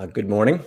Uh, 0.00 0.06
good 0.06 0.30
morning. 0.30 0.64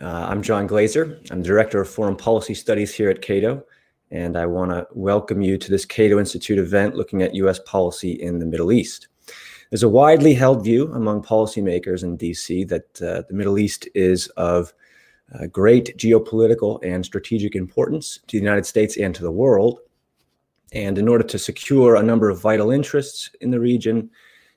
Uh, 0.00 0.04
I'm 0.30 0.40
John 0.40 0.68
Glaser. 0.68 1.18
I'm 1.32 1.42
Director 1.42 1.80
of 1.80 1.90
Foreign 1.90 2.14
Policy 2.14 2.54
Studies 2.54 2.94
here 2.94 3.10
at 3.10 3.22
Cato, 3.22 3.64
and 4.12 4.36
I 4.36 4.46
want 4.46 4.70
to 4.70 4.86
welcome 4.92 5.42
you 5.42 5.58
to 5.58 5.68
this 5.68 5.84
Cato 5.84 6.16
Institute 6.20 6.56
event 6.56 6.94
looking 6.94 7.22
at 7.22 7.34
U.S. 7.34 7.58
policy 7.66 8.12
in 8.12 8.38
the 8.38 8.46
Middle 8.46 8.70
East. 8.70 9.08
There's 9.68 9.82
a 9.82 9.88
widely 9.88 10.32
held 10.32 10.62
view 10.62 10.92
among 10.92 11.24
policymakers 11.24 12.04
in 12.04 12.16
D.C. 12.16 12.62
that 12.66 13.02
uh, 13.02 13.22
the 13.28 13.34
Middle 13.34 13.58
East 13.58 13.88
is 13.96 14.28
of 14.36 14.72
uh, 15.34 15.46
great 15.46 15.96
geopolitical 15.98 16.78
and 16.84 17.04
strategic 17.04 17.56
importance 17.56 18.20
to 18.28 18.36
the 18.36 18.44
United 18.44 18.64
States 18.64 18.96
and 18.96 19.12
to 19.12 19.24
the 19.24 19.32
world. 19.32 19.80
And 20.72 20.98
in 20.98 21.08
order 21.08 21.24
to 21.24 21.36
secure 21.36 21.96
a 21.96 22.02
number 22.04 22.30
of 22.30 22.40
vital 22.40 22.70
interests 22.70 23.28
in 23.40 23.50
the 23.50 23.58
region, 23.58 24.08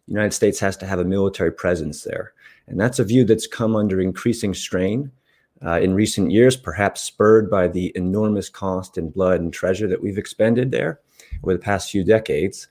the 0.05 0.13
United 0.13 0.33
States 0.33 0.59
has 0.59 0.77
to 0.77 0.85
have 0.85 0.99
a 0.99 1.03
military 1.03 1.51
presence 1.51 2.03
there. 2.03 2.33
And 2.68 2.80
that's 2.80 3.00
a 3.00 3.04
view 3.04 3.25
that's 3.25 3.48
come 3.48 3.75
under 3.75 4.00
increasing 4.00 4.54
strain 4.54 5.11
uh, 5.65 5.79
in 5.79 5.93
recent 5.93 6.32
years, 6.32 6.56
perhaps 6.56 7.01
spurred 7.01 7.50
by 7.50 7.68
the 7.68 7.92
enormous 7.96 8.50
cost 8.50 8.97
in 8.97 9.10
blood 9.10 9.42
and 9.42 9.54
treasure 9.54 9.87
that 9.87 10.01
we've 10.01 10.18
expended 10.18 10.71
there 10.71 11.00
over 11.43 11.54
the 11.54 11.60
past 11.60 11.92
few 11.92 12.04
decades. 12.04 12.68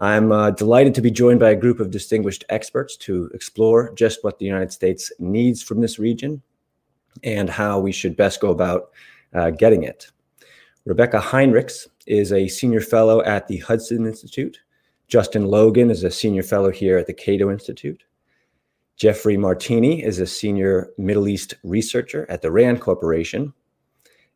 I'm 0.00 0.30
uh, 0.30 0.50
delighted 0.50 0.94
to 0.96 1.00
be 1.00 1.10
joined 1.10 1.40
by 1.40 1.50
a 1.50 1.56
group 1.56 1.80
of 1.80 1.90
distinguished 1.90 2.44
experts 2.50 2.96
to 2.98 3.30
explore 3.32 3.94
just 3.94 4.22
what 4.22 4.38
the 4.38 4.44
United 4.44 4.70
States 4.70 5.10
needs 5.18 5.62
from 5.62 5.80
this 5.80 5.98
region 5.98 6.42
and 7.24 7.48
how 7.48 7.78
we 7.78 7.92
should 7.92 8.16
best 8.16 8.40
go 8.40 8.50
about 8.50 8.90
uh, 9.34 9.50
getting 9.50 9.84
it. 9.84 10.10
Rebecca 10.84 11.18
Heinrichs 11.18 11.88
is 12.06 12.32
a 12.32 12.46
senior 12.46 12.82
fellow 12.82 13.22
at 13.22 13.48
the 13.48 13.58
Hudson 13.58 14.06
Institute. 14.06 14.60
Justin 15.08 15.46
Logan 15.46 15.90
is 15.90 16.04
a 16.04 16.10
senior 16.10 16.42
fellow 16.42 16.70
here 16.70 16.98
at 16.98 17.06
the 17.06 17.14
Cato 17.14 17.50
Institute. 17.50 18.04
Jeffrey 18.96 19.36
Martini 19.36 20.02
is 20.02 20.18
a 20.18 20.26
senior 20.26 20.90
Middle 20.96 21.28
East 21.28 21.54
researcher 21.62 22.26
at 22.30 22.40
the 22.40 22.50
RAND 22.50 22.80
Corporation. 22.80 23.52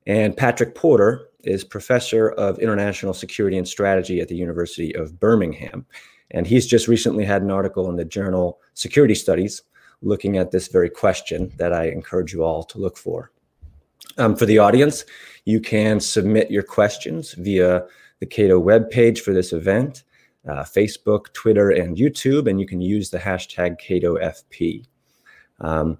And 0.06 0.36
Patrick 0.36 0.74
Porter 0.74 1.28
is 1.44 1.64
professor 1.64 2.28
of 2.32 2.58
international 2.58 3.14
security 3.14 3.56
and 3.56 3.66
strategy 3.66 4.20
at 4.20 4.28
the 4.28 4.36
University 4.36 4.94
of 4.94 5.18
Birmingham. 5.18 5.86
And 6.32 6.46
he's 6.46 6.66
just 6.66 6.88
recently 6.88 7.24
had 7.24 7.42
an 7.42 7.50
article 7.50 7.88
in 7.88 7.96
the 7.96 8.04
journal 8.04 8.60
Security 8.74 9.14
Studies 9.14 9.62
looking 10.02 10.36
at 10.36 10.50
this 10.50 10.68
very 10.68 10.90
question 10.90 11.52
that 11.56 11.72
I 11.72 11.88
encourage 11.88 12.32
you 12.32 12.44
all 12.44 12.62
to 12.64 12.78
look 12.78 12.96
for. 12.96 13.32
Um, 14.18 14.36
for 14.36 14.46
the 14.46 14.58
audience, 14.58 15.04
you 15.44 15.60
can 15.60 16.00
submit 16.00 16.50
your 16.50 16.62
questions 16.62 17.32
via 17.32 17.84
the 18.18 18.26
Cato 18.26 18.62
webpage 18.62 19.20
for 19.20 19.32
this 19.32 19.52
event, 19.52 20.04
uh, 20.48 20.62
Facebook, 20.62 21.33
Twitter, 21.33 21.70
and 21.70 21.96
YouTube, 21.96 22.48
and 22.48 22.60
you 22.60 22.66
can 22.66 22.80
use 22.80 23.10
the 23.10 23.19
hashtag 23.19 23.80
CatoFP. 23.80 24.86
Um, 25.60 25.98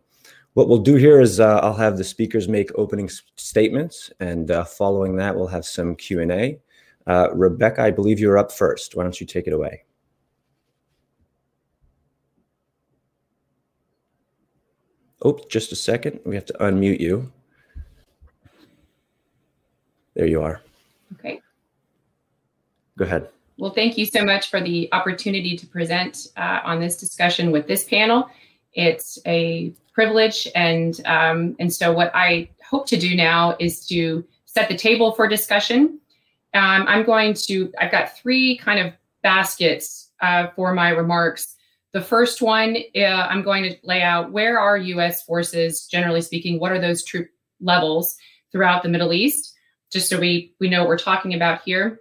what 0.55 0.69
we'll 0.69 0.79
do 0.79 0.97
here 0.97 1.21
is 1.21 1.39
uh, 1.39 1.59
I'll 1.59 1.75
have 1.75 1.97
the 1.97 2.05
speakers 2.05 2.49
make 2.49 2.71
opening 2.75 3.09
statements, 3.37 4.11
and 4.21 4.51
uh, 4.51 4.65
following 4.65 5.17
that, 5.17 5.37
we'll 5.37 5.47
have 5.47 5.65
some 5.65 5.95
Q&A. 5.95 6.61
Uh, 7.07 7.29
Rebecca, 7.35 7.83
I 7.83 7.91
believe 7.91 8.19
you're 8.19 8.39
up 8.39 8.53
first. 8.53 8.97
Why 8.97 9.03
don't 9.03 9.21
you 9.21 9.27
take 9.27 9.47
it 9.47 9.53
away? 9.53 9.85
Oh, 15.23 15.39
just 15.49 15.71
a 15.73 15.77
second. 15.77 16.21
We 16.25 16.35
have 16.35 16.47
to 16.47 16.55
unmute 16.55 17.01
you. 17.01 17.31
There 20.15 20.27
you 20.27 20.43
are. 20.43 20.61
Okay. 21.19 21.41
Go 22.97 23.05
ahead. 23.05 23.29
Well, 23.61 23.73
thank 23.75 23.99
you 23.99 24.07
so 24.07 24.25
much 24.25 24.49
for 24.49 24.63
the 24.63 24.89
opportunity 24.91 25.55
to 25.55 25.67
present 25.67 26.29
uh, 26.39 26.61
on 26.65 26.81
this 26.81 26.97
discussion 26.97 27.51
with 27.53 27.69
this 27.69 27.85
panel. 27.85 28.31
It's 28.73 29.19
a 29.27 29.75
privilege, 29.93 30.49
and 30.55 30.99
um, 31.05 31.57
and 31.61 31.71
so 31.71 31.93
what 31.93 32.11
I 32.15 32.49
hope 32.67 32.87
to 32.87 32.97
do 32.97 33.15
now 33.15 33.57
is 33.61 33.87
to 33.89 34.25
set 34.47 34.71
the 34.71 34.77
table 34.79 35.13
for 35.13 35.29
discussion. 35.29 36.01
Um, 36.55 36.87
I'm 36.89 37.05
going 37.05 37.35
to. 37.35 37.71
I've 37.79 37.93
got 37.93 38.17
three 38.17 38.57
kind 38.57 38.81
of 38.81 38.95
baskets 39.23 40.11
uh, 40.23 40.47
for 40.57 40.73
my 40.73 40.89
remarks. 40.89 41.55
The 41.93 42.01
first 42.01 42.41
one, 42.41 42.79
uh, 42.97 43.01
I'm 43.01 43.43
going 43.43 43.65
to 43.65 43.77
lay 43.83 44.01
out 44.01 44.33
where 44.33 44.59
are 44.59 44.79
U.S. 44.79 45.23
forces, 45.25 45.87
generally 45.87 46.23
speaking, 46.23 46.59
what 46.59 46.73
are 46.73 46.81
those 46.81 47.05
troop 47.05 47.29
levels 47.61 48.17
throughout 48.53 48.83
the 48.83 48.89
Middle 48.89 49.13
East, 49.13 49.53
just 49.93 50.09
so 50.09 50.19
we 50.19 50.55
we 50.61 50.71
know 50.71 50.81
what 50.81 50.89
we're 50.89 50.99
talking 50.99 51.35
about 51.35 51.61
here. 51.61 52.01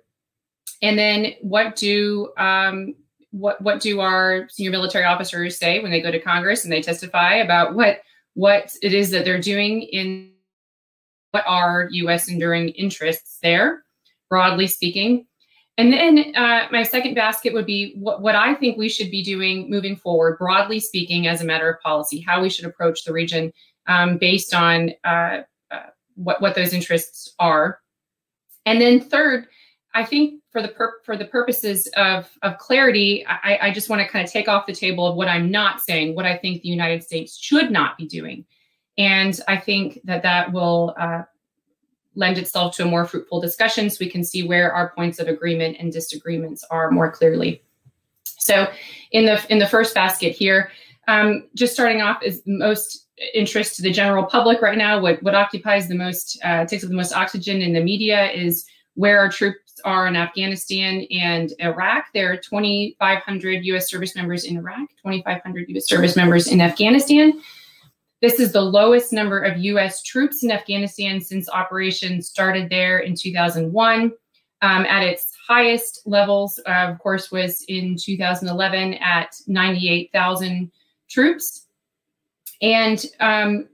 And 0.81 0.97
then 0.97 1.33
what 1.41 1.75
do 1.75 2.31
um, 2.37 2.95
what 3.31 3.61
what 3.61 3.81
do 3.81 3.99
our 3.99 4.47
senior 4.49 4.71
military 4.71 5.05
officers 5.05 5.57
say 5.57 5.79
when 5.79 5.91
they 5.91 6.01
go 6.01 6.11
to 6.11 6.19
Congress 6.19 6.63
and 6.63 6.71
they 6.71 6.81
testify 6.81 7.35
about 7.35 7.75
what 7.75 7.99
what 8.33 8.71
it 8.81 8.93
is 8.93 9.11
that 9.11 9.25
they're 9.25 9.41
doing 9.41 9.81
in 9.81 10.31
what 11.31 11.43
are 11.45 11.87
U.S. 11.91 12.27
enduring 12.29 12.69
interests 12.69 13.37
there, 13.43 13.83
broadly 14.29 14.67
speaking. 14.67 15.27
And 15.77 15.93
then 15.93 16.33
uh, 16.35 16.67
my 16.71 16.83
second 16.83 17.13
basket 17.13 17.53
would 17.53 17.65
be 17.65 17.93
what, 17.97 18.21
what 18.21 18.35
I 18.35 18.53
think 18.53 18.77
we 18.77 18.89
should 18.89 19.09
be 19.09 19.23
doing 19.23 19.69
moving 19.69 19.95
forward, 19.95 20.37
broadly 20.37 20.79
speaking, 20.79 21.27
as 21.27 21.41
a 21.41 21.45
matter 21.45 21.69
of 21.69 21.79
policy, 21.79 22.19
how 22.19 22.41
we 22.41 22.49
should 22.49 22.65
approach 22.65 23.05
the 23.05 23.13
region 23.13 23.53
um, 23.87 24.17
based 24.17 24.53
on 24.53 24.91
uh, 25.05 25.41
uh, 25.71 25.83
what, 26.15 26.41
what 26.41 26.55
those 26.55 26.73
interests 26.73 27.33
are. 27.39 27.79
And 28.65 28.81
then 28.81 28.99
third, 28.99 29.47
I 29.93 30.05
think 30.05 30.41
for 30.51 30.61
the 30.61 30.67
pur- 30.67 30.99
for 31.03 31.17
the 31.17 31.25
purposes 31.25 31.87
of 31.97 32.29
of 32.43 32.57
clarity, 32.57 33.25
I, 33.27 33.57
I 33.61 33.71
just 33.71 33.89
want 33.89 34.01
to 34.01 34.07
kind 34.07 34.25
of 34.25 34.31
take 34.31 34.47
off 34.47 34.67
the 34.67 34.73
table 34.73 35.07
of 35.07 35.15
what 35.15 35.27
I'm 35.27 35.49
not 35.49 35.81
saying, 35.81 36.15
what 36.15 36.25
I 36.25 36.37
think 36.37 36.61
the 36.61 36.69
United 36.69 37.03
States 37.03 37.37
should 37.37 37.71
not 37.71 37.97
be 37.97 38.07
doing, 38.07 38.45
and 38.97 39.39
I 39.47 39.57
think 39.57 39.99
that 40.03 40.23
that 40.23 40.51
will 40.51 40.95
uh, 40.99 41.23
lend 42.15 42.37
itself 42.37 42.75
to 42.75 42.83
a 42.83 42.85
more 42.85 43.05
fruitful 43.05 43.41
discussion 43.41 43.89
so 43.89 43.97
we 43.99 44.09
can 44.09 44.23
see 44.23 44.43
where 44.43 44.71
our 44.71 44.91
points 44.91 45.19
of 45.19 45.27
agreement 45.27 45.77
and 45.79 45.91
disagreements 45.91 46.63
are 46.69 46.91
more 46.91 47.11
clearly. 47.11 47.63
So 48.25 48.67
in 49.11 49.25
the 49.25 49.43
in 49.49 49.59
the 49.59 49.67
first 49.67 49.95
basket 49.95 50.35
here, 50.35 50.71
um, 51.07 51.47
just 51.55 51.73
starting 51.73 52.01
off 52.01 52.21
is 52.23 52.41
most 52.45 53.07
interest 53.33 53.75
to 53.75 53.81
the 53.81 53.91
general 53.91 54.23
public 54.23 54.61
right 54.61 54.77
now. 54.77 54.99
What 54.99 55.21
what 55.23 55.35
occupies 55.35 55.87
the 55.87 55.95
most 55.95 56.39
uh, 56.43 56.65
takes 56.65 56.83
up 56.83 56.89
the 56.89 56.95
most 56.95 57.13
oxygen 57.13 57.61
in 57.61 57.73
the 57.73 57.81
media 57.81 58.31
is 58.31 58.65
where 58.95 59.19
our 59.19 59.29
troops 59.29 59.68
are 59.81 60.07
in 60.07 60.15
Afghanistan 60.15 61.05
and 61.11 61.53
Iraq. 61.59 62.05
There 62.13 62.31
are 62.31 62.37
2,500 62.37 63.65
U.S. 63.65 63.89
service 63.89 64.15
members 64.15 64.45
in 64.45 64.57
Iraq, 64.57 64.89
2,500 65.03 65.69
U.S. 65.69 65.87
service 65.87 66.15
members 66.15 66.47
in 66.47 66.61
Afghanistan. 66.61 67.41
This 68.21 68.39
is 68.39 68.51
the 68.51 68.61
lowest 68.61 69.13
number 69.13 69.39
of 69.39 69.57
U.S. 69.59 70.03
troops 70.03 70.43
in 70.43 70.51
Afghanistan 70.51 71.21
since 71.21 71.49
operations 71.49 72.27
started 72.27 72.69
there 72.69 72.99
in 72.99 73.15
2001. 73.15 74.11
Um, 74.61 74.85
at 74.85 75.03
its 75.03 75.33
highest 75.47 76.01
levels, 76.05 76.59
uh, 76.67 76.87
of 76.89 76.99
course, 76.99 77.31
was 77.31 77.63
in 77.69 77.95
2011 77.95 78.95
at 78.95 79.39
98,000 79.47 80.69
troops. 81.07 81.65
And 82.61 83.05
um, 83.21 83.69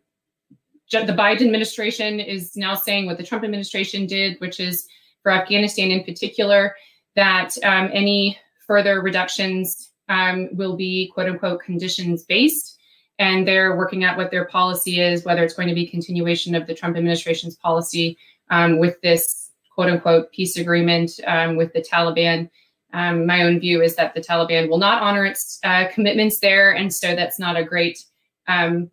the 0.92 1.14
Biden 1.14 1.42
administration 1.42 2.20
is 2.20 2.56
now 2.56 2.76
saying 2.76 3.08
what 3.08 3.18
the 3.18 3.24
Trump 3.24 3.44
administration 3.44 4.06
did, 4.06 4.40
which 4.40 4.60
is 4.60 4.88
for 5.26 5.32
Afghanistan 5.32 5.90
in 5.90 6.04
particular, 6.04 6.76
that 7.16 7.58
um, 7.64 7.90
any 7.92 8.38
further 8.68 9.02
reductions 9.02 9.90
um, 10.08 10.50
will 10.52 10.76
be 10.76 11.10
quote 11.12 11.28
unquote 11.28 11.64
conditions 11.64 12.24
based 12.24 12.78
and 13.18 13.48
they're 13.48 13.76
working 13.76 14.04
out 14.04 14.18
what 14.18 14.30
their 14.30 14.46
policy 14.46 15.00
is, 15.00 15.24
whether 15.24 15.44
it's 15.44 15.56
going 15.56 15.68
to 15.68 15.74
be 15.74 15.88
continuation 15.88 16.54
of 16.54 16.68
the 16.68 16.76
Trump 16.76 16.96
administration's 16.96 17.56
policy 17.56 18.20
um, 18.52 18.78
with 18.78 19.02
this 19.02 19.52
quote 19.74 19.90
unquote 19.90 20.32
peace 20.32 20.58
agreement 20.58 21.20
um, 21.26 21.56
with 21.56 21.74
the 21.74 21.82
Taliban. 21.82 22.48
Um, 22.94 23.26
my 23.26 23.42
own 23.42 23.60
view 23.60 23.82
is 23.82 23.96
that 23.96 24.14
the 24.14 24.22
Taliban 24.22 24.70
will 24.70 24.78
not 24.78 25.02
honor 25.02 25.26
its 25.26 25.60
uh, 25.64 25.86
commitments 25.92 26.40
there, 26.40 26.76
and 26.76 26.94
so 26.94 27.16
that's 27.16 27.40
not 27.40 27.58
a 27.58 27.64
great 27.64 28.06
um, 28.48 28.92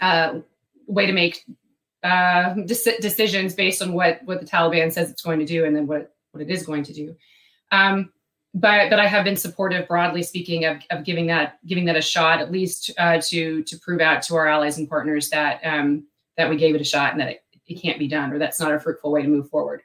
uh, 0.00 0.40
way 0.88 1.06
to 1.06 1.12
make 1.12 1.44
uh, 2.02 2.54
de- 2.54 3.00
decisions 3.00 3.54
based 3.54 3.82
on 3.82 3.92
what 3.92 4.20
what 4.24 4.40
the 4.40 4.46
Taliban 4.46 4.92
says 4.92 5.10
it's 5.10 5.22
going 5.22 5.38
to 5.38 5.46
do, 5.46 5.64
and 5.64 5.74
then 5.74 5.86
what 5.86 6.14
what 6.32 6.42
it 6.42 6.50
is 6.50 6.66
going 6.66 6.82
to 6.84 6.92
do. 6.92 7.14
Um, 7.70 8.12
but 8.54 8.90
but 8.90 8.98
I 8.98 9.06
have 9.06 9.24
been 9.24 9.36
supportive, 9.36 9.88
broadly 9.88 10.22
speaking, 10.22 10.64
of, 10.64 10.78
of 10.90 11.04
giving 11.04 11.26
that 11.28 11.58
giving 11.66 11.86
that 11.86 11.96
a 11.96 12.02
shot, 12.02 12.40
at 12.40 12.52
least 12.52 12.90
uh, 12.98 13.20
to 13.28 13.62
to 13.62 13.78
prove 13.78 14.00
out 14.00 14.22
to 14.22 14.34
our 14.36 14.46
allies 14.46 14.78
and 14.78 14.88
partners 14.88 15.30
that 15.30 15.60
um, 15.64 16.06
that 16.36 16.50
we 16.50 16.56
gave 16.56 16.74
it 16.74 16.80
a 16.80 16.84
shot 16.84 17.12
and 17.12 17.20
that 17.20 17.28
it, 17.28 17.44
it 17.66 17.80
can't 17.80 17.98
be 17.98 18.08
done, 18.08 18.32
or 18.32 18.38
that's 18.38 18.60
not 18.60 18.74
a 18.74 18.80
fruitful 18.80 19.12
way 19.12 19.22
to 19.22 19.28
move 19.28 19.48
forward. 19.48 19.82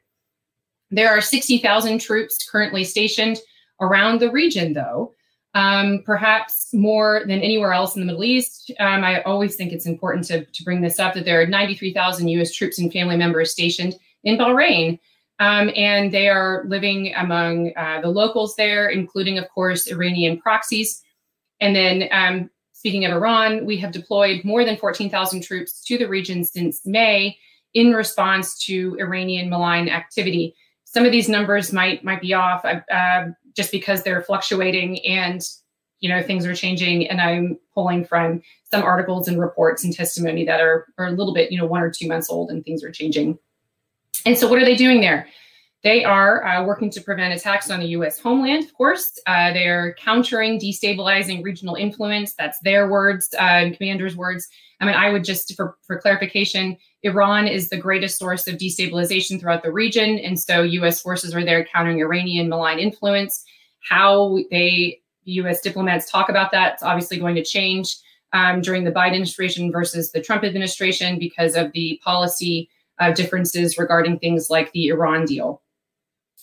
There 0.91 1.09
are 1.09 1.21
sixty 1.21 1.57
thousand 1.57 1.99
troops 1.99 2.47
currently 2.49 2.83
stationed 2.83 3.39
around 3.79 4.19
the 4.19 4.31
region, 4.31 4.73
though, 4.73 5.13
um, 5.57 6.03
perhaps 6.05 6.71
more 6.71 7.21
than 7.21 7.41
anywhere 7.41 7.73
else 7.73 7.95
in 7.95 8.01
the 8.01 8.05
Middle 8.05 8.23
East. 8.23 8.71
Um, 8.79 9.03
I 9.03 9.23
always 9.23 9.55
think 9.55 9.73
it's 9.73 9.87
important 9.87 10.25
to 10.27 10.45
to 10.45 10.63
bring 10.63 10.81
this 10.81 10.99
up 10.99 11.15
that 11.15 11.25
there 11.25 11.41
are 11.41 11.47
ninety 11.47 11.73
three 11.73 11.93
thousand 11.93 12.27
U.S. 12.27 12.53
troops 12.53 12.77
and 12.77 12.93
family 12.93 13.17
members 13.17 13.51
stationed 13.51 13.95
in 14.23 14.37
Bahrain. 14.37 14.99
Um, 15.39 15.71
and 15.75 16.11
they 16.11 16.29
are 16.29 16.63
living 16.67 17.13
among 17.15 17.71
uh, 17.75 18.01
the 18.01 18.09
locals 18.09 18.55
there, 18.55 18.89
including, 18.89 19.37
of 19.37 19.47
course, 19.49 19.85
Iranian 19.87 20.39
proxies. 20.39 21.03
And 21.59 21.75
then 21.75 22.09
um, 22.11 22.49
speaking 22.73 23.05
of 23.05 23.11
Iran, 23.11 23.65
we 23.65 23.77
have 23.77 23.91
deployed 23.91 24.43
more 24.43 24.65
than 24.65 24.77
14,000 24.77 25.43
troops 25.43 25.83
to 25.85 25.97
the 25.97 26.07
region 26.07 26.43
since 26.43 26.85
May 26.85 27.37
in 27.75 27.93
response 27.93 28.57
to 28.65 28.97
Iranian 28.99 29.49
malign 29.49 29.89
activity. 29.89 30.55
Some 30.85 31.05
of 31.05 31.11
these 31.11 31.29
numbers 31.29 31.71
might 31.71 32.03
might 32.03 32.21
be 32.21 32.33
off 32.33 32.65
uh, 32.65 33.25
just 33.57 33.71
because 33.71 34.03
they're 34.03 34.21
fluctuating 34.21 35.05
and 35.05 35.41
you 35.99 36.07
know 36.07 36.21
things 36.23 36.45
are 36.45 36.55
changing. 36.55 37.09
And 37.09 37.19
I'm 37.19 37.57
pulling 37.73 38.05
from 38.05 38.41
some 38.71 38.83
articles 38.83 39.27
and 39.27 39.39
reports 39.39 39.83
and 39.83 39.93
testimony 39.93 40.45
that 40.45 40.61
are, 40.61 40.85
are 40.97 41.07
a 41.07 41.11
little 41.11 41.33
bit 41.33 41.51
you 41.51 41.57
know 41.57 41.65
one 41.65 41.81
or 41.81 41.91
two 41.91 42.07
months 42.07 42.29
old 42.29 42.51
and 42.51 42.63
things 42.63 42.83
are 42.83 42.91
changing. 42.91 43.37
And 44.25 44.37
so, 44.37 44.47
what 44.47 44.61
are 44.61 44.65
they 44.65 44.75
doing 44.75 45.01
there? 45.01 45.27
They 45.83 46.03
are 46.03 46.43
uh, 46.43 46.65
working 46.65 46.89
to 46.91 47.01
prevent 47.01 47.33
attacks 47.33 47.69
on 47.69 47.79
the 47.79 47.87
U.S. 47.89 48.19
homeland, 48.19 48.65
of 48.65 48.73
course. 48.73 49.17
Uh, 49.27 49.53
they're 49.53 49.95
countering 49.99 50.59
destabilizing 50.59 51.43
regional 51.43 51.75
influence. 51.75 52.33
That's 52.33 52.59
their 52.61 52.89
words, 52.89 53.29
uh, 53.37 53.69
commanders' 53.77 54.15
words. 54.15 54.47
I 54.81 54.85
mean, 54.85 54.95
I 54.95 55.11
would 55.11 55.23
just, 55.23 55.55
for, 55.55 55.77
for 55.85 55.99
clarification, 55.99 56.77
Iran 57.03 57.47
is 57.47 57.69
the 57.69 57.77
greatest 57.77 58.17
source 58.17 58.47
of 58.47 58.55
destabilization 58.55 59.39
throughout 59.39 59.63
the 59.63 59.71
region. 59.71 60.19
And 60.19 60.39
so 60.39 60.63
U.S. 60.63 61.01
forces 61.01 61.35
are 61.35 61.43
there 61.43 61.65
countering 61.65 61.99
Iranian 61.99 62.49
malign 62.49 62.79
influence. 62.79 63.43
How 63.87 64.39
they, 64.49 65.01
U.S. 65.25 65.61
diplomats 65.61 66.09
talk 66.11 66.29
about 66.29 66.51
that, 66.51 66.73
it's 66.73 66.83
obviously 66.83 67.17
going 67.17 67.35
to 67.35 67.43
change 67.43 67.95
um, 68.33 68.61
during 68.61 68.83
the 68.83 68.91
Biden 68.91 69.07
administration 69.07 69.71
versus 69.71 70.11
the 70.11 70.21
Trump 70.21 70.43
administration 70.43 71.19
because 71.19 71.55
of 71.55 71.71
the 71.73 71.99
policy 72.03 72.69
uh, 72.99 73.11
differences 73.11 73.77
regarding 73.77 74.19
things 74.19 74.49
like 74.49 74.71
the 74.71 74.87
Iran 74.87 75.25
deal 75.25 75.61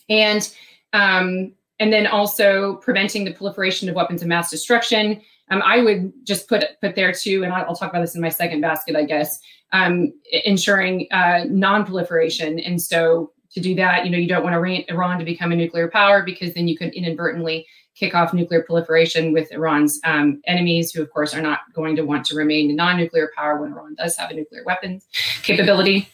and 0.09 0.55
um, 0.93 1.53
and 1.81 1.93
then 1.93 2.06
also 2.06 2.77
preventing 2.77 3.25
the 3.25 3.33
proliferation 3.33 3.89
of 3.89 3.95
weapons 3.95 4.23
of 4.23 4.29
mass 4.29 4.51
destruction. 4.51 5.21
Um, 5.51 5.61
I 5.62 5.83
would 5.83 6.12
just 6.25 6.49
put 6.49 6.65
put 6.81 6.95
there 6.95 7.12
too, 7.12 7.45
and 7.45 7.53
I'll, 7.53 7.67
I'll, 7.67 7.77
talk 7.77 7.91
about 7.91 8.01
this 8.01 8.15
in 8.15 8.21
my 8.21 8.29
second 8.29 8.61
basket, 8.61 8.97
I 8.97 9.05
guess. 9.05 9.41
Um, 9.75 10.12
ensuring 10.44 11.09
uh, 11.11 11.47
non-proliferation, 11.49 12.61
and 12.61 12.81
so 12.81 13.32
to 13.55 13.61
do 13.61 13.75
that, 13.75 14.05
you 14.05 14.11
know, 14.12 14.19
you 14.19 14.29
don't 14.29 14.44
want 14.44 14.55
Iran 14.88 15.19
to 15.19 15.25
become 15.25 15.50
a 15.50 15.56
nuclear 15.56 15.88
power 15.88 16.23
because 16.23 16.55
then 16.55 16.69
you 16.69 16.79
could 16.79 16.94
inadvertently 16.94 17.67
kick 17.97 18.15
off 18.15 18.32
nuclear 18.32 18.62
proliferation 18.62 19.32
with 19.32 19.50
Iran's 19.50 20.00
um, 20.05 20.41
enemies, 20.47 20.93
who 20.93 21.03
of 21.03 21.11
course 21.11 21.35
are 21.35 21.43
not 21.43 21.61
going 21.73 21.97
to 21.97 22.03
want 22.03 22.25
to 22.26 22.37
remain 22.37 22.71
a 22.71 22.75
non-nuclear 22.75 23.32
power 23.37 23.61
when 23.61 23.73
Iran 23.73 23.97
does 23.97 24.17
have 24.17 24.31
a 24.31 24.35
nuclear 24.35 24.62
weapons 24.65 25.06
capability, 25.43 26.09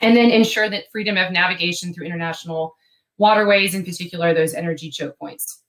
and 0.00 0.16
then 0.16 0.30
ensure 0.30 0.70
that 0.70 0.84
freedom 0.92 1.16
of 1.16 1.32
navigation 1.32 1.92
through 1.92 2.06
international 2.06 2.76
waterways, 3.18 3.74
in 3.74 3.84
particular, 3.84 4.32
those 4.32 4.54
energy 4.54 4.88
choke 4.88 5.18
points. 5.18 5.62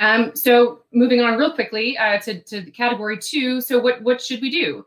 Um, 0.00 0.34
so 0.34 0.80
moving 0.92 1.20
on 1.20 1.36
real 1.36 1.52
quickly 1.52 1.98
uh, 1.98 2.18
to, 2.20 2.40
to 2.44 2.70
category 2.70 3.18
two. 3.18 3.60
So 3.60 3.78
what, 3.78 4.02
what 4.02 4.22
should 4.22 4.40
we 4.40 4.50
do? 4.50 4.84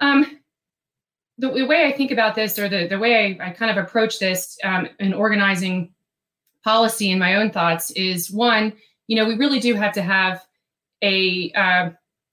Um, 0.00 0.40
the, 1.38 1.50
the, 1.50 1.66
way 1.66 1.86
I 1.86 1.92
think 1.92 2.10
about 2.10 2.34
this 2.34 2.58
or 2.58 2.68
the, 2.68 2.86
the 2.86 2.98
way 2.98 3.38
I, 3.40 3.48
I 3.48 3.50
kind 3.50 3.70
of 3.70 3.82
approach 3.82 4.18
this 4.18 4.58
um, 4.64 4.88
in 4.98 5.12
organizing 5.14 5.92
policy 6.64 7.10
in 7.10 7.18
my 7.18 7.36
own 7.36 7.50
thoughts 7.50 7.90
is 7.92 8.30
one, 8.30 8.72
you 9.06 9.16
know, 9.16 9.26
we 9.26 9.36
really 9.36 9.60
do 9.60 9.74
have 9.74 9.92
to 9.94 10.02
have 10.02 10.44
a, 11.02 11.52
uh, 11.52 11.90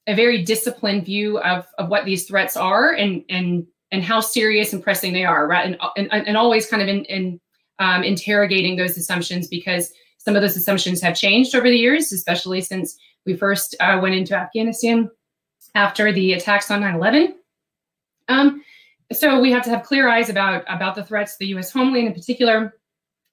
a 0.07 0.15
very 0.15 0.44
disciplined 0.44 1.06
view 1.06 1.39
of, 1.39 1.68
of 1.77 1.89
what 1.89 2.06
these 2.06 2.25
threats 2.25 2.57
are 2.57 2.94
and, 2.94 3.24
and, 3.30 3.65
and 3.92 4.04
how 4.04 4.19
serious 4.19 4.74
and 4.74 4.83
pressing 4.83 5.13
they 5.13 5.25
are, 5.25 5.48
right? 5.48 5.65
And, 5.65 5.77
and, 6.12 6.27
and 6.27 6.38
always 6.38 6.65
kind 6.68 6.81
of 6.81 6.88
in, 6.88 7.06
in 7.06 7.39
um, 7.80 8.04
interrogating 8.04 8.75
those 8.75 8.98
assumptions 8.98 9.48
because 9.48 9.94
some 10.18 10.36
of 10.36 10.42
those 10.42 10.56
assumptions 10.56 11.01
have 11.01 11.15
changed 11.15 11.54
over 11.54 11.69
the 11.69 11.77
years, 11.77 12.12
especially 12.12 12.62
since 12.62 12.98
we 13.25 13.36
first 13.36 13.75
uh, 13.80 14.00
went 14.01 14.15
into 14.15 14.36
Afghanistan 14.36 15.10
after 15.75 16.12
the 16.12 16.33
attacks 16.33 16.71
on 16.71 16.81
9 16.81 16.95
11. 16.95 17.36
Um, 18.34 18.64
so 19.12 19.40
we 19.40 19.52
have 19.52 19.64
to 19.64 19.70
have 19.70 19.84
clear 19.84 20.10
eyes 20.10 20.30
about, 20.30 20.64
about 20.68 20.96
the 20.96 21.04
threats 21.04 21.34
to 21.34 21.40
the 21.40 21.48
US 21.58 21.72
homeland 21.72 22.08
in 22.08 22.14
particular, 22.14 22.78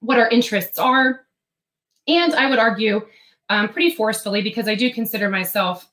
what 0.01 0.19
our 0.19 0.29
interests 0.29 0.79
are. 0.79 1.27
And 2.07 2.35
I 2.35 2.49
would 2.49 2.59
argue 2.59 3.07
um, 3.49 3.69
pretty 3.69 3.95
forcefully, 3.95 4.43
because 4.43 4.69
I 4.69 4.75
do 4.75 4.93
consider 4.93 5.29
myself 5.31 5.89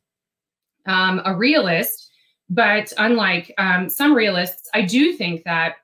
um, 0.86 1.22
a 1.26 1.36
realist, 1.36 2.12
but 2.50 2.92
unlike 2.98 3.54
um, 3.58 3.90
some 3.90 4.14
realists, 4.14 4.70
I 4.74 4.84
do 4.84 5.14
think 5.14 5.44
that 5.44 5.76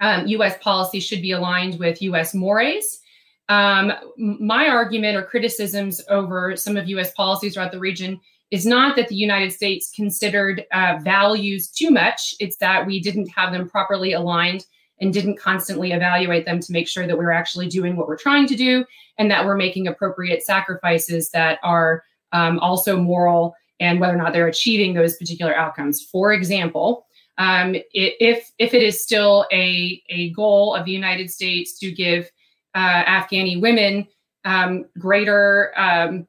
um, 0.00 0.26
US 0.26 0.56
policy 0.58 1.00
should 1.00 1.22
be 1.22 1.32
aligned 1.32 1.78
with 1.78 2.02
US 2.02 2.34
mores. 2.34 3.00
Um, 3.48 3.92
my 4.16 4.68
argument 4.68 5.16
or 5.16 5.22
criticisms 5.22 6.02
over 6.08 6.56
some 6.56 6.76
of 6.76 6.88
US 6.88 7.12
policies 7.12 7.54
throughout 7.54 7.72
the 7.72 7.78
region 7.78 8.20
is 8.50 8.64
not 8.64 8.96
that 8.96 9.08
the 9.08 9.14
United 9.14 9.52
States 9.52 9.92
considered 9.94 10.64
uh, 10.72 10.98
values 11.02 11.68
too 11.68 11.90
much, 11.90 12.34
it's 12.40 12.56
that 12.56 12.86
we 12.86 13.00
didn't 13.00 13.28
have 13.28 13.52
them 13.52 13.68
properly 13.68 14.12
aligned 14.12 14.64
and 15.00 15.12
didn't 15.12 15.36
constantly 15.36 15.92
evaluate 15.92 16.44
them 16.44 16.60
to 16.60 16.72
make 16.72 16.88
sure 16.88 17.06
that 17.06 17.16
we're 17.16 17.30
actually 17.30 17.68
doing 17.68 17.96
what 17.96 18.08
we're 18.08 18.16
trying 18.16 18.46
to 18.46 18.56
do 18.56 18.84
and 19.18 19.30
that 19.30 19.44
we're 19.44 19.56
making 19.56 19.86
appropriate 19.86 20.42
sacrifices 20.42 21.30
that 21.30 21.58
are 21.62 22.02
um, 22.32 22.58
also 22.58 22.96
moral 22.96 23.54
and 23.80 24.00
whether 24.00 24.14
or 24.14 24.16
not 24.16 24.32
they're 24.32 24.48
achieving 24.48 24.94
those 24.94 25.16
particular 25.16 25.54
outcomes. 25.54 26.02
For 26.02 26.32
example, 26.32 27.06
um, 27.38 27.76
if 27.92 28.50
if 28.58 28.74
it 28.74 28.82
is 28.82 29.00
still 29.00 29.46
a 29.52 30.02
a 30.08 30.30
goal 30.30 30.74
of 30.74 30.84
the 30.84 30.90
United 30.90 31.30
States 31.30 31.78
to 31.78 31.92
give 31.92 32.28
uh, 32.74 33.04
Afghani 33.04 33.60
women 33.60 34.08
um, 34.44 34.86
greater 34.98 35.72
um, 35.78 36.26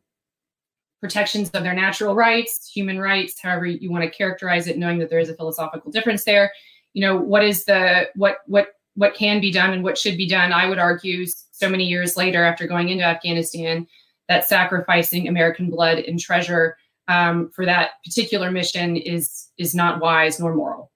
protections 0.99 1.49
of 1.51 1.63
their 1.63 1.73
natural 1.73 2.15
rights, 2.15 2.69
human 2.69 2.99
rights, 2.99 3.39
however 3.41 3.65
you 3.65 3.91
want 3.91 4.03
to 4.03 4.09
characterize 4.09 4.67
it, 4.67 4.77
knowing 4.77 4.99
that 4.99 5.09
there 5.09 5.19
is 5.19 5.29
a 5.29 5.35
philosophical 5.35 5.91
difference 5.91 6.23
there. 6.23 6.51
You 6.93 7.01
know, 7.01 7.17
what 7.17 7.43
is 7.43 7.65
the 7.65 8.09
what 8.15 8.37
what 8.47 8.69
what 8.95 9.15
can 9.15 9.39
be 9.39 9.51
done 9.51 9.71
and 9.71 9.83
what 9.83 9.97
should 9.97 10.17
be 10.17 10.27
done? 10.27 10.51
I 10.51 10.67
would 10.67 10.79
argue 10.79 11.25
so 11.51 11.69
many 11.69 11.85
years 11.85 12.17
later, 12.17 12.43
after 12.43 12.67
going 12.67 12.89
into 12.89 13.03
Afghanistan, 13.03 13.87
that 14.27 14.47
sacrificing 14.47 15.27
American 15.27 15.69
blood 15.69 15.99
and 15.99 16.19
treasure 16.19 16.77
um, 17.07 17.49
for 17.53 17.65
that 17.65 17.91
particular 18.05 18.51
mission 18.51 18.95
is 18.95 19.49
is 19.57 19.73
not 19.73 19.99
wise 19.99 20.39
nor 20.39 20.55
moral. 20.55 20.91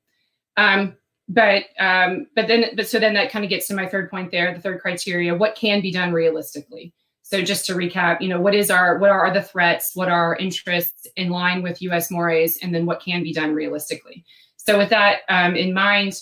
Um, 0.58 0.96
but 1.30 1.66
um, 1.80 2.28
but 2.36 2.48
then 2.48 2.76
but 2.76 2.88
so 2.88 3.00
then 3.00 3.14
that 3.14 3.32
kind 3.32 3.46
of 3.46 3.50
gets 3.50 3.68
to 3.68 3.74
my 3.74 3.88
third 3.88 4.10
point 4.10 4.32
there, 4.32 4.54
the 4.54 4.62
third 4.62 4.82
criteria: 4.82 5.36
what 5.36 5.56
can 5.56 5.82
be 5.82 5.92
done 5.92 6.14
realistically. 6.14 6.94
So 7.24 7.42
just 7.42 7.66
to 7.66 7.74
recap, 7.74 8.22
you 8.22 8.28
know, 8.28 8.40
what 8.40 8.54
is 8.54 8.70
our 8.70 8.98
what 9.00 9.10
are 9.10 9.34
the 9.34 9.42
threats? 9.42 9.92
What 9.96 10.10
are 10.10 10.26
our 10.26 10.36
interests 10.36 11.08
in 11.16 11.30
line 11.30 11.64
with 11.64 11.82
U.S. 11.82 12.12
mores, 12.12 12.58
and 12.62 12.76
then 12.76 12.86
what 12.86 13.02
can 13.02 13.24
be 13.24 13.34
done 13.34 13.54
realistically? 13.54 14.24
So 14.58 14.78
with 14.78 14.90
that 14.90 15.22
um, 15.30 15.56
in 15.56 15.74
mind, 15.74 16.22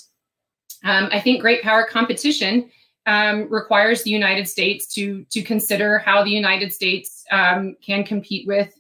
um, 0.84 1.10
I 1.12 1.20
think 1.20 1.42
great 1.42 1.62
power 1.64 1.86
competition 1.90 2.70
um, 3.08 3.52
requires 3.52 4.04
the 4.04 4.12
United 4.12 4.48
States 4.48 4.88
to 4.94 5.26
to 5.32 5.42
consider 5.42 6.00
how 6.00 6.24
the 6.24 6.32
United 6.32 6.72
States 6.72 7.26
um, 7.32 7.76
can 7.84 8.04
compete 8.04 8.48
with 8.48 8.74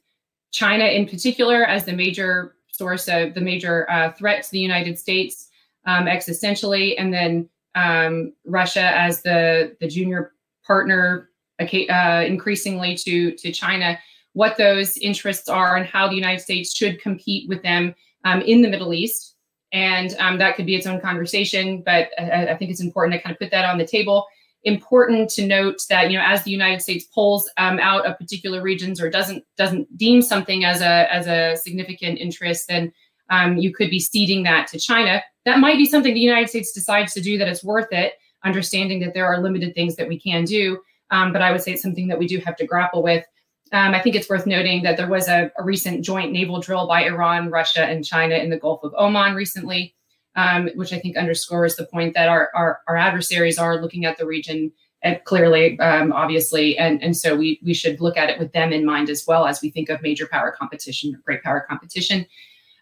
China 0.51 0.85
in 0.85 1.07
particular 1.07 1.65
as 1.65 1.85
the 1.85 1.93
major 1.93 2.55
source 2.71 3.07
of 3.07 3.33
the 3.33 3.41
major 3.41 3.89
uh, 3.89 4.11
threat 4.11 4.43
to 4.43 4.51
the 4.51 4.59
United 4.59 4.99
States 4.99 5.49
um, 5.85 6.05
existentially, 6.05 6.93
and 6.97 7.11
then 7.11 7.49
um, 7.73 8.33
Russia 8.45 8.95
as 8.95 9.23
the 9.23 9.75
the 9.79 9.87
junior 9.87 10.33
partner, 10.65 11.30
uh, 11.61 12.23
increasingly 12.25 12.95
to 12.95 13.35
to 13.35 13.51
China. 13.51 13.97
What 14.33 14.57
those 14.57 14.97
interests 14.97 15.49
are 15.49 15.75
and 15.75 15.85
how 15.85 16.07
the 16.07 16.15
United 16.15 16.41
States 16.41 16.73
should 16.73 17.01
compete 17.01 17.49
with 17.49 17.61
them 17.63 17.93
um, 18.23 18.41
in 18.41 18.61
the 18.61 18.69
Middle 18.69 18.93
East, 18.93 19.35
and 19.73 20.15
um, 20.19 20.37
that 20.37 20.55
could 20.55 20.65
be 20.65 20.75
its 20.75 20.87
own 20.87 21.01
conversation. 21.01 21.81
But 21.85 22.09
I, 22.17 22.47
I 22.47 22.57
think 22.57 22.71
it's 22.71 22.81
important 22.81 23.13
to 23.13 23.21
kind 23.21 23.33
of 23.33 23.39
put 23.39 23.51
that 23.51 23.65
on 23.65 23.77
the 23.77 23.85
table 23.85 24.25
important 24.63 25.27
to 25.27 25.45
note 25.45 25.81
that 25.89 26.11
you 26.11 26.17
know 26.17 26.23
as 26.23 26.43
the 26.43 26.51
United 26.51 26.81
States 26.81 27.05
pulls 27.05 27.49
um, 27.57 27.79
out 27.79 28.05
of 28.05 28.17
particular 28.17 28.61
regions 28.61 29.01
or 29.01 29.09
doesn't 29.09 29.43
doesn't 29.57 29.97
deem 29.97 30.21
something 30.21 30.63
as 30.65 30.81
a 30.81 31.13
as 31.13 31.27
a 31.27 31.55
significant 31.57 32.19
interest, 32.19 32.67
then 32.67 32.91
um, 33.29 33.57
you 33.57 33.73
could 33.73 33.89
be 33.89 33.99
ceding 33.99 34.43
that 34.43 34.67
to 34.67 34.79
China. 34.79 35.23
That 35.45 35.59
might 35.59 35.77
be 35.77 35.85
something 35.85 36.13
the 36.13 36.19
United 36.19 36.49
States 36.49 36.73
decides 36.73 37.13
to 37.13 37.21
do 37.21 37.37
that 37.37 37.47
it's 37.47 37.63
worth 37.63 37.91
it, 37.91 38.13
understanding 38.43 38.99
that 38.99 39.13
there 39.13 39.25
are 39.25 39.41
limited 39.41 39.73
things 39.73 39.95
that 39.95 40.07
we 40.07 40.19
can 40.19 40.43
do. 40.43 40.79
Um, 41.11 41.31
but 41.33 41.41
I 41.41 41.51
would 41.51 41.61
say 41.61 41.73
it's 41.73 41.81
something 41.81 42.07
that 42.07 42.19
we 42.19 42.27
do 42.27 42.39
have 42.39 42.55
to 42.57 42.65
grapple 42.65 43.03
with. 43.03 43.25
Um, 43.73 43.93
I 43.93 43.99
think 43.99 44.15
it's 44.15 44.29
worth 44.29 44.45
noting 44.45 44.83
that 44.83 44.97
there 44.97 45.07
was 45.07 45.27
a, 45.27 45.51
a 45.57 45.63
recent 45.63 46.03
joint 46.03 46.31
naval 46.31 46.59
drill 46.59 46.87
by 46.87 47.03
Iran, 47.05 47.49
Russia, 47.49 47.85
and 47.85 48.03
China 48.03 48.35
in 48.35 48.49
the 48.49 48.57
Gulf 48.57 48.83
of 48.83 48.93
Oman 48.97 49.35
recently 49.35 49.95
um, 50.35 50.69
which 50.75 50.93
I 50.93 50.99
think 50.99 51.17
underscores 51.17 51.75
the 51.75 51.85
point 51.85 52.13
that 52.13 52.29
our, 52.29 52.49
our, 52.55 52.81
our 52.87 52.97
adversaries 52.97 53.57
are 53.57 53.81
looking 53.81 54.05
at 54.05 54.17
the 54.17 54.25
region 54.25 54.71
uh, 55.03 55.15
clearly, 55.25 55.79
um, 55.79 56.13
obviously, 56.13 56.77
and, 56.77 57.01
and 57.01 57.17
so 57.17 57.35
we, 57.35 57.59
we 57.65 57.73
should 57.73 57.99
look 57.99 58.17
at 58.17 58.29
it 58.29 58.39
with 58.39 58.51
them 58.53 58.71
in 58.71 58.85
mind 58.85 59.09
as 59.09 59.25
well 59.27 59.45
as 59.45 59.61
we 59.61 59.71
think 59.71 59.89
of 59.89 60.01
major 60.01 60.27
power 60.27 60.55
competition, 60.57 61.19
great 61.25 61.41
power 61.43 61.65
competition. 61.67 62.25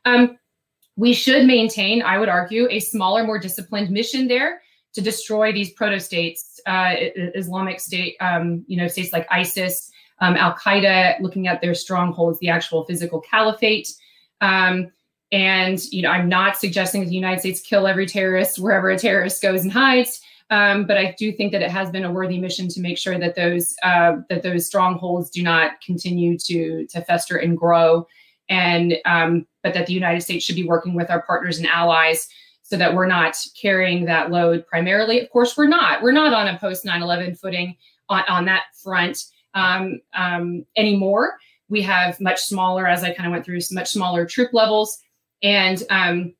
Um, 0.05 0.37
we 0.97 1.13
should 1.13 1.47
maintain, 1.47 2.01
I 2.01 2.17
would 2.17 2.29
argue, 2.29 2.67
a 2.69 2.79
smaller, 2.79 3.23
more 3.23 3.39
disciplined 3.39 3.89
mission 3.89 4.27
there 4.27 4.61
to 4.93 5.01
destroy 5.01 5.53
these 5.53 5.71
proto 5.71 5.99
states, 5.99 6.48
uh, 6.69 6.95
Islamic 7.35 7.79
state, 7.79 8.15
um, 8.19 8.63
you 8.67 8.77
know, 8.77 8.87
states 8.87 9.11
like 9.11 9.27
ISIS, 9.31 9.91
um, 10.19 10.35
Al 10.35 10.53
Qaeda, 10.53 11.19
looking 11.19 11.47
at 11.47 11.61
their 11.61 11.73
strongholds, 11.73 12.37
the 12.39 12.49
actual 12.49 12.85
physical 12.85 13.19
caliphate. 13.21 13.91
Um, 14.39 14.91
and 15.31 15.83
you 15.91 16.03
know, 16.03 16.09
I'm 16.09 16.29
not 16.29 16.57
suggesting 16.57 17.01
that 17.01 17.07
the 17.07 17.15
United 17.15 17.39
States 17.39 17.61
kill 17.61 17.87
every 17.87 18.05
terrorist 18.05 18.59
wherever 18.59 18.89
a 18.89 18.97
terrorist 18.97 19.41
goes 19.41 19.63
and 19.63 19.71
hides. 19.71 20.21
Um, 20.51 20.85
but 20.85 20.97
I 20.97 21.15
do 21.17 21.31
think 21.31 21.51
that 21.51 21.61
it 21.61 21.69
has 21.71 21.91
been 21.91 22.05
a 22.05 22.11
worthy 22.11 22.39
mission 22.39 22.67
to 22.69 22.81
make 22.81 22.97
sure 22.97 23.19
that 23.19 23.35
those 23.35 23.75
uh, 23.83 24.17
that 24.29 24.43
those 24.43 24.65
strongholds 24.65 25.29
do 25.29 25.43
not 25.43 25.81
continue 25.81 26.37
to 26.39 26.85
to 26.87 27.01
fester 27.01 27.37
and 27.37 27.57
grow, 27.57 28.07
and 28.47 28.97
um, 29.05 29.45
but 29.63 29.73
that 29.75 29.85
the 29.87 29.93
United 29.93 30.21
States 30.21 30.45
should 30.45 30.55
be 30.55 30.67
working 30.67 30.95
with 30.95 31.09
our 31.11 31.21
partners 31.23 31.59
and 31.59 31.67
allies 31.67 32.27
so 32.69 32.77
that 32.77 32.93
we're 32.93 33.07
not 33.07 33.35
carrying 33.59 34.05
that 34.05 34.29
load 34.29 34.65
primarily. 34.67 35.19
Of 35.19 35.31
course, 35.31 35.57
we're 35.57 35.67
not. 35.67 36.03
We're 36.03 36.11
not 36.11 36.33
on 36.33 36.47
a 36.47 36.59
post 36.59 36.85
9/11 36.85 37.39
footing 37.39 37.75
on 38.09 38.23
on 38.29 38.45
that 38.45 38.63
front 38.83 39.25
um, 39.55 39.99
um, 40.13 40.65
anymore. 40.77 41.37
We 41.67 41.81
have 41.81 42.19
much 42.19 42.41
smaller, 42.41 42.87
as 42.87 43.03
I 43.03 43.13
kind 43.13 43.27
of 43.27 43.31
went 43.31 43.45
through, 43.45 43.59
much 43.71 43.89
smaller 43.89 44.25
troop 44.25 44.53
levels, 44.53 44.99
and 45.41 45.81
um, 45.89 46.35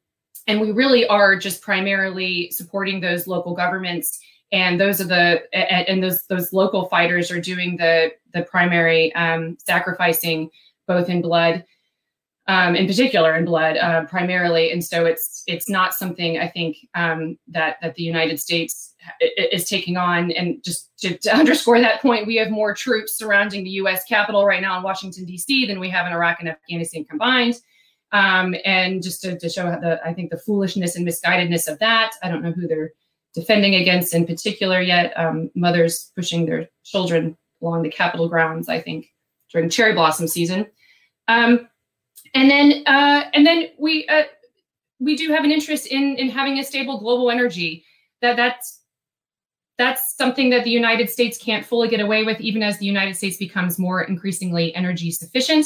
and 0.48 0.62
we 0.62 0.72
really 0.72 1.08
are 1.08 1.36
just 1.36 1.62
primarily 1.62 2.52
supporting 2.52 3.00
those 3.00 3.26
local 3.26 3.56
governments 3.56 4.20
and 4.52 4.80
those 4.80 5.00
are 5.00 5.06
the 5.06 5.56
and 5.56 6.04
those 6.04 6.26
those 6.26 6.54
local 6.54 6.88
fighters 6.88 7.30
are 7.32 7.40
doing 7.40 7.78
the 7.78 8.12
the 8.34 8.44
primary 8.44 9.14
um, 9.14 9.58
sacrificing 9.64 10.50
both 10.88 11.10
in 11.10 11.22
blood 11.22 11.64
um, 12.50 12.76
in 12.76 12.88
particular 12.88 13.36
in 13.36 13.46
blood 13.46 13.78
uh, 13.78 14.04
primarily 14.06 14.72
and 14.72 14.84
so 14.84 15.06
it's 15.06 15.44
it's 15.48 15.70
not 15.70 15.94
something 15.94 16.40
i 16.40 16.48
think 16.48 16.78
um, 16.96 17.38
that 17.48 17.78
that 17.82 17.96
the 17.96 18.04
united 18.04 18.40
states 18.40 18.96
is 19.52 19.70
taking 19.70 19.96
on 19.96 20.32
and 20.32 20.62
just 20.64 20.90
to, 21.00 21.18
to, 21.20 21.34
underscore 21.36 21.80
that 21.80 22.02
point 22.02 22.28
we 22.28 22.36
have 22.36 22.50
more 22.50 22.74
troops 22.74 23.18
surrounding 23.18 23.64
the 23.64 23.72
us 23.72 24.04
capitol 24.04 24.46
right 24.46 24.62
now 24.62 24.76
in 24.78 24.84
washington 24.84 25.24
d.c 25.26 25.66
than 25.66 25.80
we 25.80 25.90
have 25.90 26.06
in 26.08 26.14
iraq 26.14 26.40
and 26.40 26.50
afghanistan 26.50 27.06
combined 27.06 27.56
um, 28.12 28.56
and 28.66 29.04
just 29.04 29.22
to, 29.22 29.38
to 29.38 29.50
show 29.50 29.66
the 29.66 30.00
I 30.04 30.14
think 30.14 30.32
the 30.32 30.38
foolishness 30.38 30.96
and 30.96 31.08
misguidedness 31.08 31.68
of 31.68 31.80
that. 31.80 32.16
I 32.24 32.30
don't 32.30 32.44
know 32.44 32.52
who 32.52 32.68
they're 32.68 32.92
defending 33.34 33.76
against 33.76 34.14
in 34.14 34.26
particular 34.26 34.82
yet. 34.82 35.14
Um, 35.18 35.52
mothers 35.56 36.12
pushing 36.16 36.46
their 36.46 36.68
children 36.84 37.38
along 37.62 37.84
the 37.84 37.90
Capitol 37.90 38.28
grounds, 38.28 38.70
I 38.70 38.82
think, 38.82 39.08
during 39.52 39.70
cherry 39.70 39.94
blossom 39.94 40.28
season. 40.28 40.66
And 42.34 42.50
then 42.50 42.84
uh, 42.86 43.30
and 43.34 43.46
then 43.46 43.70
we 43.78 44.08
uh, 44.08 44.24
we 45.00 45.16
do 45.16 45.32
have 45.32 45.44
an 45.44 45.52
interest 45.52 45.88
in 45.88 46.16
in 46.18 46.30
having 46.30 46.60
a 46.60 46.64
stable 46.64 47.00
global 47.00 47.32
energy. 47.32 47.84
That 48.22 48.36
that's 48.36 48.82
that's 49.78 50.16
something 50.16 50.50
that 50.50 50.66
the 50.66 50.70
United 50.70 51.10
States 51.10 51.38
can't 51.38 51.66
fully 51.66 51.88
get 51.88 52.02
away 52.02 52.24
with, 52.24 52.40
even 52.42 52.62
as 52.62 52.78
the 52.78 52.86
United 52.86 53.16
States 53.16 53.38
becomes 53.38 53.80
more 53.80 54.04
increasingly 54.04 54.76
energy 54.76 55.10
sufficient. 55.10 55.66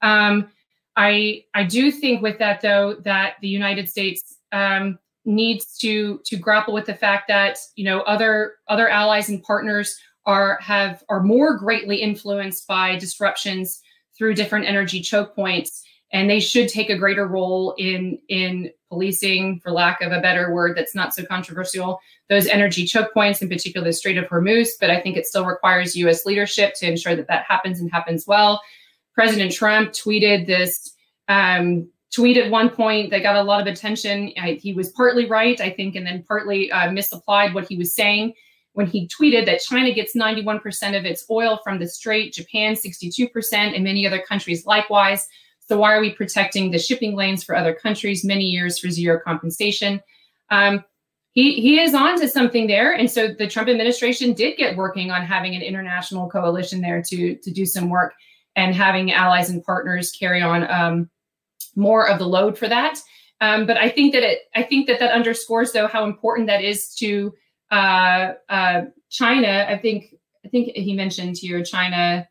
Um, 0.00 0.48
I 0.96 1.44
I 1.54 1.64
do 1.64 1.90
think 1.90 2.22
with 2.22 2.38
that 2.38 2.60
though 2.60 2.96
that 3.04 3.34
the 3.40 3.48
United 3.48 3.88
States 3.88 4.36
um, 4.52 4.98
needs 5.24 5.76
to 5.78 6.20
to 6.24 6.36
grapple 6.36 6.72
with 6.72 6.86
the 6.86 6.94
fact 6.94 7.28
that 7.28 7.58
you 7.76 7.84
know 7.84 8.00
other 8.02 8.54
other 8.68 8.88
allies 8.88 9.28
and 9.28 9.42
partners 9.42 9.98
are 10.24 10.58
have 10.60 11.02
are 11.08 11.22
more 11.22 11.56
greatly 11.56 11.96
influenced 11.96 12.66
by 12.66 12.96
disruptions 12.96 13.80
through 14.16 14.34
different 14.34 14.66
energy 14.66 15.00
choke 15.00 15.34
points 15.34 15.84
and 16.12 16.28
they 16.28 16.40
should 16.40 16.68
take 16.68 16.90
a 16.90 16.96
greater 16.96 17.26
role 17.26 17.74
in 17.78 18.18
in 18.28 18.70
policing 18.88 19.60
for 19.60 19.70
lack 19.70 20.00
of 20.00 20.12
a 20.12 20.20
better 20.20 20.52
word 20.54 20.76
that's 20.76 20.94
not 20.94 21.14
so 21.14 21.24
controversial 21.24 22.00
those 22.28 22.46
energy 22.46 22.84
choke 22.86 23.12
points 23.12 23.42
in 23.42 23.48
particular 23.48 23.86
the 23.86 23.92
strait 23.92 24.16
of 24.16 24.24
hormuz 24.26 24.68
but 24.80 24.90
i 24.90 25.00
think 25.00 25.16
it 25.16 25.26
still 25.26 25.44
requires 25.44 25.94
us 25.96 26.24
leadership 26.24 26.74
to 26.74 26.88
ensure 26.88 27.14
that 27.14 27.28
that 27.28 27.44
happens 27.46 27.80
and 27.80 27.90
happens 27.92 28.26
well 28.26 28.60
President 29.18 29.50
Trump 29.50 29.90
tweeted 29.90 30.46
this 30.46 30.94
um, 31.26 31.90
tweet 32.14 32.36
at 32.36 32.52
one 32.52 32.70
point 32.70 33.10
that 33.10 33.24
got 33.24 33.34
a 33.34 33.42
lot 33.42 33.60
of 33.60 33.66
attention. 33.66 34.32
I, 34.40 34.60
he 34.62 34.74
was 34.74 34.90
partly 34.90 35.26
right, 35.26 35.60
I 35.60 35.70
think, 35.70 35.96
and 35.96 36.06
then 36.06 36.22
partly 36.22 36.70
uh, 36.70 36.92
misapplied 36.92 37.52
what 37.52 37.66
he 37.66 37.76
was 37.76 37.96
saying 37.96 38.34
when 38.74 38.86
he 38.86 39.08
tweeted 39.08 39.44
that 39.46 39.60
China 39.60 39.92
gets 39.92 40.14
91% 40.14 40.96
of 40.96 41.04
its 41.04 41.26
oil 41.28 41.58
from 41.64 41.80
the 41.80 41.88
Strait, 41.88 42.32
Japan 42.32 42.74
62%, 42.74 43.52
and 43.52 43.82
many 43.82 44.06
other 44.06 44.22
countries 44.22 44.64
likewise. 44.66 45.26
So 45.68 45.78
why 45.78 45.92
are 45.94 46.00
we 46.00 46.12
protecting 46.12 46.70
the 46.70 46.78
shipping 46.78 47.14
lanes 47.14 47.44
for 47.44 47.54
other 47.54 47.74
countries 47.74 48.24
many 48.24 48.44
years 48.44 48.78
for 48.78 48.90
zero 48.90 49.20
compensation? 49.22 50.00
Um, 50.50 50.82
he, 51.32 51.60
he 51.60 51.78
is 51.78 51.94
on 51.94 52.18
to 52.20 52.28
something 52.28 52.66
there. 52.66 52.92
And 52.94 53.10
so 53.10 53.28
the 53.28 53.46
Trump 53.46 53.68
administration 53.68 54.32
did 54.32 54.56
get 54.56 54.76
working 54.76 55.10
on 55.10 55.26
having 55.26 55.54
an 55.54 55.60
international 55.60 56.28
coalition 56.30 56.80
there 56.80 57.02
to, 57.02 57.36
to 57.36 57.50
do 57.50 57.66
some 57.66 57.90
work 57.90 58.14
and 58.56 58.74
having 58.74 59.12
allies 59.12 59.50
and 59.50 59.62
partners 59.62 60.10
carry 60.10 60.40
on 60.40 60.68
um, 60.70 61.10
more 61.76 62.08
of 62.08 62.18
the 62.18 62.26
load 62.26 62.56
for 62.56 62.66
that. 62.66 62.98
Um, 63.42 63.66
but 63.66 63.76
I 63.76 63.90
think 63.90 64.14
that 64.14 64.22
it, 64.22 64.38
I 64.56 64.62
think 64.62 64.86
that 64.88 64.98
that 65.00 65.12
underscores 65.12 65.72
though 65.72 65.86
how 65.86 66.04
important 66.04 66.48
that 66.48 66.64
is 66.64 66.94
to 66.94 67.34
uh, 67.70 68.32
uh, 68.48 68.82
China. 69.10 69.66
I 69.68 69.76
think, 69.76 70.14
I 70.44 70.48
think 70.48 70.74
he 70.74 70.94
mentioned 70.94 71.36
here 71.36 71.62
China, 71.62 72.26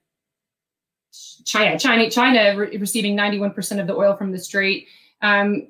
China, 1.48 1.80
China, 1.80 2.12
China 2.12 2.58
re- 2.58 2.78
receiving 2.78 3.16
91% 3.16 3.80
of 3.80 3.88
the 3.88 3.96
oil 3.96 4.16
from 4.16 4.32
the 4.32 4.38
Strait. 4.38 4.88
Um, 5.22 5.70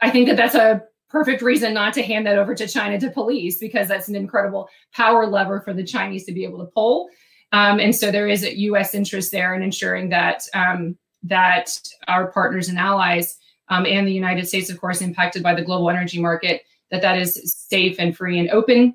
I 0.00 0.10
think 0.10 0.28
that 0.28 0.36
that's 0.36 0.54
a 0.54 0.84
perfect 1.08 1.42
reason 1.42 1.74
not 1.74 1.92
to 1.94 2.02
hand 2.02 2.26
that 2.26 2.38
over 2.38 2.54
to 2.54 2.68
China 2.68 2.98
to 3.00 3.10
police 3.10 3.58
because 3.58 3.88
that's 3.88 4.08
an 4.08 4.14
incredible 4.14 4.68
power 4.92 5.26
lever 5.26 5.60
for 5.60 5.74
the 5.74 5.82
Chinese 5.82 6.24
to 6.24 6.32
be 6.32 6.44
able 6.44 6.58
to 6.60 6.70
pull. 6.70 7.08
Um, 7.50 7.80
and 7.80 7.94
so 7.94 8.12
there 8.12 8.28
is 8.28 8.44
a 8.44 8.56
U.S. 8.58 8.94
interest 8.94 9.32
there 9.32 9.54
in 9.54 9.62
ensuring 9.62 10.08
that 10.10 10.44
um, 10.54 10.96
that 11.24 11.80
our 12.06 12.30
partners 12.30 12.68
and 12.68 12.78
allies 12.78 13.38
um, 13.68 13.86
and 13.86 14.06
the 14.06 14.12
United 14.12 14.46
States, 14.46 14.70
of 14.70 14.80
course, 14.80 15.00
impacted 15.00 15.42
by 15.42 15.54
the 15.54 15.62
global 15.62 15.90
energy 15.90 16.20
market, 16.20 16.62
that 16.92 17.02
that 17.02 17.18
is 17.18 17.52
safe 17.68 17.96
and 17.98 18.16
free 18.16 18.38
and 18.38 18.50
open. 18.50 18.94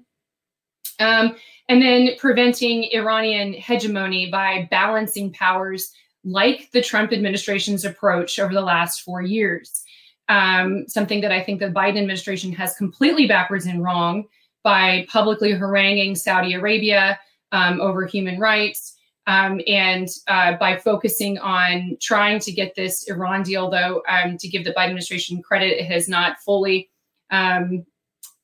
And 1.71 1.81
then 1.81 2.17
preventing 2.17 2.89
Iranian 2.91 3.53
hegemony 3.53 4.29
by 4.29 4.67
balancing 4.69 5.31
powers 5.31 5.89
like 6.25 6.69
the 6.73 6.81
Trump 6.81 7.13
administration's 7.13 7.85
approach 7.85 8.39
over 8.39 8.53
the 8.53 8.59
last 8.59 9.03
four 9.03 9.21
years. 9.21 9.81
Um, 10.27 10.83
something 10.89 11.21
that 11.21 11.31
I 11.31 11.41
think 11.41 11.61
the 11.61 11.67
Biden 11.67 11.99
administration 11.99 12.51
has 12.51 12.75
completely 12.75 13.25
backwards 13.25 13.67
and 13.67 13.81
wrong 13.81 14.25
by 14.63 15.07
publicly 15.07 15.53
haranguing 15.53 16.13
Saudi 16.13 16.55
Arabia, 16.55 17.17
um, 17.53 17.79
over 17.79 18.05
human 18.05 18.37
rights. 18.37 18.97
Um, 19.25 19.61
and 19.65 20.09
uh, 20.27 20.57
by 20.57 20.75
focusing 20.77 21.37
on 21.37 21.95
trying 22.01 22.39
to 22.41 22.51
get 22.51 22.75
this 22.75 23.09
Iran 23.09 23.43
deal, 23.43 23.69
though, 23.69 24.03
um, 24.09 24.37
to 24.39 24.49
give 24.49 24.65
the 24.65 24.73
Biden 24.73 24.87
administration 24.87 25.41
credit, 25.41 25.79
it 25.79 25.85
has 25.85 26.09
not 26.09 26.37
fully 26.41 26.89
um, 27.29 27.85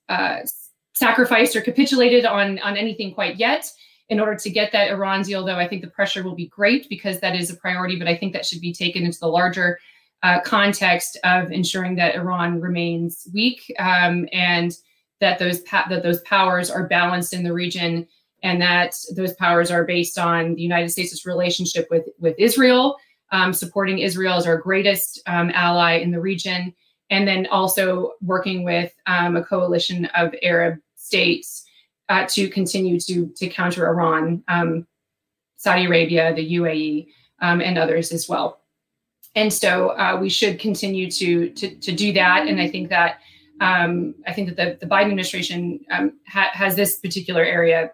uh, 0.07 0.37
sacrificed 0.97 1.55
or 1.55 1.61
capitulated 1.61 2.25
on, 2.25 2.59
on 2.59 2.75
anything 2.75 3.13
quite 3.13 3.37
yet. 3.37 3.71
In 4.09 4.19
order 4.19 4.35
to 4.35 4.49
get 4.49 4.71
that 4.71 4.89
Iran 4.89 5.21
deal, 5.21 5.43
though, 5.43 5.57
I 5.57 5.67
think 5.67 5.81
the 5.81 5.89
pressure 5.89 6.23
will 6.23 6.35
be 6.35 6.47
great 6.47 6.87
because 6.87 7.19
that 7.19 7.35
is 7.35 7.49
a 7.49 7.57
priority, 7.57 7.97
but 7.97 8.07
I 8.07 8.15
think 8.15 8.31
that 8.33 8.45
should 8.45 8.61
be 8.61 8.73
taken 8.73 9.03
into 9.03 9.19
the 9.19 9.27
larger 9.27 9.79
uh, 10.23 10.39
context 10.41 11.17
of 11.23 11.51
ensuring 11.51 11.95
that 11.97 12.15
Iran 12.15 12.61
remains 12.61 13.27
weak 13.33 13.73
um, 13.79 14.27
and 14.31 14.75
that 15.19 15.39
those 15.39 15.59
pa- 15.61 15.87
that 15.89 16.03
those 16.03 16.21
powers 16.21 16.71
are 16.71 16.87
balanced 16.87 17.33
in 17.33 17.43
the 17.43 17.53
region 17.53 18.07
and 18.43 18.61
that 18.61 18.95
those 19.15 19.33
powers 19.33 19.71
are 19.71 19.83
based 19.83 20.17
on 20.17 20.55
the 20.55 20.61
United 20.61 20.89
States' 20.89 21.25
relationship 21.25 21.87
with, 21.89 22.07
with 22.19 22.35
Israel, 22.37 22.97
um, 23.31 23.51
supporting 23.51 23.99
Israel 23.99 24.35
as 24.35 24.45
our 24.45 24.57
greatest 24.57 25.21
um, 25.27 25.51
ally 25.53 25.97
in 25.97 26.11
the 26.11 26.19
region, 26.19 26.73
and 27.09 27.27
then 27.27 27.47
also 27.47 28.13
working 28.21 28.63
with 28.63 28.93
um, 29.07 29.35
a 29.35 29.43
coalition 29.43 30.05
of 30.15 30.33
Arab 30.43 30.79
states 31.07 31.63
uh, 32.09 32.25
to 32.35 32.49
continue 32.49 32.99
to, 32.99 33.27
to 33.35 33.47
counter 33.47 33.87
Iran, 33.87 34.43
um, 34.47 34.87
Saudi 35.57 35.85
Arabia, 35.85 36.33
the 36.33 36.55
UAE, 36.55 37.07
um, 37.41 37.61
and 37.61 37.77
others 37.77 38.11
as 38.11 38.27
well. 38.29 38.61
And 39.35 39.51
so 39.53 39.89
uh, 39.89 40.17
we 40.19 40.29
should 40.29 40.59
continue 40.59 41.09
to, 41.11 41.49
to, 41.51 41.75
to 41.75 41.91
do 41.91 42.13
that. 42.13 42.47
And 42.47 42.59
I 42.59 42.67
think 42.67 42.89
that 42.89 43.19
um, 43.59 44.13
I 44.27 44.33
think 44.33 44.49
that 44.49 44.57
the, 44.57 44.85
the 44.85 44.91
Biden 44.91 45.09
administration 45.09 45.79
ha- 45.89 46.51
has 46.53 46.75
this 46.75 46.99
particular 46.99 47.43
area 47.43 47.91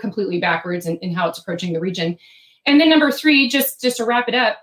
completely 0.00 0.40
backwards 0.40 0.86
in, 0.86 0.98
in 0.98 1.14
how 1.14 1.28
it's 1.28 1.38
approaching 1.38 1.72
the 1.72 1.80
region. 1.80 2.18
And 2.66 2.80
then 2.80 2.90
number 2.90 3.10
three, 3.10 3.48
just 3.48 3.80
just 3.80 3.98
to 3.98 4.04
wrap 4.04 4.28
it 4.28 4.34
up, 4.34 4.58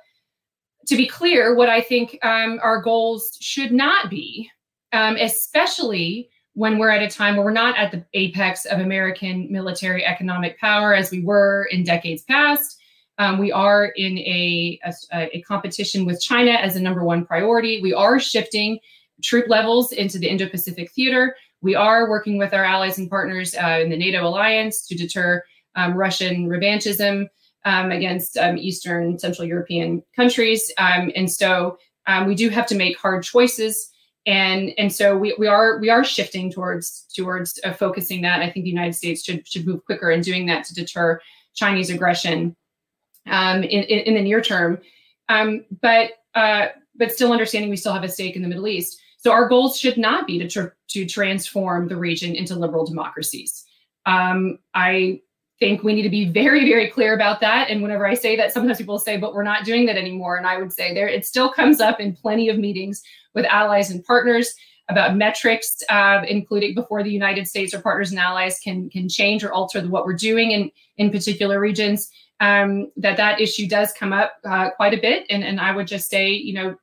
to 0.88 0.98
be 0.98 1.08
clear, 1.08 1.56
what 1.56 1.70
I 1.70 1.82
think 1.82 2.20
um, 2.24 2.60
our 2.62 2.82
goals 2.82 3.38
should 3.40 3.72
not 3.72 4.10
be, 4.10 4.50
um, 4.92 5.16
especially 5.16 6.30
when 6.56 6.78
we're 6.78 6.90
at 6.90 7.04
a 7.04 7.10
time 7.10 7.36
where 7.36 7.46
we're 7.46 7.52
not 7.52 7.78
at 7.78 7.92
the 7.92 8.04
apex 8.14 8.66
of 8.66 8.80
American 8.80 9.52
military 9.52 10.06
economic 10.06 10.58
power 10.58 10.96
as 10.96 11.12
we 11.12 11.22
were 11.22 11.68
in 11.70 11.84
decades 11.84 12.24
past. 12.24 12.80
Um, 13.18 13.38
we 13.38 13.52
are 13.52 13.86
in 13.96 14.18
a, 14.18 14.80
a, 15.14 15.38
a, 15.38 15.42
competition 15.44 16.06
with 16.06 16.22
China 16.22 16.52
as 16.52 16.76
a 16.76 16.82
number 16.82 17.04
one 17.04 17.26
priority. 17.26 17.82
We 17.82 17.94
are 17.94 18.20
shifting 18.20 18.80
troop 19.24 19.48
levels 19.48 19.92
into 19.94 20.18
the 20.18 20.28
Indo 20.28 20.50
Pacific 20.50 20.92
theater. 20.92 21.36
We 21.62 21.76
are 21.76 22.10
working 22.10 22.38
with 22.38 22.54
our 22.54 22.64
allies 22.64 22.98
and 22.98 23.10
partners 23.10 23.56
uh, 23.56 23.80
in 23.82 23.90
the 23.90 23.98
NATO 23.98 24.26
alliance 24.26 24.86
to 24.88 24.96
deter 24.96 25.44
um, 25.76 25.94
Russian 25.94 26.48
revanchism 26.48 27.28
um, 27.66 27.92
against 27.92 28.38
um, 28.38 28.58
Eastern 28.58 29.18
Central 29.20 29.48
European 29.48 30.04
countries. 30.16 30.72
Um, 30.78 31.12
and 31.16 31.32
so 31.32 31.78
um, 32.08 32.28
we 32.28 32.36
do 32.36 32.50
have 32.50 32.66
to 32.68 32.76
make 32.76 32.98
hard 32.98 33.24
choices. 33.24 33.92
And, 34.26 34.72
and 34.78 34.92
so 34.92 35.16
we, 35.16 35.36
we 35.38 35.48
are 35.48 35.78
we 35.80 35.90
are 35.90 36.04
shifting 36.04 36.52
towards 36.52 37.06
towards 37.16 37.60
uh, 37.64 37.74
focusing 37.74 38.22
that. 38.24 38.42
I 38.42 38.50
think 38.50 38.64
the 38.64 38.72
United 38.72 38.94
States 38.94 39.24
should 39.24 39.48
should 39.48 39.68
move 39.68 39.86
quicker 39.86 40.10
in 40.10 40.22
doing 40.22 40.48
that 40.48 40.64
to 40.66 40.74
deter 40.74 41.22
Chinese 41.54 41.90
aggression 41.90 42.56
um, 43.28 43.64
in, 43.64 43.84
in, 43.84 44.00
in, 44.00 44.14
the 44.16 44.22
near 44.22 44.42
term. 44.42 44.80
Um, 45.30 45.66
but 45.82 46.12
uh, 46.34 46.68
but 46.96 47.12
still 47.12 47.32
understanding 47.32 47.70
we 47.70 47.78
still 47.78 47.94
have 47.94 48.04
a 48.04 48.10
stake 48.10 48.36
in 48.36 48.42
the 48.42 48.48
Middle 48.48 48.68
East. 48.68 49.00
So 49.18 49.32
our 49.32 49.48
goals 49.48 49.80
should 49.80 49.98
not 49.98 50.28
be 50.28 50.40
to 50.40 50.48
tr- 50.48 50.76
to 50.90 51.06
transform 51.06 51.88
the 51.88 51.98
region 51.98 52.36
into 52.36 52.56
liberal 52.56 52.86
democracies. 52.86 53.64
Um, 54.06 54.60
I 54.74 55.22
think 55.66 55.84
we 55.84 55.96
need 55.96 56.04
to 56.04 56.10
be 56.10 56.30
very, 56.30 56.64
very 56.70 56.90
clear 56.90 57.16
about 57.16 57.40
that. 57.42 57.70
And 57.70 57.82
whenever 57.82 58.06
I 58.06 58.14
say 58.14 58.36
that, 58.36 58.54
sometimes 58.54 58.78
people 58.78 59.00
say, 59.00 59.18
but 59.18 59.34
we're 59.34 59.44
not 59.44 59.66
doing 59.66 59.88
that 59.88 59.98
anymore. 59.98 60.38
And 60.38 60.46
I 60.46 60.58
would 60.58 60.72
say 60.72 60.94
there, 60.94 61.08
it 61.08 61.26
still 61.26 61.52
comes 61.52 61.82
up 61.82 62.00
in 62.00 62.16
plenty 62.16 62.50
of 62.50 62.60
meetings 62.60 63.02
with 63.34 63.46
allies 63.46 63.90
and 63.90 64.04
partners 64.04 64.54
about 64.90 65.16
metrics, 65.16 65.82
uh, 65.90 66.22
including 66.28 66.76
before 66.76 67.02
the 67.02 67.10
United 67.10 67.48
States 67.48 67.74
or 67.74 67.82
partners 67.82 68.12
and 68.12 68.20
allies 68.20 68.60
can 68.60 68.90
can 68.92 69.10
change 69.10 69.44
or 69.44 69.52
alter 69.52 69.82
the, 69.82 69.90
what 69.90 70.06
we're 70.06 70.14
doing 70.14 70.52
in 70.52 70.70
in 70.98 71.10
particular 71.10 71.60
regions. 71.60 72.12
Um, 72.40 72.92
that 72.98 73.18
that 73.18 73.42
issue 73.42 73.68
does 73.68 73.92
come 73.94 74.14
up 74.14 74.34
uh, 74.44 74.70
quite 74.72 74.94
a 74.94 75.02
bit, 75.02 75.26
and 75.32 75.44
and 75.44 75.60
I 75.60 75.76
would 75.76 75.88
just 75.88 76.10
say, 76.10 76.30
you 76.30 76.54
know, 76.54 76.76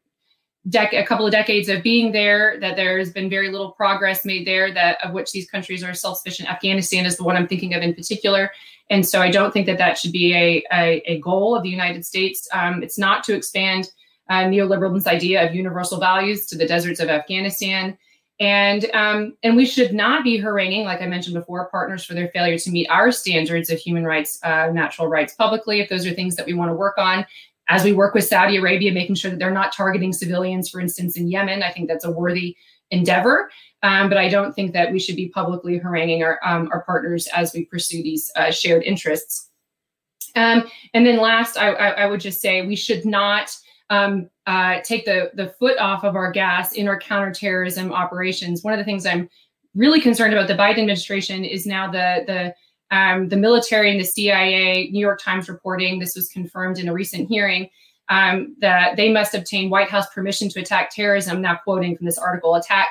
dec- 0.68 0.98
a 0.98 1.04
couple 1.04 1.26
of 1.26 1.32
decades 1.32 1.68
of 1.68 1.82
being 1.82 2.12
there, 2.12 2.58
that 2.60 2.76
there 2.76 2.98
has 2.98 3.10
been 3.10 3.28
very 3.28 3.50
little 3.50 3.72
progress 3.72 4.24
made 4.24 4.46
there, 4.46 4.72
that 4.72 5.04
of 5.04 5.12
which 5.12 5.32
these 5.32 5.50
countries 5.50 5.82
are 5.82 5.94
self-sufficient. 5.94 6.50
Afghanistan 6.50 7.06
is 7.06 7.16
the 7.16 7.24
one 7.24 7.36
I'm 7.36 7.48
thinking 7.48 7.74
of 7.74 7.82
in 7.82 7.94
particular. 7.94 8.50
And 8.90 9.06
so 9.06 9.20
I 9.20 9.30
don't 9.30 9.52
think 9.52 9.66
that 9.66 9.78
that 9.78 9.96
should 9.98 10.12
be 10.12 10.34
a, 10.34 10.62
a, 10.72 11.02
a 11.06 11.20
goal 11.20 11.56
of 11.56 11.62
the 11.62 11.70
United 11.70 12.04
States. 12.04 12.48
Um, 12.52 12.82
it's 12.82 12.98
not 12.98 13.24
to 13.24 13.34
expand 13.34 13.90
uh, 14.28 14.44
neoliberalism's 14.44 15.06
idea 15.06 15.46
of 15.46 15.54
universal 15.54 15.98
values 15.98 16.46
to 16.46 16.58
the 16.58 16.66
deserts 16.66 17.00
of 17.00 17.08
Afghanistan. 17.08 17.96
And 18.40 18.90
um, 18.92 19.36
and 19.42 19.56
we 19.56 19.66
should 19.66 19.94
not 19.94 20.24
be 20.24 20.36
haranguing, 20.36 20.84
like 20.84 21.00
I 21.00 21.06
mentioned 21.06 21.34
before, 21.34 21.68
partners 21.70 22.04
for 22.04 22.14
their 22.14 22.28
failure 22.28 22.58
to 22.58 22.70
meet 22.70 22.88
our 22.88 23.12
standards 23.12 23.70
of 23.70 23.78
human 23.78 24.04
rights, 24.04 24.40
uh, 24.42 24.70
natural 24.72 25.06
rights 25.06 25.34
publicly. 25.34 25.80
If 25.80 25.88
those 25.88 26.06
are 26.06 26.12
things 26.12 26.34
that 26.36 26.46
we 26.46 26.54
want 26.54 26.70
to 26.70 26.74
work 26.74 26.98
on, 26.98 27.24
as 27.68 27.84
we 27.84 27.92
work 27.92 28.14
with 28.14 28.24
Saudi 28.24 28.56
Arabia, 28.56 28.92
making 28.92 29.14
sure 29.14 29.30
that 29.30 29.38
they're 29.38 29.50
not 29.50 29.72
targeting 29.72 30.12
civilians, 30.12 30.68
for 30.68 30.80
instance, 30.80 31.16
in 31.16 31.28
Yemen. 31.28 31.62
I 31.62 31.70
think 31.70 31.88
that's 31.88 32.04
a 32.04 32.10
worthy 32.10 32.56
endeavor. 32.90 33.50
Um, 33.82 34.08
but 34.08 34.18
I 34.18 34.28
don't 34.28 34.54
think 34.54 34.72
that 34.74 34.92
we 34.92 35.00
should 35.00 35.16
be 35.16 35.28
publicly 35.28 35.78
haranguing 35.78 36.22
our, 36.22 36.38
um, 36.44 36.68
our 36.72 36.82
partners 36.82 37.26
as 37.28 37.52
we 37.52 37.64
pursue 37.64 38.02
these 38.02 38.30
uh, 38.36 38.50
shared 38.50 38.84
interests. 38.84 39.50
Um, 40.36 40.64
and 40.94 41.04
then 41.04 41.18
last, 41.18 41.58
I, 41.58 41.72
I, 41.72 41.88
I, 41.88 42.06
would 42.06 42.20
just 42.20 42.40
say 42.40 42.64
we 42.64 42.76
should 42.76 43.04
not 43.04 43.54
um, 43.90 44.30
uh, 44.46 44.78
take 44.82 45.04
the, 45.04 45.30
the 45.34 45.48
foot 45.58 45.76
off 45.78 46.04
of 46.04 46.16
our 46.16 46.30
gas 46.30 46.72
in 46.72 46.88
our 46.88 46.98
counterterrorism 46.98 47.92
operations. 47.92 48.62
One 48.62 48.72
of 48.72 48.78
the 48.78 48.84
things 48.84 49.04
I'm 49.04 49.28
really 49.74 50.00
concerned 50.00 50.32
about 50.32 50.48
the 50.48 50.54
Biden 50.54 50.78
administration 50.78 51.44
is 51.44 51.66
now 51.66 51.90
the, 51.90 52.24
the 52.26 52.54
um, 52.92 53.28
the 53.30 53.36
military 53.36 53.90
and 53.90 53.98
the 53.98 54.04
CIA, 54.04 54.90
New 54.90 55.00
York 55.00 55.20
Times 55.20 55.48
reporting, 55.48 55.98
this 55.98 56.14
was 56.14 56.28
confirmed 56.28 56.78
in 56.78 56.88
a 56.88 56.92
recent 56.92 57.26
hearing, 57.26 57.68
um, 58.10 58.54
that 58.60 58.96
they 58.96 59.10
must 59.10 59.34
obtain 59.34 59.70
White 59.70 59.88
House 59.88 60.12
permission 60.12 60.50
to 60.50 60.60
attack 60.60 60.90
terrorism. 60.90 61.40
Now, 61.40 61.58
quoting 61.64 61.96
from 61.96 62.04
this 62.04 62.18
article 62.18 62.54
attack 62.54 62.88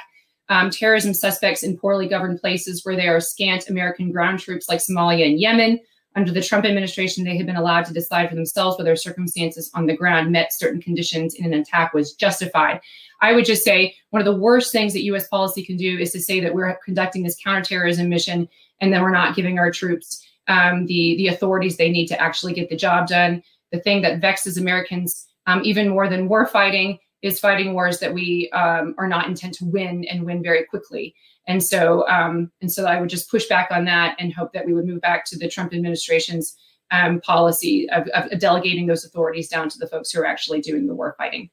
um, 0.49 0.71
terrorism 0.71 1.13
suspects 1.13 1.61
in 1.61 1.77
poorly 1.77 2.07
governed 2.07 2.41
places 2.41 2.83
where 2.83 2.95
there 2.95 3.15
are 3.15 3.21
scant 3.21 3.69
American 3.69 4.11
ground 4.11 4.39
troops 4.39 4.67
like 4.67 4.79
Somalia 4.79 5.29
and 5.29 5.39
Yemen. 5.39 5.79
Under 6.15 6.31
the 6.31 6.41
Trump 6.41 6.65
administration, 6.65 7.23
they 7.23 7.37
had 7.37 7.45
been 7.45 7.55
allowed 7.55 7.85
to 7.85 7.93
decide 7.93 8.27
for 8.27 8.35
themselves 8.35 8.77
whether 8.77 8.95
circumstances 8.97 9.71
on 9.75 9.85
the 9.85 9.95
ground 9.95 10.29
met 10.29 10.51
certain 10.51 10.81
conditions 10.81 11.35
and 11.35 11.45
an 11.45 11.61
attack 11.61 11.93
was 11.93 12.13
justified. 12.13 12.81
I 13.21 13.33
would 13.33 13.45
just 13.45 13.63
say 13.63 13.95
one 14.09 14.19
of 14.19 14.25
the 14.25 14.35
worst 14.35 14.73
things 14.73 14.91
that 14.93 15.03
US 15.03 15.27
policy 15.27 15.63
can 15.63 15.77
do 15.77 15.97
is 15.99 16.11
to 16.11 16.19
say 16.19 16.41
that 16.41 16.53
we're 16.53 16.75
conducting 16.83 17.23
this 17.23 17.37
counterterrorism 17.41 18.09
mission 18.09 18.49
and 18.81 18.91
then 18.91 19.01
we're 19.01 19.11
not 19.11 19.35
giving 19.35 19.59
our 19.59 19.71
troops 19.71 20.25
um, 20.47 20.85
the 20.87 21.15
the 21.17 21.27
authorities 21.27 21.77
they 21.77 21.89
need 21.89 22.07
to 22.07 22.19
actually 22.19 22.53
get 22.53 22.69
the 22.69 22.75
job 22.75 23.07
done. 23.07 23.41
The 23.71 23.79
thing 23.79 24.01
that 24.01 24.19
vexes 24.19 24.57
Americans 24.57 25.27
um, 25.47 25.61
even 25.63 25.89
more 25.89 26.09
than 26.09 26.27
war 26.27 26.45
fighting 26.45 26.99
is 27.21 27.39
fighting 27.39 27.73
wars 27.73 27.99
that 27.99 28.13
we 28.13 28.49
um, 28.51 28.95
are 28.97 29.07
not 29.07 29.27
intent 29.27 29.53
to 29.55 29.65
win 29.65 30.05
and 30.05 30.25
win 30.25 30.41
very 30.41 30.65
quickly. 30.65 31.15
And 31.47 31.63
so, 31.63 32.07
um, 32.07 32.51
and 32.61 32.71
so, 32.71 32.85
I 32.85 32.99
would 32.99 33.09
just 33.09 33.29
push 33.29 33.47
back 33.47 33.69
on 33.71 33.85
that 33.85 34.15
and 34.19 34.33
hope 34.33 34.53
that 34.53 34.65
we 34.65 34.73
would 34.73 34.85
move 34.85 35.01
back 35.01 35.25
to 35.25 35.37
the 35.37 35.47
Trump 35.47 35.73
administration's 35.73 36.55
um, 36.91 37.21
policy 37.21 37.89
of, 37.89 38.07
of 38.09 38.37
delegating 38.39 38.85
those 38.85 39.05
authorities 39.05 39.47
down 39.47 39.69
to 39.69 39.77
the 39.79 39.87
folks 39.87 40.11
who 40.11 40.19
are 40.21 40.25
actually 40.25 40.61
doing 40.61 40.87
the 40.87 40.93
war 40.93 41.15
fighting. 41.17 41.49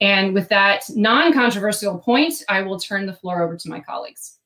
And 0.00 0.34
with 0.34 0.48
that 0.48 0.84
non-controversial 0.90 1.98
point, 1.98 2.42
I 2.48 2.62
will 2.62 2.80
turn 2.80 3.06
the 3.06 3.12
floor 3.12 3.42
over 3.42 3.56
to 3.56 3.68
my 3.68 3.80
colleagues. 3.80 4.38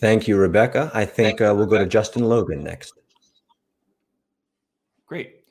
Thank 0.00 0.26
you, 0.26 0.36
Rebecca. 0.38 0.90
I 0.94 1.04
think 1.04 1.42
uh, 1.42 1.52
we'll 1.54 1.66
go 1.66 1.76
to 1.76 1.86
Justin 1.86 2.24
Logan 2.24 2.64
next. 2.64 2.94
Great. 5.06 5.44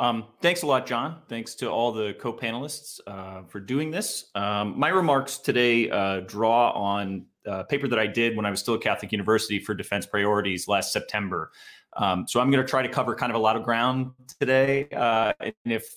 Um, 0.00 0.24
thanks 0.40 0.62
a 0.62 0.66
lot, 0.66 0.86
John. 0.86 1.20
Thanks 1.28 1.54
to 1.56 1.70
all 1.70 1.92
the 1.92 2.14
co-panelists 2.14 2.98
uh, 3.06 3.42
for 3.44 3.60
doing 3.60 3.92
this. 3.92 4.30
Um, 4.34 4.76
my 4.76 4.88
remarks 4.88 5.38
today 5.38 5.88
uh, 5.88 6.20
draw 6.20 6.70
on 6.70 7.26
a 7.46 7.62
paper 7.62 7.86
that 7.86 7.98
I 8.00 8.08
did 8.08 8.36
when 8.36 8.44
I 8.44 8.50
was 8.50 8.58
still 8.58 8.74
at 8.74 8.80
Catholic 8.80 9.12
University 9.12 9.60
for 9.60 9.74
Defense 9.74 10.04
Priorities 10.04 10.66
last 10.66 10.92
September. 10.92 11.52
Um, 11.96 12.26
so 12.26 12.40
I'm 12.40 12.50
going 12.50 12.64
to 12.64 12.68
try 12.68 12.82
to 12.82 12.88
cover 12.88 13.14
kind 13.14 13.30
of 13.30 13.36
a 13.36 13.38
lot 13.38 13.54
of 13.54 13.62
ground 13.62 14.10
today. 14.40 14.88
Uh, 14.90 15.32
and 15.40 15.54
if 15.66 15.94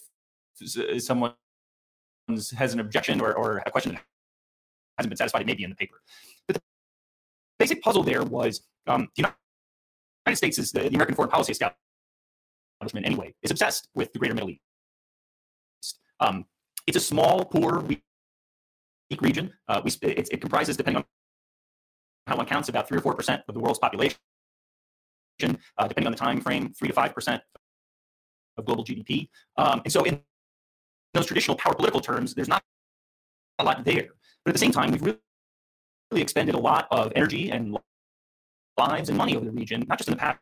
someone 0.99 1.33
has 2.27 2.73
an 2.73 2.79
objection 2.79 3.19
or, 3.19 3.33
or 3.33 3.63
a 3.65 3.71
question 3.71 3.93
that 3.93 4.03
hasn't 4.99 5.09
been 5.09 5.17
satisfied, 5.17 5.41
it 5.41 5.47
may 5.47 5.55
be 5.55 5.63
in 5.63 5.71
the 5.71 5.75
paper 5.75 6.01
basic 7.59 7.81
puzzle 7.81 8.03
there 8.03 8.23
was 8.23 8.61
um, 8.87 9.07
the 9.15 9.27
United 10.25 10.37
States 10.37 10.57
is 10.57 10.71
the, 10.71 10.81
the, 10.81 10.95
American 10.95 11.15
foreign 11.15 11.31
policy 11.31 11.51
establishment 11.51 13.05
anyway 13.05 13.33
is 13.41 13.51
obsessed 13.51 13.87
with 13.95 14.11
the 14.13 14.19
greater 14.19 14.33
Middle 14.33 14.49
East. 14.49 14.61
Um, 16.19 16.45
it's 16.87 16.97
a 16.97 17.01
small, 17.01 17.45
poor, 17.45 17.79
weak, 17.79 18.01
region. 19.21 19.53
Uh, 19.67 19.81
we, 19.83 19.91
it, 20.01 20.29
it, 20.31 20.41
comprises, 20.41 20.77
depending 20.77 20.97
on 20.97 21.05
how 22.27 22.37
one 22.37 22.45
counts, 22.45 22.69
about 22.69 22.87
three 22.87 22.97
or 22.97 23.01
four 23.01 23.15
percent 23.15 23.41
of 23.47 23.53
the 23.53 23.59
world's 23.59 23.79
population. 23.79 24.17
Uh, 25.41 25.87
depending 25.87 26.07
on 26.07 26.11
the 26.11 26.17
time 26.17 26.39
frame, 26.39 26.73
three 26.73 26.87
to 26.87 26.93
five 26.93 27.13
percent 27.13 27.41
of 28.57 28.65
global 28.65 28.83
GDP. 28.83 29.29
Um, 29.57 29.81
and 29.83 29.91
so, 29.91 30.03
in 30.03 30.21
those 31.13 31.25
traditional 31.25 31.57
power 31.57 31.73
political 31.73 31.99
terms, 31.99 32.33
there's 32.33 32.47
not 32.47 32.63
a 33.59 33.63
lot 33.63 33.83
there. 33.83 34.09
But 34.43 34.51
at 34.51 34.53
the 34.53 34.59
same 34.59 34.71
time, 34.71 34.91
we've 34.91 35.01
really 35.01 35.19
really 36.11 36.21
expended 36.21 36.55
a 36.55 36.59
lot 36.59 36.87
of 36.91 37.11
energy 37.15 37.51
and 37.51 37.77
lives 38.77 39.09
and 39.09 39.17
money 39.17 39.35
over 39.35 39.45
the 39.45 39.51
region, 39.51 39.85
not 39.87 39.97
just 39.97 40.09
in 40.09 40.13
the 40.13 40.19
past 40.19 40.39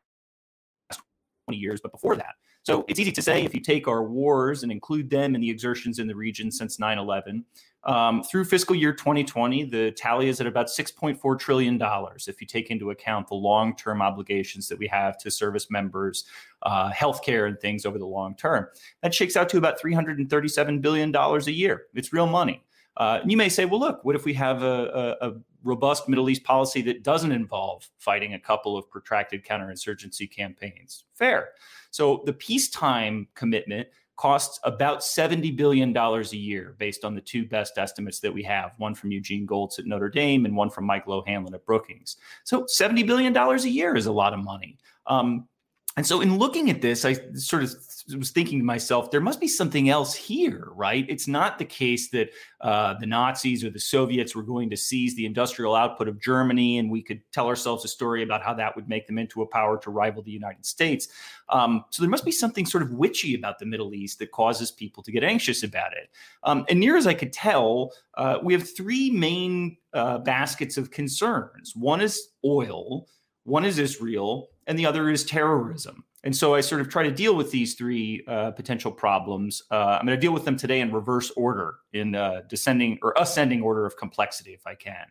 20 1.47 1.58
years, 1.58 1.80
but 1.82 1.91
before 1.91 2.15
that. 2.15 2.36
So 2.63 2.86
it's 2.88 2.99
easy 2.99 3.12
to 3.12 3.21
say 3.21 3.43
if 3.43 3.54
you 3.54 3.60
take 3.60 3.89
our 3.89 4.04
wars 4.04 4.63
and 4.63 4.71
include 4.71 5.10
them 5.10 5.36
in 5.36 5.41
the 5.41 5.49
exertions 5.49 5.99
in 5.99 6.08
the 6.08 6.15
region 6.15 6.49
since 6.49 6.80
9 6.80 6.97
11, 6.97 7.43
um, 7.84 8.23
through 8.23 8.45
fiscal 8.45 8.73
year 8.73 8.93
2020, 8.93 9.65
the 9.65 9.91
tally 9.91 10.30
is 10.30 10.39
at 10.39 10.47
about 10.47 10.67
$6.4 10.67 11.39
trillion 11.39 11.78
if 11.82 12.39
you 12.39 12.47
take 12.47 12.71
into 12.71 12.91
account 12.91 13.28
the 13.28 13.36
long 13.36 13.76
term 13.76 14.02
obligations 14.02 14.69
that 14.69 14.80
we 14.80 14.88
have 14.88 15.17
to 15.17 15.30
service 15.30 15.69
members, 15.69 16.23
uh, 16.62 16.89
healthcare, 16.91 17.49
and 17.49 17.60
things 17.60 17.86
over 17.86 17.99
the 17.99 18.06
long 18.06 18.34
term. 18.36 18.67
That 19.02 19.13
shakes 19.13 19.36
out 19.36 19.49
to 19.49 19.58
about 19.58 19.82
$337 19.82 20.82
billion 20.82 21.13
a 21.13 21.39
year. 21.52 21.84
It's 21.93 22.13
real 22.13 22.28
money. 22.28 22.63
Uh, 22.95 23.19
and 23.21 23.30
you 23.30 23.36
may 23.36 23.49
say, 23.49 23.65
well, 23.65 23.80
look, 23.80 24.06
what 24.06 24.15
if 24.15 24.23
we 24.23 24.34
have 24.36 24.63
a, 24.63 25.17
a, 25.21 25.30
a, 25.30 25.34
robust 25.63 26.08
Middle 26.08 26.30
East 26.30 26.43
policy 26.43 26.82
that 26.84 27.04
doesn't 27.04 27.32
involve 27.32 27.89
fighting 27.97 28.34
a 28.34 28.39
couple 28.39 28.78
of 28.78 28.89
protracted 28.89 29.45
counterinsurgency 29.45 30.30
campaigns? 30.30 31.06
Fair. 31.13 31.49
So 31.91 32.23
the 32.26 32.34
peacetime 32.34 33.28
commitment 33.36 33.88
costs 34.15 34.60
about 34.63 34.99
$70 34.99 35.56
billion 35.56 35.95
a 35.95 36.21
year 36.36 36.76
based 36.78 37.04
on 37.04 37.15
the 37.15 37.21
two 37.21 37.47
best 37.47 37.78
estimates 37.78 38.19
that 38.19 38.34
we 38.34 38.43
have 38.43 38.73
one 38.78 38.93
from 38.93 39.12
Eugene 39.12 39.47
Gholz 39.47 39.80
at 39.80 39.86
Notre 39.86 40.10
Dame 40.10 40.45
and 40.45 40.56
one 40.56 40.69
from 40.69 40.86
Michael 40.86 41.13
O'Hanlon 41.13 41.54
at 41.54 41.65
Brookings. 41.65 42.17
So 42.43 42.63
$70 42.63 43.08
billion 43.08 43.36
a 43.36 43.58
year 43.67 43.95
is 43.95 44.06
a 44.06 44.12
lot 44.12 44.34
of 44.34 44.39
money. 44.39 44.78
Um, 45.08 45.47
and 45.95 46.08
so, 46.08 46.21
in 46.21 46.39
looking 46.39 46.71
at 46.71 46.82
this, 46.82 47.06
I 47.06 47.13
sort 47.36 47.62
of 47.62 47.75
was 48.17 48.32
thinking 48.32 48.58
to 48.58 48.65
myself, 48.65 49.12
there 49.12 49.21
must 49.21 49.39
be 49.39 49.47
something 49.47 49.89
else 49.89 50.15
here, 50.15 50.69
right? 50.73 51.06
It's 51.08 51.27
not 51.27 51.60
the 51.60 51.65
case 51.65 52.10
that 52.10 52.32
uh, 52.62 52.95
the 52.99 53.06
Nazis 53.06 53.63
or 53.63 53.69
the 53.69 53.79
Soviets 53.79 54.36
were 54.36 54.41
going 54.41 54.71
to 54.71 54.77
seize 54.77 55.15
the 55.15 55.27
industrial 55.27 55.75
output 55.75 56.08
of 56.08 56.19
Germany, 56.19 56.79
and 56.79 56.89
we 56.89 57.03
could 57.03 57.21
tell 57.32 57.47
ourselves 57.47 57.86
a 57.86 57.88
story 57.88 58.23
about 58.23 58.41
how 58.41 58.56
that 58.56 58.75
would 58.75 58.89
make 58.89 59.06
them 59.06 59.19
into 59.19 59.43
a 59.43 59.45
power 59.45 59.77
to 59.77 59.91
rival 59.91 60.23
the 60.23 60.32
United 60.32 60.65
States. 60.65 61.10
Um, 61.49 61.86
so, 61.91 62.01
there 62.01 62.10
must 62.10 62.25
be 62.25 62.32
something 62.32 62.65
sort 62.65 62.82
of 62.82 62.91
witchy 62.93 63.36
about 63.36 63.60
the 63.60 63.67
Middle 63.67 63.93
East 63.93 64.17
that 64.17 64.32
causes 64.32 64.71
people 64.71 65.03
to 65.03 65.12
get 65.12 65.23
anxious 65.23 65.62
about 65.62 65.93
it. 65.93 66.10
Um, 66.43 66.65
and 66.69 66.79
near 66.79 66.97
as 66.97 67.06
I 67.06 67.13
could 67.13 67.32
tell, 67.32 67.93
uh, 68.15 68.39
we 68.41 68.53
have 68.53 68.75
three 68.75 69.12
main 69.12 69.77
uh, 69.93 70.17
baskets 70.17 70.75
of 70.75 70.89
concerns 70.89 71.75
one 71.75 72.01
is 72.01 72.29
oil, 72.43 73.08
one 73.43 73.63
is 73.63 73.77
Israel 73.77 74.49
and 74.67 74.78
the 74.78 74.86
other 74.86 75.10
is 75.10 75.23
terrorism. 75.23 76.04
And 76.23 76.36
so 76.36 76.56
I 76.56 76.62
sort 76.62 76.80
of 76.80 76.89
try 76.89 77.04
to 77.04 77.12
deal 77.12 77.36
with 77.36 77.52
these 77.52 77.73
three 77.73 78.23
uh, 78.28 78.52
potential 78.52 78.91
problems. 78.91 79.63
Uh, 79.69 79.97
I'm 79.99 80.06
going 80.06 80.17
to 80.17 80.21
deal 80.21 80.32
with 80.32 80.45
them 80.45 80.56
today 80.56 80.80
in 80.80 80.91
reverse 80.91 81.32
order, 81.32 81.76
in 81.91 82.15
uh, 82.15 82.41
descending 82.47 82.97
or 83.02 83.13
ascending 83.17 83.62
order 83.62 83.86
of 83.86 83.97
complexity, 83.97 84.54
if 84.54 84.65
I 84.65 84.76
can. 84.76 85.06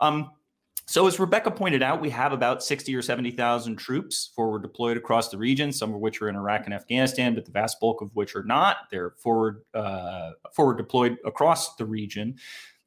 Um, 0.00 0.32
so, 0.90 1.06
as 1.06 1.20
Rebecca 1.20 1.52
pointed 1.52 1.84
out, 1.84 2.00
we 2.00 2.10
have 2.10 2.32
about 2.32 2.64
60 2.64 2.96
or 2.96 3.00
70,000 3.00 3.76
troops 3.76 4.32
forward 4.34 4.62
deployed 4.62 4.96
across 4.96 5.28
the 5.28 5.38
region, 5.38 5.70
some 5.70 5.94
of 5.94 6.00
which 6.00 6.20
are 6.20 6.28
in 6.28 6.34
Iraq 6.34 6.62
and 6.64 6.74
Afghanistan, 6.74 7.32
but 7.32 7.44
the 7.44 7.52
vast 7.52 7.78
bulk 7.78 8.00
of 8.00 8.10
which 8.16 8.34
are 8.34 8.42
not. 8.42 8.78
They're 8.90 9.12
forward, 9.22 9.62
uh, 9.72 10.32
forward 10.52 10.78
deployed 10.78 11.18
across 11.24 11.76
the 11.76 11.86
region. 11.86 12.38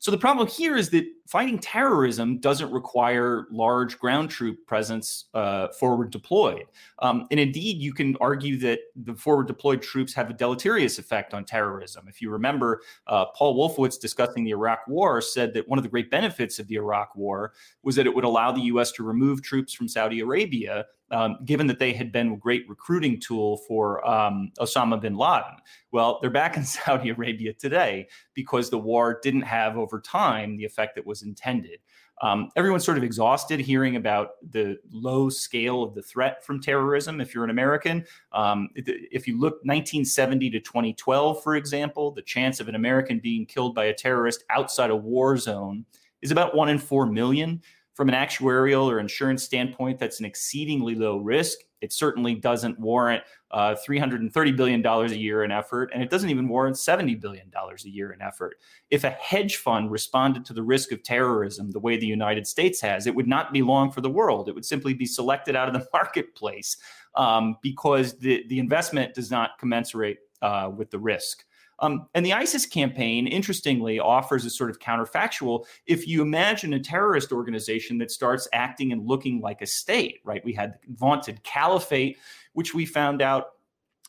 So 0.03 0.11
the 0.11 0.17
problem 0.17 0.49
here 0.49 0.75
is 0.75 0.89
that 0.89 1.05
fighting 1.27 1.57
terrorism 1.57 2.39
doesn't 2.39 2.69
require 2.73 3.47
large 3.49 3.97
ground 3.97 4.29
troop 4.29 4.57
presence 4.67 5.29
uh, 5.33 5.69
forward 5.69 6.09
deployed. 6.09 6.65
Um, 6.99 7.25
and 7.31 7.39
indeed, 7.39 7.77
you 7.77 7.93
can 7.93 8.17
argue 8.19 8.57
that 8.57 8.79
the 8.97 9.15
forward 9.15 9.47
deployed 9.47 9.81
troops 9.81 10.13
have 10.13 10.29
a 10.29 10.33
deleterious 10.33 10.99
effect 10.99 11.33
on 11.33 11.45
terrorism. 11.45 12.09
If 12.09 12.21
you 12.21 12.31
remember, 12.31 12.81
uh, 13.07 13.27
Paul 13.27 13.55
Wolfowitz 13.55 13.97
discussing 13.97 14.43
the 14.43 14.51
Iraq 14.51 14.79
War 14.89 15.21
said 15.21 15.53
that 15.53 15.69
one 15.69 15.79
of 15.79 15.83
the 15.83 15.89
great 15.89 16.11
benefits 16.11 16.59
of 16.59 16.67
the 16.67 16.75
Iraq 16.75 17.15
War 17.15 17.53
was 17.83 17.95
that 17.95 18.05
it 18.05 18.13
would 18.13 18.25
allow 18.25 18.51
the 18.51 18.63
U.S. 18.63 18.91
to 18.93 19.03
remove 19.03 19.41
troops 19.41 19.71
from 19.71 19.87
Saudi 19.87 20.19
Arabia 20.19 20.85
um, 21.13 21.37
given 21.45 21.67
that 21.67 21.79
they 21.79 21.93
had 21.93 22.11
been 22.11 22.33
a 22.33 22.37
great 22.37 22.67
recruiting 22.67 23.19
tool 23.19 23.57
for 23.67 24.05
um, 24.07 24.51
Osama 24.59 24.99
bin 24.99 25.15
Laden. 25.15 25.57
Well, 25.91 26.17
they're 26.19 26.31
back 26.31 26.57
in 26.57 26.63
Saudi 26.65 27.09
Arabia 27.09 27.53
today 27.53 28.07
because 28.33 28.69
the 28.69 28.79
war 28.79 29.19
didn't 29.21 29.43
have 29.43 29.77
over 29.77 30.01
time 30.01 30.57
the 30.57 30.65
effect 30.65 30.95
that 30.95 31.05
was 31.05 31.21
intended. 31.21 31.79
Um, 32.21 32.49
everyone's 32.55 32.85
sort 32.85 32.97
of 32.97 33.03
exhausted 33.03 33.59
hearing 33.59 33.95
about 33.95 34.31
the 34.51 34.77
low 34.91 35.29
scale 35.29 35.83
of 35.83 35.93
the 35.93 36.01
threat 36.01 36.43
from 36.45 36.61
terrorism. 36.61 37.19
If 37.19 37.33
you're 37.33 37.43
an 37.43 37.49
American, 37.49 38.05
um, 38.31 38.69
if 38.75 39.27
you 39.27 39.39
look 39.39 39.55
1970 39.63 40.49
to 40.51 40.59
2012, 40.59 41.43
for 41.43 41.55
example, 41.55 42.11
the 42.11 42.21
chance 42.21 42.59
of 42.59 42.69
an 42.69 42.75
American 42.75 43.19
being 43.19 43.45
killed 43.45 43.75
by 43.75 43.85
a 43.85 43.93
terrorist 43.93 44.45
outside 44.49 44.89
a 44.89 44.95
war 44.95 45.37
zone 45.37 45.85
is 46.21 46.31
about 46.31 46.55
one 46.55 46.69
in 46.69 46.79
four 46.79 47.05
million 47.05 47.61
from 47.93 48.09
an 48.09 48.15
actuarial 48.15 48.85
or 48.85 48.99
insurance 48.99 49.43
standpoint, 49.43 49.99
that's 49.99 50.19
an 50.19 50.25
exceedingly 50.25 50.95
low 50.95 51.17
risk. 51.17 51.59
It 51.81 51.91
certainly 51.91 52.35
doesn't 52.35 52.79
warrant 52.79 53.23
uh, 53.51 53.75
$330 53.87 54.55
billion 54.55 54.85
a 54.85 55.07
year 55.09 55.43
in 55.43 55.51
effort, 55.51 55.91
and 55.93 56.01
it 56.01 56.09
doesn't 56.09 56.29
even 56.29 56.47
warrant 56.47 56.77
$70 56.77 57.19
billion 57.19 57.51
a 57.53 57.89
year 57.89 58.13
in 58.13 58.21
effort. 58.21 58.55
If 58.89 59.03
a 59.03 59.09
hedge 59.11 59.57
fund 59.57 59.91
responded 59.91 60.45
to 60.45 60.53
the 60.53 60.63
risk 60.63 60.91
of 60.91 61.03
terrorism 61.03 61.71
the 61.71 61.79
way 61.79 61.97
the 61.97 62.07
United 62.07 62.47
States 62.47 62.79
has, 62.81 63.05
it 63.05 63.13
would 63.13 63.27
not 63.27 63.51
be 63.51 63.61
long 63.61 63.91
for 63.91 64.01
the 64.01 64.09
world. 64.09 64.47
It 64.47 64.55
would 64.55 64.65
simply 64.65 64.93
be 64.93 65.05
selected 65.05 65.55
out 65.55 65.67
of 65.67 65.73
the 65.73 65.87
marketplace 65.93 66.77
um, 67.15 67.57
because 67.61 68.17
the, 68.17 68.45
the 68.47 68.59
investment 68.59 69.13
does 69.13 69.29
not 69.29 69.59
commensurate 69.59 70.19
uh, 70.41 70.71
with 70.75 70.89
the 70.89 70.99
risk. 70.99 71.43
Um, 71.83 72.07
and 72.13 72.25
the 72.25 72.31
ISIS 72.31 72.65
campaign, 72.65 73.27
interestingly, 73.27 73.99
offers 73.99 74.45
a 74.45 74.49
sort 74.49 74.69
of 74.69 74.79
counterfactual. 74.79 75.65
If 75.85 76.07
you 76.07 76.21
imagine 76.21 76.73
a 76.73 76.79
terrorist 76.79 77.33
organization 77.33 77.97
that 77.97 78.09
starts 78.09 78.47
acting 78.53 78.93
and 78.93 79.05
looking 79.05 79.41
like 79.41 79.61
a 79.61 79.65
state, 79.65 80.21
right? 80.23 80.43
We 80.45 80.53
had 80.53 80.75
the 80.87 80.93
vaunted 80.93 81.43
caliphate, 81.43 82.17
which 82.53 82.73
we 82.73 82.85
found 82.85 83.21
out 83.21 83.47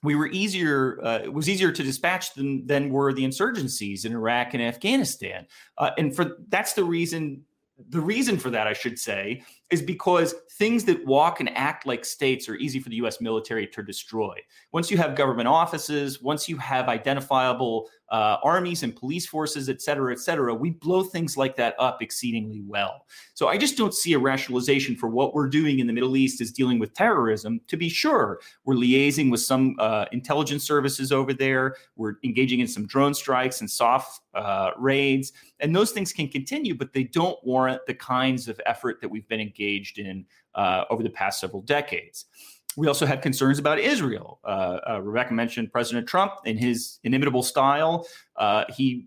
we 0.04 0.14
were 0.14 0.28
easier 0.28 1.00
uh, 1.02 1.20
it 1.24 1.32
was 1.32 1.48
easier 1.48 1.72
to 1.72 1.82
dispatch 1.82 2.34
than 2.34 2.64
than 2.66 2.90
were 2.90 3.12
the 3.12 3.24
insurgencies 3.24 4.04
in 4.04 4.12
Iraq 4.12 4.52
and 4.52 4.62
Afghanistan 4.62 5.46
uh, 5.78 5.90
and 5.96 6.14
for 6.14 6.36
that's 6.50 6.74
the 6.74 6.84
reason 6.84 7.42
the 7.88 8.00
reason 8.00 8.38
for 8.38 8.50
that, 8.50 8.66
I 8.66 8.72
should 8.72 8.98
say, 8.98 9.42
is 9.70 9.82
because 9.82 10.34
things 10.52 10.84
that 10.84 11.04
walk 11.04 11.40
and 11.40 11.50
act 11.56 11.86
like 11.86 12.04
states 12.04 12.48
are 12.48 12.54
easy 12.56 12.78
for 12.78 12.88
the 12.88 12.96
US 12.96 13.20
military 13.20 13.66
to 13.68 13.82
destroy. 13.82 14.36
Once 14.72 14.90
you 14.90 14.96
have 14.98 15.16
government 15.16 15.48
offices, 15.48 16.22
once 16.22 16.48
you 16.48 16.56
have 16.58 16.88
identifiable 16.88 17.88
uh, 18.14 18.36
armies 18.54 18.82
and 18.84 18.92
police 19.02 19.26
forces, 19.26 19.68
et 19.68 19.80
cetera, 19.82 20.12
et 20.12 20.20
cetera, 20.20 20.52
we 20.54 20.70
blow 20.70 21.02
things 21.02 21.36
like 21.36 21.54
that 21.56 21.74
up 21.86 21.96
exceedingly 22.00 22.62
well. 22.74 22.94
So 23.38 23.48
I 23.48 23.56
just 23.64 23.76
don't 23.76 23.94
see 24.02 24.12
a 24.14 24.18
rationalization 24.18 24.94
for 24.96 25.08
what 25.08 25.34
we're 25.34 25.48
doing 25.60 25.80
in 25.80 25.86
the 25.88 25.92
Middle 25.92 26.16
East 26.16 26.40
is 26.40 26.52
dealing 26.52 26.78
with 26.78 26.92
terrorism. 26.94 27.60
To 27.66 27.76
be 27.76 27.88
sure, 27.88 28.38
we're 28.64 28.80
liaising 28.84 29.30
with 29.32 29.40
some 29.40 29.74
uh, 29.86 30.04
intelligence 30.12 30.64
services 30.64 31.10
over 31.10 31.34
there. 31.34 31.74
We're 31.96 32.16
engaging 32.22 32.60
in 32.60 32.68
some 32.68 32.86
drone 32.86 33.14
strikes 33.14 33.60
and 33.60 33.70
soft 33.70 34.20
uh, 34.34 34.70
raids, 34.78 35.32
and 35.60 35.74
those 35.74 35.90
things 35.90 36.12
can 36.12 36.28
continue, 36.28 36.74
but 36.74 36.92
they 36.92 37.04
don't 37.04 37.38
warrant 37.42 37.80
the 37.86 37.94
kinds 37.94 38.48
of 38.48 38.60
effort 38.64 39.00
that 39.00 39.10
we've 39.10 39.28
been 39.28 39.40
engaged 39.40 39.98
in 39.98 40.24
uh, 40.54 40.84
over 40.90 41.02
the 41.02 41.10
past 41.10 41.40
several 41.40 41.62
decades. 41.62 42.26
We 42.76 42.88
also 42.88 43.06
had 43.06 43.22
concerns 43.22 43.58
about 43.58 43.78
Israel. 43.78 44.40
Uh, 44.44 44.78
uh, 44.88 45.00
Rebecca 45.00 45.32
mentioned 45.32 45.72
President 45.72 46.08
Trump 46.08 46.32
in 46.44 46.56
his 46.56 46.98
inimitable 47.04 47.42
style. 47.42 48.06
Uh, 48.36 48.64
he 48.74 49.06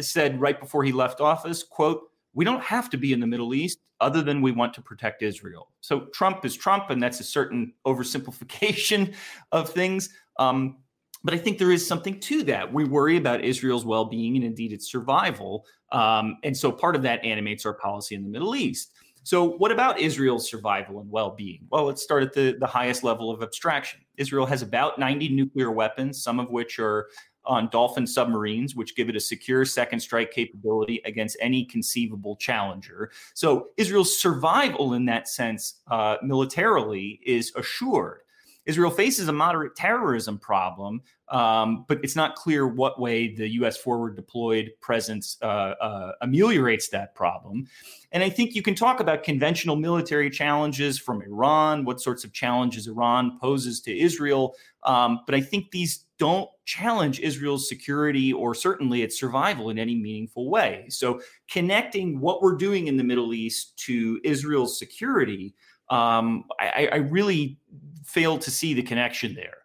said 0.00 0.40
right 0.40 0.58
before 0.58 0.84
he 0.84 0.92
left 0.92 1.20
office, 1.20 1.62
"quote 1.62 2.10
We 2.34 2.44
don't 2.44 2.62
have 2.62 2.90
to 2.90 2.98
be 2.98 3.12
in 3.12 3.20
the 3.20 3.26
Middle 3.26 3.54
East, 3.54 3.78
other 4.00 4.22
than 4.22 4.42
we 4.42 4.52
want 4.52 4.74
to 4.74 4.82
protect 4.82 5.22
Israel." 5.22 5.70
So 5.80 6.06
Trump 6.12 6.44
is 6.44 6.54
Trump, 6.54 6.90
and 6.90 7.02
that's 7.02 7.20
a 7.20 7.24
certain 7.24 7.72
oversimplification 7.86 9.14
of 9.52 9.70
things. 9.70 10.10
Um, 10.38 10.78
but 11.24 11.34
I 11.34 11.38
think 11.38 11.58
there 11.58 11.72
is 11.72 11.84
something 11.84 12.20
to 12.20 12.44
that. 12.44 12.72
We 12.72 12.84
worry 12.84 13.16
about 13.16 13.42
Israel's 13.42 13.84
well-being 13.84 14.36
and 14.36 14.44
indeed 14.44 14.72
its 14.72 14.90
survival, 14.90 15.64
um, 15.90 16.36
and 16.44 16.56
so 16.56 16.70
part 16.70 16.94
of 16.94 17.02
that 17.02 17.24
animates 17.24 17.64
our 17.64 17.74
policy 17.74 18.14
in 18.14 18.22
the 18.22 18.28
Middle 18.28 18.54
East. 18.54 18.92
So, 19.26 19.42
what 19.42 19.72
about 19.72 19.98
Israel's 19.98 20.48
survival 20.48 21.00
and 21.00 21.10
well 21.10 21.30
being? 21.30 21.66
Well, 21.68 21.82
let's 21.82 22.00
start 22.00 22.22
at 22.22 22.32
the, 22.32 22.56
the 22.60 22.66
highest 22.66 23.02
level 23.02 23.28
of 23.28 23.42
abstraction. 23.42 23.98
Israel 24.16 24.46
has 24.46 24.62
about 24.62 25.00
90 25.00 25.30
nuclear 25.30 25.72
weapons, 25.72 26.22
some 26.22 26.38
of 26.38 26.52
which 26.52 26.78
are 26.78 27.08
on 27.44 27.68
Dolphin 27.70 28.06
submarines, 28.06 28.76
which 28.76 28.94
give 28.94 29.08
it 29.08 29.16
a 29.16 29.20
secure 29.20 29.64
second 29.64 29.98
strike 29.98 30.30
capability 30.30 31.02
against 31.04 31.36
any 31.40 31.64
conceivable 31.64 32.36
challenger. 32.36 33.10
So, 33.34 33.70
Israel's 33.76 34.16
survival 34.16 34.94
in 34.94 35.06
that 35.06 35.26
sense, 35.26 35.80
uh, 35.90 36.18
militarily, 36.22 37.18
is 37.26 37.50
assured. 37.56 38.20
Israel 38.66 38.90
faces 38.90 39.28
a 39.28 39.32
moderate 39.32 39.76
terrorism 39.76 40.38
problem, 40.38 41.00
um, 41.28 41.84
but 41.88 41.98
it's 42.02 42.16
not 42.16 42.34
clear 42.34 42.66
what 42.66 43.00
way 43.00 43.34
the 43.34 43.48
U.S. 43.54 43.76
forward 43.76 44.16
deployed 44.16 44.72
presence 44.80 45.38
uh, 45.42 45.74
uh, 45.80 46.12
ameliorates 46.22 46.88
that 46.88 47.14
problem. 47.14 47.66
And 48.12 48.22
I 48.22 48.28
think 48.28 48.54
you 48.54 48.62
can 48.62 48.74
talk 48.74 49.00
about 49.00 49.22
conventional 49.22 49.76
military 49.76 50.30
challenges 50.30 50.98
from 50.98 51.22
Iran, 51.22 51.84
what 51.84 52.00
sorts 52.00 52.24
of 52.24 52.32
challenges 52.32 52.86
Iran 52.86 53.38
poses 53.40 53.80
to 53.82 53.96
Israel. 53.96 54.54
Um, 54.82 55.20
but 55.26 55.34
I 55.34 55.40
think 55.40 55.70
these 55.70 56.04
don't 56.18 56.48
challenge 56.64 57.20
Israel's 57.20 57.68
security 57.68 58.32
or 58.32 58.54
certainly 58.54 59.02
its 59.02 59.18
survival 59.18 59.70
in 59.70 59.78
any 59.78 59.94
meaningful 59.94 60.48
way. 60.48 60.86
So 60.88 61.20
connecting 61.50 62.20
what 62.20 62.42
we're 62.42 62.56
doing 62.56 62.86
in 62.86 62.96
the 62.96 63.04
Middle 63.04 63.34
East 63.34 63.76
to 63.86 64.20
Israel's 64.24 64.78
security, 64.78 65.54
um, 65.90 66.44
I, 66.60 66.88
I 66.92 66.96
really 66.96 67.58
fail 68.04 68.38
to 68.38 68.50
see 68.50 68.74
the 68.74 68.82
connection 68.82 69.34
there. 69.34 69.58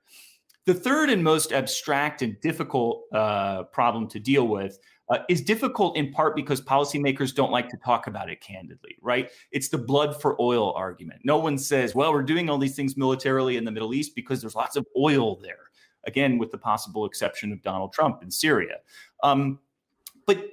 The 0.65 0.73
third 0.73 1.09
and 1.09 1.23
most 1.23 1.51
abstract 1.53 2.21
and 2.21 2.39
difficult 2.41 3.03
uh, 3.13 3.63
problem 3.63 4.07
to 4.09 4.19
deal 4.19 4.47
with 4.47 4.77
uh, 5.09 5.19
is 5.27 5.41
difficult 5.41 5.97
in 5.97 6.11
part 6.11 6.35
because 6.35 6.61
policymakers 6.61 7.33
don't 7.33 7.51
like 7.51 7.67
to 7.69 7.77
talk 7.77 8.07
about 8.07 8.29
it 8.29 8.41
candidly, 8.41 8.95
right? 9.01 9.29
It's 9.51 9.69
the 9.69 9.77
blood 9.77 10.21
for 10.21 10.39
oil 10.41 10.71
argument. 10.73 11.21
No 11.23 11.37
one 11.37 11.57
says, 11.57 11.95
well, 11.95 12.13
we're 12.13 12.23
doing 12.23 12.49
all 12.49 12.57
these 12.57 12.75
things 12.75 12.95
militarily 12.95 13.57
in 13.57 13.65
the 13.65 13.71
Middle 13.71 13.93
East 13.93 14.15
because 14.15 14.39
there's 14.39 14.55
lots 14.55 14.75
of 14.75 14.85
oil 14.97 15.37
there. 15.41 15.71
Again, 16.05 16.37
with 16.37 16.51
the 16.51 16.57
possible 16.57 17.05
exception 17.05 17.51
of 17.51 17.61
Donald 17.61 17.93
Trump 17.93 18.23
in 18.23 18.31
Syria. 18.31 18.77
Um, 19.21 19.59
but 20.25 20.45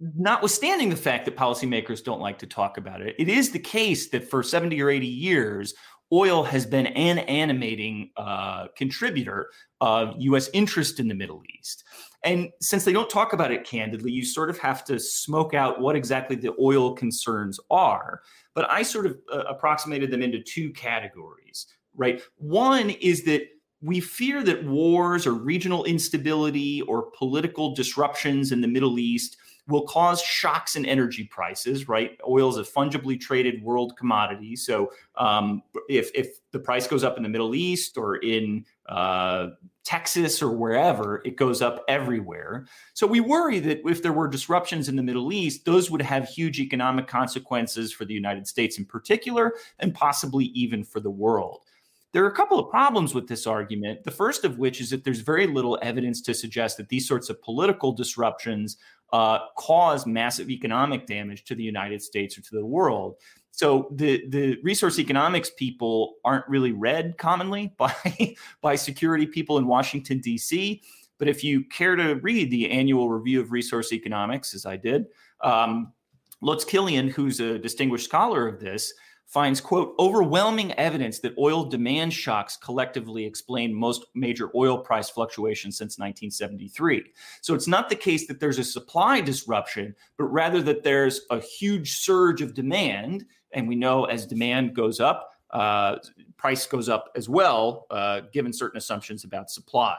notwithstanding 0.00 0.90
the 0.90 0.96
fact 0.96 1.24
that 1.24 1.36
policymakers 1.36 2.04
don't 2.04 2.20
like 2.20 2.38
to 2.38 2.46
talk 2.46 2.76
about 2.76 3.00
it, 3.00 3.14
it 3.18 3.28
is 3.28 3.50
the 3.50 3.58
case 3.58 4.10
that 4.10 4.28
for 4.28 4.42
70 4.42 4.80
or 4.82 4.90
80 4.90 5.06
years, 5.06 5.74
oil 6.12 6.42
has 6.42 6.66
been 6.66 6.86
an 6.88 7.18
animating 7.18 8.10
uh, 8.16 8.66
contributor 8.76 9.50
of 9.80 10.14
U.S. 10.18 10.48
interest 10.52 11.00
in 11.00 11.08
the 11.08 11.14
Middle 11.14 11.42
East. 11.58 11.84
And 12.24 12.50
since 12.60 12.84
they 12.84 12.92
don't 12.92 13.10
talk 13.10 13.32
about 13.32 13.52
it 13.52 13.64
candidly, 13.64 14.10
you 14.10 14.24
sort 14.24 14.50
of 14.50 14.58
have 14.58 14.84
to 14.86 14.98
smoke 14.98 15.54
out 15.54 15.80
what 15.80 15.96
exactly 15.96 16.36
the 16.36 16.54
oil 16.60 16.94
concerns 16.94 17.60
are. 17.70 18.22
But 18.54 18.70
I 18.70 18.82
sort 18.82 19.06
of 19.06 19.18
uh, 19.32 19.44
approximated 19.48 20.10
them 20.10 20.22
into 20.22 20.42
two 20.42 20.72
categories, 20.72 21.66
right? 21.94 22.20
One 22.36 22.90
is 22.90 23.24
that 23.24 23.42
we 23.80 24.00
fear 24.00 24.42
that 24.42 24.64
wars 24.64 25.26
or 25.26 25.34
regional 25.34 25.84
instability 25.84 26.82
or 26.82 27.10
political 27.16 27.74
disruptions 27.74 28.50
in 28.50 28.60
the 28.60 28.66
Middle 28.66 28.98
East 28.98 29.36
will 29.68 29.86
cause 29.86 30.20
shocks 30.20 30.76
in 30.76 30.86
energy 30.86 31.24
prices, 31.24 31.88
right? 31.88 32.18
Oil 32.26 32.48
is 32.48 32.56
a 32.56 32.64
fungibly 32.64 33.16
traded 33.16 33.62
world 33.62 33.96
commodity. 33.96 34.56
So 34.56 34.92
um, 35.16 35.62
if, 35.88 36.10
if 36.14 36.38
the 36.52 36.58
price 36.58 36.86
goes 36.86 37.04
up 37.04 37.16
in 37.18 37.22
the 37.22 37.28
Middle 37.28 37.54
East 37.54 37.98
or 37.98 38.16
in 38.16 38.64
uh, 38.88 39.48
Texas 39.84 40.42
or 40.42 40.50
wherever, 40.50 41.22
it 41.24 41.36
goes 41.36 41.60
up 41.60 41.84
everywhere. 41.86 42.66
So 42.94 43.06
we 43.06 43.20
worry 43.20 43.58
that 43.60 43.80
if 43.84 44.02
there 44.02 44.12
were 44.12 44.26
disruptions 44.26 44.88
in 44.88 44.96
the 44.96 45.02
Middle 45.02 45.32
East, 45.32 45.66
those 45.66 45.90
would 45.90 46.02
have 46.02 46.28
huge 46.28 46.60
economic 46.60 47.06
consequences 47.06 47.92
for 47.92 48.06
the 48.06 48.14
United 48.14 48.46
States 48.46 48.78
in 48.78 48.86
particular, 48.86 49.54
and 49.78 49.94
possibly 49.94 50.46
even 50.46 50.82
for 50.82 51.00
the 51.00 51.10
world. 51.10 51.60
There 52.12 52.24
are 52.24 52.28
a 52.28 52.34
couple 52.34 52.58
of 52.58 52.70
problems 52.70 53.14
with 53.14 53.28
this 53.28 53.46
argument. 53.46 54.04
The 54.04 54.10
first 54.10 54.44
of 54.44 54.58
which 54.58 54.80
is 54.80 54.90
that 54.90 55.04
there's 55.04 55.20
very 55.20 55.46
little 55.46 55.78
evidence 55.82 56.22
to 56.22 56.34
suggest 56.34 56.78
that 56.78 56.88
these 56.88 57.06
sorts 57.06 57.28
of 57.28 57.40
political 57.42 57.92
disruptions 57.92 58.78
uh, 59.12 59.40
cause 59.58 60.06
massive 60.06 60.50
economic 60.50 61.06
damage 61.06 61.44
to 61.44 61.54
the 61.54 61.62
United 61.62 62.02
States 62.02 62.38
or 62.38 62.42
to 62.42 62.54
the 62.54 62.64
world. 62.64 63.16
So 63.50 63.88
the 63.92 64.24
the 64.28 64.58
resource 64.62 64.98
economics 64.98 65.50
people 65.50 66.14
aren't 66.24 66.48
really 66.48 66.72
read 66.72 67.18
commonly 67.18 67.74
by 67.78 68.36
by 68.60 68.76
security 68.76 69.26
people 69.26 69.58
in 69.58 69.66
Washington 69.66 70.20
D.C. 70.20 70.82
But 71.18 71.28
if 71.28 71.42
you 71.42 71.64
care 71.64 71.96
to 71.96 72.14
read 72.14 72.50
the 72.50 72.70
annual 72.70 73.10
review 73.10 73.40
of 73.40 73.50
resource 73.50 73.92
economics, 73.92 74.54
as 74.54 74.64
I 74.64 74.76
did, 74.76 75.06
um, 75.40 75.92
Lutz 76.40 76.64
Kilian, 76.64 77.10
who's 77.10 77.40
a 77.40 77.58
distinguished 77.58 78.04
scholar 78.04 78.46
of 78.46 78.60
this, 78.60 78.92
finds, 79.28 79.60
quote, 79.60 79.94
overwhelming 79.98 80.72
evidence 80.72 81.18
that 81.18 81.36
oil 81.36 81.62
demand 81.62 82.14
shocks 82.14 82.56
collectively 82.56 83.26
explain 83.26 83.74
most 83.74 84.06
major 84.14 84.50
oil 84.54 84.78
price 84.78 85.10
fluctuations 85.10 85.76
since 85.76 85.98
1973. 85.98 87.04
So 87.42 87.54
it's 87.54 87.68
not 87.68 87.90
the 87.90 87.94
case 87.94 88.26
that 88.26 88.40
there's 88.40 88.58
a 88.58 88.64
supply 88.64 89.20
disruption, 89.20 89.94
but 90.16 90.24
rather 90.24 90.62
that 90.62 90.82
there's 90.82 91.20
a 91.30 91.40
huge 91.40 91.98
surge 91.98 92.40
of 92.40 92.54
demand. 92.54 93.26
And 93.52 93.68
we 93.68 93.76
know 93.76 94.06
as 94.06 94.24
demand 94.24 94.74
goes 94.74 94.98
up, 94.98 95.30
uh, 95.50 95.96
price 96.38 96.66
goes 96.66 96.88
up 96.88 97.10
as 97.14 97.28
well, 97.28 97.86
uh, 97.90 98.22
given 98.32 98.52
certain 98.52 98.78
assumptions 98.78 99.24
about 99.24 99.50
supply. 99.50 99.98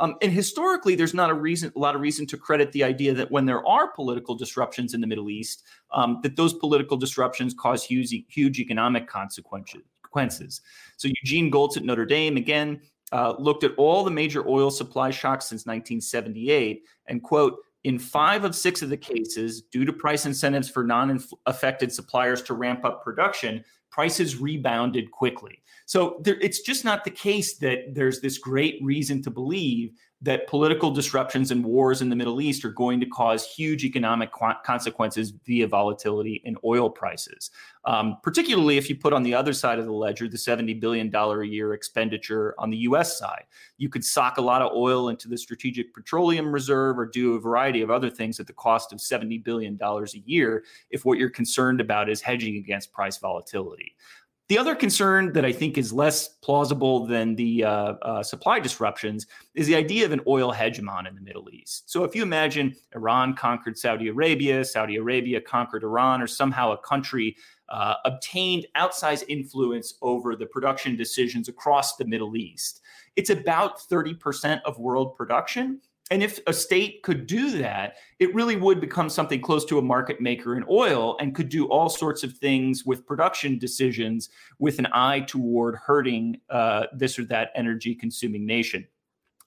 Um, 0.00 0.16
and 0.22 0.32
historically, 0.32 0.94
there's 0.94 1.14
not 1.14 1.30
a 1.30 1.34
reason, 1.34 1.72
a 1.76 1.78
lot 1.78 1.94
of 1.94 2.00
reason 2.00 2.26
to 2.28 2.36
credit 2.36 2.72
the 2.72 2.82
idea 2.82 3.14
that 3.14 3.30
when 3.30 3.46
there 3.46 3.66
are 3.66 3.92
political 3.92 4.34
disruptions 4.34 4.94
in 4.94 5.00
the 5.00 5.06
Middle 5.06 5.30
East, 5.30 5.64
um, 5.92 6.20
that 6.22 6.36
those 6.36 6.54
political 6.54 6.96
disruptions 6.96 7.54
cause 7.54 7.84
huge, 7.84 8.14
huge 8.28 8.58
economic 8.58 9.06
consequences. 9.06 10.60
So 10.96 11.08
Eugene 11.22 11.50
Gholz 11.50 11.76
at 11.76 11.84
Notre 11.84 12.06
Dame 12.06 12.36
again 12.36 12.80
uh, 13.12 13.34
looked 13.38 13.64
at 13.64 13.72
all 13.76 14.04
the 14.04 14.10
major 14.10 14.48
oil 14.48 14.70
supply 14.70 15.10
shocks 15.10 15.46
since 15.46 15.66
1978 15.66 16.82
and 17.08 17.22
quote. 17.22 17.58
In 17.84 17.98
five 17.98 18.44
of 18.44 18.54
six 18.54 18.80
of 18.82 18.90
the 18.90 18.96
cases, 18.96 19.62
due 19.62 19.84
to 19.84 19.92
price 19.92 20.24
incentives 20.24 20.70
for 20.70 20.84
non 20.84 21.20
affected 21.46 21.92
suppliers 21.92 22.40
to 22.42 22.54
ramp 22.54 22.84
up 22.84 23.02
production, 23.02 23.64
prices 23.90 24.36
rebounded 24.36 25.10
quickly. 25.10 25.61
So 25.92 26.16
there, 26.22 26.38
it's 26.40 26.60
just 26.60 26.86
not 26.86 27.04
the 27.04 27.10
case 27.10 27.58
that 27.58 27.94
there's 27.94 28.22
this 28.22 28.38
great 28.38 28.78
reason 28.82 29.20
to 29.24 29.30
believe 29.30 29.92
that 30.22 30.46
political 30.46 30.90
disruptions 30.90 31.50
and 31.50 31.62
wars 31.62 32.00
in 32.00 32.08
the 32.08 32.16
Middle 32.16 32.40
East 32.40 32.64
are 32.64 32.70
going 32.70 32.98
to 33.00 33.06
cause 33.06 33.44
huge 33.44 33.84
economic 33.84 34.30
consequences 34.64 35.32
via 35.44 35.66
volatility 35.66 36.40
in 36.44 36.56
oil 36.64 36.88
prices. 36.88 37.50
Um, 37.84 38.18
particularly 38.22 38.78
if 38.78 38.88
you 38.88 38.96
put 38.96 39.12
on 39.12 39.24
the 39.24 39.34
other 39.34 39.52
side 39.52 39.80
of 39.80 39.84
the 39.84 39.92
ledger 39.92 40.28
the 40.28 40.36
$70 40.36 40.80
billion 40.80 41.14
a 41.14 41.42
year 41.42 41.74
expenditure 41.74 42.54
on 42.56 42.70
the 42.70 42.76
US 42.78 43.18
side. 43.18 43.44
You 43.76 43.88
could 43.88 44.04
sock 44.04 44.38
a 44.38 44.40
lot 44.40 44.62
of 44.62 44.72
oil 44.72 45.08
into 45.08 45.28
the 45.28 45.36
Strategic 45.36 45.92
Petroleum 45.92 46.52
Reserve 46.52 46.98
or 46.98 47.04
do 47.04 47.34
a 47.34 47.40
variety 47.40 47.82
of 47.82 47.90
other 47.90 48.08
things 48.08 48.40
at 48.40 48.46
the 48.46 48.52
cost 48.54 48.92
of 48.92 49.00
$70 49.00 49.44
billion 49.44 49.76
a 49.82 50.06
year 50.24 50.64
if 50.88 51.04
what 51.04 51.18
you're 51.18 51.28
concerned 51.28 51.80
about 51.82 52.08
is 52.08 52.22
hedging 52.22 52.56
against 52.56 52.92
price 52.92 53.18
volatility. 53.18 53.96
The 54.52 54.58
other 54.58 54.74
concern 54.74 55.32
that 55.32 55.46
I 55.46 55.52
think 55.52 55.78
is 55.78 55.94
less 55.94 56.28
plausible 56.28 57.06
than 57.06 57.34
the 57.36 57.64
uh, 57.64 57.70
uh, 57.70 58.22
supply 58.22 58.60
disruptions 58.60 59.26
is 59.54 59.66
the 59.66 59.74
idea 59.74 60.04
of 60.04 60.12
an 60.12 60.20
oil 60.26 60.52
hegemon 60.52 61.08
in 61.08 61.14
the 61.14 61.22
Middle 61.22 61.48
East. 61.50 61.90
So 61.90 62.04
if 62.04 62.14
you 62.14 62.22
imagine 62.22 62.76
Iran 62.94 63.34
conquered 63.34 63.78
Saudi 63.78 64.08
Arabia, 64.08 64.62
Saudi 64.62 64.96
Arabia 64.96 65.40
conquered 65.40 65.84
Iran, 65.84 66.20
or 66.20 66.26
somehow 66.26 66.72
a 66.72 66.76
country 66.76 67.34
uh, 67.70 67.94
obtained 68.04 68.66
outsized 68.76 69.24
influence 69.26 69.94
over 70.02 70.36
the 70.36 70.44
production 70.44 70.96
decisions 70.96 71.48
across 71.48 71.96
the 71.96 72.04
Middle 72.04 72.36
East, 72.36 72.82
it's 73.16 73.30
about 73.30 73.78
30% 73.78 74.60
of 74.66 74.78
world 74.78 75.16
production. 75.16 75.80
And 76.12 76.22
if 76.22 76.38
a 76.46 76.52
state 76.52 77.02
could 77.02 77.26
do 77.26 77.52
that, 77.52 77.96
it 78.18 78.34
really 78.34 78.56
would 78.56 78.82
become 78.82 79.08
something 79.08 79.40
close 79.40 79.64
to 79.64 79.78
a 79.78 79.82
market 79.82 80.20
maker 80.20 80.58
in 80.58 80.64
oil 80.68 81.16
and 81.18 81.34
could 81.34 81.48
do 81.48 81.64
all 81.68 81.88
sorts 81.88 82.22
of 82.22 82.36
things 82.36 82.84
with 82.84 83.06
production 83.06 83.58
decisions 83.58 84.28
with 84.58 84.78
an 84.78 84.88
eye 84.92 85.20
toward 85.20 85.74
hurting 85.74 86.38
uh, 86.50 86.84
this 86.92 87.18
or 87.18 87.24
that 87.24 87.50
energy 87.54 87.94
consuming 87.94 88.44
nation. 88.44 88.86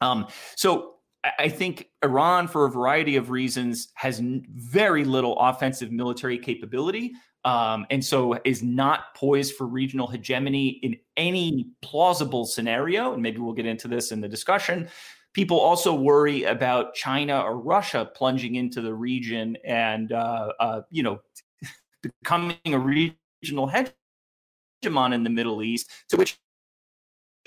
Um, 0.02 0.26
so 0.56 0.96
I 1.38 1.50
think 1.50 1.90
Iran, 2.04 2.48
for 2.48 2.66
a 2.66 2.72
variety 2.72 3.16
of 3.16 3.30
reasons, 3.30 3.90
has 3.94 4.20
very 4.20 5.06
little 5.06 5.38
offensive 5.38 5.92
military 5.92 6.40
capability. 6.40 7.14
Um, 7.44 7.86
and 7.92 8.04
so 8.04 8.40
is 8.44 8.64
not 8.64 9.14
poised 9.14 9.54
for 9.54 9.68
regional 9.68 10.08
hegemony 10.08 10.80
in 10.82 10.98
any 11.16 11.68
plausible 11.84 12.44
scenario. 12.46 13.14
And 13.14 13.22
maybe 13.22 13.38
we'll 13.38 13.54
get 13.54 13.68
into 13.68 13.88
this 13.88 14.12
in 14.12 14.20
the 14.20 14.28
discussion. 14.28 14.90
People 15.36 15.60
also 15.60 15.94
worry 15.94 16.46
about 16.46 16.94
China 16.94 17.42
or 17.42 17.60
Russia 17.60 18.10
plunging 18.16 18.56
into 18.56 18.80
the 18.80 18.94
region 18.94 19.58
and, 19.66 20.14
uh, 20.14 20.54
uh, 20.62 20.82
you 20.90 21.04
know, 21.04 21.20
becoming 22.02 22.58
a 22.68 22.80
regional 22.80 23.70
hegemon 23.70 25.14
in 25.14 25.26
the 25.26 25.30
Middle 25.30 25.62
East, 25.62 25.92
to 26.08 26.16
which 26.16 26.40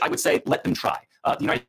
I 0.02 0.08
would 0.10 0.20
say, 0.20 0.42
let 0.44 0.64
them 0.64 0.74
try. 0.74 0.98
Uh, 1.24 1.36
the 1.36 1.44
United 1.44 1.66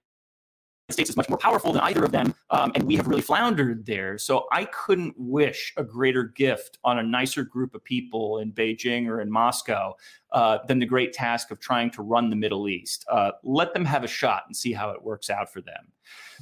States 0.93 1.10
is 1.10 1.17
much 1.17 1.30
more 1.30 1.38
powerful 1.38 1.71
than 1.71 1.82
either 1.84 2.04
of 2.04 2.12
them, 2.12 2.34
um, 2.49 2.71
and 2.75 2.84
we 2.84 2.95
have 2.95 3.08
really 3.08 3.21
floundered 3.21 3.86
there. 3.86 4.17
So 4.17 4.47
I 4.52 4.65
couldn't 4.65 5.15
wish 5.17 5.73
a 5.78 5.84
greater 5.84 6.23
gift 6.23 6.78
on 6.84 6.99
a 6.99 7.04
nicer 7.04 7.43
group 7.43 7.75
of 7.75 7.84
people 7.84 8.39
in 8.39 8.52
Beijing 8.52 9.08
or 9.08 9.21
in 9.21 9.32
Moscow 9.32 9.95
uh, 10.32 10.60
than 10.67 10.80
the 10.80 10.86
great 10.86 11.13
task 11.13 11.52
of 11.52 11.60
trying 11.60 11.91
to 11.91 12.02
run 12.02 12.30
the 12.30 12.36
Middle 12.36 12.67
East. 12.67 13.06
Uh, 13.10 13.32
let 13.43 13.73
them 13.73 13.86
have 13.86 14.04
a 14.04 14.08
shot 14.08 14.43
and 14.47 14.56
see 14.56 14.73
how 14.73 14.89
it 14.89 15.04
works 15.04 15.30
out 15.30 15.52
for 15.52 15.62
them. 15.62 15.91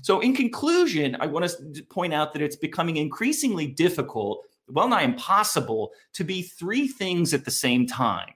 So, 0.01 0.19
in 0.19 0.35
conclusion, 0.35 1.17
I 1.19 1.25
want 1.25 1.49
to 1.49 1.83
point 1.83 2.13
out 2.13 2.33
that 2.33 2.41
it's 2.41 2.55
becoming 2.55 2.97
increasingly 2.97 3.67
difficult, 3.67 4.45
well 4.67 4.87
nigh 4.87 5.03
impossible, 5.03 5.91
to 6.13 6.23
be 6.23 6.41
three 6.41 6.87
things 6.87 7.33
at 7.33 7.45
the 7.45 7.51
same 7.51 7.85
time. 7.85 8.33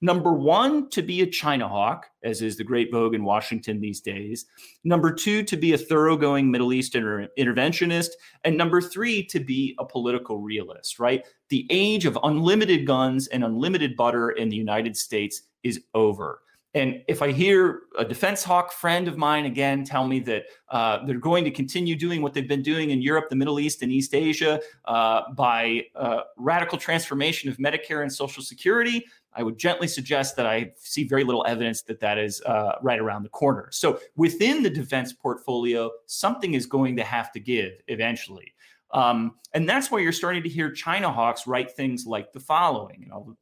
Number 0.00 0.34
one, 0.34 0.90
to 0.90 1.02
be 1.02 1.22
a 1.22 1.26
China 1.26 1.66
hawk, 1.66 2.06
as 2.22 2.42
is 2.42 2.56
the 2.56 2.64
great 2.64 2.92
vogue 2.92 3.14
in 3.14 3.24
Washington 3.24 3.80
these 3.80 4.00
days. 4.00 4.44
Number 4.82 5.12
two, 5.12 5.42
to 5.44 5.56
be 5.56 5.72
a 5.72 5.78
thoroughgoing 5.78 6.50
Middle 6.50 6.72
East 6.72 6.94
inter- 6.94 7.28
interventionist. 7.38 8.10
And 8.44 8.58
number 8.58 8.80
three, 8.80 9.24
to 9.26 9.40
be 9.40 9.74
a 9.78 9.84
political 9.84 10.40
realist, 10.40 10.98
right? 10.98 11.24
The 11.48 11.66
age 11.70 12.04
of 12.04 12.18
unlimited 12.22 12.86
guns 12.86 13.28
and 13.28 13.44
unlimited 13.44 13.96
butter 13.96 14.30
in 14.30 14.48
the 14.48 14.56
United 14.56 14.96
States 14.96 15.42
is 15.62 15.80
over. 15.94 16.40
And 16.74 17.04
if 17.06 17.22
I 17.22 17.30
hear 17.30 17.82
a 17.96 18.04
defense 18.04 18.42
hawk 18.42 18.72
friend 18.72 19.06
of 19.06 19.16
mine 19.16 19.46
again 19.46 19.84
tell 19.84 20.08
me 20.08 20.18
that 20.20 20.46
uh, 20.70 21.06
they're 21.06 21.18
going 21.18 21.44
to 21.44 21.50
continue 21.50 21.94
doing 21.94 22.20
what 22.20 22.34
they've 22.34 22.48
been 22.48 22.62
doing 22.62 22.90
in 22.90 23.00
Europe, 23.00 23.28
the 23.30 23.36
Middle 23.36 23.60
East, 23.60 23.82
and 23.82 23.92
East 23.92 24.12
Asia 24.12 24.60
uh, 24.86 25.22
by 25.36 25.84
uh, 25.94 26.22
radical 26.36 26.76
transformation 26.76 27.48
of 27.48 27.58
Medicare 27.58 28.02
and 28.02 28.12
Social 28.12 28.42
Security, 28.42 29.06
I 29.36 29.42
would 29.42 29.58
gently 29.58 29.88
suggest 29.88 30.36
that 30.36 30.46
I 30.46 30.72
see 30.76 31.04
very 31.04 31.24
little 31.24 31.44
evidence 31.46 31.82
that 31.82 32.00
that 32.00 32.18
is 32.18 32.40
uh, 32.42 32.72
right 32.82 32.98
around 32.98 33.24
the 33.24 33.28
corner. 33.30 33.68
So 33.72 33.98
within 34.16 34.62
the 34.62 34.70
defense 34.70 35.12
portfolio, 35.12 35.90
something 36.06 36.54
is 36.54 36.66
going 36.66 36.96
to 36.96 37.04
have 37.04 37.32
to 37.32 37.40
give 37.40 37.72
eventually. 37.88 38.54
Um, 38.92 39.34
and 39.54 39.68
that's 39.68 39.90
why 39.90 39.98
you're 39.98 40.12
starting 40.12 40.42
to 40.44 40.48
hear 40.48 40.70
China 40.70 41.10
hawks 41.10 41.46
write 41.46 41.72
things 41.72 42.06
like 42.06 42.32
the 42.32 42.40
following. 42.40 43.02
And 43.02 43.12
I'll 43.12 43.36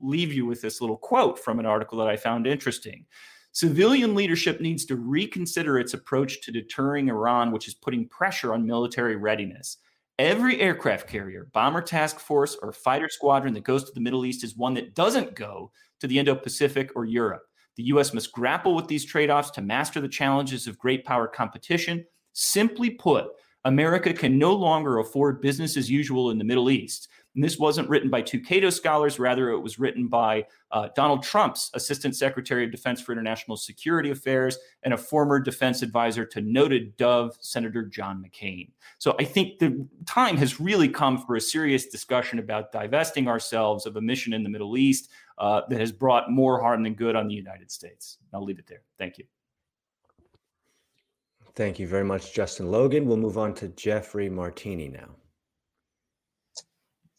leave 0.00 0.32
you 0.32 0.44
with 0.44 0.60
this 0.60 0.80
little 0.80 0.98
quote 0.98 1.38
from 1.38 1.58
an 1.58 1.66
article 1.66 1.98
that 1.98 2.08
I 2.08 2.16
found 2.16 2.46
interesting. 2.46 3.06
Civilian 3.52 4.14
leadership 4.14 4.60
needs 4.60 4.84
to 4.84 4.96
reconsider 4.96 5.78
its 5.78 5.94
approach 5.94 6.42
to 6.42 6.52
deterring 6.52 7.08
Iran, 7.08 7.50
which 7.50 7.66
is 7.66 7.74
putting 7.74 8.06
pressure 8.06 8.52
on 8.52 8.66
military 8.66 9.16
readiness. 9.16 9.78
Every 10.18 10.60
aircraft 10.60 11.06
carrier, 11.06 11.48
bomber 11.52 11.80
task 11.80 12.18
force, 12.18 12.56
or 12.60 12.72
fighter 12.72 13.08
squadron 13.08 13.54
that 13.54 13.62
goes 13.62 13.84
to 13.84 13.92
the 13.92 14.00
Middle 14.00 14.26
East 14.26 14.42
is 14.42 14.56
one 14.56 14.74
that 14.74 14.96
doesn't 14.96 15.36
go 15.36 15.70
to 16.00 16.08
the 16.08 16.18
Indo 16.18 16.34
Pacific 16.34 16.90
or 16.96 17.04
Europe. 17.04 17.42
The 17.76 17.84
US 17.84 18.12
must 18.12 18.32
grapple 18.32 18.74
with 18.74 18.88
these 18.88 19.04
trade 19.04 19.30
offs 19.30 19.52
to 19.52 19.62
master 19.62 20.00
the 20.00 20.08
challenges 20.08 20.66
of 20.66 20.76
great 20.76 21.04
power 21.04 21.28
competition. 21.28 22.04
Simply 22.32 22.90
put, 22.90 23.28
America 23.64 24.12
can 24.12 24.38
no 24.38 24.54
longer 24.54 24.98
afford 24.98 25.40
business 25.40 25.76
as 25.76 25.88
usual 25.88 26.32
in 26.32 26.38
the 26.38 26.44
Middle 26.44 26.68
East. 26.68 27.08
And 27.34 27.44
this 27.44 27.58
wasn't 27.58 27.88
written 27.88 28.10
by 28.10 28.22
two 28.22 28.40
Cato 28.40 28.70
scholars, 28.70 29.18
rather, 29.18 29.50
it 29.50 29.60
was 29.60 29.78
written 29.78 30.08
by 30.08 30.46
uh, 30.70 30.88
Donald 30.96 31.22
Trump's 31.22 31.70
Assistant 31.74 32.16
Secretary 32.16 32.64
of 32.64 32.72
Defense 32.72 33.00
for 33.00 33.12
International 33.12 33.56
Security 33.56 34.10
Affairs 34.10 34.58
and 34.82 34.94
a 34.94 34.98
former 34.98 35.38
defense 35.38 35.82
advisor 35.82 36.24
to 36.24 36.40
noted 36.40 36.96
Dove, 36.96 37.36
Senator 37.40 37.84
John 37.84 38.24
McCain. 38.24 38.70
So 38.98 39.14
I 39.20 39.24
think 39.24 39.58
the 39.58 39.86
time 40.06 40.36
has 40.38 40.58
really 40.58 40.88
come 40.88 41.18
for 41.18 41.36
a 41.36 41.40
serious 41.40 41.86
discussion 41.86 42.38
about 42.38 42.72
divesting 42.72 43.28
ourselves 43.28 43.86
of 43.86 43.96
a 43.96 44.00
mission 44.00 44.32
in 44.32 44.42
the 44.42 44.48
Middle 44.48 44.76
East 44.76 45.10
uh, 45.38 45.62
that 45.68 45.80
has 45.80 45.92
brought 45.92 46.30
more 46.30 46.60
harm 46.60 46.82
than 46.82 46.94
good 46.94 47.14
on 47.14 47.28
the 47.28 47.34
United 47.34 47.70
States. 47.70 48.18
I'll 48.32 48.44
leave 48.44 48.58
it 48.58 48.66
there. 48.66 48.82
Thank 48.98 49.18
you. 49.18 49.24
Thank 51.54 51.78
you 51.78 51.88
very 51.88 52.04
much, 52.04 52.32
Justin 52.32 52.70
Logan. 52.70 53.06
We'll 53.06 53.16
move 53.16 53.38
on 53.38 53.52
to 53.54 53.68
Jeffrey 53.68 54.28
Martini 54.28 54.88
now. 54.88 55.17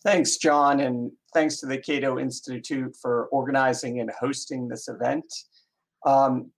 Thanks, 0.03 0.37
John, 0.37 0.79
and 0.79 1.11
thanks 1.33 1.59
to 1.59 1.65
the 1.65 1.77
Cato 1.77 2.19
Institute 2.19 2.95
for 3.01 3.25
organizing 3.27 3.99
and 3.99 4.09
hosting 4.17 4.67
this 4.67 4.87
event. 4.87 5.25
Um, 6.05 6.51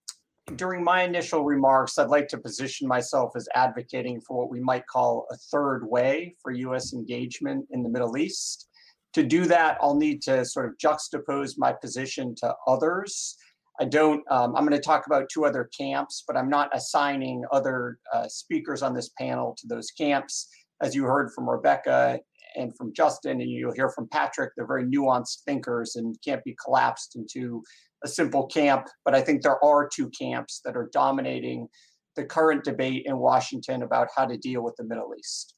during 0.56 0.84
my 0.84 1.04
initial 1.04 1.44
remarks, 1.44 1.98
I'd 1.98 2.10
like 2.10 2.28
to 2.30 2.38
position 2.38 2.88
myself 2.88 3.32
as 3.36 3.48
advocating 3.56 4.22
for 4.22 4.38
what 4.38 4.52
we 4.52 4.60
might 4.60 4.86
call 4.86 5.26
a 5.32 5.38
third 5.38 5.88
way 5.88 6.36
for 6.42 6.52
U.S. 6.52 6.94
engagement 6.94 7.66
in 7.72 7.82
the 7.82 7.90
Middle 7.90 8.16
East. 8.16 8.68
To 9.14 9.24
do 9.24 9.46
that, 9.46 9.78
I'll 9.82 9.98
need 9.98 10.22
to 10.24 10.46
sort 10.46 10.68
of 10.68 10.78
juxtapose 10.78 11.54
my 11.58 11.74
position 11.74 12.36
to 12.38 12.54
others. 12.68 13.38
I 13.80 13.86
don't, 13.86 14.24
um, 14.30 14.56
I'm 14.56 14.66
going 14.66 14.80
to 14.80 14.86
talk 14.86 15.08
about 15.08 15.30
two 15.30 15.46
other 15.46 15.70
camps, 15.76 16.24
but 16.28 16.38
I'm 16.38 16.50
not 16.50 16.70
assigning 16.74 17.44
other 17.52 17.98
uh, 18.14 18.28
speakers 18.28 18.84
on 18.84 18.94
this 18.94 19.10
panel 19.18 19.56
to 19.60 19.68
those 19.68 19.90
camps. 19.92 20.48
As 20.82 20.96
you 20.96 21.04
heard 21.04 21.32
from 21.34 21.50
Rebecca 21.50 22.20
and 22.56 22.76
from 22.76 22.94
Justin, 22.94 23.42
and 23.42 23.50
you'll 23.50 23.74
hear 23.74 23.90
from 23.90 24.08
Patrick, 24.08 24.52
they're 24.56 24.68
very 24.68 24.86
nuanced 24.86 25.44
thinkers 25.46 25.96
and 25.96 26.16
can't 26.24 26.44
be 26.44 26.56
collapsed 26.64 27.16
into 27.16 27.64
a 28.04 28.08
simple 28.08 28.48
camp. 28.48 28.88
But 29.06 29.16
I 29.16 29.22
think 29.22 29.42
there 29.42 29.64
are 29.64 29.88
two 29.88 30.10
camps 30.10 30.62
that 30.66 30.76
are 30.76 30.90
dominating 30.92 31.68
the 32.16 32.26
current 32.26 32.64
debate 32.64 33.04
in 33.06 33.18
Washington 33.18 33.84
about 33.84 34.10
how 34.16 34.26
to 34.26 34.38
deal 34.38 34.64
with 34.64 34.76
the 34.78 34.84
Middle 34.84 35.14
East. 35.18 35.56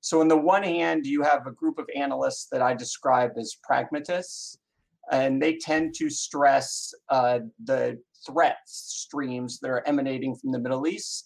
So, 0.00 0.20
on 0.20 0.28
the 0.28 0.36
one 0.36 0.62
hand, 0.62 1.06
you 1.06 1.22
have 1.22 1.46
a 1.46 1.52
group 1.52 1.78
of 1.78 1.86
analysts 1.96 2.46
that 2.52 2.62
I 2.62 2.74
describe 2.74 3.32
as 3.38 3.56
pragmatists, 3.62 4.58
and 5.10 5.42
they 5.42 5.56
tend 5.56 5.94
to 5.94 6.10
stress 6.10 6.92
uh, 7.08 7.40
the 7.64 7.98
threat 8.26 8.58
streams 8.66 9.58
that 9.60 9.70
are 9.70 9.86
emanating 9.86 10.36
from 10.36 10.52
the 10.52 10.58
Middle 10.58 10.86
East 10.86 11.25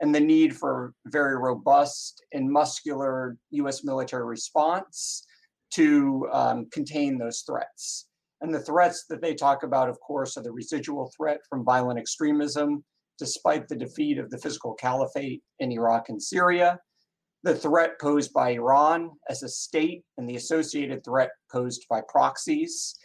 and 0.00 0.14
the 0.14 0.20
need 0.20 0.56
for 0.56 0.94
very 1.06 1.36
robust 1.36 2.22
and 2.32 2.50
muscular 2.50 3.36
US 3.50 3.84
military 3.84 4.24
response 4.24 5.26
to 5.72 6.28
um, 6.32 6.66
contain 6.72 7.18
those 7.18 7.42
threats. 7.46 8.06
And 8.40 8.52
the 8.52 8.60
threats 8.60 9.04
that 9.08 9.20
they 9.20 9.34
talk 9.34 9.62
about, 9.62 9.88
of 9.88 10.00
course, 10.00 10.36
are 10.36 10.42
the 10.42 10.50
residual 10.50 11.12
threat 11.16 11.40
from 11.48 11.64
violent 11.64 11.98
extremism, 11.98 12.82
despite 13.18 13.68
the 13.68 13.76
defeat 13.76 14.18
of 14.18 14.30
the 14.30 14.38
physical 14.38 14.74
caliphate 14.74 15.42
in 15.58 15.70
Iraq 15.70 16.08
and 16.08 16.22
Syria, 16.22 16.80
the 17.42 17.54
threat 17.54 17.98
posed 18.00 18.32
by 18.32 18.50
Iran 18.50 19.10
as 19.28 19.42
a 19.42 19.48
state, 19.48 20.04
and 20.18 20.28
the 20.28 20.36
associated 20.36 21.04
threat 21.04 21.30
posed 21.50 21.86
by 21.88 22.02
proxies. 22.08 22.96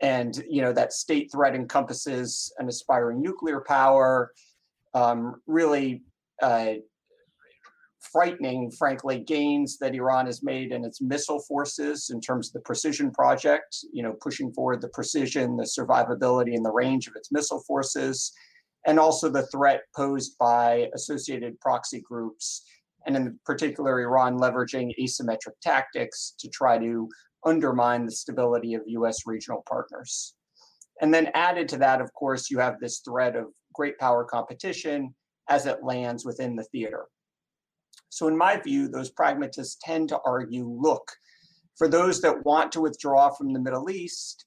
And 0.00 0.42
you 0.48 0.62
know 0.62 0.72
that 0.72 0.92
state 0.92 1.30
threat 1.30 1.54
encompasses 1.54 2.52
an 2.58 2.68
aspiring 2.68 3.20
nuclear 3.20 3.60
power, 3.60 4.32
um, 4.94 5.40
really 5.46 6.02
uh, 6.42 6.74
frightening, 8.00 8.70
frankly, 8.70 9.18
gains 9.20 9.78
that 9.78 9.94
Iran 9.94 10.26
has 10.26 10.42
made 10.42 10.72
in 10.72 10.84
its 10.84 11.00
missile 11.00 11.40
forces 11.40 12.10
in 12.10 12.20
terms 12.20 12.48
of 12.48 12.54
the 12.54 12.60
precision 12.60 13.10
project, 13.10 13.76
you 13.92 14.02
know, 14.02 14.14
pushing 14.20 14.52
forward 14.52 14.80
the 14.80 14.88
precision, 14.88 15.56
the 15.56 15.64
survivability, 15.64 16.54
and 16.54 16.64
the 16.64 16.72
range 16.72 17.06
of 17.06 17.14
its 17.16 17.30
missile 17.30 17.62
forces, 17.66 18.32
and 18.86 18.98
also 18.98 19.28
the 19.28 19.46
threat 19.48 19.82
posed 19.94 20.36
by 20.38 20.88
associated 20.94 21.60
proxy 21.60 22.00
groups, 22.00 22.64
and 23.06 23.16
in 23.16 23.38
particular, 23.44 24.00
Iran 24.00 24.38
leveraging 24.38 24.92
asymmetric 25.00 25.58
tactics 25.62 26.34
to 26.38 26.48
try 26.48 26.78
to 26.78 27.08
undermine 27.44 28.04
the 28.04 28.12
stability 28.12 28.74
of 28.74 28.82
US 28.86 29.26
regional 29.26 29.62
partners. 29.66 30.34
And 31.00 31.12
then 31.12 31.30
added 31.34 31.68
to 31.70 31.78
that, 31.78 32.00
of 32.00 32.12
course, 32.12 32.50
you 32.50 32.58
have 32.58 32.78
this 32.78 32.98
threat 32.98 33.36
of 33.36 33.46
great 33.72 33.98
power 33.98 34.24
competition 34.24 35.14
as 35.50 35.66
it 35.66 35.82
lands 35.82 36.24
within 36.24 36.56
the 36.56 36.64
theater. 36.64 37.06
So, 38.08 38.28
in 38.28 38.36
my 38.36 38.56
view, 38.56 38.88
those 38.88 39.10
pragmatists 39.10 39.76
tend 39.82 40.08
to 40.08 40.20
argue 40.24 40.66
look, 40.66 41.10
for 41.76 41.88
those 41.88 42.20
that 42.22 42.44
want 42.44 42.72
to 42.72 42.80
withdraw 42.80 43.30
from 43.30 43.52
the 43.52 43.60
Middle 43.60 43.90
East, 43.90 44.46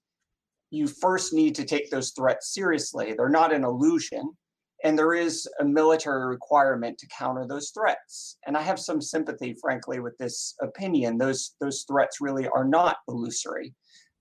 you 0.72 0.88
first 0.88 1.34
need 1.34 1.56
to 1.56 1.66
take 1.66 1.90
those 1.90 2.12
threats 2.12 2.54
seriously. 2.54 3.14
They're 3.14 3.30
not 3.30 3.54
an 3.54 3.64
illusion, 3.64 4.32
and 4.84 4.98
there 4.98 5.14
is 5.14 5.48
a 5.60 5.66
military 5.66 6.26
requirement 6.26 6.98
to 6.98 7.08
counter 7.08 7.46
those 7.48 7.70
threats. 7.70 8.38
And 8.46 8.58
I 8.58 8.62
have 8.62 8.80
some 8.80 9.02
sympathy, 9.02 9.56
frankly, 9.62 10.00
with 10.00 10.18
this 10.18 10.56
opinion. 10.62 11.18
Those, 11.18 11.56
those 11.62 11.86
threats 11.88 12.18
really 12.20 12.48
are 12.50 12.66
not 12.66 12.98
illusory. 13.08 13.74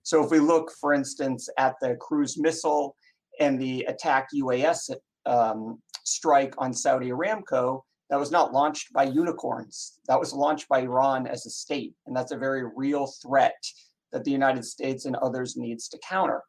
So, 0.03 0.23
if 0.23 0.31
we 0.31 0.39
look, 0.39 0.71
for 0.79 0.93
instance, 0.93 1.49
at 1.57 1.75
the 1.81 1.95
cruise 1.99 2.37
missile 2.37 2.95
and 3.39 3.59
the 3.59 3.83
attack 3.89 4.27
UAS 4.35 4.89
um, 5.25 5.79
strike 6.03 6.53
on 6.57 6.73
Saudi 6.73 7.09
Aramco, 7.09 7.81
that 8.09 8.19
was 8.19 8.31
not 8.31 8.53
launched 8.53 8.93
by 8.93 9.03
unicorns. 9.03 9.99
That 10.07 10.19
was 10.19 10.33
launched 10.33 10.67
by 10.67 10.81
Iran 10.81 11.25
as 11.25 11.45
a 11.45 11.49
state. 11.49 11.95
And 12.05 12.15
that's 12.15 12.31
a 12.31 12.37
very 12.37 12.63
real 12.75 13.07
threat 13.21 13.61
that 14.11 14.23
the 14.23 14.31
United 14.31 14.65
States 14.65 15.05
and 15.05 15.15
others 15.15 15.57
needs 15.57 15.87
to 15.89 15.99
counter. 16.07 16.43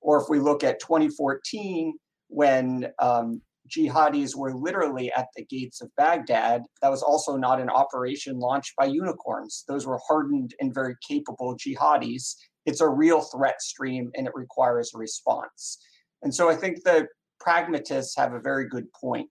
Or 0.00 0.22
if 0.22 0.28
we 0.28 0.38
look 0.38 0.62
at 0.62 0.80
2014, 0.80 1.94
when 2.28 2.88
um, 3.00 3.40
jihadis 3.68 4.36
were 4.36 4.54
literally 4.54 5.12
at 5.12 5.26
the 5.34 5.44
gates 5.46 5.80
of 5.80 5.90
Baghdad, 5.96 6.62
that 6.82 6.90
was 6.90 7.02
also 7.02 7.36
not 7.36 7.60
an 7.60 7.68
operation 7.68 8.38
launched 8.38 8.74
by 8.76 8.84
unicorns. 8.86 9.64
Those 9.66 9.86
were 9.86 10.00
hardened 10.06 10.54
and 10.60 10.72
very 10.72 10.94
capable 11.06 11.56
jihadis. 11.56 12.34
It's 12.64 12.80
a 12.80 12.88
real 12.88 13.22
threat 13.22 13.60
stream 13.60 14.10
and 14.14 14.26
it 14.26 14.34
requires 14.34 14.92
a 14.94 14.98
response. 14.98 15.78
And 16.22 16.34
so 16.34 16.48
I 16.48 16.54
think 16.54 16.84
the 16.84 17.08
pragmatists 17.40 18.16
have 18.16 18.32
a 18.32 18.40
very 18.40 18.68
good 18.68 18.92
point. 18.92 19.30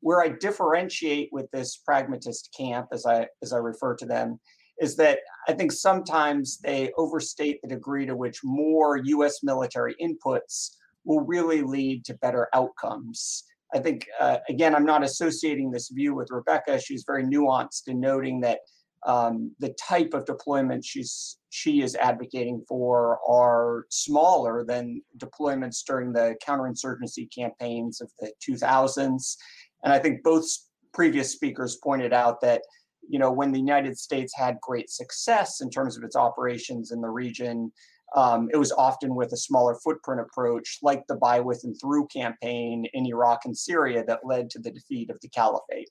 Where 0.00 0.22
I 0.22 0.30
differentiate 0.30 1.28
with 1.30 1.50
this 1.50 1.76
pragmatist 1.76 2.54
camp, 2.56 2.88
as 2.92 3.04
I 3.04 3.26
as 3.42 3.52
I 3.52 3.58
refer 3.58 3.94
to 3.96 4.06
them, 4.06 4.40
is 4.80 4.96
that 4.96 5.18
I 5.46 5.52
think 5.52 5.72
sometimes 5.72 6.58
they 6.58 6.90
overstate 6.96 7.60
the 7.62 7.68
degree 7.68 8.06
to 8.06 8.16
which 8.16 8.40
more 8.42 8.96
U.S. 8.96 9.42
military 9.42 9.94
inputs 10.00 10.70
will 11.04 11.20
really 11.20 11.62
lead 11.62 12.04
to 12.06 12.14
better 12.14 12.48
outcomes. 12.54 13.44
I 13.74 13.78
think 13.78 14.06
uh, 14.18 14.38
again, 14.48 14.74
I'm 14.74 14.86
not 14.86 15.04
associating 15.04 15.70
this 15.70 15.90
view 15.90 16.14
with 16.14 16.30
Rebecca. 16.30 16.80
She's 16.80 17.04
very 17.06 17.24
nuanced 17.24 17.88
in 17.88 18.00
noting 18.00 18.40
that 18.40 18.60
um, 19.06 19.52
the 19.60 19.74
type 19.80 20.12
of 20.12 20.26
deployment 20.26 20.84
she's 20.84 21.38
she 21.48 21.82
is 21.82 21.96
advocating 21.96 22.62
for 22.68 23.18
are 23.28 23.86
smaller 23.90 24.64
than 24.64 25.02
deployments 25.18 25.82
during 25.86 26.12
the 26.12 26.36
counterinsurgency 26.46 27.28
campaigns 27.34 28.00
of 28.00 28.10
the 28.20 28.30
2000s 28.46 29.36
and 29.82 29.92
I 29.92 29.98
think 29.98 30.22
both 30.22 30.44
previous 30.92 31.32
speakers 31.32 31.76
pointed 31.82 32.12
out 32.12 32.40
that, 32.42 32.62
you 33.08 33.18
know, 33.18 33.30
when 33.30 33.52
the 33.52 33.58
United 33.58 33.98
States 33.98 34.34
had 34.36 34.58
great 34.60 34.90
success 34.90 35.60
in 35.60 35.70
terms 35.70 35.96
of 35.96 36.04
its 36.04 36.16
operations 36.16 36.92
in 36.92 37.00
the 37.00 37.08
region, 37.08 37.72
um, 38.16 38.48
it 38.52 38.56
was 38.56 38.72
often 38.72 39.14
with 39.14 39.32
a 39.32 39.36
smaller 39.36 39.76
footprint 39.76 40.20
approach, 40.20 40.78
like 40.82 41.06
the 41.06 41.16
by, 41.16 41.40
with, 41.40 41.62
and 41.64 41.76
through 41.80 42.08
campaign 42.08 42.84
in 42.92 43.06
Iraq 43.06 43.40
and 43.44 43.56
Syria 43.56 44.04
that 44.06 44.20
led 44.24 44.50
to 44.50 44.58
the 44.58 44.70
defeat 44.70 45.10
of 45.10 45.18
the 45.22 45.28
caliphate. 45.28 45.88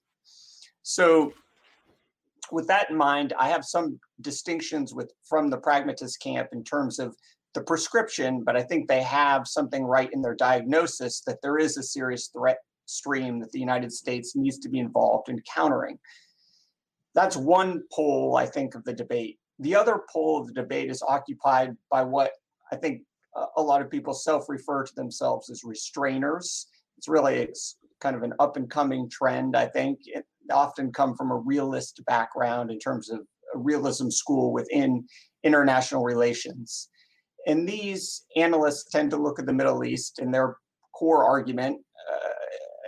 So, 0.84 1.32
with 2.52 2.68
that 2.68 2.90
in 2.90 2.98
mind, 2.98 3.34
I 3.40 3.50
have 3.50 3.66
some 3.66 4.00
distinctions 4.22 4.94
with 4.94 5.12
from 5.28 5.50
the 5.50 5.58
pragmatist 5.58 6.22
camp 6.22 6.50
in 6.52 6.64
terms 6.64 7.00
of 7.00 7.16
the 7.54 7.62
prescription, 7.62 8.44
but 8.44 8.56
I 8.56 8.62
think 8.62 8.88
they 8.88 9.02
have 9.02 9.48
something 9.48 9.84
right 9.84 10.10
in 10.14 10.22
their 10.22 10.36
diagnosis 10.36 11.22
that 11.22 11.42
there 11.42 11.58
is 11.58 11.78
a 11.78 11.84
serious 11.84 12.28
threat 12.28 12.60
stream 12.86 13.40
that 13.40 13.52
the 13.52 13.60
United 13.60 13.92
States 13.92 14.36
needs 14.36 14.60
to 14.60 14.70
be 14.70 14.80
involved 14.80 15.30
in 15.30 15.42
countering. 15.52 15.98
That's 17.16 17.36
one 17.36 17.84
pole, 17.92 18.36
I 18.36 18.46
think, 18.46 18.76
of 18.76 18.84
the 18.84 18.94
debate. 18.94 19.40
The 19.60 19.76
other 19.76 20.02
pole 20.12 20.40
of 20.40 20.48
the 20.48 20.54
debate 20.54 20.90
is 20.90 21.02
occupied 21.02 21.76
by 21.92 22.04
what 22.04 22.32
I 22.72 22.76
think 22.76 23.02
uh, 23.36 23.46
a 23.58 23.62
lot 23.62 23.82
of 23.82 23.90
people 23.90 24.14
self 24.14 24.48
refer 24.48 24.84
to 24.84 24.96
themselves 24.96 25.50
as 25.50 25.64
restrainers. 25.64 26.66
It's 26.98 27.08
really 27.08 27.38
it's 27.38 27.78
kind 28.00 28.16
of 28.16 28.24
an 28.24 28.34
up 28.40 28.58
and 28.58 28.70
coming 28.70 29.10
trend, 29.10 29.56
I 29.56 29.68
think. 29.68 30.00
Often 30.52 30.94
come 30.94 31.16
from 31.16 31.32
a 31.32 31.38
realist 31.38 32.02
background 32.06 32.72
in 32.72 32.80
terms 32.80 33.10
of 33.10 33.20
a 33.56 33.58
realism 33.58 34.10
school 34.10 34.52
within 34.52 35.06
international 35.44 36.04
relations. 36.04 36.90
And 37.48 37.68
these 37.68 38.26
analysts 38.36 38.90
tend 38.92 39.12
to 39.12 39.18
look 39.18 39.40
at 39.40 39.46
the 39.46 39.54
Middle 39.54 39.84
East 39.84 40.20
and 40.20 40.34
their 40.34 40.58
core 40.94 41.24
argument 41.24 41.82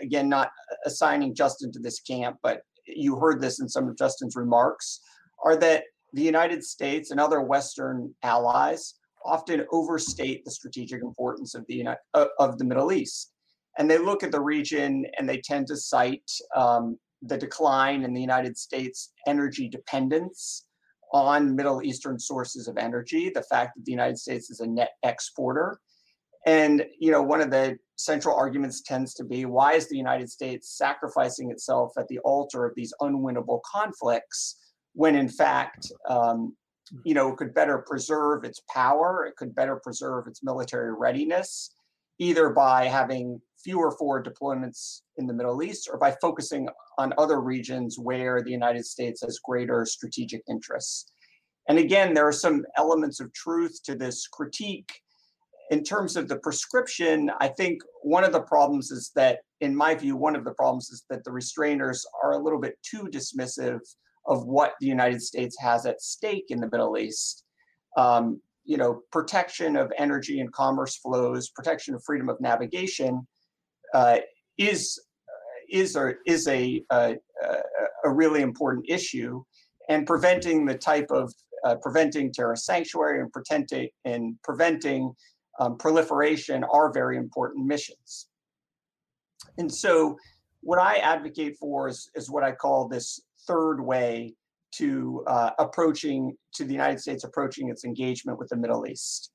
again, 0.02 0.28
not 0.28 0.52
assigning 0.86 1.36
Justin 1.36 1.72
to 1.72 1.80
this 1.80 2.00
camp, 2.02 2.38
but 2.44 2.62
you 2.86 3.16
heard 3.18 3.42
this 3.42 3.60
in 3.60 3.70
some 3.70 3.88
of 3.88 3.98
Justin's 3.98 4.36
remarks, 4.36 5.02
are 5.44 5.56
that 5.58 5.84
the 6.14 6.22
United 6.22 6.64
States 6.64 7.12
and 7.12 7.20
other 7.20 7.42
Western 7.42 8.14
allies 8.24 8.96
often 9.24 9.66
overstate 9.72 10.44
the 10.44 10.52
strategic 10.52 11.02
importance 11.02 11.56
of 11.56 11.64
the 11.68 11.86
uh, 12.14 12.26
of 12.40 12.58
the 12.58 12.66
Middle 12.66 12.92
East, 12.92 13.32
and 13.78 13.90
they 13.90 13.98
look 13.98 14.24
at 14.24 14.32
the 14.32 14.42
region 14.42 15.06
and 15.18 15.30
they 15.30 15.42
tend 15.42 15.68
to 15.68 15.78
cite 15.78 16.30
um, 16.56 16.98
the 17.22 17.38
decline 17.38 18.04
in 18.04 18.14
the 18.14 18.22
United 18.22 18.58
States' 18.58 19.12
energy 19.28 19.70
dependence 19.70 20.66
on 21.14 21.56
Middle 21.56 21.82
Eastern 21.84 22.18
sources 22.18 22.68
of 22.68 22.78
energy, 22.78 23.30
the 23.30 23.44
fact 23.44 23.76
that 23.76 23.86
the 23.86 23.92
United 23.92 24.18
States 24.18 24.50
is 24.50 24.62
a 24.62 24.68
net 24.68 24.92
exporter, 25.04 25.80
and 26.46 26.86
you 27.00 27.12
know, 27.12 27.22
one 27.22 27.42
of 27.42 27.52
the 27.52 27.78
central 27.98 28.36
arguments 28.36 28.82
tends 28.82 29.14
to 29.14 29.24
be 29.24 29.46
why 29.46 29.74
is 29.74 29.88
the 29.88 29.98
United 29.98 30.30
States 30.30 30.76
sacrificing 30.78 31.52
itself 31.52 31.92
at 31.98 32.08
the 32.08 32.18
altar 32.20 32.66
of 32.66 32.74
these 32.76 32.94
unwinnable 33.02 33.60
conflicts 33.72 34.58
when 34.94 35.16
in 35.16 35.30
fact 35.30 35.92
um, 36.10 36.56
you 37.04 37.14
know, 37.14 37.30
it 37.30 37.38
could 37.38 37.54
better 37.54 37.84
preserve 37.88 38.44
its 38.44 38.62
power, 38.70 39.26
it 39.26 39.36
could 39.38 39.56
better 39.56 39.78
preserve 39.78 40.28
its 40.28 40.44
military 40.44 40.94
readiness 40.94 41.74
either 42.22 42.52
by 42.52 42.86
having 42.86 43.42
fewer 43.64 43.90
forward 43.98 44.24
deployments 44.28 45.02
in 45.18 45.26
the 45.26 45.34
Middle 45.34 45.64
East 45.64 45.90
or 45.92 45.98
by 45.98 46.16
focusing 46.22 46.70
on 47.00 47.16
other 47.18 47.42
regions 47.42 47.98
where 47.98 48.44
the 48.44 48.52
United 48.52 48.86
States 48.86 49.22
has 49.22 49.40
greater 49.40 49.88
strategic 49.88 50.44
interests. 50.48 51.12
And 51.68 51.80
again, 51.80 52.14
there 52.14 52.28
are 52.28 52.32
some 52.32 52.64
elements 52.78 53.20
of 53.22 53.34
truth 53.34 53.80
to 53.86 53.96
this 53.96 54.28
critique. 54.28 54.92
In 55.72 55.84
terms 55.84 56.16
of 56.16 56.28
the 56.28 56.38
prescription, 56.38 57.32
I 57.40 57.48
think 57.48 57.82
one 58.04 58.24
of 58.24 58.34
the 58.34 58.42
problems 58.42 58.92
is 58.92 59.10
that, 59.16 59.40
in 59.62 59.76
my 59.76 59.96
view, 59.96 60.16
one 60.16 60.36
of 60.36 60.44
the 60.44 60.54
problems 60.54 60.92
is 60.92 61.04
that 61.10 61.24
the 61.24 61.32
restrainers 61.32 62.02
are 62.24 62.34
a 62.34 62.44
little 62.44 62.60
bit 62.60 62.78
too 62.84 63.10
dismissive 63.12 63.80
of 64.28 64.46
what 64.46 64.74
the 64.80 64.86
United 64.86 65.24
States 65.24 65.58
has 65.60 65.88
at 65.88 66.02
stake 66.02 66.46
in 66.50 66.60
the 66.60 66.70
Middle 66.72 67.00
East. 67.00 67.46
Um, 67.98 68.42
you 68.66 68.78
know, 68.78 69.02
protection 69.12 69.76
of 69.76 69.92
energy 69.98 70.40
and 70.40 70.52
commerce 70.52 70.98
flows, 70.98 71.50
protection 71.50 71.96
of 71.96 72.04
freedom 72.04 72.30
of 72.30 72.40
navigation, 72.40 73.28
uh, 73.94 74.18
is 74.58 75.00
is 75.70 75.96
or 75.96 76.18
is 76.26 76.48
a, 76.48 76.84
a, 76.90 77.16
a 78.04 78.10
really 78.10 78.42
important 78.42 78.86
issue, 78.90 79.42
and 79.90 80.06
preventing 80.06 80.66
the 80.66 80.78
type 80.78 81.10
of 81.12 81.34
uh, 81.64 81.76
preventing 81.76 82.32
terrorist 82.32 82.66
sanctuary 82.66 83.22
and 83.22 83.32
preventing 83.32 83.90
and 84.06 84.36
preventing 84.44 85.14
um, 85.60 85.78
proliferation 85.78 86.64
are 86.66 86.92
very 86.92 87.18
important 87.18 87.66
missions. 87.66 88.28
And 89.58 89.72
so, 89.72 90.18
what 90.62 90.80
I 90.80 90.98
advocate 90.98 91.58
for 91.60 91.88
is, 91.88 92.10
is 92.16 92.30
what 92.30 92.44
I 92.44 92.52
call 92.52 92.88
this 92.88 93.22
third 93.48 93.82
way 93.82 94.36
to 94.72 95.24
uh, 95.28 95.52
approaching 95.60 96.36
to 96.56 96.66
the 96.66 96.74
United 96.74 97.00
States 97.00 97.24
approaching 97.24 97.70
its 97.70 97.84
engagement 97.84 98.40
with 98.40 98.50
the 98.50 98.56
Middle 98.56 98.88
East. 98.88 99.32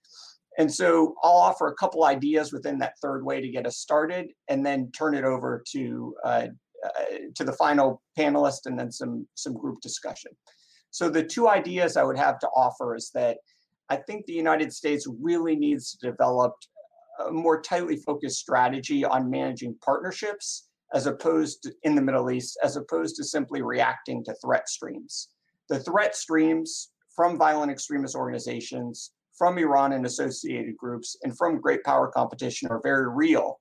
And 0.58 0.72
so 0.72 1.14
I'll 1.22 1.32
offer 1.32 1.68
a 1.68 1.74
couple 1.74 2.04
ideas 2.04 2.52
within 2.52 2.78
that 2.78 2.94
third 3.02 3.24
way 3.24 3.40
to 3.40 3.48
get 3.48 3.66
us 3.66 3.76
started, 3.76 4.32
and 4.48 4.64
then 4.64 4.90
turn 4.92 5.14
it 5.14 5.24
over 5.24 5.62
to 5.72 6.14
uh, 6.24 6.46
uh, 6.84 7.16
to 7.34 7.44
the 7.44 7.52
final 7.52 8.02
panelist, 8.18 8.66
and 8.66 8.78
then 8.78 8.90
some 8.90 9.26
some 9.34 9.54
group 9.54 9.80
discussion. 9.80 10.32
So 10.90 11.10
the 11.10 11.22
two 11.22 11.48
ideas 11.48 11.96
I 11.96 12.04
would 12.04 12.16
have 12.16 12.38
to 12.38 12.48
offer 12.56 12.96
is 12.96 13.10
that 13.14 13.38
I 13.90 13.96
think 13.96 14.24
the 14.24 14.32
United 14.32 14.72
States 14.72 15.06
really 15.20 15.56
needs 15.56 15.94
to 15.94 16.10
develop 16.10 16.54
a 17.26 17.30
more 17.30 17.60
tightly 17.60 17.96
focused 17.96 18.38
strategy 18.38 19.04
on 19.04 19.30
managing 19.30 19.76
partnerships 19.84 20.68
as 20.94 21.06
opposed 21.06 21.62
to 21.62 21.72
in 21.82 21.94
the 21.94 22.02
Middle 22.02 22.30
East, 22.30 22.58
as 22.62 22.76
opposed 22.76 23.16
to 23.16 23.24
simply 23.24 23.62
reacting 23.62 24.24
to 24.24 24.34
threat 24.42 24.68
streams. 24.68 25.28
The 25.68 25.80
threat 25.80 26.14
streams 26.14 26.90
from 27.14 27.38
violent 27.38 27.72
extremist 27.72 28.14
organizations, 28.14 29.12
from 29.36 29.58
Iran 29.58 29.92
and 29.92 30.06
associated 30.06 30.76
groups, 30.76 31.16
and 31.22 31.36
from 31.36 31.60
great 31.60 31.82
power 31.82 32.08
competition 32.08 32.68
are 32.70 32.80
very 32.82 33.08
real. 33.08 33.58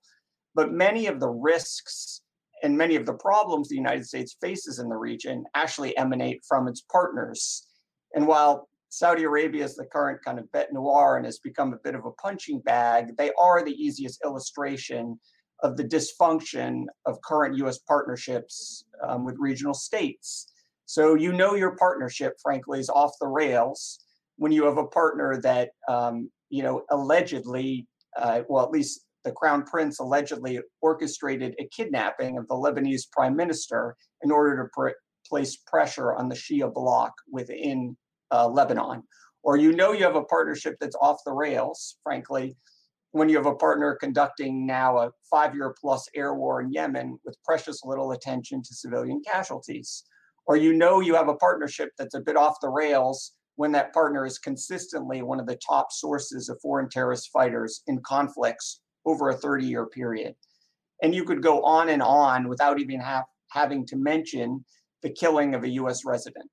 But 0.53 0.71
many 0.71 1.07
of 1.07 1.19
the 1.19 1.29
risks 1.29 2.21
and 2.63 2.77
many 2.77 2.95
of 2.95 3.05
the 3.05 3.13
problems 3.13 3.67
the 3.67 3.75
United 3.75 4.05
States 4.05 4.37
faces 4.41 4.79
in 4.79 4.87
the 4.87 4.95
region 4.95 5.43
actually 5.55 5.97
emanate 5.97 6.41
from 6.47 6.67
its 6.67 6.81
partners. 6.91 7.67
And 8.13 8.25
while 8.25 8.69
Saudi 8.89 9.23
Arabia 9.23 9.65
is 9.65 9.75
the 9.75 9.85
current 9.85 10.23
kind 10.23 10.39
of 10.39 10.49
bete 10.53 10.71
noir 10.71 11.17
and 11.17 11.25
has 11.25 11.39
become 11.39 11.73
a 11.73 11.79
bit 11.83 11.95
of 11.95 12.05
a 12.05 12.11
punching 12.11 12.59
bag, 12.61 13.17
they 13.17 13.31
are 13.37 13.63
the 13.63 13.73
easiest 13.73 14.23
illustration 14.23 15.19
of 15.61 15.77
the 15.77 15.83
dysfunction 15.83 16.85
of 17.05 17.21
current 17.21 17.57
US 17.57 17.79
partnerships 17.79 18.85
um, 19.07 19.25
with 19.25 19.35
regional 19.39 19.73
states. 19.73 20.47
So 20.85 21.15
you 21.15 21.33
know 21.33 21.55
your 21.55 21.75
partnership, 21.75 22.33
frankly, 22.41 22.79
is 22.79 22.89
off 22.89 23.11
the 23.19 23.27
rails 23.27 23.99
when 24.37 24.51
you 24.51 24.65
have 24.65 24.77
a 24.77 24.85
partner 24.85 25.39
that, 25.41 25.71
um, 25.87 26.29
you 26.49 26.63
know, 26.63 26.83
allegedly, 26.91 27.87
uh, 28.17 28.41
well, 28.47 28.63
at 28.63 28.71
least 28.71 29.01
the 29.23 29.31
crown 29.31 29.63
prince 29.63 29.99
allegedly 29.99 30.59
orchestrated 30.81 31.55
a 31.59 31.67
kidnapping 31.67 32.37
of 32.37 32.47
the 32.47 32.53
Lebanese 32.53 33.09
prime 33.11 33.35
minister 33.35 33.95
in 34.21 34.31
order 34.31 34.63
to 34.63 34.69
pr- 34.73 34.89
place 35.27 35.57
pressure 35.65 36.13
on 36.13 36.29
the 36.29 36.35
Shia 36.35 36.71
bloc 36.71 37.11
within 37.31 37.97
uh, 38.31 38.47
Lebanon. 38.47 39.03
Or 39.43 39.57
you 39.57 39.71
know 39.73 39.91
you 39.91 40.03
have 40.03 40.15
a 40.15 40.23
partnership 40.23 40.75
that's 40.79 40.95
off 41.01 41.17
the 41.25 41.33
rails, 41.33 41.97
frankly, 42.03 42.55
when 43.15 43.29
you 43.29 43.37
have 43.37 43.45
a 43.45 43.55
partner 43.55 43.95
conducting 43.95 44.65
now 44.65 44.97
a 44.97 45.09
five 45.31 45.55
year 45.55 45.73
plus 45.79 46.09
air 46.13 46.33
war 46.33 46.59
in 46.59 46.69
Yemen 46.69 47.17
with 47.23 47.41
precious 47.45 47.85
little 47.85 48.11
attention 48.11 48.61
to 48.61 48.75
civilian 48.75 49.21
casualties. 49.25 50.03
Or 50.47 50.57
you 50.57 50.73
know 50.73 50.99
you 50.99 51.15
have 51.15 51.29
a 51.29 51.35
partnership 51.35 51.91
that's 51.97 52.15
a 52.15 52.19
bit 52.19 52.35
off 52.35 52.59
the 52.61 52.67
rails 52.67 53.31
when 53.55 53.71
that 53.71 53.93
partner 53.93 54.25
is 54.25 54.37
consistently 54.37 55.21
one 55.21 55.39
of 55.39 55.47
the 55.47 55.57
top 55.65 55.93
sources 55.93 56.49
of 56.49 56.59
foreign 56.59 56.89
terrorist 56.89 57.29
fighters 57.31 57.83
in 57.87 58.01
conflicts 58.01 58.81
over 59.05 59.29
a 59.29 59.37
30 59.37 59.65
year 59.65 59.85
period. 59.85 60.35
And 61.01 61.15
you 61.15 61.23
could 61.23 61.41
go 61.41 61.63
on 61.63 61.87
and 61.87 62.01
on 62.01 62.49
without 62.49 62.81
even 62.81 62.99
have, 62.99 63.23
having 63.49 63.85
to 63.85 63.95
mention 63.95 64.65
the 65.03 65.09
killing 65.09 65.55
of 65.55 65.63
a 65.63 65.69
US 65.69 66.03
resident. 66.03 66.49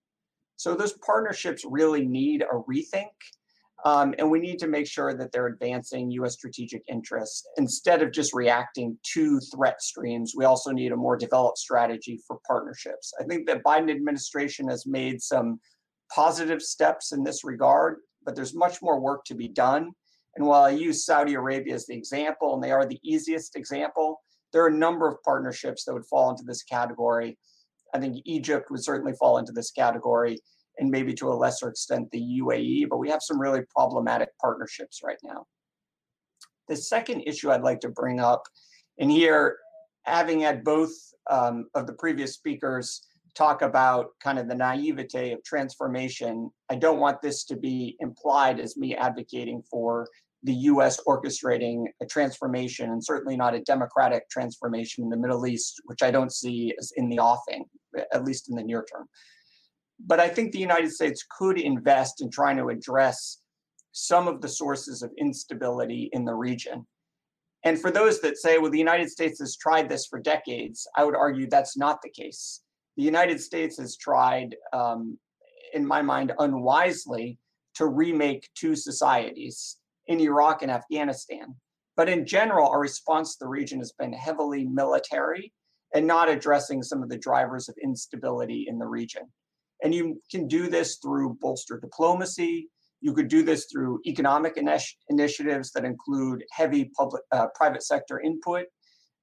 So 0.59 0.77
those 0.77 0.93
partnerships 1.05 1.65
really 1.69 2.07
need 2.07 2.43
a 2.43 2.55
rethink. 2.71 3.11
Um, 3.85 4.15
and 4.19 4.31
we 4.31 4.39
need 4.39 4.59
to 4.61 4.69
make 4.69 4.87
sure 4.87 5.13
that 5.15 5.33
they're 5.33 5.49
advancing 5.49 6.11
US 6.13 6.35
strategic 6.35 6.83
interests. 6.89 7.47
Instead 7.57 8.01
of 8.03 8.13
just 8.13 8.33
reacting 8.33 8.97
to 9.15 9.41
threat 9.55 9.83
streams, 9.83 10.35
we 10.37 10.45
also 10.45 10.71
need 10.71 10.93
a 10.93 10.97
more 10.97 11.17
developed 11.17 11.59
strategy 11.59 12.21
for 12.27 12.39
partnerships. 12.47 13.13
I 13.21 13.25
think 13.25 13.47
the 13.47 13.61
Biden 13.67 13.91
administration 13.91 14.69
has 14.69 14.87
made 14.87 15.21
some 15.21 15.59
positive 16.15 16.63
steps 16.63 17.13
in 17.13 17.25
this 17.25 17.43
regard, 17.43 17.97
but 18.25 18.37
there's 18.37 18.55
much 18.55 18.81
more 18.83 19.01
work 19.01 19.25
to 19.25 19.35
be 19.35 19.49
done. 19.49 19.91
And 20.37 20.47
while 20.47 20.63
I 20.63 20.71
use 20.71 21.05
Saudi 21.05 21.35
Arabia 21.35 21.75
as 21.75 21.87
the 21.87 21.97
example, 21.97 22.55
and 22.55 22.63
they 22.63 22.71
are 22.71 22.87
the 22.87 23.01
easiest 23.03 23.57
example, 23.57 24.23
there 24.53 24.63
are 24.63 24.69
a 24.69 24.75
number 24.75 25.09
of 25.09 25.23
partnerships 25.25 25.85
that 25.85 25.93
would 25.93 26.07
fall 26.07 26.31
into 26.31 26.45
this 26.45 26.63
category. 26.63 27.37
I 27.95 27.99
think 27.99 28.23
Egypt 28.25 28.71
would 28.71 28.85
certainly 28.85 29.13
fall 29.15 29.39
into 29.39 29.53
this 29.53 29.71
category 29.71 30.39
and 30.79 30.91
maybe 30.91 31.15
to 31.15 31.29
a 31.29 31.35
lesser 31.35 31.69
extent 31.69 32.11
the 32.11 32.41
UAE, 32.41 32.89
but 32.89 32.99
we 32.99 33.11
have 33.11 33.23
some 33.23 33.41
really 33.41 33.63
problematic 33.75 34.31
partnerships 34.41 35.01
right 35.05 35.19
now. 35.23 35.47
The 36.69 36.77
second 36.77 37.23
issue 37.23 37.51
I'd 37.51 37.63
like 37.63 37.81
to 37.81 37.89
bring 37.89 38.21
up, 38.21 38.45
and 38.99 39.11
here, 39.11 39.59
having 40.05 40.41
had 40.41 40.65
both 40.65 40.93
um, 41.31 41.67
of 41.75 41.87
the 41.87 41.93
previous 41.95 42.35
speakers 42.35 43.07
talk 43.35 43.63
about 43.63 44.11
kind 44.23 44.39
of 44.39 44.49
the 44.49 44.55
naivete 44.55 45.33
of 45.33 45.43
transformation, 45.45 46.51
I 46.71 46.77
don't 46.77 47.01
want 47.01 47.23
this 47.23 47.45
to 47.45 47.57
be 47.57 47.97
implied 48.01 48.61
as 48.61 48.77
me 48.77 48.95
advocating 48.95 49.63
for 49.71 50.09
the 50.45 50.53
US 50.53 51.01
orchestrating 51.07 51.85
a 52.01 52.07
transformation, 52.07 52.91
and 52.91 53.03
certainly 53.03 53.37
not 53.37 53.55
a 53.55 53.61
democratic 53.61 54.29
transformation 54.29 55.05
in 55.05 55.11
the 55.11 55.17
Middle 55.17 55.47
East, 55.47 55.81
which 55.85 56.03
I 56.03 56.11
don't 56.11 56.33
see 56.33 56.75
as 56.79 56.93
in 56.97 57.09
the 57.09 57.21
offing, 57.21 57.65
at 58.13 58.25
least 58.25 58.51
in 58.51 58.57
the 58.57 58.63
near 58.63 58.85
term. 58.93 59.07
But 60.07 60.21
I 60.21 60.29
think 60.29 60.53
the 60.53 60.59
United 60.59 60.93
States 60.93 61.25
could 61.39 61.59
invest 61.59 62.23
in 62.23 62.31
trying 62.31 62.57
to 62.57 62.69
address 62.69 63.41
some 63.93 64.27
of 64.27 64.41
the 64.41 64.49
sources 64.49 65.03
of 65.03 65.13
instability 65.19 66.11
in 66.13 66.25
the 66.25 66.35
region. 66.35 66.87
And 67.65 67.81
for 67.81 67.91
those 67.91 68.21
that 68.21 68.39
say, 68.39 68.59
well, 68.59 68.71
the 68.71 68.79
United 68.79 69.11
States 69.11 69.39
has 69.39 69.57
tried 69.57 69.89
this 69.89 70.07
for 70.07 70.19
decades, 70.19 70.89
I 70.97 71.05
would 71.05 71.15
argue 71.15 71.49
that's 71.49 71.77
not 71.77 72.03
the 72.03 72.11
case. 72.11 72.63
The 72.97 73.05
United 73.05 73.41
States 73.41 73.79
has 73.79 73.97
tried, 73.97 74.57
um, 74.73 75.19
in 75.73 75.87
my 75.87 76.03
mind, 76.03 76.33
unwisely 76.39 77.39
to 77.75 77.87
remake 77.87 78.49
two 78.55 78.75
societies 78.75 79.79
in 80.09 80.21
Iraq 80.21 80.63
and 80.63 80.71
Afghanistan. 80.71 81.55
But 81.97 82.09
in 82.09 82.27
general, 82.27 82.69
our 82.69 82.81
response 82.81 83.37
to 83.37 83.45
the 83.45 83.49
region 83.49 83.79
has 83.79 83.93
been 83.93 84.13
heavily 84.13 84.65
military 84.65 85.53
and 85.95 86.07
not 86.07 86.29
addressing 86.29 86.83
some 86.83 87.03
of 87.03 87.09
the 87.09 87.19
drivers 87.19 87.69
of 87.69 87.77
instability 87.83 88.67
in 88.69 88.79
the 88.79 88.87
region. 88.87 89.23
And 89.83 89.95
you 89.95 90.21
can 90.31 90.47
do 90.47 90.69
this 90.69 90.97
through 90.97 91.39
bolster 91.41 91.79
diplomacy. 91.79 92.69
You 93.01 93.13
could 93.13 93.29
do 93.29 93.43
this 93.43 93.67
through 93.71 94.01
economic 94.07 94.57
initi- 94.57 94.95
initiatives 95.09 95.73
that 95.73 95.85
include 95.85 96.45
heavy 96.53 96.91
public, 96.97 97.23
uh, 97.33 97.49
private 97.55 97.83
sector 97.83 98.21
input. 98.21 98.67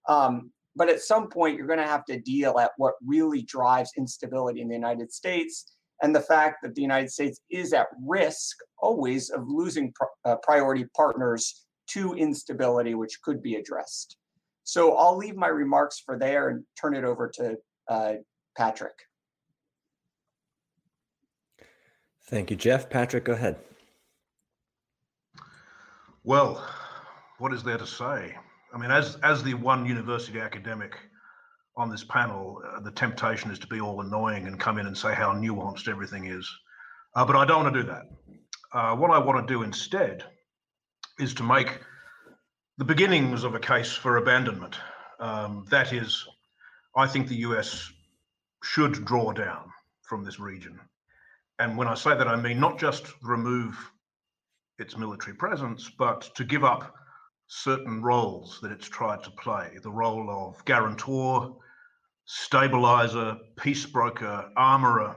Um, 0.08 0.52
but 0.76 0.90
at 0.90 1.02
some 1.02 1.30
point, 1.30 1.58
you're 1.58 1.68
going 1.68 1.80
to 1.80 1.86
have 1.86 2.06
to 2.06 2.20
deal 2.20 2.60
at 2.60 2.72
what 2.78 2.94
really 3.06 3.42
drives 3.44 3.92
instability 3.98 4.62
in 4.62 4.68
the 4.68 4.76
United 4.76 5.12
States 5.12 5.74
and 6.02 6.16
the 6.16 6.22
fact 6.22 6.58
that 6.64 6.76
the 6.76 6.82
United 6.82 7.12
States 7.12 7.42
is 7.50 7.74
at 7.74 7.88
risk 8.06 8.58
always 8.78 9.30
of 9.30 9.44
losing 9.48 9.92
pr- 9.94 10.06
uh, 10.26 10.36
priority 10.38 10.86
partners 10.96 11.66
to 11.88 12.14
instability, 12.14 12.96
which 12.96 13.22
could 13.22 13.42
be 13.42 13.56
addressed. 13.56 14.18
So 14.64 14.96
I'll 14.96 15.18
leave 15.18 15.36
my 15.36 15.48
remarks 15.48 16.02
for 16.06 16.18
there 16.18 16.50
and 16.50 16.64
turn 16.80 16.96
it 16.96 17.04
over 17.04 17.30
to 17.36 17.58
uh, 17.88 18.14
Patrick. 18.56 18.94
Thank 22.30 22.52
you, 22.52 22.56
Jeff. 22.56 22.92
Patrick, 22.92 23.24
go 23.26 23.34
ahead. 23.34 23.56
Well, 26.24 26.64
what 27.40 27.52
is 27.56 27.64
there 27.64 27.80
to 27.80 27.88
say? 27.88 28.36
I 28.72 28.78
mean, 28.78 28.92
as 28.92 29.16
as 29.24 29.42
the 29.42 29.56
one 29.56 29.84
university 29.84 30.40
academic 30.40 30.96
on 31.76 31.90
this 31.90 32.04
panel, 32.04 32.62
uh, 32.64 32.82
the 32.82 32.92
temptation 32.92 33.50
is 33.50 33.58
to 33.60 33.68
be 33.68 33.82
all 33.82 34.02
annoying 34.02 34.46
and 34.46 34.60
come 34.60 34.78
in 34.78 34.86
and 34.86 34.96
say 34.96 35.16
how 35.16 35.34
nuanced 35.34 35.88
everything 35.88 36.26
is. 36.26 36.48
Uh, 37.16 37.26
but 37.26 37.36
I 37.36 37.46
don't 37.46 37.64
want 37.64 37.74
to 37.74 37.82
do 37.82 37.88
that. 37.88 38.04
Uh, 38.72 38.96
what 38.96 39.10
I 39.10 39.18
want 39.18 39.48
to 39.48 39.52
do 39.52 39.64
instead 39.64 40.24
is 41.18 41.34
to 41.34 41.44
make 41.44 41.80
the 42.78 42.86
beginnings 42.86 43.44
of 43.44 43.56
a 43.56 43.60
case 43.60 43.92
for 43.92 44.18
abandonment. 44.18 44.76
Um, 45.20 45.66
that 45.72 45.94
is, 45.94 46.28
I 46.96 47.08
think 47.08 47.28
the 47.28 47.38
US 47.38 47.92
should 48.62 49.04
draw 49.04 49.32
down 49.32 49.72
from 50.04 50.24
this 50.24 50.40
region. 50.40 50.80
And 51.60 51.78
when 51.78 51.90
I 51.90 51.94
say 51.94 52.16
that, 52.16 52.28
I 52.28 52.38
mean 52.38 52.60
not 52.60 52.80
just 52.80 53.06
remove 53.22 53.78
its 54.80 54.98
military 54.98 55.36
presence, 55.36 55.92
but 55.98 56.22
to 56.36 56.46
give 56.46 56.64
up 56.64 56.96
certain 57.48 58.02
roles 58.02 58.60
that 58.62 58.72
it's 58.72 58.88
tried 58.88 59.24
to 59.24 59.32
play 59.32 59.78
the 59.84 59.92
role 59.92 60.30
of 60.30 60.64
guarantor, 60.66 61.58
stabilizer, 62.26 63.38
peace 63.58 63.86
broker, 63.86 64.50
armorer. 64.56 65.16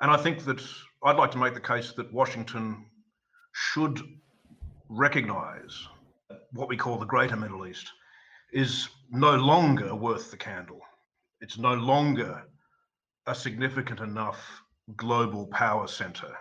And 0.00 0.10
I 0.10 0.16
think 0.18 0.44
that 0.44 0.62
I'd 1.02 1.16
like 1.16 1.30
to 1.30 1.38
make 1.38 1.54
the 1.54 1.60
case 1.60 1.92
that 1.92 2.12
Washington 2.12 2.84
should 3.52 4.00
recognize 4.88 5.88
what 6.52 6.68
we 6.68 6.76
call 6.76 6.98
the 6.98 7.06
greater 7.06 7.36
Middle 7.36 7.66
East 7.66 7.90
is 8.52 8.88
no 9.10 9.36
longer 9.36 9.94
worth 9.94 10.30
the 10.30 10.36
candle. 10.36 10.80
It's 11.40 11.56
no 11.56 11.74
longer 11.74 12.42
a 13.26 13.34
significant 13.34 14.00
enough 14.00 14.62
global 14.96 15.46
power 15.46 15.86
center 15.86 16.32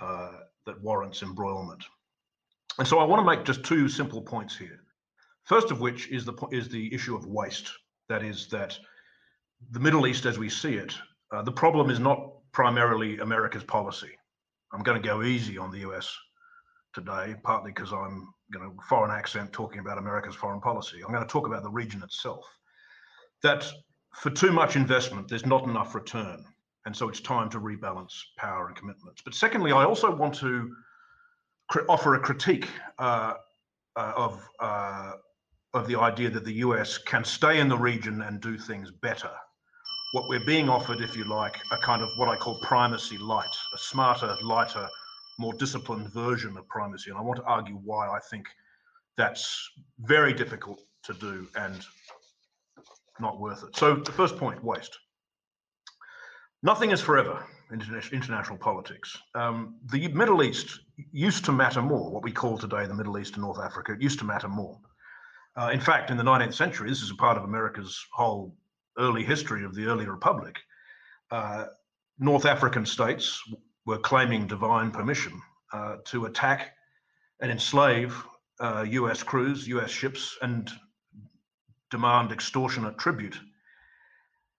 uh, 0.00 0.32
that 0.66 0.80
warrants 0.82 1.22
embroilment. 1.22 1.84
And 2.78 2.86
so 2.86 2.98
I 2.98 3.04
want 3.04 3.20
to 3.20 3.26
make 3.26 3.44
just 3.44 3.64
two 3.64 3.88
simple 3.88 4.20
points 4.20 4.56
here. 4.56 4.80
First 5.44 5.70
of 5.70 5.80
which 5.80 6.10
is 6.10 6.24
the 6.24 6.34
is 6.50 6.68
the 6.68 6.92
issue 6.92 7.14
of 7.14 7.26
waste. 7.26 7.70
That 8.08 8.22
is 8.22 8.48
that 8.48 8.78
the 9.70 9.80
Middle 9.80 10.06
East, 10.06 10.26
as 10.26 10.38
we 10.38 10.48
see 10.48 10.74
it, 10.74 10.94
uh, 11.30 11.42
the 11.42 11.52
problem 11.52 11.90
is 11.90 12.00
not 12.00 12.30
primarily 12.52 13.18
America's 13.18 13.64
policy. 13.64 14.10
I'm 14.72 14.82
going 14.82 15.00
to 15.00 15.06
go 15.06 15.22
easy 15.22 15.58
on 15.58 15.70
the 15.70 15.80
US 15.80 16.16
today, 16.94 17.34
partly 17.42 17.72
because 17.72 17.92
I'm 17.92 18.32
you 18.52 18.58
know 18.58 18.74
foreign 18.88 19.10
accent 19.10 19.52
talking 19.52 19.80
about 19.80 19.98
America's 19.98 20.34
foreign 20.34 20.60
policy. 20.60 21.00
I'm 21.02 21.12
going 21.12 21.26
to 21.26 21.32
talk 21.32 21.46
about 21.46 21.62
the 21.62 21.70
region 21.70 22.02
itself. 22.02 22.44
That 23.42 23.70
for 24.14 24.30
too 24.30 24.52
much 24.52 24.76
investment, 24.76 25.28
there's 25.28 25.46
not 25.46 25.64
enough 25.64 25.94
return, 25.94 26.44
and 26.86 26.94
so 26.94 27.08
it's 27.08 27.20
time 27.20 27.48
to 27.50 27.60
rebalance 27.60 28.12
power 28.38 28.68
and 28.68 28.76
commitments. 28.76 29.22
But 29.24 29.34
secondly, 29.34 29.72
I 29.72 29.84
also 29.84 30.14
want 30.14 30.34
to 30.36 30.74
offer 31.88 32.14
a 32.14 32.20
critique 32.20 32.68
uh, 32.98 33.34
uh, 33.96 34.12
of 34.16 34.48
uh, 34.60 35.12
of 35.72 35.88
the 35.88 35.98
idea 35.98 36.30
that 36.30 36.44
the 36.44 36.54
US 36.54 36.98
can 36.98 37.24
stay 37.24 37.58
in 37.58 37.68
the 37.68 37.76
region 37.76 38.22
and 38.22 38.40
do 38.40 38.56
things 38.56 38.90
better. 38.90 39.30
What 40.12 40.28
we're 40.28 40.46
being 40.46 40.68
offered, 40.68 41.00
if 41.00 41.16
you 41.16 41.24
like, 41.24 41.56
a 41.72 41.76
kind 41.78 42.00
of 42.00 42.08
what 42.16 42.28
I 42.28 42.36
call 42.36 42.60
primacy 42.60 43.18
light, 43.18 43.56
a 43.74 43.78
smarter, 43.78 44.36
lighter, 44.42 44.88
more 45.38 45.52
disciplined 45.54 46.12
version 46.12 46.56
of 46.56 46.68
primacy. 46.68 47.10
And 47.10 47.18
I 47.18 47.22
want 47.22 47.40
to 47.40 47.44
argue 47.44 47.74
why 47.82 48.08
I 48.08 48.20
think 48.30 48.46
that's 49.16 49.68
very 49.98 50.32
difficult 50.32 50.80
to 51.04 51.14
do 51.14 51.48
and 51.56 51.84
not 53.18 53.40
worth 53.40 53.64
it. 53.64 53.76
So 53.76 53.96
the 53.96 54.12
first 54.12 54.36
point, 54.36 54.62
waste. 54.62 54.96
Nothing 56.64 56.92
is 56.92 57.00
forever 57.02 57.44
in 57.70 57.82
international 58.10 58.56
politics. 58.56 59.18
Um, 59.34 59.76
the 59.92 60.08
Middle 60.08 60.42
East 60.42 60.80
used 61.12 61.44
to 61.44 61.52
matter 61.52 61.82
more, 61.82 62.10
what 62.10 62.22
we 62.22 62.32
call 62.32 62.56
today 62.56 62.86
the 62.86 62.94
Middle 62.94 63.18
East 63.18 63.34
and 63.34 63.42
North 63.42 63.60
Africa, 63.60 63.92
it 63.92 64.00
used 64.00 64.18
to 64.20 64.24
matter 64.24 64.48
more. 64.48 64.80
Uh, 65.56 65.70
in 65.74 65.80
fact, 65.80 66.10
in 66.10 66.16
the 66.16 66.22
19th 66.22 66.54
century, 66.54 66.88
this 66.88 67.02
is 67.02 67.10
a 67.10 67.16
part 67.16 67.36
of 67.36 67.44
America's 67.44 68.02
whole 68.14 68.56
early 68.96 69.22
history 69.22 69.62
of 69.62 69.74
the 69.74 69.84
early 69.84 70.06
republic. 70.06 70.58
Uh, 71.30 71.66
North 72.18 72.46
African 72.46 72.86
states 72.86 73.42
were 73.84 73.98
claiming 73.98 74.46
divine 74.46 74.90
permission 74.90 75.42
uh, 75.74 75.96
to 76.06 76.24
attack 76.24 76.70
and 77.42 77.52
enslave 77.52 78.16
US 78.62 79.22
uh, 79.22 79.24
crews, 79.26 79.68
US 79.68 79.90
ships, 79.90 80.38
and 80.40 80.70
demand 81.90 82.32
extortionate 82.32 82.96
tribute. 82.96 83.38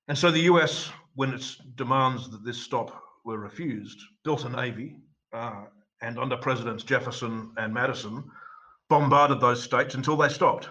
And 0.08 0.16
so 0.16 0.30
the 0.30 0.42
US 0.42 0.92
when 1.16 1.34
its 1.34 1.56
demands 1.76 2.30
that 2.30 2.44
this 2.44 2.62
stop 2.62 3.02
were 3.24 3.40
refused, 3.40 4.00
built 4.24 4.46
a 4.46 4.50
navy, 4.50 4.98
uh, 5.34 5.64
and 6.02 6.20
under 6.20 6.38
Presidents 6.38 6.84
Jefferson 6.84 7.52
and 7.58 7.74
Madison, 7.74 8.24
bombarded 8.90 9.40
those 9.40 9.64
states 9.64 9.96
until 9.96 10.18
they 10.18 10.30
stopped. 10.30 10.70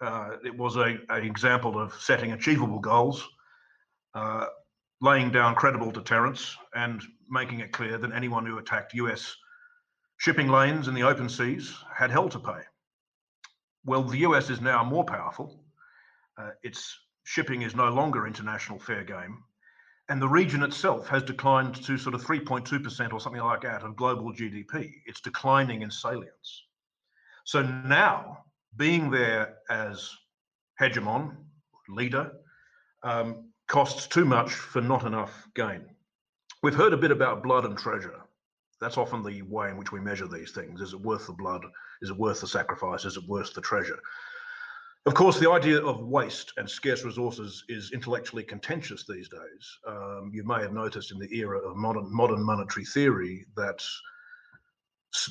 Uh, 0.00 0.36
it 0.44 0.56
was 0.56 0.76
a, 0.76 0.98
an 1.08 1.24
example 1.24 1.78
of 1.78 1.94
setting 1.94 2.32
achievable 2.32 2.78
goals, 2.78 3.26
uh, 4.14 4.46
laying 5.00 5.30
down 5.30 5.54
credible 5.54 5.90
deterrence, 5.90 6.56
and 6.74 7.02
making 7.28 7.60
it 7.60 7.72
clear 7.72 7.98
that 7.98 8.12
anyone 8.12 8.44
who 8.46 8.58
attacked 8.58 8.94
US 8.94 9.34
shipping 10.18 10.48
lanes 10.48 10.86
in 10.86 10.94
the 10.94 11.02
open 11.02 11.28
seas 11.28 11.74
had 11.92 12.10
hell 12.10 12.28
to 12.28 12.38
pay. 12.38 12.60
Well, 13.84 14.04
the 14.04 14.18
US 14.18 14.50
is 14.50 14.60
now 14.60 14.84
more 14.84 15.04
powerful. 15.04 15.64
Uh, 16.38 16.50
its 16.62 16.96
shipping 17.24 17.62
is 17.62 17.74
no 17.74 17.88
longer 17.88 18.26
international 18.26 18.78
fair 18.78 19.02
game 19.02 19.42
and 20.08 20.20
the 20.20 20.28
region 20.28 20.62
itself 20.62 21.08
has 21.08 21.22
declined 21.22 21.74
to 21.84 21.96
sort 21.96 22.14
of 22.14 22.22
3.2% 22.24 23.12
or 23.12 23.20
something 23.20 23.42
like 23.42 23.62
that 23.62 23.82
of 23.82 23.96
global 23.96 24.32
GDP. 24.32 24.92
It's 25.06 25.20
declining 25.20 25.82
in 25.82 25.90
salience. 25.90 26.64
So 27.44 27.62
now, 27.62 28.44
being 28.76 29.10
there 29.10 29.58
as 29.70 30.10
hegemon, 30.80 31.36
leader, 31.88 32.32
um, 33.02 33.50
costs 33.68 34.06
too 34.06 34.24
much 34.24 34.52
for 34.52 34.80
not 34.80 35.04
enough 35.04 35.48
gain. 35.54 35.84
We've 36.62 36.74
heard 36.74 36.92
a 36.92 36.96
bit 36.98 37.10
about 37.10 37.42
blood 37.42 37.64
and 37.64 37.76
treasure. 37.76 38.20
That's 38.80 38.98
often 38.98 39.22
the 39.22 39.42
way 39.42 39.70
in 39.70 39.76
which 39.76 39.92
we 39.92 40.00
measure 40.00 40.26
these 40.26 40.52
things. 40.52 40.80
Is 40.80 40.92
it 40.92 41.00
worth 41.00 41.26
the 41.26 41.32
blood? 41.32 41.64
Is 42.02 42.10
it 42.10 42.16
worth 42.16 42.40
the 42.40 42.46
sacrifice? 42.46 43.04
Is 43.04 43.16
it 43.16 43.28
worth 43.28 43.54
the 43.54 43.60
treasure? 43.60 43.98
Of 45.04 45.14
course, 45.14 45.40
the 45.40 45.50
idea 45.50 45.84
of 45.84 46.00
waste 46.00 46.52
and 46.58 46.70
scarce 46.70 47.02
resources 47.02 47.64
is 47.68 47.90
intellectually 47.90 48.44
contentious 48.44 49.04
these 49.04 49.28
days. 49.28 49.78
Um, 49.84 50.30
you 50.32 50.44
may 50.44 50.60
have 50.60 50.72
noticed 50.72 51.10
in 51.10 51.18
the 51.18 51.36
era 51.36 51.58
of 51.58 51.76
modern, 51.76 52.14
modern 52.14 52.40
monetary 52.40 52.84
theory 52.84 53.44
that 53.56 53.84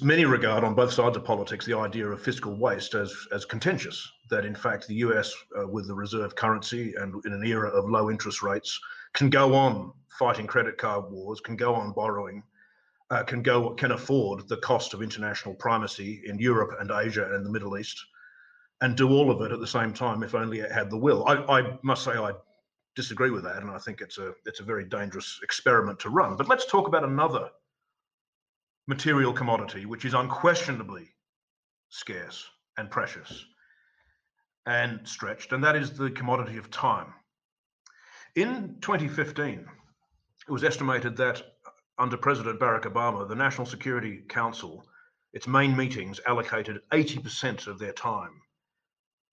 many 0.02 0.26
regard 0.26 0.66
on 0.66 0.76
both 0.76 0.92
sides 0.92 1.16
of 1.16 1.24
politics 1.24 1.66
the 1.66 1.78
idea 1.78 2.06
of 2.06 2.22
fiscal 2.22 2.54
waste 2.54 2.96
as, 2.96 3.16
as 3.32 3.46
contentious, 3.46 4.12
that 4.30 4.44
in 4.46 4.56
fact 4.56 4.88
the 4.88 4.96
US, 4.96 5.34
uh, 5.58 5.66
with 5.66 5.88
the 5.88 5.96
reserve 5.96 6.36
currency 6.36 6.94
and 6.96 7.24
in 7.26 7.32
an 7.32 7.46
era 7.46 7.70
of 7.70 7.90
low 7.90 8.12
interest 8.12 8.44
rates, 8.44 8.78
can 9.14 9.30
go 9.30 9.56
on 9.56 9.94
fighting 10.20 10.48
credit 10.48 10.78
card 10.78 11.10
wars, 11.10 11.40
can 11.40 11.56
go 11.56 11.74
on 11.74 11.94
borrowing, 11.94 12.44
uh, 13.10 13.24
can 13.24 13.42
go 13.42 13.70
can 13.76 13.92
afford 13.92 14.50
the 14.50 14.58
cost 14.58 14.94
of 14.94 15.02
international 15.02 15.56
primacy 15.56 16.24
in 16.26 16.38
Europe 16.40 16.72
and 16.82 16.92
Asia 16.92 17.34
and 17.34 17.46
the 17.46 17.50
Middle 17.50 17.78
East 17.78 18.06
and 18.82 18.98
do 18.98 19.10
all 19.10 19.30
of 19.30 19.42
it 19.42 19.52
at 19.52 19.60
the 19.60 19.68
same 19.68 19.94
time 19.94 20.24
if 20.24 20.34
only 20.34 20.60
it 20.60 20.72
had 20.72 20.90
the 20.90 20.98
will. 20.98 21.26
I, 21.28 21.60
I 21.60 21.80
must 21.84 22.04
say 22.04 22.12
I 22.12 22.34
disagree 22.96 23.30
with 23.30 23.44
that, 23.44 23.62
and 23.62 23.70
I 23.70 23.78
think 23.78 24.02
it's 24.02 24.18
a 24.18 24.34
it's 24.46 24.60
a 24.60 24.64
very 24.64 24.86
dangerous 24.86 25.40
experiment 25.44 26.00
to 26.00 26.10
run. 26.10 26.36
But 26.36 26.50
let's 26.50 26.66
talk 26.66 26.88
about 26.88 27.04
another 27.04 27.50
material 28.88 29.32
commodity 29.32 29.86
which 29.86 30.06
is 30.06 30.14
unquestionably 30.14 31.10
scarce 31.90 32.46
and 32.78 32.90
precious 32.90 33.46
and 34.66 35.08
stretched, 35.08 35.54
and 35.54 35.64
that 35.64 35.76
is 35.76 35.92
the 35.94 36.12
commodity 36.12 36.58
of 36.58 36.70
time. 36.72 37.14
In 38.36 38.78
2015, 38.82 39.66
it 40.48 40.52
was 40.52 40.64
estimated 40.64 41.18
that 41.18 41.44
under 41.98 42.18
President 42.18 42.60
Barack 42.60 42.84
Obama, 42.84 43.28
the 43.28 43.36
National 43.36 43.66
Security 43.66 44.24
Council, 44.28 44.86
its 45.34 45.48
main 45.48 45.76
meetings 45.76 46.20
allocated 46.28 46.82
80% 46.92 47.68
of 47.68 47.78
their 47.78 47.94
time 47.94 48.32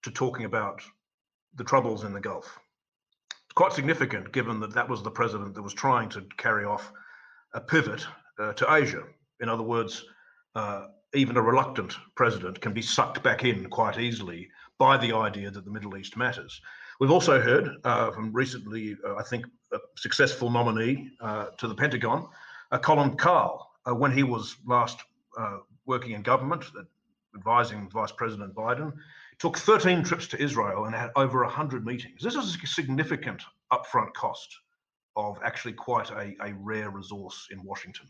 to 0.03 0.11
talking 0.11 0.45
about 0.45 0.83
the 1.55 1.65
troubles 1.65 2.05
in 2.05 2.13
the 2.13 2.21
Gulf. 2.21 2.59
It's 3.31 3.55
quite 3.55 3.73
significant 3.73 4.33
given 4.33 4.61
that 4.61 4.75
that 4.75 4.89
was 4.89 5.03
the 5.03 5.11
president 5.11 5.55
that 5.55 5.63
was 5.63 5.75
trying 5.75 6.09
to 6.11 6.25
carry 6.37 6.65
off 6.65 6.93
a 7.55 7.61
pivot 7.61 8.07
uh, 8.39 8.53
to 8.55 8.75
Asia. 8.75 9.03
In 9.41 9.49
other 9.49 9.63
words, 9.63 10.05
uh, 10.55 10.87
even 11.15 11.37
a 11.37 11.43
reluctant 11.43 11.95
president 12.15 12.61
can 12.61 12.73
be 12.73 12.83
sucked 12.83 13.23
back 13.23 13.45
in 13.45 13.69
quite 13.71 13.99
easily 13.99 14.49
by 14.79 14.97
the 14.97 15.15
idea 15.15 15.51
that 15.51 15.65
the 15.65 15.71
Middle 15.71 15.97
East 15.97 16.17
matters. 16.17 16.61
We've 17.01 17.11
also 17.11 17.41
heard 17.41 17.71
uh, 17.85 18.11
from 18.11 18.33
recently, 18.33 18.97
uh, 19.07 19.17
I 19.17 19.23
think, 19.23 19.47
a 19.73 19.79
successful 19.97 20.51
nominee 20.51 21.11
uh, 21.21 21.47
to 21.57 21.69
the 21.69 21.75
Pentagon, 21.75 22.29
uh, 22.73 22.79
Colin 22.79 23.17
Kahl, 23.17 23.71
when 23.87 24.13
he 24.13 24.23
was 24.23 24.57
last 24.67 24.99
working 25.87 26.11
in 26.11 26.21
government, 26.21 26.65
advising 27.35 27.89
Vice 27.89 28.13
President 28.13 28.55
Biden, 28.55 28.93
took 29.39 29.57
13 29.57 30.03
trips 30.03 30.26
to 30.28 30.43
Israel 30.43 30.84
and 30.86 30.95
had 30.95 31.11
over 31.16 31.43
100 31.45 31.86
meetings. 31.86 32.22
This 32.22 32.34
is 32.34 32.57
a 32.57 32.66
significant 32.66 33.43
upfront 33.72 34.12
cost 34.14 34.49
of 35.16 35.39
actually 35.45 35.74
quite 35.74 36.11
a, 36.11 36.34
a 36.43 36.55
rare 36.55 36.91
resource 36.91 37.49
in 37.51 37.62
Washington. 37.62 38.09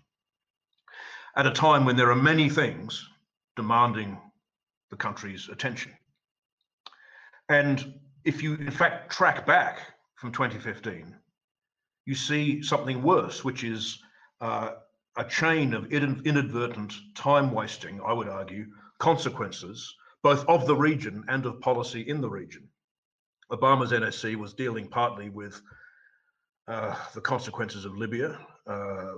At 1.37 1.47
a 1.47 1.51
time 1.51 1.85
when 1.85 1.97
there 1.97 2.11
are 2.11 2.17
many 2.17 2.49
things 2.49 3.09
demanding 3.57 4.19
the 4.91 4.97
country's 4.97 5.49
attention. 5.49 5.93
And 7.49 7.95
if 8.25 8.43
you, 8.43 8.55
in 8.55 8.71
fact, 8.71 9.13
track 9.13 9.47
back 9.47 9.81
from 10.17 10.33
2015, 10.33 11.15
you 12.07 12.15
see 12.15 12.63
something 12.63 13.03
worse, 13.03 13.45
which 13.45 13.65
is 13.65 13.99
uh, 14.41 14.73
a 15.17 15.25
chain 15.25 15.75
of 15.75 15.93
inadvertent 15.93 16.95
time 17.15 17.53
wasting, 17.53 18.01
I 18.05 18.13
would 18.13 18.29
argue, 18.29 18.67
consequences 18.99 19.95
both 20.23 20.45
of 20.49 20.67
the 20.67 20.77
region 20.77 21.25
and 21.29 21.47
of 21.47 21.61
policy 21.61 22.03
in 22.03 22.21
the 22.21 22.29
region. 22.29 22.69
Obama's 23.51 23.93
NSC 23.93 24.37
was 24.37 24.53
dealing 24.53 24.89
partly 24.89 25.31
with 25.31 25.61
uh, 26.67 26.95
the 27.15 27.21
consequences 27.21 27.85
of 27.85 27.97
Libya, 27.97 28.39
uh, 28.67 29.15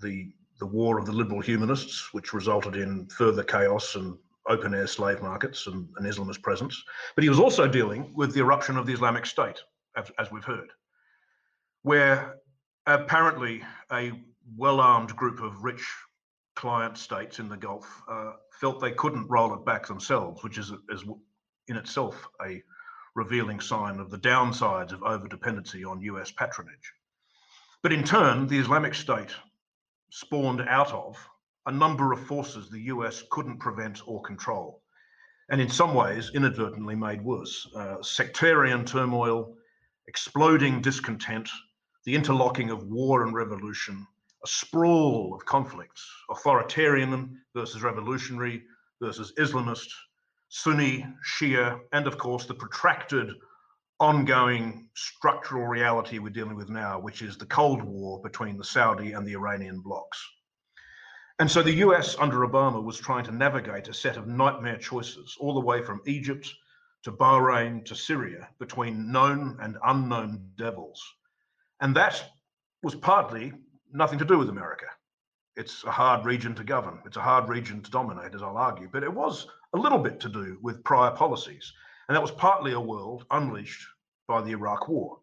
the 0.00 0.32
the 0.58 0.66
war 0.66 0.98
of 0.98 1.06
the 1.06 1.12
liberal 1.12 1.40
humanists, 1.40 2.12
which 2.12 2.32
resulted 2.32 2.74
in 2.74 3.06
further 3.06 3.44
chaos 3.44 3.94
and 3.94 4.18
open 4.48 4.74
air 4.74 4.86
slave 4.86 5.22
markets 5.22 5.66
and 5.66 5.88
an 5.98 6.04
Islamist 6.04 6.42
presence. 6.42 6.82
But 7.14 7.22
he 7.22 7.30
was 7.30 7.38
also 7.38 7.68
dealing 7.68 8.12
with 8.14 8.34
the 8.34 8.40
eruption 8.40 8.76
of 8.76 8.86
the 8.86 8.92
Islamic 8.92 9.26
State, 9.26 9.60
as, 9.96 10.10
as 10.18 10.32
we've 10.32 10.44
heard, 10.44 10.70
where 11.82 12.36
apparently 12.86 13.62
a 13.92 14.12
well 14.56 14.80
armed 14.80 15.14
group 15.14 15.40
of 15.40 15.62
rich 15.62 15.86
client 16.58 16.98
states 16.98 17.38
in 17.38 17.48
the 17.48 17.56
Gulf 17.56 18.02
uh, 18.10 18.32
felt 18.50 18.80
they 18.80 18.90
couldn't 18.90 19.28
roll 19.28 19.54
it 19.54 19.64
back 19.64 19.86
themselves, 19.86 20.42
which 20.42 20.58
is, 20.58 20.72
is 20.90 21.04
in 21.68 21.76
itself 21.76 22.26
a 22.44 22.60
revealing 23.14 23.60
sign 23.60 24.00
of 24.00 24.10
the 24.10 24.18
downsides 24.18 24.90
of 24.90 25.02
overdependency 25.02 25.88
on 25.88 26.00
US 26.00 26.32
patronage. 26.32 26.92
But 27.80 27.92
in 27.92 28.02
turn, 28.02 28.48
the 28.48 28.58
Islamic 28.58 28.96
State 28.96 29.30
spawned 30.10 30.62
out 30.62 30.92
of 30.92 31.16
a 31.66 31.70
number 31.70 32.12
of 32.12 32.26
forces 32.26 32.68
the 32.68 32.90
US 32.94 33.22
couldn't 33.30 33.60
prevent 33.60 34.02
or 34.08 34.20
control, 34.22 34.82
and 35.50 35.60
in 35.60 35.70
some 35.70 35.94
ways 35.94 36.32
inadvertently 36.34 36.96
made 36.96 37.22
worse. 37.22 37.68
Uh, 37.72 38.02
sectarian 38.02 38.84
turmoil, 38.84 39.54
exploding 40.08 40.82
discontent, 40.82 41.48
the 42.04 42.16
interlocking 42.16 42.70
of 42.70 42.82
war 42.82 43.22
and 43.22 43.32
revolution, 43.32 44.04
a 44.44 44.46
sprawl 44.46 45.34
of 45.34 45.44
conflicts 45.44 46.06
authoritarian 46.30 47.40
versus 47.54 47.82
revolutionary 47.82 48.62
versus 49.00 49.32
Islamist, 49.38 49.88
Sunni, 50.48 51.06
Shia, 51.26 51.80
and 51.92 52.06
of 52.06 52.18
course 52.18 52.46
the 52.46 52.54
protracted 52.54 53.34
ongoing 54.00 54.88
structural 54.94 55.66
reality 55.66 56.18
we're 56.18 56.30
dealing 56.30 56.56
with 56.56 56.68
now, 56.68 57.00
which 57.00 57.20
is 57.22 57.36
the 57.36 57.46
Cold 57.46 57.82
War 57.82 58.20
between 58.22 58.56
the 58.56 58.64
Saudi 58.64 59.12
and 59.12 59.26
the 59.26 59.34
Iranian 59.34 59.80
blocs. 59.80 60.24
And 61.40 61.50
so 61.50 61.62
the 61.62 61.74
US 61.84 62.16
under 62.18 62.38
Obama 62.38 62.82
was 62.82 62.98
trying 62.98 63.24
to 63.24 63.32
navigate 63.32 63.88
a 63.88 63.94
set 63.94 64.16
of 64.16 64.26
nightmare 64.26 64.78
choices, 64.78 65.36
all 65.40 65.54
the 65.54 65.66
way 65.66 65.82
from 65.82 66.00
Egypt 66.06 66.52
to 67.04 67.12
Bahrain 67.12 67.84
to 67.84 67.94
Syria, 67.94 68.48
between 68.58 69.10
known 69.10 69.56
and 69.60 69.78
unknown 69.84 70.50
devils. 70.56 71.02
And 71.80 71.94
that 71.96 72.24
was 72.82 72.94
partly 72.94 73.52
nothing 73.92 74.18
to 74.18 74.24
do 74.24 74.38
with 74.38 74.48
America. 74.48 74.86
It's 75.56 75.84
a 75.84 75.90
hard 75.90 76.24
region 76.24 76.54
to 76.54 76.64
govern. 76.64 77.00
It's 77.04 77.16
a 77.16 77.22
hard 77.22 77.48
region 77.48 77.82
to 77.82 77.90
dominate, 77.90 78.34
as 78.34 78.42
I'll 78.42 78.56
argue. 78.56 78.88
But 78.92 79.02
it 79.02 79.12
was 79.12 79.46
a 79.72 79.78
little 79.78 79.98
bit 79.98 80.20
to 80.20 80.28
do 80.28 80.58
with 80.62 80.84
prior 80.84 81.10
policies. 81.10 81.72
And 82.08 82.14
that 82.14 82.22
was 82.22 82.30
partly 82.30 82.72
a 82.72 82.80
world 82.80 83.26
unleashed 83.30 83.86
by 84.26 84.40
the 84.40 84.52
Iraq 84.52 84.88
War. 84.88 85.18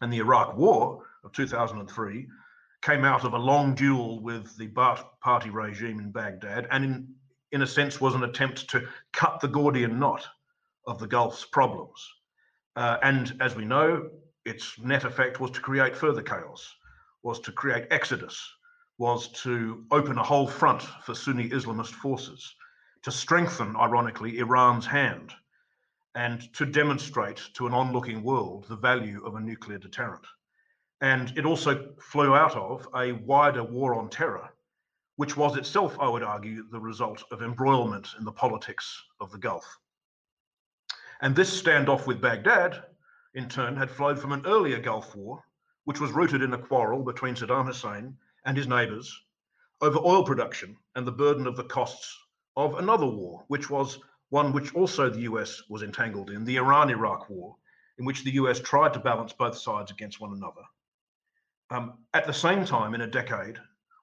And 0.00 0.12
the 0.12 0.18
Iraq 0.18 0.56
War 0.56 1.04
of 1.24 1.32
2003 1.32 2.26
came 2.80 3.04
out 3.04 3.24
of 3.24 3.34
a 3.34 3.38
long 3.38 3.74
duel 3.74 4.20
with 4.20 4.56
the 4.56 4.68
Ba'ath 4.68 5.04
Party 5.20 5.50
regime 5.50 5.98
in 5.98 6.10
Baghdad, 6.10 6.68
and 6.70 6.84
in, 6.84 7.08
in 7.52 7.62
a 7.62 7.66
sense 7.66 8.00
was 8.00 8.14
an 8.14 8.24
attempt 8.24 8.70
to 8.70 8.86
cut 9.12 9.40
the 9.40 9.48
Gordian 9.48 9.98
knot 9.98 10.26
of 10.86 10.98
the 10.98 11.08
Gulf's 11.08 11.44
problems. 11.44 12.08
Uh, 12.76 12.98
and 13.02 13.36
as 13.40 13.56
we 13.56 13.64
know, 13.64 14.08
its 14.44 14.78
net 14.78 15.04
effect 15.04 15.40
was 15.40 15.50
to 15.50 15.60
create 15.60 15.96
further 15.96 16.22
chaos 16.22 16.76
was 17.28 17.40
to 17.40 17.52
create 17.52 17.86
exodus, 17.90 18.54
was 18.96 19.28
to 19.28 19.84
open 19.90 20.16
a 20.16 20.22
whole 20.22 20.46
front 20.48 20.80
for 21.04 21.14
Sunni 21.14 21.50
Islamist 21.50 21.92
forces, 21.92 22.54
to 23.02 23.10
strengthen, 23.10 23.76
ironically, 23.76 24.38
Iran's 24.38 24.86
hand, 24.86 25.34
and 26.14 26.50
to 26.54 26.64
demonstrate 26.64 27.50
to 27.52 27.66
an 27.66 27.74
onlooking 27.74 28.22
world 28.22 28.64
the 28.66 28.76
value 28.76 29.22
of 29.26 29.34
a 29.34 29.40
nuclear 29.40 29.76
deterrent. 29.76 30.24
And 31.02 31.36
it 31.36 31.44
also 31.44 31.90
flew 32.00 32.34
out 32.34 32.56
of 32.56 32.88
a 32.96 33.12
wider 33.12 33.62
war 33.62 33.94
on 33.94 34.08
terror, 34.08 34.48
which 35.16 35.36
was 35.36 35.58
itself, 35.58 35.98
I 36.00 36.08
would 36.08 36.22
argue, 36.22 36.66
the 36.70 36.80
result 36.80 37.22
of 37.30 37.42
embroilment 37.42 38.08
in 38.18 38.24
the 38.24 38.32
politics 38.32 39.04
of 39.20 39.30
the 39.32 39.38
Gulf. 39.38 39.66
And 41.20 41.36
this 41.36 41.62
standoff 41.62 42.06
with 42.06 42.22
Baghdad, 42.22 42.84
in 43.34 43.50
turn, 43.50 43.76
had 43.76 43.90
flowed 43.90 44.18
from 44.18 44.32
an 44.32 44.46
earlier 44.46 44.80
Gulf 44.80 45.14
war 45.14 45.44
which 45.88 46.00
was 46.00 46.12
rooted 46.12 46.42
in 46.42 46.52
a 46.52 46.58
quarrel 46.58 47.02
between 47.02 47.34
Saddam 47.34 47.64
Hussein 47.64 48.14
and 48.44 48.54
his 48.54 48.66
neighbors 48.66 49.22
over 49.80 49.98
oil 50.00 50.22
production 50.22 50.76
and 50.94 51.06
the 51.06 51.10
burden 51.10 51.46
of 51.46 51.56
the 51.56 51.64
costs 51.64 52.14
of 52.58 52.74
another 52.74 53.06
war, 53.06 53.42
which 53.48 53.70
was 53.70 53.98
one 54.28 54.52
which 54.52 54.74
also 54.74 55.08
the 55.08 55.22
US 55.22 55.62
was 55.70 55.82
entangled 55.82 56.28
in, 56.28 56.44
the 56.44 56.56
Iran 56.56 56.90
Iraq 56.90 57.30
War, 57.30 57.56
in 57.96 58.04
which 58.04 58.22
the 58.22 58.32
US 58.32 58.60
tried 58.60 58.92
to 58.92 59.00
balance 59.00 59.32
both 59.32 59.56
sides 59.56 59.90
against 59.90 60.20
one 60.20 60.34
another. 60.34 60.60
Um, 61.70 61.94
at 62.12 62.26
the 62.26 62.34
same 62.34 62.66
time, 62.66 62.94
in 62.94 63.00
a 63.00 63.06
decade 63.06 63.56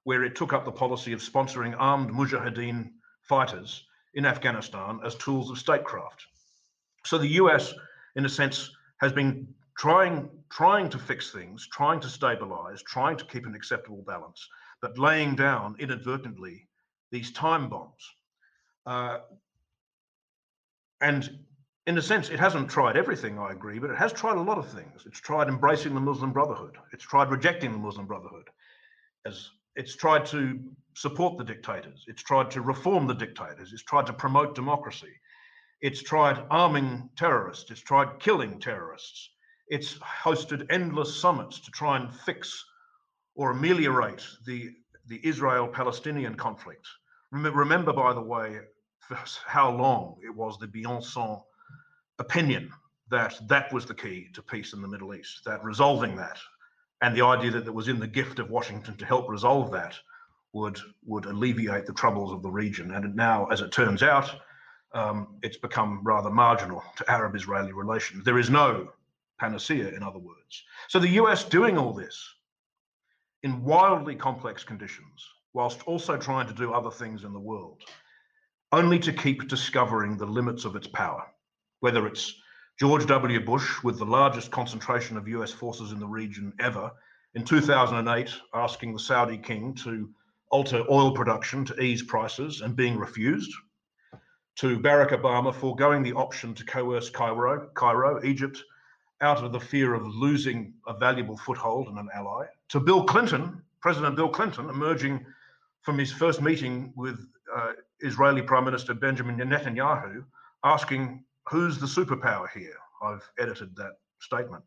where 0.06 0.24
it 0.24 0.36
took 0.36 0.54
up 0.54 0.66
the 0.66 0.72
policy 0.72 1.14
of 1.14 1.20
sponsoring 1.20 1.76
armed 1.78 2.10
mujahideen 2.10 2.94
fighters 3.22 3.86
in 4.16 4.26
Afghanistan 4.26 5.02
as 5.06 5.14
tools 5.14 5.52
of 5.52 5.60
statecraft. 5.60 6.26
So 7.06 7.20
the 7.20 7.38
US, 7.44 7.76
in 8.16 8.26
a 8.26 8.30
sense, 8.30 8.72
has 9.02 9.14
been 9.14 9.54
trying 9.78 10.30
trying 10.50 10.90
to 10.90 11.00
fix 11.00 11.32
things, 11.32 11.68
trying 11.68 12.00
to 12.00 12.08
stabilize, 12.08 12.82
trying 12.84 13.18
to 13.18 13.26
keep 13.26 13.46
an 13.46 13.56
acceptable 13.56 14.04
balance, 14.08 14.48
but 14.82 14.98
laying 14.98 15.36
down 15.36 15.76
inadvertently 15.80 16.68
these 17.12 17.32
time 17.32 17.70
bombs. 17.70 18.14
Uh, 18.86 19.20
and 21.02 21.30
in 21.88 21.98
a 21.98 22.02
sense, 22.02 22.30
it 22.30 22.40
hasn't 22.40 22.70
tried 22.70 22.98
everything, 22.98 23.38
I 23.38 23.52
agree, 23.52 23.80
but 23.80 23.90
it 23.90 23.98
has 23.98 24.14
tried 24.14 24.38
a 24.38 24.42
lot 24.42 24.58
of 24.58 24.68
things. 24.68 25.04
It's 25.06 25.20
tried 25.20 25.48
embracing 25.48 25.94
the 25.94 26.02
Muslim 26.02 26.32
Brotherhood. 26.32 26.78
It's 26.94 27.04
tried 27.04 27.30
rejecting 27.30 27.72
the 27.72 27.78
Muslim 27.78 28.08
Brotherhood. 28.08 28.50
As 29.26 29.50
it's 29.76 29.96
tried 29.96 30.26
to 30.28 30.60
support 30.94 31.38
the 31.38 31.44
dictators. 31.44 32.06
It's 32.08 32.24
tried 32.24 32.50
to 32.52 32.62
reform 32.62 33.08
the 33.08 33.14
dictators. 33.14 33.74
It's 33.74 33.84
tried 33.84 34.06
to 34.08 34.14
promote 34.14 34.56
democracy. 34.56 35.12
It's 35.82 36.02
tried 36.02 36.44
arming 36.50 37.10
terrorists. 37.18 37.70
It's 37.70 37.82
tried 37.82 38.20
killing 38.20 38.60
terrorists. 38.60 39.30
It's 39.68 39.95
hosted 39.95 40.68
endless 40.70 41.20
summits 41.20 41.59
to 41.59 41.72
try 41.72 41.97
and 41.97 42.13
fix 42.13 42.63
or 43.36 43.51
ameliorate 43.51 44.24
the, 44.45 44.72
the 45.07 45.20
Israel 45.24 45.68
Palestinian 45.68 46.36
conflict. 46.36 46.88
Remember, 47.32 47.91
by 47.91 48.13
the 48.13 48.22
way, 48.22 48.59
how 49.45 49.72
long 49.72 50.18
it 50.24 50.34
was 50.36 50.57
the 50.57 50.68
bien-pensant 50.68 51.41
opinion 52.20 52.72
that 53.09 53.36
that 53.47 53.72
was 53.74 53.86
the 53.86 53.93
key 53.93 54.30
to 54.34 54.41
peace 54.41 54.74
in 54.74 54.82
the 54.82 54.88
Middle 54.88 55.13
East, 55.13 55.41
that 55.45 55.63
resolving 55.63 56.16
that, 56.16 56.39
and 57.01 57.16
the 57.16 57.26
idea 57.26 57.51
that 57.51 57.68
it 57.68 57.74
was 57.74 57.88
in 57.88 57.99
the 57.99 58.07
gift 58.07 58.39
of 58.39 58.49
Washington 58.49 58.95
to 58.97 59.05
help 59.05 59.30
resolve 59.30 59.72
that 59.72 59.95
would 60.53 60.80
would 61.05 61.26
alleviate 61.26 61.86
the 61.86 61.93
troubles 61.93 62.32
of 62.32 62.41
the 62.41 62.49
region. 62.49 62.91
And 62.91 63.16
now, 63.16 63.45
as 63.47 63.61
it 63.61 63.72
turns 63.72 64.01
out, 64.01 64.34
um, 64.93 65.38
it's 65.43 65.57
become 65.57 66.01
rather 66.03 66.30
marginal 66.30 66.82
to 66.95 67.11
Arab-Israeli 67.11 67.74
relations. 67.74 68.24
There 68.24 68.39
is 68.39 68.49
no 68.49 68.89
panacea, 69.40 69.90
in 69.90 70.04
other 70.04 70.20
words. 70.20 70.64
So 70.88 71.00
the 71.00 71.18
US 71.22 71.44
doing 71.44 71.78
all 71.78 71.94
this 71.94 72.34
in 73.44 73.64
wildly 73.64 74.16
complex 74.16 74.64
conditions, 74.64 75.26
whilst 75.54 75.84
also 75.84 76.18
trying 76.18 76.48
to 76.48 76.54
do 76.54 76.74
other 76.74 76.92
things 76.92 77.24
in 77.24 77.34
the 77.34 77.40
world, 77.40 77.82
only 78.72 79.00
to 79.00 79.14
keep 79.14 79.48
discovering 79.48 80.18
the 80.18 80.26
limits 80.26 80.66
of 80.66 80.76
its 80.76 80.88
power, 80.88 81.26
whether 81.80 82.08
it's 82.08 82.36
George 82.80 83.06
W. 83.06 83.40
Bush 83.46 83.84
with 83.84 83.98
the 84.00 84.06
largest 84.06 84.52
concentration 84.52 85.16
of 85.16 85.28
US 85.28 85.52
forces 85.52 85.92
in 85.92 86.00
the 86.00 86.08
region 86.08 86.52
ever 86.60 86.92
in 87.36 87.44
2008, 87.44 88.34
asking 88.54 88.94
the 88.94 89.00
Saudi 89.00 89.38
king 89.38 89.74
to 89.76 90.10
alter 90.50 90.84
oil 90.90 91.14
production 91.14 91.66
to 91.66 91.82
ease 91.82 92.04
prices 92.04 92.62
and 92.62 92.76
being 92.76 92.98
refused, 92.98 93.54
to 94.56 94.80
Barack 94.80 95.12
Obama 95.12 95.54
foregoing 95.54 96.02
the 96.02 96.14
option 96.14 96.54
to 96.54 96.66
coerce 96.66 97.10
Cairo, 97.10 97.70
Cairo, 97.74 98.24
Egypt, 98.24 98.64
out 99.22 99.43
of 99.43 99.51
the 99.51 99.59
fear 99.59 99.93
of 99.93 100.05
losing 100.05 100.74
a 100.88 100.93
valuable 100.93 101.38
foothold 101.38 101.88
and 101.88 101.97
an 101.97 102.09
ally, 102.13 102.45
to 102.70 102.80
Bill 102.80 103.03
Clinton, 103.03 103.61
President 103.82 104.16
Bill 104.16 104.30
Clinton, 104.30 104.70
emerging 104.70 105.26
from 105.82 105.97
his 105.97 106.11
first 106.11 106.41
meeting 106.41 106.91
with 106.95 107.20
uh, 107.55 107.74
Israeli 107.99 108.41
Prime 108.41 108.66
Minister 108.66 108.93
Benjamin 108.93 109.38
Netanyahu, 109.38 110.26
asking, 110.63 111.24
Who's 111.49 111.78
the 111.78 111.86
superpower 111.86 112.49
here? 112.49 112.76
I've 113.03 113.30
edited 113.39 113.76
that 113.76 113.93
statement. 114.20 114.63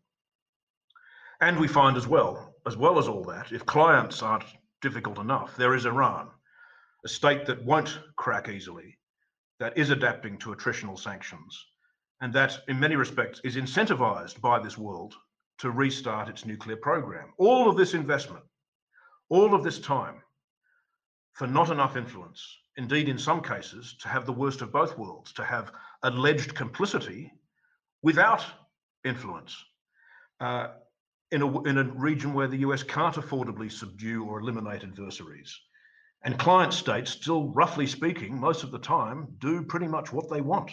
And 1.40 1.58
we 1.58 1.68
find 1.68 1.96
as 1.96 2.06
well, 2.06 2.54
as 2.66 2.76
well 2.76 2.98
as 2.98 3.08
all 3.08 3.24
that, 3.24 3.52
if 3.52 3.66
clients 3.66 4.22
aren't 4.22 4.44
difficult 4.80 5.18
enough, 5.18 5.56
there 5.56 5.74
is 5.74 5.86
Iran, 5.86 6.28
a 7.04 7.08
state 7.08 7.46
that 7.46 7.64
won't 7.64 7.98
crack 8.16 8.48
easily, 8.48 8.98
that 9.60 9.76
is 9.76 9.90
adapting 9.90 10.38
to 10.38 10.54
attritional 10.54 10.98
sanctions, 10.98 11.66
and 12.20 12.32
that 12.34 12.58
in 12.68 12.78
many 12.80 12.96
respects 12.96 13.40
is 13.44 13.56
incentivized 13.56 14.40
by 14.40 14.58
this 14.58 14.76
world 14.76 15.14
to 15.58 15.70
restart 15.70 16.28
its 16.28 16.44
nuclear 16.44 16.76
program. 16.76 17.32
All 17.38 17.68
of 17.68 17.76
this 17.76 17.94
investment, 17.94 18.44
all 19.28 19.54
of 19.54 19.64
this 19.64 19.78
time 19.78 20.22
for 21.34 21.46
not 21.46 21.70
enough 21.70 21.96
influence 21.96 22.58
indeed, 22.78 23.08
in 23.08 23.18
some 23.18 23.42
cases, 23.42 23.96
to 24.00 24.08
have 24.08 24.24
the 24.24 24.32
worst 24.32 24.62
of 24.62 24.72
both 24.72 24.96
worlds, 24.96 25.32
to 25.32 25.44
have 25.44 25.72
alleged 26.04 26.54
complicity 26.54 27.32
without 28.02 28.44
influence 29.04 29.56
uh, 30.40 30.68
in, 31.32 31.42
a, 31.42 31.62
in 31.64 31.76
a 31.76 31.84
region 31.84 32.32
where 32.32 32.46
the 32.46 32.58
US 32.58 32.84
can't 32.84 33.16
affordably 33.16 33.70
subdue 33.70 34.24
or 34.24 34.40
eliminate 34.40 34.84
adversaries. 34.84 35.60
And 36.24 36.38
client 36.38 36.72
states, 36.72 37.10
still 37.10 37.48
roughly 37.48 37.86
speaking, 37.86 38.38
most 38.38 38.62
of 38.62 38.70
the 38.70 38.78
time, 38.78 39.26
do 39.38 39.62
pretty 39.64 39.88
much 39.88 40.12
what 40.12 40.30
they 40.30 40.40
want. 40.40 40.70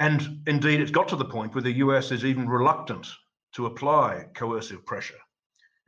And 0.00 0.40
indeed, 0.46 0.80
it's 0.80 0.90
got 0.90 1.08
to 1.08 1.16
the 1.16 1.26
point 1.26 1.54
where 1.54 1.62
the 1.62 1.78
US 1.84 2.10
is 2.10 2.24
even 2.24 2.48
reluctant 2.48 3.06
to 3.52 3.66
apply 3.66 4.24
coercive 4.34 4.84
pressure. 4.86 5.18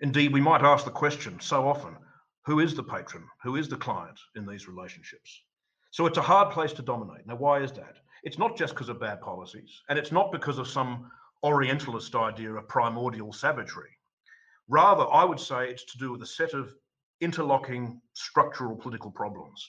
Indeed, 0.01 0.33
we 0.35 0.41
might 0.41 0.63
ask 0.63 0.85
the 0.85 0.91
question 0.91 1.41
so 1.41 1.67
often 1.67 1.97
who 2.45 2.61
is 2.61 2.75
the 2.75 2.83
patron? 2.83 3.25
Who 3.43 3.57
is 3.57 3.69
the 3.69 3.77
client 3.77 4.19
in 4.35 4.45
these 4.45 4.69
relationships? 4.69 5.43
So 5.93 6.07
it's 6.07 6.19
a 6.19 6.23
hard 6.23 6.53
place 6.53 6.73
to 6.75 6.83
dominate. 6.83 7.27
Now, 7.27 7.37
why 7.37 7.61
is 7.61 7.73
that? 7.73 7.97
It's 8.23 8.39
not 8.39 8.57
just 8.57 8.75
because 8.75 8.89
of 8.89 9.01
bad 9.01 9.21
policies, 9.21 9.81
and 9.89 9.99
it's 9.99 10.13
not 10.13 10.33
because 10.33 10.59
of 10.59 10.69
some 10.69 11.11
Orientalist 11.45 12.15
idea 12.15 12.53
of 12.53 12.69
primordial 12.69 13.33
savagery. 13.33 13.97
Rather, 14.69 15.07
I 15.11 15.25
would 15.25 15.41
say 15.41 15.71
it's 15.71 15.85
to 15.87 15.99
do 15.99 16.13
with 16.13 16.23
a 16.23 16.27
set 16.27 16.53
of 16.53 16.75
interlocking 17.21 18.01
structural 18.13 18.77
political 18.77 19.11
problems. 19.11 19.69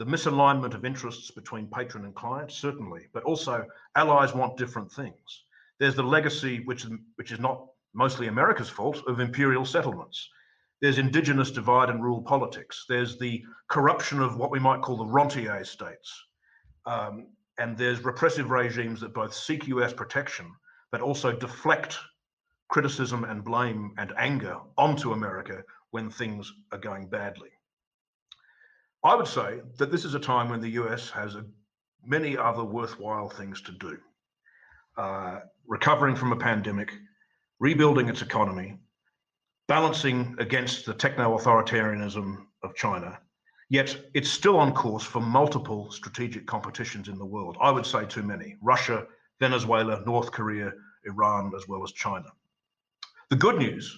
The 0.00 0.06
misalignment 0.06 0.72
of 0.72 0.86
interests 0.86 1.30
between 1.30 1.66
patron 1.66 2.06
and 2.06 2.14
client, 2.14 2.50
certainly, 2.52 3.08
but 3.12 3.22
also 3.24 3.66
allies 3.96 4.34
want 4.34 4.56
different 4.56 4.90
things. 4.90 5.44
There's 5.78 5.94
the 5.94 6.02
legacy, 6.02 6.60
which, 6.64 6.86
which 7.16 7.32
is 7.32 7.38
not 7.38 7.66
mostly 7.92 8.26
America's 8.26 8.70
fault, 8.70 9.02
of 9.06 9.20
imperial 9.20 9.66
settlements. 9.66 10.26
There's 10.80 10.96
indigenous 10.96 11.50
divide 11.50 11.90
and 11.90 12.02
rule 12.02 12.22
politics. 12.22 12.86
There's 12.88 13.18
the 13.18 13.44
corruption 13.68 14.20
of 14.20 14.38
what 14.38 14.50
we 14.50 14.58
might 14.58 14.80
call 14.80 14.96
the 14.96 15.04
rentier 15.04 15.62
states. 15.64 16.10
Um, 16.86 17.26
and 17.58 17.76
there's 17.76 18.02
repressive 18.02 18.48
regimes 18.48 19.02
that 19.02 19.12
both 19.12 19.34
seek 19.34 19.68
US 19.68 19.92
protection, 19.92 20.50
but 20.90 21.02
also 21.02 21.30
deflect 21.30 21.98
criticism 22.68 23.24
and 23.24 23.44
blame 23.44 23.92
and 23.98 24.14
anger 24.16 24.60
onto 24.78 25.12
America 25.12 25.62
when 25.90 26.08
things 26.08 26.50
are 26.72 26.78
going 26.78 27.06
badly. 27.10 27.50
I 29.02 29.14
would 29.14 29.28
say 29.28 29.60
that 29.78 29.90
this 29.90 30.04
is 30.04 30.14
a 30.14 30.20
time 30.20 30.50
when 30.50 30.60
the 30.60 30.70
US 30.70 31.10
has 31.10 31.34
a, 31.34 31.44
many 32.04 32.36
other 32.36 32.64
worthwhile 32.64 33.28
things 33.28 33.62
to 33.62 33.72
do 33.72 33.98
uh, 34.96 35.40
recovering 35.66 36.14
from 36.14 36.32
a 36.32 36.36
pandemic, 36.36 36.92
rebuilding 37.58 38.08
its 38.08 38.22
economy, 38.22 38.78
balancing 39.68 40.34
against 40.38 40.84
the 40.84 40.94
techno 40.94 41.38
authoritarianism 41.38 42.44
of 42.62 42.74
China. 42.74 43.18
Yet 43.70 43.96
it's 44.14 44.28
still 44.28 44.58
on 44.58 44.74
course 44.74 45.04
for 45.04 45.20
multiple 45.20 45.90
strategic 45.92 46.46
competitions 46.46 47.08
in 47.08 47.18
the 47.18 47.24
world. 47.24 47.56
I 47.60 47.70
would 47.70 47.86
say 47.86 48.04
too 48.04 48.22
many 48.22 48.56
Russia, 48.60 49.06
Venezuela, 49.38 50.02
North 50.04 50.32
Korea, 50.32 50.72
Iran, 51.04 51.52
as 51.56 51.68
well 51.68 51.82
as 51.84 51.92
China. 51.92 52.26
The 53.30 53.36
good 53.36 53.56
news 53.56 53.96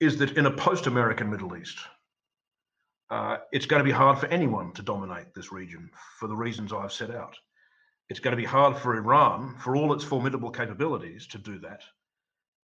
is 0.00 0.16
that 0.18 0.36
in 0.38 0.46
a 0.46 0.50
post 0.50 0.86
American 0.86 1.30
Middle 1.30 1.56
East, 1.56 1.78
uh, 3.10 3.38
it's 3.52 3.66
going 3.66 3.80
to 3.80 3.84
be 3.84 3.92
hard 3.92 4.18
for 4.18 4.26
anyone 4.26 4.72
to 4.72 4.82
dominate 4.82 5.32
this 5.34 5.52
region 5.52 5.90
for 6.18 6.26
the 6.28 6.36
reasons 6.36 6.72
I've 6.72 6.92
set 6.92 7.10
out. 7.10 7.36
It's 8.08 8.20
going 8.20 8.32
to 8.32 8.40
be 8.40 8.44
hard 8.46 8.76
for 8.76 8.96
Iran, 8.96 9.56
for 9.58 9.76
all 9.76 9.92
its 9.92 10.04
formidable 10.04 10.50
capabilities, 10.50 11.26
to 11.28 11.38
do 11.38 11.58
that, 11.60 11.82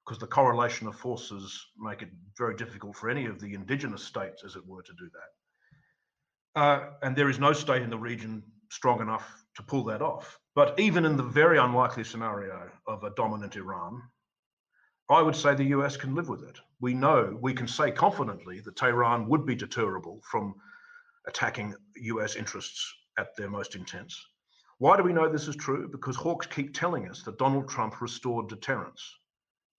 because 0.06 0.20
the 0.20 0.28
correlation 0.28 0.88
of 0.88 0.96
forces 0.96 1.66
make 1.78 2.02
it 2.02 2.10
very 2.38 2.56
difficult 2.56 2.96
for 2.96 3.10
any 3.10 3.26
of 3.26 3.40
the 3.40 3.54
indigenous 3.54 4.04
states, 4.04 4.44
as 4.44 4.56
it 4.56 4.66
were, 4.66 4.84
to 4.84 4.94
do 4.94 5.10
that. 5.14 6.62
Uh, 6.62 6.90
and 7.02 7.16
there 7.16 7.30
is 7.30 7.40
no 7.40 7.54
state 7.54 7.82
in 7.82 7.90
the 7.90 7.98
region 7.98 8.44
strong 8.70 9.02
enough 9.02 9.44
to 9.56 9.64
pull 9.64 9.84
that 9.86 10.02
off. 10.02 10.40
But 10.56 10.80
even 10.80 11.06
in 11.06 11.18
the 11.18 11.24
very 11.24 11.58
unlikely 11.58 12.04
scenario 12.04 12.70
of 12.88 13.04
a 13.04 13.12
dominant 13.12 13.56
Iran, 13.56 14.02
I 15.10 15.22
would 15.22 15.36
say 15.36 15.56
the 15.56 15.76
US 15.76 15.98
can 15.98 16.16
live 16.16 16.30
with 16.30 16.44
it. 16.44 16.60
We 16.82 16.94
know, 16.96 17.38
we 17.40 17.54
can 17.54 17.68
say 17.68 17.92
confidently 17.92 18.60
that 18.62 18.76
Tehran 18.76 19.28
would 19.28 19.46
be 19.46 19.56
deterrable 19.56 20.20
from 20.24 20.56
attacking 21.28 21.76
US 21.96 22.36
interests 22.36 22.94
at 23.18 23.36
their 23.38 23.50
most 23.50 23.76
intense. 23.76 24.20
Why 24.80 24.98
do 24.98 25.04
we 25.04 25.14
know 25.14 25.30
this 25.30 25.48
is 25.48 25.56
true? 25.56 25.88
Because 25.88 26.16
hawks 26.16 26.48
keep 26.48 26.74
telling 26.74 27.08
us 27.08 27.22
that 27.22 27.38
Donald 27.38 27.70
Trump 27.70 28.02
restored 28.02 28.50
deterrence. 28.50 29.16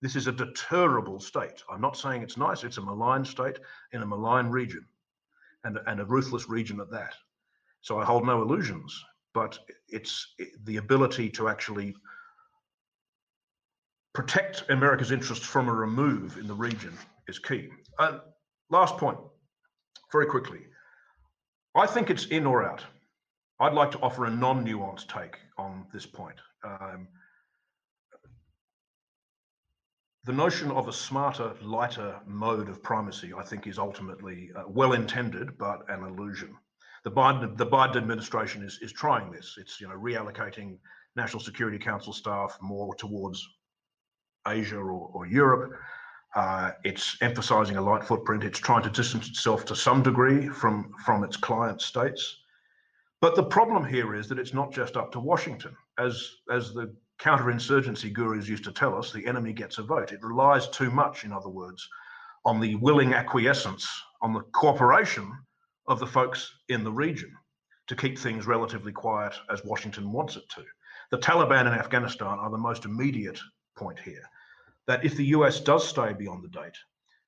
This 0.00 0.14
is 0.14 0.28
a 0.28 0.32
deterrable 0.32 1.20
state. 1.20 1.62
I'm 1.68 1.80
not 1.80 1.96
saying 1.96 2.22
it's 2.22 2.36
nice, 2.36 2.62
it's 2.62 2.78
a 2.78 2.82
malign 2.82 3.24
state 3.24 3.58
in 3.92 4.02
a 4.02 4.06
malign 4.06 4.48
region 4.48 4.86
and, 5.64 5.78
and 5.86 6.00
a 6.00 6.04
ruthless 6.04 6.48
region 6.48 6.80
at 6.80 6.90
that. 6.92 7.14
So 7.80 7.98
I 7.98 8.04
hold 8.04 8.24
no 8.24 8.42
illusions, 8.42 9.04
but 9.34 9.58
it's 9.88 10.34
the 10.64 10.76
ability 10.76 11.30
to 11.30 11.48
actually 11.48 11.96
protect 14.14 14.68
America's 14.70 15.10
interests 15.10 15.46
from 15.46 15.68
a 15.68 15.72
remove 15.72 16.36
in 16.38 16.46
the 16.46 16.54
region 16.54 16.96
is 17.28 17.38
key. 17.38 17.68
Uh, 17.98 18.18
last 18.70 18.96
point, 18.96 19.18
very 20.10 20.26
quickly. 20.26 20.60
I 21.74 21.86
think 21.86 22.10
it's 22.10 22.26
in 22.26 22.46
or 22.46 22.64
out. 22.64 22.84
I'd 23.60 23.72
like 23.72 23.90
to 23.92 24.00
offer 24.00 24.26
a 24.26 24.30
non-nuanced 24.30 25.08
take 25.08 25.38
on 25.56 25.86
this 25.92 26.04
point. 26.04 26.38
Um, 26.64 27.08
the 30.24 30.32
notion 30.32 30.70
of 30.70 30.88
a 30.88 30.92
smarter, 30.92 31.54
lighter 31.62 32.20
mode 32.26 32.68
of 32.68 32.82
primacy, 32.82 33.32
I 33.36 33.42
think, 33.42 33.66
is 33.66 33.78
ultimately 33.78 34.50
uh, 34.56 34.64
well 34.68 34.92
intended, 34.92 35.56
but 35.58 35.80
an 35.88 36.04
illusion. 36.04 36.54
The 37.04 37.10
Biden, 37.10 37.56
the 37.56 37.66
Biden 37.66 37.96
administration 37.96 38.62
is, 38.62 38.78
is 38.82 38.92
trying 38.92 39.32
this. 39.32 39.56
It's 39.58 39.80
you 39.80 39.88
know 39.88 39.94
reallocating 39.94 40.78
National 41.16 41.40
Security 41.40 41.78
Council 41.78 42.12
staff 42.12 42.56
more 42.60 42.94
towards 42.94 43.44
Asia 44.46 44.76
or, 44.76 45.10
or 45.12 45.26
Europe. 45.26 45.72
Uh, 46.34 46.70
it's 46.84 47.16
emphasizing 47.20 47.76
a 47.76 47.82
light 47.82 48.04
footprint. 48.04 48.44
It's 48.44 48.58
trying 48.58 48.82
to 48.84 48.90
distance 48.90 49.28
itself 49.28 49.64
to 49.66 49.76
some 49.76 50.02
degree 50.02 50.48
from, 50.48 50.92
from 51.04 51.24
its 51.24 51.36
client 51.36 51.82
states. 51.82 52.38
But 53.20 53.36
the 53.36 53.44
problem 53.44 53.84
here 53.84 54.14
is 54.14 54.28
that 54.28 54.38
it's 54.38 54.54
not 54.54 54.72
just 54.72 54.96
up 54.96 55.12
to 55.12 55.20
Washington. 55.20 55.76
As, 55.98 56.28
as 56.50 56.72
the 56.72 56.94
counterinsurgency 57.20 58.12
gurus 58.12 58.48
used 58.48 58.64
to 58.64 58.72
tell 58.72 58.98
us, 58.98 59.12
the 59.12 59.26
enemy 59.26 59.52
gets 59.52 59.78
a 59.78 59.82
vote. 59.82 60.10
It 60.10 60.22
relies 60.22 60.68
too 60.68 60.90
much, 60.90 61.24
in 61.24 61.32
other 61.32 61.48
words, 61.48 61.86
on 62.44 62.60
the 62.60 62.74
willing 62.76 63.14
acquiescence, 63.14 63.88
on 64.22 64.32
the 64.32 64.40
cooperation 64.52 65.32
of 65.86 66.00
the 66.00 66.06
folks 66.06 66.50
in 66.68 66.82
the 66.82 66.90
region 66.90 67.32
to 67.88 67.94
keep 67.94 68.18
things 68.18 68.46
relatively 68.46 68.92
quiet 68.92 69.34
as 69.50 69.64
Washington 69.64 70.10
wants 70.10 70.36
it 70.36 70.48
to. 70.54 70.64
The 71.10 71.18
Taliban 71.18 71.66
in 71.66 71.74
Afghanistan 71.74 72.38
are 72.38 72.50
the 72.50 72.58
most 72.58 72.84
immediate 72.84 73.38
point 73.74 73.98
here. 73.98 74.22
That 74.86 75.04
if 75.04 75.16
the 75.16 75.26
US 75.26 75.60
does 75.60 75.88
stay 75.88 76.12
beyond 76.12 76.42
the 76.42 76.48
date, 76.48 76.76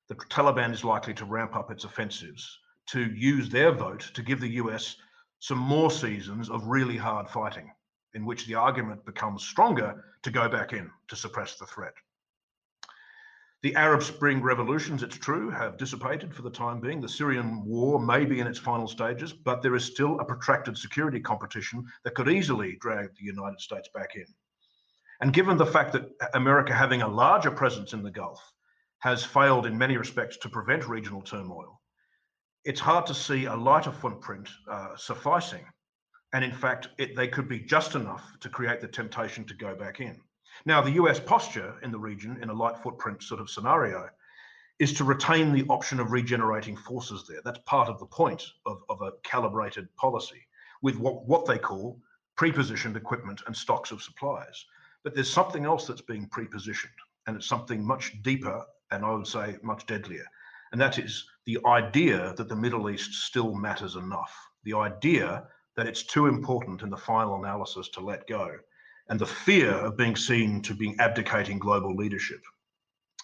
the 0.07 0.15
Taliban 0.15 0.71
is 0.71 0.83
likely 0.83 1.13
to 1.15 1.25
ramp 1.25 1.55
up 1.55 1.71
its 1.71 1.83
offensives 1.83 2.59
to 2.87 3.01
use 3.01 3.49
their 3.49 3.71
vote 3.71 4.11
to 4.13 4.21
give 4.21 4.39
the 4.39 4.55
US 4.61 4.97
some 5.39 5.57
more 5.57 5.91
seasons 5.91 6.49
of 6.49 6.67
really 6.67 6.97
hard 6.97 7.29
fighting 7.29 7.71
in 8.13 8.25
which 8.25 8.45
the 8.45 8.55
argument 8.55 9.05
becomes 9.05 9.43
stronger 9.43 10.03
to 10.23 10.31
go 10.31 10.47
back 10.47 10.73
in 10.73 10.89
to 11.07 11.15
suppress 11.15 11.57
the 11.57 11.65
threat. 11.65 11.93
The 13.61 13.75
Arab 13.75 14.03
Spring 14.03 14.43
revolutions, 14.43 15.01
it's 15.01 15.17
true, 15.17 15.49
have 15.49 15.77
dissipated 15.77 16.33
for 16.33 16.43
the 16.43 16.51
time 16.51 16.79
being. 16.79 17.01
The 17.01 17.09
Syrian 17.09 17.65
war 17.65 17.99
may 17.99 18.23
be 18.23 18.39
in 18.39 18.47
its 18.47 18.59
final 18.59 18.87
stages, 18.87 19.33
but 19.33 19.61
there 19.61 19.75
is 19.75 19.83
still 19.83 20.19
a 20.19 20.25
protracted 20.25 20.77
security 20.77 21.19
competition 21.19 21.85
that 22.03 22.13
could 22.13 22.29
easily 22.29 22.77
drag 22.79 23.15
the 23.15 23.25
United 23.25 23.59
States 23.59 23.89
back 23.93 24.15
in. 24.15 24.25
And 25.21 25.33
given 25.33 25.57
the 25.57 25.65
fact 25.65 25.93
that 25.93 26.09
America 26.33 26.73
having 26.73 27.01
a 27.01 27.07
larger 27.07 27.51
presence 27.51 27.93
in 27.93 28.03
the 28.03 28.11
Gulf 28.11 28.41
has 28.99 29.23
failed 29.23 29.65
in 29.65 29.77
many 29.77 29.97
respects 29.97 30.37
to 30.37 30.49
prevent 30.49 30.87
regional 30.87 31.21
turmoil, 31.21 31.79
it's 32.65 32.79
hard 32.79 33.05
to 33.05 33.13
see 33.13 33.45
a 33.45 33.55
lighter 33.55 33.91
footprint 33.91 34.49
uh, 34.69 34.95
sufficing. 34.97 35.65
And 36.33 36.43
in 36.43 36.51
fact, 36.51 36.89
it, 36.97 37.15
they 37.15 37.27
could 37.27 37.47
be 37.47 37.59
just 37.59 37.95
enough 37.95 38.23
to 38.41 38.49
create 38.49 38.81
the 38.81 38.87
temptation 38.87 39.45
to 39.45 39.53
go 39.53 39.75
back 39.75 40.01
in. 40.01 40.19
Now, 40.65 40.81
the 40.81 40.91
US 40.91 41.19
posture 41.19 41.75
in 41.83 41.91
the 41.91 41.99
region, 41.99 42.37
in 42.41 42.49
a 42.49 42.53
light 42.53 42.77
footprint 42.77 43.23
sort 43.23 43.39
of 43.39 43.49
scenario, 43.49 44.09
is 44.79 44.93
to 44.93 45.03
retain 45.03 45.53
the 45.53 45.65
option 45.69 45.99
of 45.99 46.11
regenerating 46.11 46.75
forces 46.75 47.25
there. 47.27 47.39
That's 47.45 47.59
part 47.65 47.87
of 47.87 47.99
the 47.99 48.05
point 48.05 48.43
of, 48.65 48.83
of 48.89 49.01
a 49.01 49.13
calibrated 49.23 49.87
policy 49.95 50.45
with 50.81 50.97
what, 50.97 51.25
what 51.25 51.45
they 51.45 51.57
call 51.57 51.99
pre-positioned 52.35 52.97
equipment 52.97 53.41
and 53.47 53.55
stocks 53.55 53.91
of 53.91 54.01
supplies. 54.01 54.65
But 55.05 55.13
there's 55.13 55.31
something 55.31 55.65
else 55.65 55.85
that's 55.85 56.01
being 56.01 56.27
pre-positioned, 56.27 56.91
and 57.27 57.37
it's 57.37 57.45
something 57.45 57.85
much 57.85 58.23
deeper 58.23 58.65
and 58.89 59.05
I 59.05 59.13
would 59.13 59.27
say 59.27 59.57
much 59.61 59.85
deadlier. 59.85 60.25
And 60.71 60.81
that 60.81 60.97
is 60.97 61.23
the 61.45 61.59
idea 61.63 62.33
that 62.37 62.49
the 62.49 62.55
Middle 62.55 62.89
East 62.89 63.13
still 63.13 63.53
matters 63.53 63.97
enough, 63.97 64.35
the 64.63 64.73
idea 64.73 65.47
that 65.77 65.85
it's 65.85 66.01
too 66.01 66.25
important 66.25 66.81
in 66.81 66.89
the 66.89 66.97
final 66.97 67.35
analysis 67.35 67.87
to 67.89 67.99
let 67.99 68.25
go, 68.27 68.57
and 69.07 69.19
the 69.19 69.27
fear 69.27 69.69
of 69.69 69.95
being 69.95 70.15
seen 70.15 70.59
to 70.63 70.73
be 70.73 70.95
abdicating 70.97 71.59
global 71.59 71.95
leadership, 71.95 72.41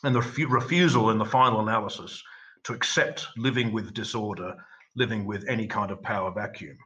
and 0.03 0.13
the 0.13 0.47
refusal 0.47 1.09
in 1.09 1.17
the 1.17 1.25
final 1.25 1.61
analysis 1.61 2.21
to 2.63 2.73
accept 2.73 3.25
living 3.38 3.71
with 3.71 3.95
disorder, 3.95 4.55
living 4.95 5.25
with 5.25 5.49
any 5.49 5.65
kind 5.65 5.89
of 5.89 6.03
power 6.03 6.32
vacuum. 6.32 6.77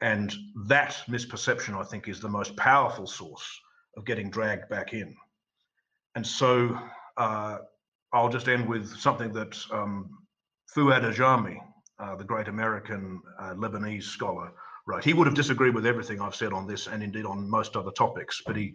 And 0.00 0.32
that 0.66 1.02
misperception, 1.08 1.74
I 1.74 1.82
think, 1.82 2.06
is 2.06 2.20
the 2.20 2.28
most 2.28 2.56
powerful 2.56 3.08
source 3.08 3.60
of 3.96 4.04
getting 4.04 4.30
dragged 4.30 4.68
back 4.68 4.92
in. 4.92 5.14
And 6.14 6.26
so 6.26 6.78
uh, 7.16 7.58
I'll 8.12 8.28
just 8.28 8.48
end 8.48 8.68
with 8.68 8.88
something 8.98 9.32
that 9.32 9.58
um, 9.70 10.10
Fouad 10.74 11.02
Ajami, 11.02 11.58
uh, 11.98 12.16
the 12.16 12.24
great 12.24 12.48
American 12.48 13.20
uh, 13.38 13.54
Lebanese 13.54 14.04
scholar, 14.04 14.52
wrote. 14.86 15.04
He 15.04 15.14
would 15.14 15.26
have 15.26 15.36
disagreed 15.36 15.74
with 15.74 15.86
everything 15.86 16.20
I've 16.20 16.34
said 16.34 16.52
on 16.52 16.66
this 16.66 16.86
and 16.86 17.02
indeed 17.02 17.24
on 17.24 17.48
most 17.48 17.76
other 17.76 17.92
topics, 17.92 18.42
but 18.44 18.56
he 18.56 18.74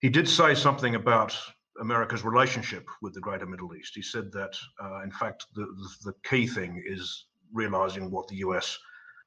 he 0.00 0.10
did 0.10 0.28
say 0.28 0.54
something 0.54 0.94
about 0.94 1.36
America's 1.80 2.24
relationship 2.24 2.86
with 3.02 3.14
the 3.14 3.20
greater 3.20 3.46
Middle 3.46 3.74
East. 3.74 3.94
He 3.94 4.02
said 4.02 4.30
that, 4.32 4.54
uh, 4.82 5.02
in 5.02 5.10
fact, 5.10 5.46
the, 5.54 5.66
the 6.04 6.14
key 6.24 6.46
thing 6.46 6.82
is 6.86 7.26
realizing 7.52 8.10
what 8.10 8.28
the 8.28 8.36
US 8.36 8.78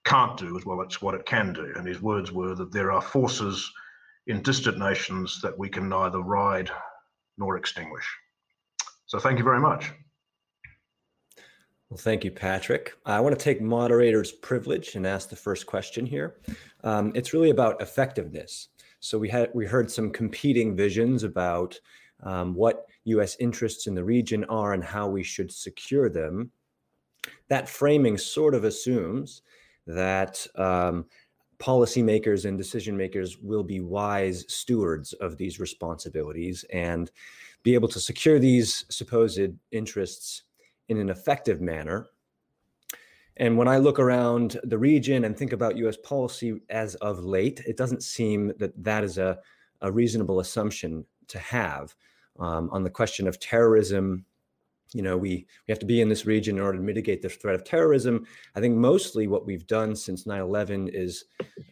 can't 0.05 0.38
do 0.38 0.57
as 0.57 0.66
well 0.66 0.82
as 0.82 1.01
what 1.01 1.16
it 1.16 1.26
can 1.26 1.53
do. 1.53 1.74
And 1.76 1.88
his 1.88 2.01
words 2.01 2.32
were 2.32 2.55
that 2.55 2.72
there 2.72 2.91
are 2.91 3.01
forces 3.01 3.72
in 4.28 4.41
distant 4.41 4.78
nations 4.78 5.39
that 5.41 5.57
we 5.57 5.70
can 5.70 5.89
neither 5.89 6.20
ride 6.20 6.70
nor 7.38 7.57
extinguish. 7.57 8.07
So 9.05 9.20
thank 9.20 9.39
you 9.39 9.43
very 9.43 9.59
much. 9.59 9.91
Well, 11.89 11.97
thank 11.97 12.24
you, 12.24 12.30
Patrick. 12.30 12.93
I 13.03 13.20
want 13.20 13.38
to 13.38 13.43
take 13.43 13.61
moderator's 13.61 14.32
privilege 14.32 14.93
and 14.93 15.07
ask 15.07 15.30
the 15.30 15.36
first 15.36 15.65
question 15.65 16.05
here. 16.05 16.36
Um, 16.84 17.11
it's 17.15 17.34
really 17.34 17.49
about 17.49 17.82
effectiveness. 17.82 18.67
So 18.99 19.17
we 19.17 19.30
had 19.30 19.49
we 19.55 19.65
heard 19.65 19.89
some 19.89 20.11
competing 20.11 20.76
visions 20.76 21.24
about 21.24 21.80
um, 22.22 22.53
what 22.53 22.86
U.S. 23.05 23.38
interests 23.39 23.88
in 23.88 23.95
the 23.95 24.03
region 24.03 24.43
are 24.45 24.74
and 24.74 24.84
how 24.84 25.07
we 25.07 25.24
should 25.24 25.51
secure 25.51 26.09
them. 26.09 26.51
That 27.47 27.67
framing 27.67 28.20
sort 28.20 28.53
of 28.53 28.65
assumes 28.65 29.41
that 29.88 30.45
um, 30.55 31.05
policymakers 31.60 32.45
and 32.45 32.57
decision 32.57 32.95
makers 32.95 33.38
will 33.38 33.64
be 33.64 33.82
wise 33.82 34.45
stewards 34.47 35.14
of 35.14 35.38
these 35.38 35.60
responsibilities 35.60 36.66
and 36.72 37.12
be 37.64 37.74
able 37.74 37.89
to 37.89 37.99
secure 37.99 38.39
these 38.39 38.86
supposed 38.89 39.41
interests 39.72 40.43
in 40.88 40.97
an 40.97 41.10
effective 41.10 41.60
manner. 41.60 42.07
And 43.38 43.57
when 43.57 43.68
I 43.68 43.78
look 43.78 43.99
around 43.99 44.60
the 44.64 44.78
region 44.78 45.26
and 45.26 45.38
think 45.38 45.53
about 45.53 45.78
US 45.78 45.97
policy 45.97 46.62
as 46.70 46.95
of 46.95 47.24
late, 47.24 47.62
it 47.68 47.78
doesn't 47.78 48.03
seem 48.03 48.53
that 48.57 48.72
that 48.84 49.03
is 49.03 49.18
a, 49.18 49.39
a 49.82 49.91
reasonable 49.91 50.39
assumption 50.39 51.05
to 51.28 51.39
have. 51.39 51.95
Um, 52.39 52.70
on 52.72 52.84
the 52.84 52.89
question 52.89 53.28
of 53.28 53.39
terrorism, 53.39 54.26
you 54.93 55.01
know, 55.01 55.17
we, 55.17 55.45
we 55.67 55.71
have 55.71 55.79
to 55.79 55.85
be 55.85 56.01
in 56.01 56.09
this 56.09 56.25
region 56.25 56.57
in 56.57 56.63
order 56.63 56.77
to 56.77 56.83
mitigate 56.83 57.21
the 57.21 57.29
threat 57.29 57.55
of 57.55 57.63
terrorism. 57.63 58.25
I 58.55 58.59
think 58.59 58.75
mostly 58.75 59.27
what 59.27 59.45
we've 59.45 59.67
done 59.67 59.95
since 59.95 60.25
9 60.25 60.39
11 60.39 60.89
is 60.89 61.25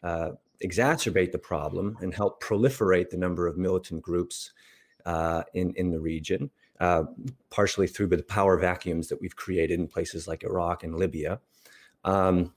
uh, 0.04 0.32
exacerbate 0.64 1.32
the 1.32 1.40
problem 1.40 1.98
and 2.02 2.14
help 2.14 2.44
proliferate 2.44 3.10
the 3.10 3.18
number 3.18 3.48
of 3.48 3.58
militant 3.58 4.02
groups 4.02 4.52
uh, 5.06 5.44
in, 5.54 5.74
in 5.76 5.90
the 5.90 6.00
region 6.00 6.50
uh, 6.80 7.04
partially 7.50 7.88
through 7.88 8.08
the 8.08 8.24
power 8.24 8.58
vacuums 8.58 9.08
that 9.08 9.20
we've 9.20 9.36
created 9.36 9.80
in 9.80 9.88
places 9.88 10.28
like 10.28 10.44
Iraq 10.44 10.84
and 10.84 10.96
Libya. 10.96 11.40
Um, 12.04 12.54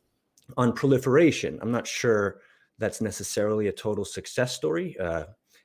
on 0.56 0.72
proliferation, 0.72 1.58
I'm 1.62 1.70
not 1.70 1.86
sure 1.86 2.40
that's 2.78 3.00
necessarily 3.00 3.68
a 3.68 3.72
total 3.72 4.04
success 4.04 4.54
story. 4.54 4.96
Uh, 4.98 5.24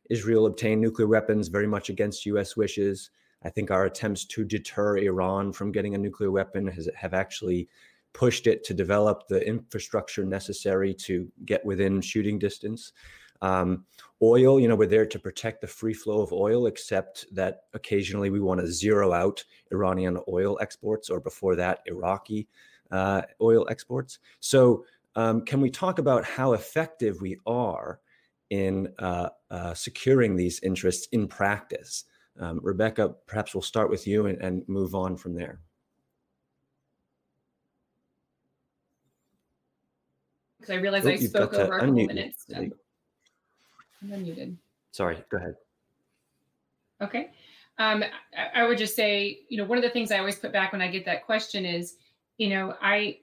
Israel 0.09 0.45
obtained 0.45 0.81
nuclear 0.81 1.07
weapons 1.07 1.47
very 1.47 1.67
much 1.67 1.89
against 1.89 2.25
US 2.27 2.55
wishes. 2.55 3.09
I 3.45 3.49
think 3.49 3.69
our 3.69 3.85
attempts 3.85 4.25
to 4.25 4.43
deter 4.43 4.97
Iran 4.97 5.53
from 5.53 5.71
getting 5.71 5.93
a 5.93 5.99
nuclear 5.99 6.31
weapon 6.31 6.67
has, 6.67 6.89
have 6.95 7.13
actually 7.13 7.69
pushed 8.13 8.47
it 8.47 8.63
to 8.63 8.73
develop 8.73 9.27
the 9.27 9.45
infrastructure 9.45 10.25
necessary 10.25 10.93
to 10.93 11.31
get 11.45 11.63
within 11.63 12.01
shooting 12.01 12.39
distance. 12.39 12.93
Um, 13.41 13.85
oil, 14.21 14.59
you 14.59 14.67
know, 14.67 14.75
we're 14.75 14.87
there 14.87 15.05
to 15.05 15.19
protect 15.19 15.61
the 15.61 15.67
free 15.67 15.93
flow 15.93 16.21
of 16.21 16.33
oil, 16.33 16.65
except 16.65 17.25
that 17.35 17.63
occasionally 17.73 18.29
we 18.29 18.39
want 18.39 18.61
to 18.61 18.67
zero 18.67 19.13
out 19.13 19.43
Iranian 19.71 20.17
oil 20.27 20.57
exports 20.61 21.09
or 21.09 21.19
before 21.19 21.55
that, 21.57 21.79
Iraqi 21.85 22.47
uh, 22.91 23.23
oil 23.41 23.67
exports. 23.69 24.19
So, 24.39 24.85
um, 25.17 25.45
can 25.45 25.61
we 25.61 25.69
talk 25.69 25.99
about 25.99 26.25
how 26.25 26.53
effective 26.53 27.21
we 27.21 27.37
are 27.45 27.99
in 28.49 28.93
uh, 28.99 29.29
uh, 29.49 29.73
securing 29.73 30.35
these 30.35 30.59
interests 30.61 31.07
in 31.11 31.27
practice? 31.27 32.05
Um, 32.39 32.59
Rebecca, 32.61 33.15
perhaps 33.27 33.55
we'll 33.55 33.61
start 33.61 33.89
with 33.89 34.05
you 34.05 34.27
and, 34.27 34.41
and 34.41 34.67
move 34.67 34.93
on 34.93 35.15
from 35.15 35.35
there. 35.35 35.59
Because 40.59 40.73
I 40.73 40.75
realize 40.79 41.05
oh, 41.05 41.09
I 41.09 41.15
spoke 41.17 41.53
over 41.53 41.77
a 41.77 41.79
couple 41.79 41.93
minutes. 41.93 42.45
I'm 42.55 42.73
unmuted. 44.05 44.55
Sorry, 44.91 45.23
go 45.29 45.37
ahead. 45.37 45.55
Okay. 47.01 47.29
Um, 47.77 48.03
I, 48.37 48.61
I 48.61 48.67
would 48.67 48.77
just 48.77 48.95
say, 48.95 49.39
you 49.49 49.57
know, 49.57 49.65
one 49.65 49.77
of 49.77 49.83
the 49.83 49.89
things 49.89 50.11
I 50.11 50.19
always 50.19 50.37
put 50.37 50.51
back 50.51 50.71
when 50.71 50.81
I 50.81 50.87
get 50.87 51.05
that 51.05 51.25
question 51.25 51.65
is, 51.65 51.97
you 52.37 52.49
know, 52.49 52.75
I 52.81 53.19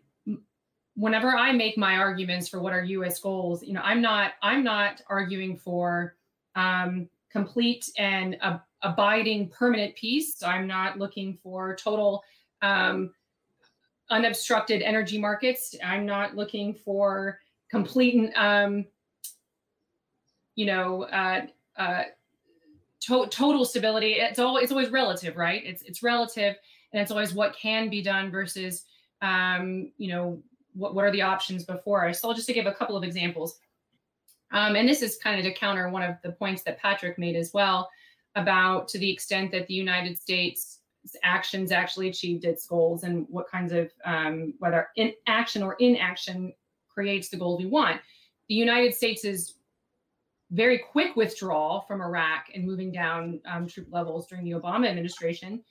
whenever 0.95 1.35
I 1.35 1.53
make 1.53 1.79
my 1.79 1.97
arguments 1.97 2.49
for 2.49 2.61
what 2.61 2.73
are 2.73 2.85
U.S. 2.85 3.19
goals, 3.19 3.63
you 3.63 3.73
know, 3.73 3.81
I'm 3.83 4.03
not 4.03 4.33
I'm 4.43 4.63
not 4.63 5.03
arguing 5.09 5.57
for 5.57 6.17
um, 6.55 7.09
complete 7.33 7.91
and 7.99 8.37
abiding 8.83 9.49
permanent 9.49 9.97
peace. 9.97 10.37
So 10.37 10.47
I'm 10.47 10.67
not 10.67 10.99
looking 10.99 11.39
for 11.43 11.75
total 11.75 12.23
um, 12.61 13.15
unobstructed 14.11 14.83
energy 14.83 15.19
markets. 15.19 15.75
I'm 15.83 16.05
not 16.05 16.37
looking 16.37 16.75
for 16.75 17.39
complete 17.71 18.31
um, 18.37 18.85
you 20.55 20.67
know, 20.67 21.05
uh, 21.05 21.47
uh, 21.77 22.03
to- 23.01 23.27
total 23.27 23.65
stability. 23.65 24.15
It's 24.15 24.39
all 24.39 24.59
it's 24.59 24.71
always 24.73 24.91
relative, 24.91 25.37
right? 25.37 25.63
It's 25.65 25.83
it's 25.83 26.03
relative, 26.03 26.57
and 26.93 27.01
it's 27.01 27.11
always 27.11 27.35
what 27.35 27.57
can 27.57 27.89
be 27.89 28.03
done 28.03 28.31
versus, 28.31 28.85
um, 29.23 29.91
you 29.97 30.09
know, 30.09 30.43
what 30.75 30.95
what 30.95 31.05
are 31.05 31.11
the 31.11 31.23
options 31.23 31.65
before 31.65 32.09
us. 32.09 32.21
So 32.21 32.33
just 32.35 32.47
to 32.49 32.53
give 32.53 32.67
a 32.67 32.73
couple 32.73 32.97
of 32.97 33.05
examples. 33.05 33.59
Um, 34.53 34.77
and 34.77 34.89
this 34.89 35.03
is 35.03 35.17
kind 35.17 35.39
of 35.39 35.45
to 35.45 35.53
counter 35.53 35.89
one 35.89 36.03
of 36.03 36.17
the 36.23 36.33
points 36.33 36.63
that 36.63 36.79
Patrick 36.79 37.19
made 37.19 37.37
as 37.37 37.53
well 37.53 37.89
about 38.35 38.89
to 38.89 38.99
the 38.99 39.11
extent 39.11 39.51
that 39.53 39.67
the 39.67 39.75
United 39.75 40.19
States 40.19 40.81
actions 41.23 41.73
actually 41.73 42.09
achieved 42.09 42.45
its 42.45 42.67
goals 42.67 43.03
and 43.03 43.27
what 43.29 43.49
kinds 43.49 43.73
of 43.73 43.91
um, 44.05 44.55
whether 44.59 44.89
in 44.97 45.13
action 45.27 45.63
or 45.63 45.75
inaction 45.81 46.53
creates 46.89 47.29
the 47.29 47.37
goal 47.37 47.59
we 47.59 47.67
want. 47.67 48.01
The 48.49 48.55
United 48.55 48.95
States 48.95 49.25
is 49.25 49.55
very 50.51 50.79
quick 50.79 51.17
withdrawal 51.17 51.85
from 51.89 52.03
Iraq 52.03 52.47
and 52.55 52.67
moving 52.67 52.93
down 52.93 53.41
um, 53.47 53.67
troop 53.67 53.89
levels 53.91 54.27
during 54.27 54.45
the 54.45 54.53
Obama 54.53 54.87
administration, 54.87 55.63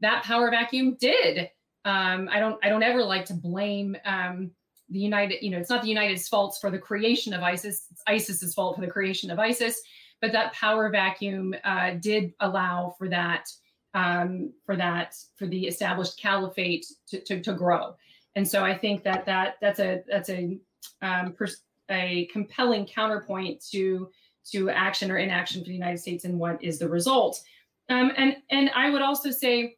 that 0.00 0.22
power 0.22 0.50
vacuum 0.50 0.96
did. 1.00 1.50
Um, 1.84 2.28
I 2.30 2.38
don't 2.38 2.64
I 2.64 2.68
don't 2.68 2.82
ever 2.82 3.02
like 3.02 3.24
to 3.26 3.34
blame 3.34 3.96
um, 4.04 4.52
the 4.90 4.98
United. 4.98 5.44
You 5.44 5.50
know, 5.50 5.58
it's 5.58 5.70
not 5.70 5.82
the 5.82 5.88
United's 5.88 6.28
fault 6.28 6.58
for 6.60 6.70
the 6.70 6.78
creation 6.78 7.32
of 7.32 7.42
ISIS. 7.42 7.86
It's 7.90 8.02
ISIS's 8.06 8.54
fault 8.54 8.76
for 8.76 8.82
the 8.82 8.90
creation 8.90 9.30
of 9.30 9.38
ISIS. 9.38 9.80
But 10.20 10.32
that 10.32 10.52
power 10.52 10.90
vacuum 10.90 11.54
uh, 11.64 11.92
did 12.00 12.32
allow 12.40 12.94
for 12.98 13.08
that 13.08 13.48
um, 13.94 14.52
for 14.66 14.76
that 14.76 15.16
for 15.36 15.46
the 15.46 15.66
established 15.66 16.20
caliphate 16.20 16.86
to, 17.08 17.20
to, 17.20 17.40
to, 17.40 17.54
grow. 17.54 17.94
And 18.36 18.46
so 18.46 18.62
I 18.62 18.76
think 18.76 19.02
that 19.04 19.24
that 19.26 19.56
that's 19.60 19.80
a 19.80 20.02
that's 20.08 20.28
a 20.28 20.58
um, 21.02 21.32
pers- 21.32 21.62
a 21.90 22.26
compelling 22.32 22.86
counterpoint 22.86 23.64
to 23.70 24.10
to 24.52 24.70
action 24.70 25.10
or 25.10 25.18
inaction 25.18 25.62
for 25.62 25.68
the 25.68 25.74
United 25.74 25.98
States 25.98 26.24
and 26.24 26.38
what 26.38 26.62
is 26.62 26.78
the 26.78 26.88
result. 26.88 27.40
Um, 27.88 28.12
and 28.16 28.36
and 28.50 28.70
I 28.74 28.90
would 28.90 29.02
also 29.02 29.30
say 29.30 29.76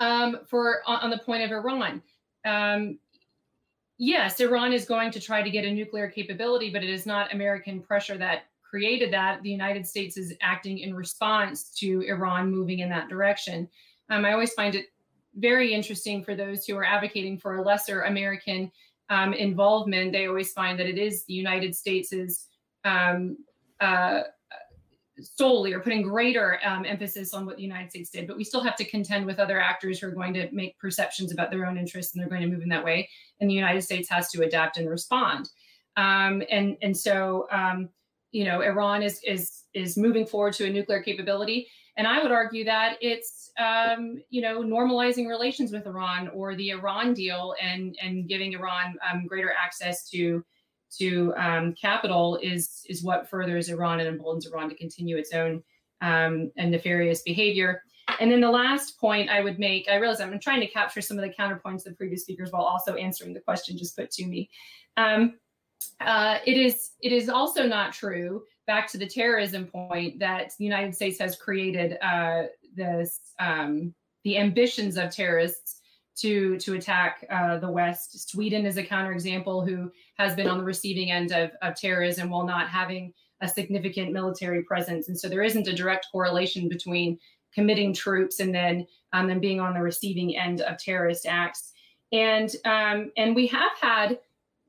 um, 0.00 0.40
for 0.46 0.80
on, 0.86 1.00
on, 1.00 1.10
the 1.10 1.18
point 1.18 1.42
of 1.42 1.50
Iran, 1.50 2.02
um, 2.44 2.98
yes, 3.98 4.40
Iran 4.40 4.72
is 4.72 4.84
going 4.84 5.10
to 5.12 5.20
try 5.20 5.42
to 5.42 5.50
get 5.50 5.64
a 5.64 5.72
nuclear 5.72 6.08
capability, 6.08 6.70
but 6.70 6.82
it 6.82 6.90
is 6.90 7.06
not 7.06 7.32
American 7.32 7.80
pressure 7.80 8.18
that 8.18 8.44
created 8.62 9.12
that. 9.12 9.42
The 9.42 9.50
United 9.50 9.86
States 9.86 10.16
is 10.16 10.34
acting 10.40 10.78
in 10.78 10.94
response 10.94 11.70
to 11.78 12.02
Iran 12.02 12.50
moving 12.50 12.80
in 12.80 12.88
that 12.90 13.08
direction. 13.08 13.68
Um, 14.10 14.24
I 14.24 14.32
always 14.32 14.52
find 14.52 14.74
it 14.74 14.86
very 15.36 15.72
interesting 15.72 16.24
for 16.24 16.34
those 16.34 16.64
who 16.64 16.76
are 16.76 16.84
advocating 16.84 17.38
for 17.38 17.56
a 17.56 17.62
lesser 17.62 18.02
American 18.02 18.70
um, 19.10 19.32
involvement. 19.34 20.12
They 20.12 20.26
always 20.26 20.52
find 20.52 20.78
that 20.78 20.86
it 20.86 20.98
is 20.98 21.24
the 21.24 21.34
United 21.34 21.74
States's 21.74 22.48
um, 22.84 23.36
uh, 23.80 24.22
solely 25.20 25.72
or 25.72 25.80
putting 25.80 26.02
greater 26.02 26.58
um, 26.64 26.84
emphasis 26.84 27.32
on 27.32 27.46
what 27.46 27.56
the 27.56 27.62
United 27.62 27.90
States 27.90 28.10
did, 28.10 28.26
but 28.26 28.36
we 28.36 28.44
still 28.44 28.62
have 28.62 28.76
to 28.76 28.84
contend 28.84 29.26
with 29.26 29.38
other 29.38 29.60
actors 29.60 29.98
who 29.98 30.08
are 30.08 30.12
going 30.12 30.34
to 30.34 30.48
make 30.52 30.78
perceptions 30.78 31.32
about 31.32 31.50
their 31.50 31.66
own 31.66 31.78
interests 31.78 32.14
and 32.14 32.22
they're 32.22 32.28
going 32.28 32.42
to 32.42 32.48
move 32.48 32.62
in 32.62 32.68
that 32.68 32.84
way. 32.84 33.08
And 33.40 33.48
the 33.48 33.54
United 33.54 33.82
States 33.82 34.08
has 34.10 34.30
to 34.30 34.42
adapt 34.42 34.76
and 34.76 34.88
respond. 34.88 35.48
Um, 35.96 36.42
and 36.50 36.76
and 36.82 36.96
so 36.96 37.46
um, 37.50 37.88
you 38.32 38.44
know 38.44 38.60
Iran 38.60 39.02
is 39.02 39.20
is 39.26 39.64
is 39.74 39.96
moving 39.96 40.26
forward 40.26 40.52
to 40.54 40.66
a 40.66 40.70
nuclear 40.70 41.02
capability, 41.02 41.68
and 41.96 42.06
I 42.06 42.22
would 42.22 42.32
argue 42.32 42.64
that 42.64 42.98
it's 43.00 43.50
um, 43.58 44.22
you 44.28 44.42
know 44.42 44.60
normalizing 44.62 45.26
relations 45.26 45.72
with 45.72 45.86
Iran 45.86 46.28
or 46.28 46.54
the 46.54 46.70
Iran 46.70 47.14
deal 47.14 47.54
and 47.62 47.96
and 48.02 48.28
giving 48.28 48.52
Iran 48.52 48.96
um, 49.10 49.26
greater 49.26 49.52
access 49.52 50.08
to 50.10 50.44
to 50.98 51.34
um, 51.36 51.74
capital 51.74 52.38
is 52.42 52.82
is 52.88 53.02
what 53.02 53.28
furthers 53.28 53.68
Iran 53.68 54.00
and 54.00 54.08
emboldens 54.08 54.46
Iran 54.46 54.68
to 54.68 54.74
continue 54.74 55.16
its 55.16 55.32
own 55.32 55.62
um, 56.00 56.50
and 56.56 56.70
nefarious 56.70 57.22
behavior. 57.22 57.82
And 58.20 58.30
then 58.30 58.40
the 58.40 58.50
last 58.50 59.00
point 59.00 59.30
I 59.30 59.40
would 59.40 59.58
make, 59.58 59.88
I 59.90 59.96
realize 59.96 60.20
I'm 60.20 60.38
trying 60.38 60.60
to 60.60 60.68
capture 60.68 61.00
some 61.00 61.18
of 61.18 61.24
the 61.24 61.34
counterpoints 61.34 61.78
of 61.78 61.84
the 61.84 61.94
previous 61.94 62.22
speakers 62.22 62.52
while 62.52 62.62
also 62.62 62.94
answering 62.94 63.34
the 63.34 63.40
question 63.40 63.76
just 63.76 63.96
put 63.96 64.10
to 64.12 64.26
me. 64.26 64.48
Um, 64.96 65.34
uh, 66.00 66.38
it 66.46 66.56
is 66.56 66.92
it 67.02 67.12
is 67.12 67.28
also 67.28 67.66
not 67.66 67.92
true. 67.92 68.42
Back 68.66 68.90
to 68.92 68.98
the 68.98 69.06
terrorism 69.06 69.66
point 69.66 70.18
that 70.18 70.52
the 70.58 70.64
United 70.64 70.94
States 70.94 71.18
has 71.18 71.36
created 71.36 71.98
uh, 72.02 72.44
this 72.74 73.20
um, 73.38 73.94
the 74.24 74.38
ambitions 74.38 74.96
of 74.96 75.10
terrorists 75.10 75.75
to 76.16 76.56
to 76.58 76.74
attack 76.74 77.26
uh, 77.30 77.58
the 77.58 77.70
West. 77.70 78.30
Sweden 78.30 78.66
is 78.66 78.76
a 78.76 78.82
counterexample 78.84 79.68
who 79.68 79.90
has 80.16 80.34
been 80.34 80.48
on 80.48 80.58
the 80.58 80.64
receiving 80.64 81.10
end 81.10 81.32
of, 81.32 81.50
of 81.62 81.74
terrorism 81.74 82.30
while 82.30 82.46
not 82.46 82.68
having 82.68 83.12
a 83.42 83.48
significant 83.48 84.12
military 84.12 84.62
presence, 84.62 85.08
and 85.08 85.18
so 85.18 85.28
there 85.28 85.42
isn't 85.42 85.68
a 85.68 85.74
direct 85.74 86.06
correlation 86.10 86.68
between 86.68 87.18
committing 87.54 87.92
troops 87.92 88.40
and 88.40 88.54
then 88.54 88.86
um, 89.12 89.28
then 89.28 89.40
being 89.40 89.60
on 89.60 89.74
the 89.74 89.80
receiving 89.80 90.36
end 90.36 90.60
of 90.60 90.78
terrorist 90.78 91.26
acts. 91.26 91.72
And 92.12 92.50
um, 92.64 93.12
and 93.16 93.34
we 93.34 93.46
have 93.48 93.72
had 93.80 94.18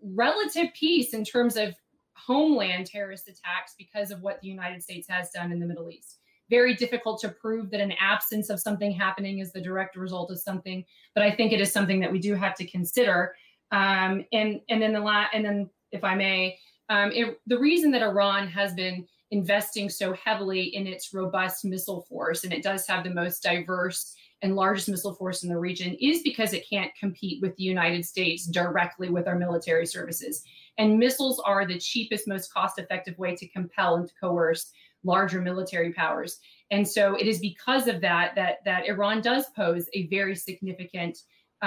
relative 0.01 0.67
peace 0.73 1.13
in 1.13 1.23
terms 1.23 1.55
of 1.57 1.75
homeland 2.13 2.87
terrorist 2.87 3.27
attacks 3.27 3.73
because 3.77 4.11
of 4.11 4.21
what 4.21 4.41
the 4.41 4.47
United 4.47 4.83
States 4.83 5.07
has 5.09 5.29
done 5.31 5.51
in 5.51 5.59
the 5.59 5.65
Middle 5.65 5.89
East. 5.89 6.19
Very 6.49 6.75
difficult 6.75 7.19
to 7.21 7.29
prove 7.29 7.69
that 7.71 7.81
an 7.81 7.93
absence 7.99 8.49
of 8.49 8.59
something 8.59 8.91
happening 8.91 9.39
is 9.39 9.51
the 9.51 9.61
direct 9.61 9.95
result 9.95 10.31
of 10.31 10.39
something, 10.39 10.85
but 11.13 11.23
I 11.23 11.31
think 11.31 11.51
it 11.51 11.61
is 11.61 11.71
something 11.71 11.99
that 11.99 12.11
we 12.11 12.19
do 12.19 12.35
have 12.35 12.55
to 12.55 12.65
consider. 12.65 13.35
Um, 13.71 14.25
and 14.31 14.61
and 14.69 14.81
then 14.81 14.93
the 14.93 14.99
la- 14.99 15.27
and 15.33 15.43
then 15.43 15.69
if 15.91 16.03
I 16.03 16.15
may, 16.15 16.57
um, 16.89 17.11
it, 17.11 17.39
the 17.47 17.59
reason 17.59 17.91
that 17.91 18.01
Iran 18.01 18.47
has 18.47 18.73
been 18.73 19.05
investing 19.31 19.89
so 19.89 20.13
heavily 20.13 20.75
in 20.75 20.87
its 20.87 21.13
robust 21.13 21.65
missile 21.65 22.01
force, 22.01 22.43
and 22.43 22.53
it 22.53 22.63
does 22.63 22.87
have 22.87 23.03
the 23.03 23.09
most 23.09 23.43
diverse 23.43 24.15
and 24.41 24.55
largest 24.55 24.87
missile 24.87 25.13
force 25.13 25.43
in 25.43 25.49
the 25.49 25.57
region 25.57 25.97
is 25.99 26.21
because 26.21 26.53
it 26.53 26.69
can't 26.69 26.91
compete 26.99 27.41
with 27.41 27.55
the 27.55 27.63
United 27.63 28.05
States 28.05 28.45
directly 28.45 29.09
with 29.09 29.27
our 29.27 29.37
military 29.37 29.85
services. 29.85 30.43
And 30.77 30.99
missiles 30.99 31.39
are 31.39 31.65
the 31.65 31.79
cheapest, 31.79 32.27
most 32.27 32.53
cost 32.53 32.77
effective 32.77 33.17
way 33.17 33.35
to 33.35 33.47
compel 33.47 33.95
and 33.95 34.07
to 34.07 34.13
coerce 34.21 34.71
larger 35.13 35.41
military 35.49 35.91
powers. 36.01 36.31
And 36.75 36.85
so 36.95 37.03
it 37.21 37.27
is 37.31 37.39
because 37.39 37.85
of 37.93 37.97
that 38.01 38.27
that, 38.35 38.55
that 38.65 38.87
Iran 38.93 39.17
does 39.21 39.45
pose 39.55 39.85
a 39.93 40.01
very 40.17 40.35
significant 40.35 41.15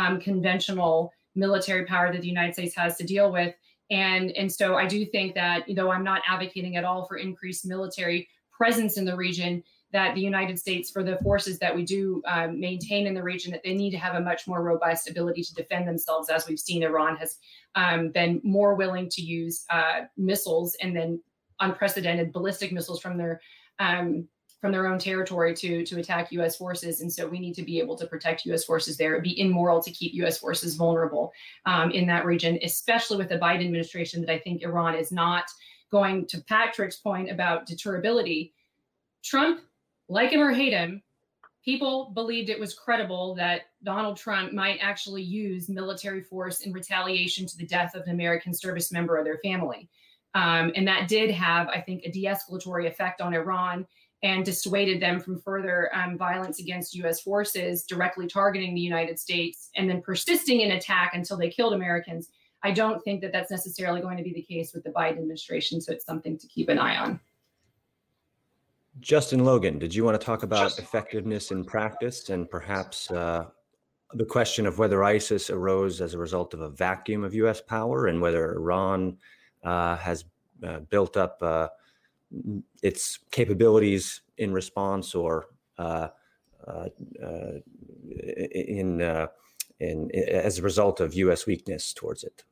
um, 0.01 0.14
conventional 0.20 0.97
military 1.34 1.84
power 1.93 2.12
that 2.12 2.22
the 2.22 2.32
United 2.36 2.55
States 2.55 2.76
has 2.76 2.97
to 2.99 3.05
deal 3.14 3.28
with. 3.38 3.53
And, 3.91 4.30
and 4.41 4.51
so 4.59 4.66
I 4.82 4.86
do 4.86 5.01
think 5.14 5.34
that, 5.34 5.68
you 5.68 5.74
know, 5.74 5.91
I'm 5.95 6.05
not 6.12 6.22
advocating 6.34 6.76
at 6.76 6.84
all 6.88 7.03
for 7.07 7.16
increased 7.16 7.64
military 7.66 8.28
presence 8.61 8.99
in 9.01 9.05
the 9.05 9.16
region, 9.16 9.53
that 9.93 10.14
the 10.14 10.20
United 10.20 10.57
States, 10.64 10.91
for 10.95 11.03
the 11.03 11.18
forces 11.18 11.59
that 11.59 11.74
we 11.74 11.84
do 11.84 12.22
um, 12.26 12.61
maintain 12.61 13.07
in 13.09 13.14
the 13.14 13.22
region, 13.32 13.51
that 13.53 13.62
they 13.64 13.74
need 13.74 13.91
to 13.91 13.99
have 13.99 14.14
a 14.14 14.20
much 14.20 14.47
more 14.47 14.62
robust 14.62 15.11
ability 15.11 15.43
to 15.43 15.55
defend 15.55 15.88
themselves. 15.88 16.28
As 16.28 16.47
we've 16.47 16.61
seen, 16.61 16.84
Iran 16.84 17.16
has 17.16 17.38
um, 17.74 18.11
been 18.11 18.41
more 18.45 18.74
willing 18.76 19.09
to 19.11 19.22
use 19.22 19.64
uh, 19.70 20.03
missiles 20.16 20.76
and 20.82 20.95
then 20.97 21.20
unprecedented 21.61 22.32
ballistic 22.32 22.72
missiles 22.72 23.00
from 23.00 23.16
their 23.16 23.40
um, 23.78 24.28
from 24.61 24.72
their 24.72 24.86
own 24.86 24.98
territory 24.98 25.54
to 25.54 25.84
to 25.84 25.98
attack 25.98 26.32
U.S. 26.32 26.56
forces, 26.56 27.00
and 27.00 27.12
so 27.12 27.26
we 27.26 27.38
need 27.38 27.54
to 27.54 27.62
be 27.62 27.78
able 27.78 27.96
to 27.96 28.06
protect 28.06 28.44
U.S. 28.46 28.64
forces 28.64 28.96
there. 28.96 29.12
It'd 29.12 29.24
be 29.24 29.40
immoral 29.40 29.82
to 29.82 29.90
keep 29.90 30.14
U.S. 30.14 30.38
forces 30.38 30.74
vulnerable 30.74 31.32
um, 31.66 31.90
in 31.90 32.06
that 32.06 32.26
region, 32.26 32.58
especially 32.62 33.16
with 33.16 33.28
the 33.28 33.38
Biden 33.38 33.64
administration. 33.64 34.20
That 34.20 34.32
I 34.32 34.38
think 34.38 34.62
Iran 34.62 34.94
is 34.94 35.12
not 35.12 35.44
going 35.90 36.26
to 36.26 36.40
Patrick's 36.42 36.96
point 36.96 37.30
about 37.30 37.66
deterrability. 37.66 38.52
Trump 39.22 39.61
like 40.11 40.32
him 40.32 40.40
or 40.40 40.52
hate 40.52 40.72
him, 40.72 41.02
people 41.64 42.11
believed 42.14 42.50
it 42.50 42.58
was 42.58 42.74
credible 42.74 43.34
that 43.36 43.62
Donald 43.84 44.16
Trump 44.16 44.52
might 44.52 44.78
actually 44.80 45.22
use 45.22 45.68
military 45.68 46.20
force 46.20 46.62
in 46.62 46.72
retaliation 46.72 47.46
to 47.46 47.56
the 47.56 47.66
death 47.66 47.94
of 47.94 48.02
an 48.02 48.11
American 48.11 48.52
service 48.52 48.92
member 48.92 49.18
or 49.18 49.24
their 49.24 49.38
family. 49.38 49.88
Um, 50.35 50.72
and 50.76 50.87
that 50.87 51.09
did 51.09 51.31
have, 51.31 51.68
I 51.68 51.81
think, 51.81 52.05
a 52.05 52.11
de 52.11 52.24
escalatory 52.24 52.87
effect 52.87 53.20
on 53.20 53.35
Iran 53.35 53.87
and 54.22 54.45
dissuaded 54.45 55.01
them 55.01 55.18
from 55.18 55.41
further 55.41 55.91
um, 55.95 56.18
violence 56.18 56.61
against 56.61 56.95
US 56.97 57.20
forces 57.20 57.85
directly 57.85 58.26
targeting 58.26 58.74
the 58.74 58.81
United 58.81 59.18
States 59.18 59.70
and 59.76 59.89
then 59.89 60.03
persisting 60.03 60.61
in 60.61 60.72
attack 60.72 61.12
until 61.14 61.37
they 61.37 61.49
killed 61.49 61.72
Americans. 61.72 62.28
I 62.62 62.72
don't 62.72 63.03
think 63.03 63.22
that 63.22 63.33
that's 63.33 63.51
necessarily 63.51 64.03
going 64.03 64.18
to 64.18 64.22
be 64.22 64.35
the 64.35 64.43
case 64.43 64.74
with 64.74 64.85
the 64.85 64.91
Biden 64.91 65.18
administration. 65.18 65.81
So 65.81 65.93
it's 65.93 66.05
something 66.05 66.37
to 66.39 66.47
keep 66.47 66.68
an 66.68 66.78
eye 66.78 66.99
on. 66.99 67.18
Justin 68.99 69.45
Logan, 69.45 69.78
did 69.78 69.95
you 69.95 70.05
want 70.05 70.20
to 70.20 70.24
talk 70.24 70.43
about 70.43 70.64
Justin. 70.64 70.85
effectiveness 70.85 71.53
in 71.53 71.64
practice 71.64 72.28
and 72.28 72.51
perhaps 72.51 73.11
uh, 73.11 73.47
the 74.12 74.24
question 74.24 74.66
of 74.66 74.78
whether 74.78 75.03
ISIS 75.03 75.49
arose 75.49 76.01
as 76.03 76.12
a 76.12 76.18
result 76.18 76.53
of 76.53 76.61
a 76.61 76.68
vacuum 76.68 77.24
of 77.24 77.33
U.S. 77.35 77.62
power 77.62 78.09
and 78.09 78.20
whether 78.20 78.55
Iran 78.57 79.16
uh, 79.62 79.96
has 79.96 80.24
uh, 80.66 80.80
built 80.80 81.16
up 81.16 81.38
uh, 81.42 81.68
its 82.82 83.18
capabilities 83.30 84.22
in 84.38 84.52
response 84.52 85.14
or 85.14 85.46
uh, 85.78 86.08
uh, 86.66 86.88
in, 88.11 89.00
in, 89.00 89.28
in 89.80 90.11
as 90.12 90.58
a 90.58 90.62
result 90.62 91.00
of 91.00 91.14
U.S. 91.14 91.46
weakness 91.46 91.92
towards 91.92 92.24
it? 92.24 92.44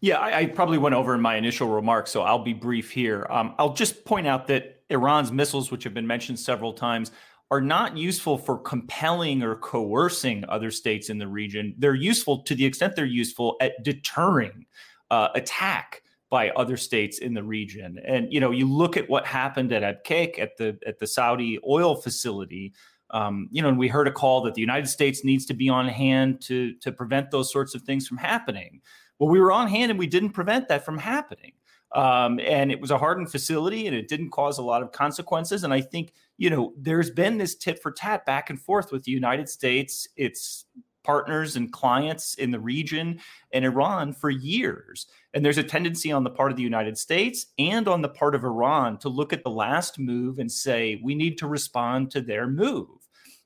Yeah, 0.00 0.18
I, 0.18 0.38
I, 0.38 0.46
probably 0.46 0.78
went 0.78 0.94
over 0.94 1.14
in 1.14 1.20
my 1.20 1.36
initial 1.36 1.68
remarks, 1.68 2.10
so 2.10 2.22
I'll 2.22 2.42
be 2.42 2.54
brief 2.54 2.90
here. 2.90 3.26
Um, 3.28 3.54
I'll 3.58 3.74
just 3.74 4.06
point 4.06 4.26
out 4.26 4.46
that 4.46 4.82
Iran's 4.88 5.30
missiles, 5.30 5.70
which 5.70 5.84
have 5.84 5.92
been 5.92 6.06
mentioned 6.06 6.38
several 6.38 6.72
times, 6.72 7.12
are 7.50 7.60
not 7.60 7.96
useful 7.98 8.38
for 8.38 8.56
compelling 8.56 9.42
or 9.42 9.56
coercing 9.56 10.44
other 10.48 10.70
states 10.70 11.10
in 11.10 11.18
the 11.18 11.28
region. 11.28 11.74
They're 11.76 11.94
useful 11.94 12.42
to 12.44 12.54
the 12.54 12.64
extent 12.64 12.96
they're 12.96 13.04
useful 13.04 13.56
at 13.60 13.82
deterring 13.82 14.66
uh, 15.10 15.28
attack 15.34 16.02
by 16.30 16.50
other 16.50 16.76
states 16.76 17.18
in 17.18 17.34
the 17.34 17.42
region. 17.42 17.98
And 18.06 18.32
you 18.32 18.40
know, 18.40 18.52
you 18.52 18.68
look 18.70 18.96
at 18.96 19.08
what 19.08 19.26
happened 19.26 19.72
at 19.72 19.82
Abqaiq 19.82 20.38
at 20.38 20.56
the 20.56 20.78
at 20.86 20.98
the 20.98 21.06
Saudi 21.06 21.58
oil 21.68 21.96
facility. 21.96 22.72
Um, 23.12 23.48
you 23.50 23.60
know, 23.60 23.68
and 23.68 23.78
we 23.78 23.88
heard 23.88 24.06
a 24.06 24.12
call 24.12 24.40
that 24.42 24.54
the 24.54 24.60
United 24.60 24.86
States 24.86 25.24
needs 25.24 25.44
to 25.46 25.54
be 25.54 25.68
on 25.68 25.88
hand 25.88 26.40
to 26.42 26.74
to 26.76 26.92
prevent 26.92 27.30
those 27.30 27.50
sorts 27.52 27.74
of 27.74 27.82
things 27.82 28.06
from 28.06 28.18
happening. 28.18 28.80
Well, 29.18 29.28
we 29.28 29.40
were 29.40 29.52
on 29.52 29.68
hand 29.68 29.90
and 29.90 29.98
we 29.98 30.06
didn't 30.06 30.30
prevent 30.30 30.68
that 30.68 30.84
from 30.84 30.98
happening. 30.98 31.52
Um, 31.92 32.38
and 32.40 32.70
it 32.70 32.80
was 32.80 32.92
a 32.92 32.98
hardened 32.98 33.30
facility 33.30 33.86
and 33.86 33.96
it 33.96 34.08
didn't 34.08 34.30
cause 34.30 34.58
a 34.58 34.62
lot 34.62 34.82
of 34.82 34.92
consequences. 34.92 35.64
And 35.64 35.74
I 35.74 35.80
think, 35.80 36.12
you 36.38 36.48
know, 36.48 36.72
there's 36.78 37.10
been 37.10 37.36
this 37.36 37.56
tit 37.56 37.82
for 37.82 37.90
tat 37.90 38.24
back 38.24 38.48
and 38.48 38.60
forth 38.60 38.92
with 38.92 39.02
the 39.02 39.10
United 39.10 39.48
States, 39.48 40.08
its 40.16 40.66
partners 41.04 41.56
and 41.56 41.72
clients 41.72 42.34
in 42.34 42.50
the 42.50 42.60
region 42.60 43.20
and 43.52 43.64
Iran 43.64 44.12
for 44.12 44.30
years. 44.30 45.06
And 45.34 45.44
there's 45.44 45.58
a 45.58 45.62
tendency 45.62 46.12
on 46.12 46.24
the 46.24 46.30
part 46.30 46.50
of 46.50 46.56
the 46.56 46.62
United 46.62 46.98
States 46.98 47.46
and 47.58 47.88
on 47.88 48.02
the 48.02 48.08
part 48.08 48.34
of 48.34 48.44
Iran 48.44 48.98
to 48.98 49.08
look 49.08 49.32
at 49.32 49.44
the 49.44 49.50
last 49.50 49.98
move 49.98 50.38
and 50.38 50.50
say, 50.50 51.00
we 51.02 51.14
need 51.14 51.38
to 51.38 51.46
respond 51.46 52.10
to 52.10 52.20
their 52.20 52.46
move. 52.46 52.88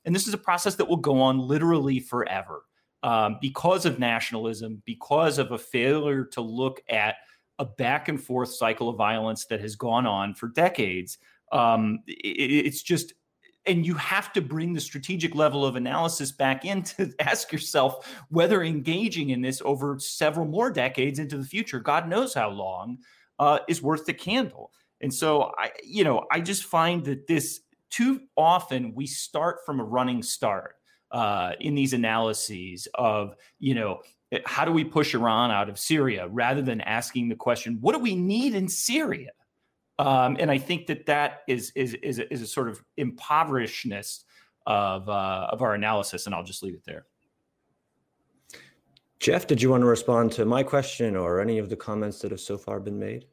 And 0.03 0.13
this 0.13 0.27
is 0.27 0.33
a 0.33 0.37
process 0.37 0.75
that 0.75 0.87
will 0.87 0.97
go 0.97 1.21
on 1.21 1.39
literally 1.39 1.99
forever 1.99 2.63
um, 3.03 3.37
because 3.41 3.85
of 3.85 3.99
nationalism, 3.99 4.81
because 4.85 5.37
of 5.37 5.51
a 5.51 5.57
failure 5.57 6.25
to 6.25 6.41
look 6.41 6.81
at 6.89 7.15
a 7.57 7.65
back 7.65 8.09
and 8.09 8.21
forth 8.21 8.49
cycle 8.49 8.89
of 8.89 8.97
violence 8.97 9.45
that 9.45 9.61
has 9.61 9.75
gone 9.75 10.05
on 10.05 10.33
for 10.33 10.49
decades. 10.49 11.17
Um, 11.51 11.99
it, 12.07 12.65
it's 12.65 12.83
just, 12.83 13.13
and 13.67 13.85
you 13.85 13.95
have 13.95 14.31
to 14.33 14.41
bring 14.41 14.73
the 14.73 14.79
strategic 14.79 15.35
level 15.35 15.65
of 15.65 15.75
analysis 15.75 16.31
back 16.31 16.65
in 16.65 16.83
to 16.83 17.13
ask 17.19 17.51
yourself 17.51 18.23
whether 18.29 18.63
engaging 18.63 19.29
in 19.29 19.41
this 19.41 19.61
over 19.65 19.97
several 19.99 20.45
more 20.45 20.71
decades 20.71 21.19
into 21.19 21.37
the 21.37 21.45
future, 21.45 21.79
God 21.79 22.07
knows 22.07 22.33
how 22.33 22.49
long, 22.49 22.99
uh, 23.39 23.59
is 23.67 23.81
worth 23.81 24.05
the 24.05 24.13
candle. 24.13 24.71
And 25.01 25.13
so 25.13 25.53
I, 25.57 25.71
you 25.83 26.03
know, 26.03 26.25
I 26.31 26.39
just 26.39 26.63
find 26.63 27.03
that 27.05 27.27
this 27.27 27.61
too 27.89 28.21
often 28.35 28.93
we 28.95 29.07
start 29.07 29.59
from 29.65 29.79
a 29.79 29.83
running 29.83 30.23
start 30.23 30.75
uh, 31.11 31.53
in 31.59 31.75
these 31.75 31.93
analyses 31.93 32.87
of, 32.95 33.35
you 33.59 33.75
know, 33.75 34.01
how 34.45 34.65
do 34.65 34.71
we 34.71 34.83
push 34.83 35.13
Iran 35.13 35.51
out 35.51 35.69
of 35.69 35.79
Syria 35.79 36.27
rather 36.27 36.61
than 36.61 36.81
asking 36.81 37.29
the 37.29 37.35
question, 37.35 37.77
what 37.79 37.93
do 37.93 37.99
we 37.99 38.15
need 38.15 38.55
in 38.55 38.67
Syria? 38.67 39.29
Um, 39.97 40.35
and 40.39 40.51
I 40.51 40.57
think 40.57 40.87
that 40.87 41.05
that 41.05 41.41
is 41.47 41.71
is 41.75 41.93
is 41.95 42.19
a, 42.19 42.31
is 42.33 42.41
a 42.41 42.47
sort 42.47 42.69
of 42.69 42.83
impoverishedness 42.97 44.23
of 44.65 45.07
uh, 45.07 45.47
of 45.51 45.61
our 45.61 45.73
analysis, 45.73 46.25
and 46.25 46.35
I'll 46.35 46.43
just 46.43 46.63
leave 46.63 46.73
it 46.73 46.83
there. 46.85 47.05
Jeff, 49.19 49.47
did 49.47 49.61
you 49.61 49.69
want 49.69 49.81
to 49.81 49.87
respond 49.87 50.31
to 50.33 50.45
my 50.45 50.61
question 50.61 51.15
or 51.15 51.39
any 51.39 51.57
of 51.57 51.69
the 51.69 51.75
comments 51.75 52.19
that 52.19 52.31
have 52.31 52.41
so 52.41 52.57
far 52.57 52.79
been 52.79 52.99
made? 52.99 53.25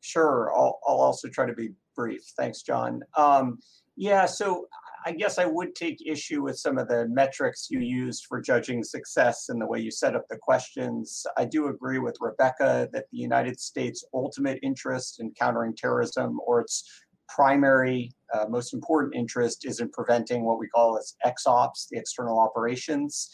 Sure, 0.00 0.52
I'll, 0.54 0.80
I'll 0.86 1.00
also 1.00 1.28
try 1.28 1.46
to 1.46 1.54
be 1.54 1.70
brief. 1.94 2.22
Thanks, 2.36 2.62
John. 2.62 3.02
Um, 3.16 3.58
yeah, 3.96 4.26
so 4.26 4.66
I 5.04 5.12
guess 5.12 5.38
I 5.38 5.46
would 5.46 5.74
take 5.74 5.98
issue 6.04 6.42
with 6.42 6.58
some 6.58 6.78
of 6.78 6.88
the 6.88 7.08
metrics 7.08 7.68
you 7.70 7.80
used 7.80 8.26
for 8.26 8.40
judging 8.40 8.84
success 8.84 9.48
and 9.48 9.60
the 9.60 9.66
way 9.66 9.80
you 9.80 9.90
set 9.90 10.14
up 10.14 10.24
the 10.28 10.36
questions. 10.36 11.26
I 11.36 11.46
do 11.46 11.68
agree 11.68 11.98
with 11.98 12.16
Rebecca 12.20 12.88
that 12.92 13.06
the 13.10 13.18
United 13.18 13.58
States' 13.58 14.04
ultimate 14.12 14.58
interest 14.62 15.20
in 15.20 15.32
countering 15.32 15.74
terrorism 15.74 16.38
or 16.46 16.60
its 16.60 16.84
primary, 17.28 18.12
uh, 18.34 18.46
most 18.48 18.74
important 18.74 19.14
interest 19.14 19.64
is 19.64 19.80
in 19.80 19.88
preventing 19.90 20.44
what 20.44 20.58
we 20.58 20.68
call 20.68 20.98
as 20.98 21.14
XOps, 21.24 21.86
the 21.90 21.98
external 21.98 22.38
operations. 22.38 23.30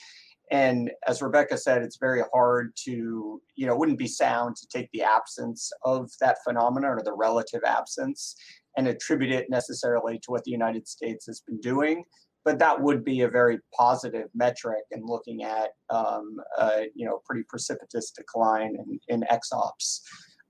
And 0.52 0.92
as 1.08 1.22
Rebecca 1.22 1.58
said, 1.58 1.82
it's 1.82 1.96
very 1.96 2.22
hard 2.32 2.72
to, 2.84 3.40
you 3.56 3.66
know, 3.66 3.76
wouldn't 3.76 3.98
be 3.98 4.06
sound 4.06 4.54
to 4.56 4.66
take 4.68 4.88
the 4.92 5.02
absence 5.02 5.72
of 5.82 6.10
that 6.20 6.38
phenomenon 6.44 6.92
or 6.92 7.02
the 7.02 7.14
relative 7.14 7.62
absence 7.64 8.36
and 8.76 8.88
attribute 8.88 9.32
it 9.32 9.50
necessarily 9.50 10.18
to 10.20 10.30
what 10.30 10.44
the 10.44 10.50
United 10.50 10.86
States 10.86 11.26
has 11.26 11.40
been 11.40 11.60
doing. 11.60 12.04
But 12.44 12.58
that 12.60 12.80
would 12.80 13.04
be 13.04 13.22
a 13.22 13.28
very 13.28 13.58
positive 13.76 14.28
metric 14.34 14.84
in 14.92 15.04
looking 15.04 15.42
at, 15.42 15.70
um, 15.90 16.36
uh, 16.56 16.82
you 16.94 17.04
know, 17.04 17.20
pretty 17.24 17.42
precipitous 17.48 18.12
decline 18.12 18.76
in, 18.76 19.00
in 19.08 19.24
XOPS. 19.32 20.00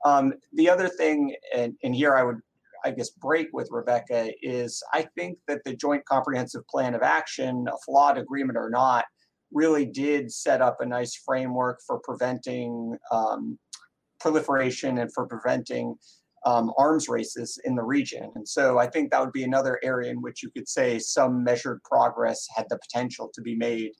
Um, 0.04 0.34
the 0.52 0.68
other 0.68 0.88
thing, 0.88 1.34
and, 1.54 1.74
and 1.82 1.94
here 1.94 2.14
I 2.14 2.22
would, 2.22 2.40
I 2.84 2.90
guess, 2.90 3.10
break 3.10 3.48
with 3.52 3.68
Rebecca, 3.70 4.30
is 4.42 4.82
I 4.92 5.06
think 5.16 5.38
that 5.48 5.64
the 5.64 5.74
Joint 5.74 6.04
Comprehensive 6.04 6.66
Plan 6.68 6.94
of 6.94 7.02
Action, 7.02 7.66
a 7.66 7.76
flawed 7.84 8.18
agreement 8.18 8.58
or 8.58 8.68
not, 8.68 9.06
really 9.52 9.86
did 9.86 10.30
set 10.30 10.60
up 10.60 10.80
a 10.80 10.86
nice 10.86 11.16
framework 11.24 11.80
for 11.86 12.00
preventing 12.00 12.96
um, 13.10 13.58
proliferation 14.20 14.98
and 14.98 15.12
for 15.12 15.26
preventing 15.26 15.94
um, 16.46 16.72
arms 16.78 17.08
races 17.08 17.58
in 17.64 17.74
the 17.74 17.82
region. 17.82 18.30
And 18.36 18.48
so 18.48 18.78
I 18.78 18.86
think 18.86 19.10
that 19.10 19.20
would 19.20 19.32
be 19.32 19.42
another 19.42 19.80
area 19.82 20.10
in 20.10 20.22
which 20.22 20.44
you 20.44 20.50
could 20.50 20.68
say 20.68 20.98
some 21.00 21.42
measured 21.42 21.82
progress 21.82 22.46
had 22.54 22.66
the 22.70 22.78
potential 22.78 23.30
to 23.34 23.42
be 23.42 23.56
made. 23.56 23.90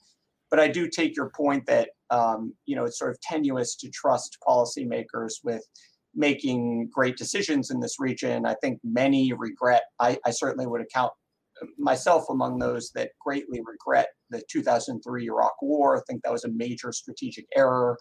But 0.49 0.61
I 0.61 0.69
do 0.69 0.89
take 0.89 1.17
your 1.17 1.31
point 1.37 1.67
that 1.67 1.91
um, 2.11 2.55
you 2.65 2.77
know 2.77 2.85
it's 2.85 3.01
sort 3.01 3.11
of 3.11 3.21
tenuous 3.21 3.75
to 3.77 3.91
trust 3.91 4.39
policymakers 4.47 5.33
with 5.43 5.63
making 6.15 6.89
great 6.95 7.17
decisions 7.17 7.73
in 7.73 7.81
this 7.81 7.97
region. 7.99 8.47
I 8.47 8.55
think 8.63 8.79
many 8.85 9.33
regret. 9.33 9.83
I, 9.99 10.17
I 10.25 10.31
certainly 10.31 10.69
would 10.69 10.81
account 10.81 11.13
myself 11.79 12.27
among 12.31 12.61
those 12.61 12.93
that 12.95 13.11
greatly 13.21 13.61
regret 13.67 14.07
the 14.31 14.41
2003 14.49 15.27
Iraq 15.27 15.61
War. 15.63 15.97
I 15.97 16.01
think 16.07 16.23
that 16.23 16.33
was 16.33 16.45
a 16.45 16.51
major 16.51 16.93
strategic 16.93 17.47
error 17.57 17.99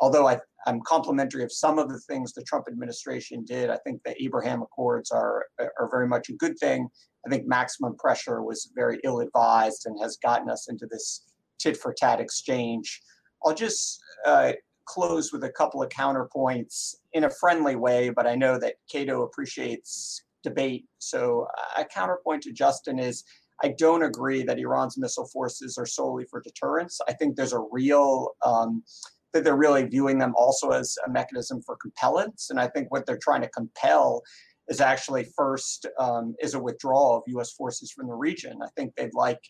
although 0.00 0.26
I, 0.26 0.38
am 0.66 0.80
complimentary 0.82 1.44
of 1.44 1.52
some 1.52 1.78
of 1.78 1.88
the 1.88 2.00
things 2.00 2.32
the 2.32 2.42
Trump 2.42 2.66
administration 2.68 3.44
did, 3.44 3.70
I 3.70 3.78
think 3.78 4.02
the 4.04 4.20
Abraham 4.22 4.62
Accords 4.62 5.10
are 5.10 5.46
are 5.60 5.88
very 5.90 6.08
much 6.08 6.28
a 6.28 6.34
good 6.34 6.58
thing. 6.58 6.88
I 7.26 7.30
think 7.30 7.46
maximum 7.46 7.96
pressure 7.96 8.42
was 8.42 8.70
very 8.74 9.00
ill 9.04 9.20
advised 9.20 9.86
and 9.86 9.98
has 10.00 10.16
gotten 10.16 10.48
us 10.48 10.68
into 10.68 10.86
this 10.86 11.26
tit 11.58 11.76
for 11.76 11.92
tat 11.92 12.20
exchange. 12.20 13.00
I'll 13.44 13.54
just 13.54 14.00
uh, 14.26 14.52
close 14.86 15.32
with 15.32 15.44
a 15.44 15.50
couple 15.50 15.82
of 15.82 15.90
counterpoints 15.90 16.96
in 17.12 17.24
a 17.24 17.30
friendly 17.30 17.76
way, 17.76 18.10
but 18.10 18.26
I 18.26 18.34
know 18.34 18.58
that 18.58 18.76
Cato 18.90 19.22
appreciates 19.22 20.24
debate. 20.42 20.86
So 20.98 21.46
a 21.76 21.84
counterpoint 21.84 22.42
to 22.44 22.52
Justin 22.52 22.98
is 22.98 23.24
I 23.62 23.74
don't 23.76 24.04
agree 24.04 24.44
that 24.44 24.58
Iran's 24.58 24.96
missile 24.96 25.26
forces 25.26 25.76
are 25.78 25.86
solely 25.86 26.24
for 26.30 26.40
deterrence. 26.40 27.00
I 27.08 27.12
think 27.12 27.34
there's 27.34 27.52
a 27.52 27.66
real 27.72 28.30
um, 28.44 28.84
that 29.32 29.44
they're 29.44 29.56
really 29.56 29.84
viewing 29.84 30.18
them 30.18 30.34
also 30.36 30.70
as 30.70 30.96
a 31.06 31.10
mechanism 31.10 31.60
for 31.62 31.76
compellence. 31.76 32.48
And 32.50 32.58
I 32.58 32.68
think 32.68 32.90
what 32.90 33.06
they're 33.06 33.18
trying 33.18 33.42
to 33.42 33.48
compel 33.50 34.22
is 34.68 34.80
actually 34.80 35.26
first 35.36 35.86
um, 35.98 36.34
is 36.40 36.54
a 36.54 36.62
withdrawal 36.62 37.16
of 37.16 37.22
U.S. 37.28 37.52
forces 37.52 37.90
from 37.90 38.06
the 38.06 38.14
region. 38.14 38.58
I 38.62 38.68
think 38.76 38.94
they'd 38.94 39.14
like 39.14 39.40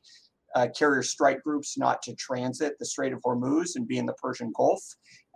uh, 0.54 0.68
carrier 0.76 1.02
strike 1.02 1.42
groups 1.42 1.76
not 1.76 2.02
to 2.02 2.14
transit 2.14 2.74
the 2.78 2.86
Strait 2.86 3.12
of 3.12 3.20
Hormuz 3.22 3.76
and 3.76 3.86
be 3.86 3.98
in 3.98 4.06
the 4.06 4.14
Persian 4.14 4.52
Gulf. 4.56 4.82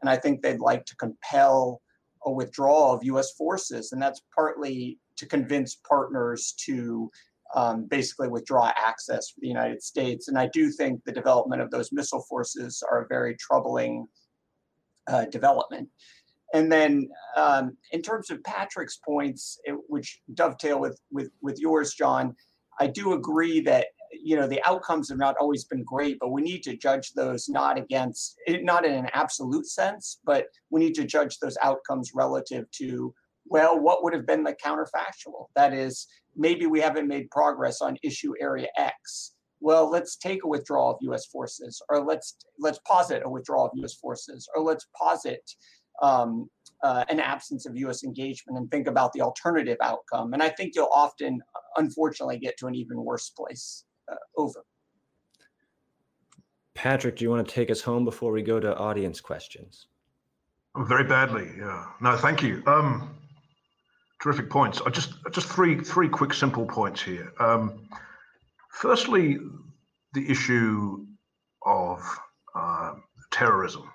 And 0.01 0.09
I 0.09 0.17
think 0.17 0.43
they'd 0.43 0.61
like 0.61 0.85
to 0.87 0.97
compel 0.97 1.81
a 2.25 2.33
withdrawal 2.33 2.93
of 2.93 3.05
U.S. 3.05 3.33
forces, 3.33 3.93
and 3.93 4.01
that's 4.01 4.23
partly 4.35 4.99
to 5.17 5.27
convince 5.27 5.77
partners 5.89 6.55
to 6.65 7.11
um, 7.55 7.87
basically 7.87 8.29
withdraw 8.29 8.73
access 8.77 9.31
for 9.31 9.41
the 9.41 9.49
United 9.49 9.83
States. 9.83 10.29
And 10.29 10.39
I 10.39 10.49
do 10.53 10.71
think 10.71 11.03
the 11.05 11.13
development 11.13 11.61
of 11.61 11.71
those 11.71 11.93
missile 11.93 12.25
forces 12.29 12.83
are 12.91 13.03
a 13.03 13.09
very 13.09 13.37
troubling 13.37 14.07
uh, 15.07 15.27
development. 15.27 15.89
And 16.55 16.71
then, 16.71 17.09
um, 17.37 17.77
in 17.93 18.03
terms 18.03 18.31
of 18.31 18.43
Patrick's 18.45 18.99
points, 18.99 19.59
it, 19.65 19.75
which 19.89 20.21
dovetail 20.35 20.79
with, 20.81 21.01
with 21.11 21.31
with 21.41 21.59
yours, 21.59 21.95
John, 21.95 22.37
I 22.79 22.89
do 22.89 23.15
agree 23.15 23.61
that 23.61 23.87
you 24.13 24.37
know 24.37 24.47
the 24.47 24.61
outcomes 24.67 25.09
have 25.09 25.19
not 25.19 25.37
always 25.41 25.65
been 25.65 25.83
great, 25.85 26.19
but 26.21 26.31
we 26.31 26.43
need 26.43 26.63
to 26.65 26.77
judge 26.77 27.13
those 27.15 27.49
not 27.49 27.79
against 27.79 28.37
not 28.49 28.85
in 28.85 28.93
an 28.93 29.09
absolute 29.15 29.67
sense, 29.67 30.21
but 30.25 30.47
we 30.71 30.81
need 30.81 30.95
to 30.97 31.05
judge 31.05 31.39
those 31.39 31.57
outcomes 31.63 32.11
relative 32.15 32.71
to 32.73 33.15
well, 33.47 33.79
what 33.79 34.03
would 34.03 34.15
have 34.15 34.27
been 34.27 34.45
the 34.45 34.55
counterfactual? 34.65 35.47
That 35.55 35.75
is, 35.75 36.07
maybe 36.37 36.67
we 36.67 36.81
haven't 36.81 37.09
made 37.09 37.31
progress 37.31 37.81
on 37.81 37.99
issue 38.03 38.33
area 38.41 38.69
X, 38.79 39.35
well, 39.63 39.89
let's 39.89 40.17
take 40.17 40.45
a 40.45 40.49
withdrawal 40.49 40.91
of 40.91 40.97
U.S. 41.03 41.27
forces, 41.27 41.81
or 41.89 42.05
let's 42.05 42.37
let's 42.59 42.81
posit 42.87 43.23
a 43.25 43.29
withdrawal 43.29 43.67
of 43.67 43.73
U.S. 43.77 43.95
forces, 43.95 44.49
or 44.55 44.63
let's 44.63 44.87
posit 45.01 45.49
um, 46.03 46.51
uh, 46.83 47.05
an 47.09 47.21
absence 47.21 47.65
of 47.65 47.77
U.S. 47.77 48.03
engagement 48.03 48.59
and 48.59 48.71
think 48.71 48.89
about 48.89 49.13
the 49.13 49.21
alternative 49.21 49.79
outcome. 49.81 50.33
And 50.35 50.43
I 50.43 50.49
think 50.49 50.75
you'll 50.75 50.91
often, 50.93 51.41
unfortunately, 51.77 52.39
get 52.39 52.59
to 52.59 52.67
an 52.67 52.75
even 52.75 53.05
worse 53.05 53.31
place 53.31 53.85
uh, 54.11 54.17
over. 54.37 54.65
Patrick, 56.75 57.17
do 57.17 57.25
you 57.25 57.31
want 57.31 57.47
to 57.47 57.55
take 57.55 57.71
us 57.71 57.83
home 57.83 58.05
before 58.05 58.33
we 58.33 58.43
go 58.43 58.59
to 58.59 58.77
audience 58.77 59.21
questions? 59.21 59.87
Very 60.77 61.05
badly, 61.05 61.51
yeah. 61.57 61.85
No, 62.01 62.17
thank 62.17 62.43
you. 62.43 62.63
Um, 62.67 63.15
terrific 64.21 64.49
points. 64.49 64.81
I 64.85 64.91
just 64.91 65.13
just 65.31 65.49
three 65.49 65.79
three 65.79 66.09
quick 66.09 66.33
simple 66.33 66.65
points 66.65 67.03
here. 67.03 67.33
Um, 67.39 67.89
Firstly, 68.73 69.39
the 70.15 70.29
issue 70.29 71.07
of 71.65 72.01
uh, 72.55 72.95
terrorism 73.31 73.91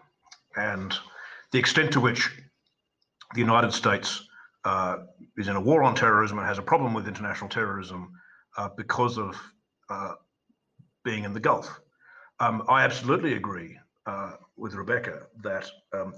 and 0.55 0.93
the 1.51 1.59
extent 1.59 1.91
to 1.93 1.99
which 1.99 2.32
the 3.34 3.39
United 3.39 3.73
States 3.73 4.23
uh, 4.63 4.97
is 5.38 5.47
in 5.47 5.55
a 5.55 5.61
war 5.61 5.84
on 5.84 5.95
terrorism 5.95 6.38
and 6.38 6.47
has 6.47 6.57
a 6.57 6.61
problem 6.61 6.93
with 6.93 7.07
international 7.07 7.49
terrorism 7.49 8.11
uh, 8.57 8.69
because 8.78 9.17
of 9.17 9.36
uh, 9.89 10.13
being 11.03 11.23
in 11.23 11.34
the 11.34 11.39
Gulf. 11.39 11.80
Um, 12.39 12.63
I 12.69 12.84
absolutely 12.84 13.34
agree 13.34 13.78
uh, 14.05 14.34
with 14.55 14.73
Rebecca 14.73 15.28
that 15.43 15.70
um, 15.93 16.13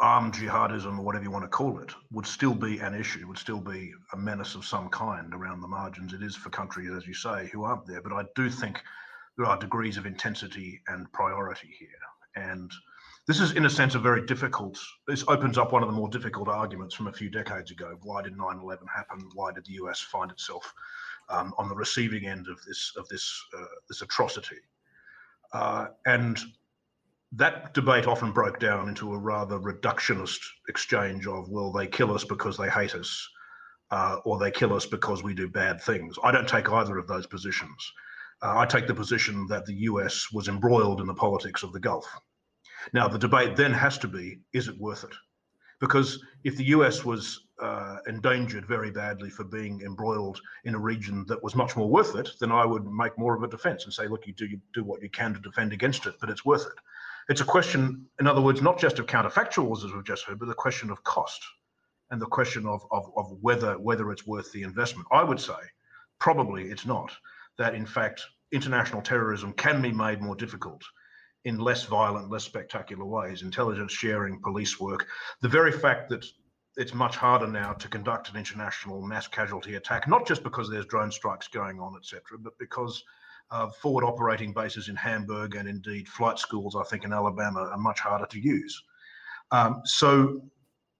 armed 0.00 0.34
jihadism 0.34 0.98
or 0.98 1.02
whatever 1.02 1.24
you 1.24 1.30
want 1.30 1.44
to 1.44 1.48
call 1.48 1.78
it 1.78 1.92
would 2.10 2.26
still 2.26 2.54
be 2.54 2.78
an 2.78 2.94
issue, 2.94 3.26
would 3.28 3.38
still 3.38 3.60
be 3.60 3.92
a 4.12 4.16
menace 4.16 4.54
of 4.54 4.64
some 4.64 4.88
kind 4.88 5.34
around 5.34 5.60
the 5.60 5.68
margins. 5.68 6.12
It 6.12 6.22
is 6.22 6.34
for 6.34 6.50
countries, 6.50 6.90
as 6.90 7.06
you 7.06 7.14
say, 7.14 7.48
who 7.52 7.64
aren't 7.64 7.86
there. 7.86 8.00
But 8.00 8.14
I 8.14 8.24
do 8.34 8.48
think 8.48 8.80
there 9.36 9.46
are 9.46 9.58
degrees 9.58 9.96
of 9.96 10.06
intensity 10.06 10.80
and 10.88 11.12
priority 11.12 11.68
here. 11.78 11.88
And 12.36 12.72
this 13.26 13.40
is, 13.40 13.52
in 13.52 13.66
a 13.66 13.70
sense, 13.70 13.94
a 13.94 13.98
very 13.98 14.24
difficult, 14.24 14.78
this 15.06 15.24
opens 15.28 15.58
up 15.58 15.72
one 15.72 15.82
of 15.82 15.88
the 15.88 15.94
more 15.94 16.08
difficult 16.08 16.48
arguments 16.48 16.94
from 16.94 17.08
a 17.08 17.12
few 17.12 17.28
decades 17.28 17.70
ago. 17.70 17.98
Why 18.02 18.22
did 18.22 18.36
9 18.36 18.58
11 18.58 18.86
happen? 18.86 19.28
Why 19.34 19.52
did 19.52 19.66
the 19.66 19.74
US 19.74 20.00
find 20.00 20.30
itself 20.30 20.72
um, 21.28 21.52
on 21.58 21.68
the 21.68 21.74
receiving 21.74 22.26
end 22.26 22.46
of 22.48 22.58
this, 22.66 22.92
of 22.96 23.06
this, 23.08 23.42
uh, 23.56 23.64
this 23.88 24.02
atrocity? 24.02 24.60
Uh, 25.52 25.88
and 26.06 26.40
that 27.32 27.74
debate 27.74 28.06
often 28.06 28.32
broke 28.32 28.58
down 28.58 28.88
into 28.88 29.12
a 29.12 29.18
rather 29.18 29.58
reductionist 29.58 30.40
exchange 30.68 31.26
of, 31.26 31.48
well, 31.48 31.70
they 31.70 31.86
kill 31.86 32.12
us 32.12 32.24
because 32.24 32.56
they 32.56 32.68
hate 32.68 32.94
us, 32.94 33.28
uh, 33.90 34.16
or 34.24 34.38
they 34.38 34.50
kill 34.50 34.74
us 34.74 34.86
because 34.86 35.22
we 35.22 35.34
do 35.34 35.48
bad 35.48 35.80
things. 35.80 36.16
I 36.24 36.32
don't 36.32 36.48
take 36.48 36.68
either 36.70 36.98
of 36.98 37.06
those 37.06 37.26
positions. 37.26 37.92
Uh, 38.42 38.58
I 38.58 38.66
take 38.66 38.86
the 38.86 38.94
position 38.94 39.46
that 39.48 39.64
the 39.66 39.74
US 39.74 40.32
was 40.32 40.48
embroiled 40.48 41.00
in 41.00 41.06
the 41.06 41.14
politics 41.14 41.62
of 41.62 41.72
the 41.72 41.80
Gulf. 41.80 42.06
Now, 42.92 43.06
the 43.06 43.18
debate 43.18 43.56
then 43.56 43.72
has 43.72 43.98
to 43.98 44.08
be 44.08 44.40
is 44.52 44.68
it 44.68 44.78
worth 44.78 45.04
it? 45.04 45.14
Because 45.80 46.22
if 46.44 46.56
the 46.56 46.64
US 46.64 47.04
was 47.04 47.46
uh, 47.62 47.98
endangered 48.06 48.66
very 48.66 48.90
badly 48.90 49.30
for 49.30 49.44
being 49.44 49.82
embroiled 49.82 50.40
in 50.64 50.74
a 50.74 50.78
region 50.78 51.24
that 51.28 51.42
was 51.42 51.54
much 51.54 51.76
more 51.76 51.88
worth 51.88 52.16
it, 52.16 52.30
then 52.40 52.50
I 52.50 52.64
would 52.64 52.84
make 52.86 53.16
more 53.18 53.36
of 53.36 53.42
a 53.42 53.48
defense 53.48 53.84
and 53.84 53.92
say, 53.92 54.08
look, 54.08 54.26
you 54.26 54.32
do, 54.32 54.46
you 54.46 54.60
do 54.74 54.82
what 54.82 55.02
you 55.02 55.10
can 55.10 55.34
to 55.34 55.40
defend 55.40 55.72
against 55.72 56.06
it, 56.06 56.14
but 56.20 56.30
it's 56.30 56.44
worth 56.44 56.66
it. 56.66 56.78
It's 57.28 57.40
a 57.40 57.44
question, 57.44 58.06
in 58.18 58.26
other 58.26 58.40
words, 58.40 58.62
not 58.62 58.78
just 58.78 58.98
of 58.98 59.06
counterfactuals, 59.06 59.84
as 59.84 59.92
we've 59.92 60.04
just 60.04 60.24
heard, 60.24 60.38
but 60.38 60.48
the 60.48 60.54
question 60.54 60.90
of 60.90 61.02
cost 61.04 61.42
and 62.10 62.20
the 62.20 62.26
question 62.26 62.66
of, 62.66 62.82
of, 62.90 63.10
of 63.16 63.30
whether, 63.40 63.78
whether 63.78 64.10
it's 64.10 64.26
worth 64.26 64.50
the 64.52 64.62
investment. 64.62 65.06
I 65.12 65.22
would 65.22 65.40
say 65.40 65.54
probably 66.18 66.64
it's 66.64 66.86
not. 66.86 67.12
That 67.58 67.74
in 67.74 67.86
fact, 67.86 68.22
international 68.52 69.02
terrorism 69.02 69.52
can 69.52 69.80
be 69.82 69.92
made 69.92 70.20
more 70.20 70.34
difficult 70.34 70.82
in 71.44 71.58
less 71.58 71.84
violent, 71.84 72.30
less 72.30 72.44
spectacular 72.44 73.04
ways. 73.04 73.42
Intelligence 73.42 73.92
sharing, 73.92 74.40
police 74.40 74.78
work. 74.80 75.06
The 75.40 75.48
very 75.48 75.72
fact 75.72 76.10
that 76.10 76.24
it's 76.76 76.94
much 76.94 77.16
harder 77.16 77.46
now 77.46 77.72
to 77.74 77.88
conduct 77.88 78.30
an 78.30 78.36
international 78.36 79.02
mass 79.02 79.26
casualty 79.26 79.74
attack, 79.74 80.08
not 80.08 80.26
just 80.26 80.42
because 80.42 80.70
there's 80.70 80.86
drone 80.86 81.10
strikes 81.10 81.48
going 81.48 81.80
on, 81.80 81.96
etc., 81.96 82.22
but 82.38 82.56
because 82.58 83.02
uh, 83.50 83.68
forward 83.70 84.04
operating 84.04 84.52
bases 84.52 84.88
in 84.88 84.96
Hamburg 84.96 85.54
and 85.56 85.68
indeed 85.68 86.08
flight 86.08 86.38
schools, 86.38 86.76
I 86.76 86.84
think, 86.84 87.04
in 87.04 87.12
Alabama 87.12 87.68
are 87.72 87.78
much 87.78 88.00
harder 88.00 88.26
to 88.26 88.40
use. 88.40 88.82
Um, 89.50 89.82
so, 89.84 90.42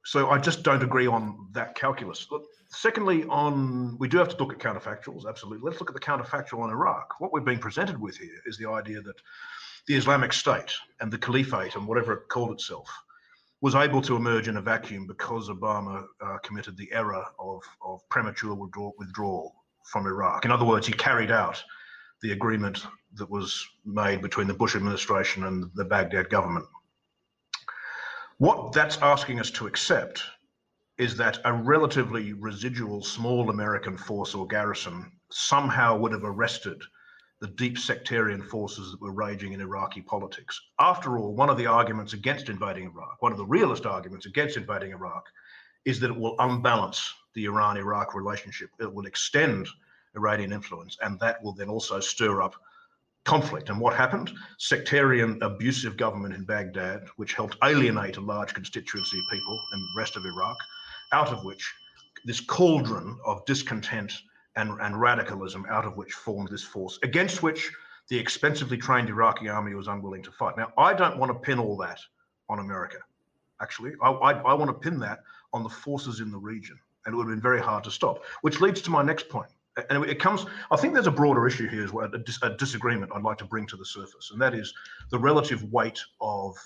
so 0.05 0.31
I 0.31 0.39
just 0.39 0.63
don't 0.63 0.83
agree 0.83 1.07
on 1.07 1.49
that 1.53 1.75
calculus. 1.75 2.27
Secondly, 2.69 3.25
on 3.29 3.97
we 3.99 4.09
do 4.09 4.19
have 4.19 4.29
to 4.29 4.37
look 4.37 4.53
at 4.53 4.59
counterfactuals. 4.59 5.27
Absolutely, 5.29 5.69
let's 5.69 5.81
look 5.81 5.91
at 5.91 5.95
the 5.95 6.01
counterfactual 6.01 6.61
on 6.61 6.71
Iraq. 6.71 7.15
What 7.19 7.33
we're 7.33 7.41
being 7.41 7.59
presented 7.59 8.01
with 8.01 8.17
here 8.17 8.41
is 8.47 8.59
the 8.59 8.69
idea 8.69 9.01
that 9.03 9.17
the 9.87 9.97
Islamic 9.97 10.33
State 10.33 10.73
and 11.01 11.13
the 11.13 11.19
Caliphate 11.19 11.75
and 11.75 11.87
whatever 11.87 12.13
it 12.15 12.29
called 12.29 12.53
itself 12.53 12.89
was 13.61 13.75
able 13.75 14.01
to 14.01 14.17
emerge 14.17 14.49
in 14.49 14.57
a 14.57 14.63
vacuum 14.63 15.07
because 15.07 15.49
Obama 15.49 16.05
uh, 16.21 16.39
committed 16.39 16.77
the 16.77 16.91
error 16.93 17.25
of, 17.39 17.63
of 17.83 18.01
premature 18.09 18.55
withdrawal 18.55 19.55
from 19.85 20.07
Iraq. 20.07 20.45
In 20.45 20.51
other 20.51 20.65
words, 20.65 20.87
he 20.87 20.93
carried 20.95 21.31
out 21.31 21.63
the 22.23 22.33
agreement 22.33 22.87
that 23.15 23.31
was 23.31 23.67
made 23.85 24.23
between 24.23 24.47
the 24.47 24.55
Bush 24.55 24.77
administration 24.77 25.45
and 25.45 25.71
the 25.75 25.85
Baghdad 25.85 26.31
government. 26.31 26.67
What 28.39 28.73
that's 28.73 28.99
asking 28.99 29.41
us 29.41 29.51
to 29.53 29.67
accept 29.67 30.23
is 30.97 31.17
that 31.17 31.39
a 31.45 31.53
relatively 31.53 32.35
residual 32.35 33.03
small 33.03 33.51
American 33.51 33.97
force 33.97 34.35
or 34.35 34.47
garrison 34.47 35.13
somehow 35.31 35.97
would 35.97 36.13
have 36.13 36.25
arrested 36.25 36.83
the 37.41 37.49
deep 37.49 37.79
sectarian 37.79 38.43
forces 38.43 38.91
that 38.91 39.01
were 39.01 39.13
raging 39.13 39.55
in 39.55 39.61
Iraqi 39.63 40.03
politics. 40.03 40.61
After 40.79 41.19
all, 41.19 41.35
one 41.35 41.49
of 41.49 41.57
the 41.57 41.67
arguments 41.67 42.13
against 42.13 42.51
invading 42.51 42.85
Iraq, 42.85 43.23
one 43.23 43.33
of 43.33 43.39
the 43.39 43.47
realist 43.47 43.87
arguments 43.87 44.27
against 44.27 44.59
invading 44.59 44.93
Iraq, 44.93 45.27
is 45.87 45.99
that 46.01 46.11
it 46.11 46.17
will 46.17 46.37
unbalance 46.39 47.15
the 47.35 47.47
Iran 47.47 47.79
Iraq 47.79 48.15
relationship. 48.15 48.69
It 48.79 48.93
will 48.93 49.07
extend 49.07 49.69
Iranian 50.17 50.53
influence, 50.53 50.99
and 51.03 51.19
that 51.21 51.43
will 51.43 51.53
then 51.53 51.69
also 51.69 52.01
stir 52.01 52.43
up 52.43 52.55
conflict. 53.25 53.69
And 53.69 53.79
what 53.79 53.95
happened? 53.95 54.33
Sectarian, 54.59 55.39
abusive 55.43 55.97
government 55.97 56.35
in 56.35 56.45
Baghdad, 56.45 57.07
which 57.17 57.35
helped 57.35 57.57
alienate 57.63 58.17
a 58.17 58.21
large 58.21 58.55
constituency 58.55 59.19
of 59.19 59.25
people 59.31 59.61
in 59.75 59.81
the 59.81 60.01
rest 60.01 60.17
of 60.17 60.25
Iraq, 60.25 60.57
out 61.13 61.29
of 61.29 61.45
which 61.45 61.73
this 62.25 62.41
cauldron 62.41 63.19
of 63.25 63.45
discontent 63.45 64.13
and, 64.57 64.81
and 64.81 65.01
radicalism 65.01 65.65
out 65.71 65.85
of 65.85 65.97
which 65.97 66.13
formed 66.13 66.49
this 66.49 66.65
force, 66.65 66.99
against 67.03 67.43
which 67.43 67.71
the 68.09 68.19
expensively 68.19 68.77
trained 68.77 69.09
Iraqi 69.09 69.49
army 69.49 69.75
was 69.75 69.87
unwilling 69.87 70.23
to 70.25 70.33
fight. 70.33 70.57
Now, 70.57 70.73
I 70.77 70.93
don't 70.93 71.19
want 71.19 71.31
to 71.33 71.39
pin 71.39 71.59
all 71.59 71.77
that 71.79 72.01
on 72.49 72.59
America, 72.59 72.99
actually. 73.63 73.93
I, 74.03 74.11
I, 74.11 74.33
I 74.33 74.55
want 74.55 74.69
to 74.69 74.75
pin 74.75 74.99
that 75.01 75.21
on 75.53 75.63
the 75.63 75.69
forces 75.69 76.21
in 76.21 76.31
the 76.31 76.39
region, 76.39 76.79
and 77.07 77.15
it 77.15 77.17
would 77.17 77.27
have 77.27 77.33
been 77.33 77.41
very 77.41 77.61
hard 77.61 77.85
to 77.85 77.91
stop, 77.91 78.25
which 78.43 78.61
leads 78.61 78.83
to 78.83 78.91
my 78.91 79.03
next 79.03 79.29
point. 79.29 79.51
And 79.89 80.05
it 80.05 80.19
comes, 80.19 80.47
I 80.71 80.77
think 80.77 80.95
there's 80.95 81.07
a 81.07 81.13
broader 81.13 81.47
issue 81.47 81.69
here 81.69 81.85
as 81.85 81.93
well, 81.93 82.11
a, 82.13 82.19
dis, 82.19 82.39
a 82.43 82.51
disagreement 82.57 83.13
I'd 83.15 83.23
like 83.23 83.39
to 83.39 83.45
bring 83.45 83.67
to 83.67 83.77
the 83.77 83.85
surface, 83.85 84.31
and 84.33 84.41
that 84.43 84.53
is 84.55 84.75
the 85.11 85.19
relative 85.19 85.63
weight 85.73 86.01
of 86.21 86.57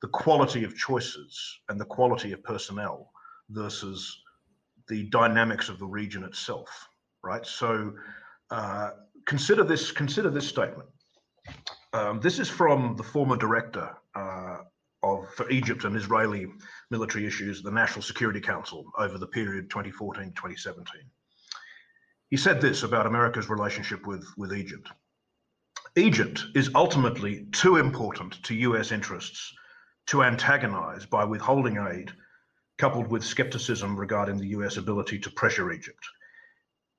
the 0.00 0.08
quality 0.08 0.64
of 0.64 0.74
choices 0.74 1.58
and 1.68 1.78
the 1.78 1.84
quality 1.84 2.32
of 2.32 2.42
personnel 2.42 3.10
versus 3.50 4.22
the 4.88 5.04
dynamics 5.10 5.68
of 5.68 5.78
the 5.78 5.86
region 5.86 6.24
itself 6.24 6.88
right? 7.24 7.44
So 7.44 7.94
uh, 8.50 8.90
consider 9.26 9.64
this 9.64 9.90
consider 9.90 10.30
this 10.30 10.46
statement. 10.46 10.88
Um, 11.92 12.20
this 12.20 12.38
is 12.38 12.48
from 12.48 12.96
the 12.96 13.02
former 13.02 13.36
director 13.36 13.90
uh, 14.14 14.58
of 15.02 15.28
for 15.34 15.48
Egypt 15.50 15.84
and 15.84 15.96
Israeli 15.96 16.46
military 16.90 17.26
issues, 17.26 17.62
the 17.62 17.70
National 17.70 18.02
Security 18.02 18.40
Council, 18.40 18.84
over 18.98 19.18
the 19.18 19.26
period 19.26 19.70
2014 19.70 20.32
2017. 20.36 21.02
He 22.34 22.38
said 22.38 22.60
this 22.60 22.82
about 22.82 23.06
America's 23.06 23.48
relationship 23.48 24.08
with, 24.08 24.26
with 24.36 24.52
Egypt. 24.52 24.90
Egypt 25.94 26.46
is 26.56 26.68
ultimately 26.74 27.46
too 27.52 27.76
important 27.76 28.42
to 28.42 28.56
US 28.56 28.90
interests 28.90 29.54
to 30.06 30.24
antagonize 30.24 31.06
by 31.06 31.22
withholding 31.22 31.76
aid, 31.76 32.10
coupled 32.76 33.06
with 33.06 33.22
skepticism 33.22 33.96
regarding 33.96 34.36
the 34.36 34.48
US 34.48 34.78
ability 34.78 35.20
to 35.20 35.30
pressure 35.30 35.70
Egypt 35.70 36.04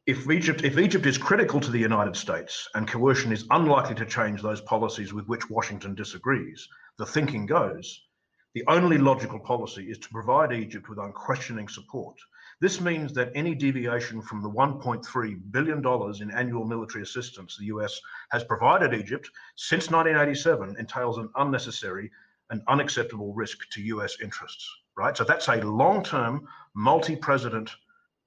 if 0.06 0.30
Egypt, 0.30 0.64
if 0.64 0.78
Egypt 0.78 1.06
is 1.06 1.18
critical 1.18 1.60
to 1.60 1.72
the 1.72 1.80
United 1.80 2.16
States 2.16 2.70
and 2.74 2.88
coercion 2.88 3.34
is 3.34 3.46
unlikely 3.50 3.96
to 3.96 4.06
change 4.06 4.42
those 4.42 4.62
policies 4.62 5.12
with 5.12 5.28
which 5.28 5.50
Washington 5.50 5.96
disagrees, 5.96 6.66
the 6.98 7.06
thinking 7.06 7.46
goes, 7.46 8.08
the 8.54 8.64
only 8.70 8.98
logical 8.98 9.40
policy 9.40 9.90
is 9.90 9.98
to 9.98 10.10
provide 10.10 10.54
Egypt 10.54 10.88
with 10.88 10.98
unquestioning 10.98 11.68
support. 11.68 12.16
This 12.62 12.80
means 12.80 13.12
that 13.14 13.32
any 13.36 13.54
deviation 13.54 14.22
from 14.22 14.42
the 14.42 14.50
$1.3 14.50 15.52
billion 15.52 16.22
in 16.22 16.32
annual 16.32 16.66
military 16.66 17.04
assistance 17.04 17.58
the 17.58 17.66
US 17.66 18.00
has 18.32 18.44
provided 18.46 18.94
Egypt 18.94 19.30
since 19.56 19.92
1987 19.92 20.78
entails 20.80 21.18
an 21.18 21.30
unnecessary 21.36 22.10
and 22.50 22.62
unacceptable 22.68 23.34
risk 23.34 23.70
to 23.72 23.82
US 23.82 24.22
interests, 24.22 24.70
right? 24.98 25.18
So 25.18 25.24
that's 25.26 25.50
a 25.50 25.58
long 25.58 26.04
term, 26.04 26.48
multi 26.76 27.16
president 27.16 27.72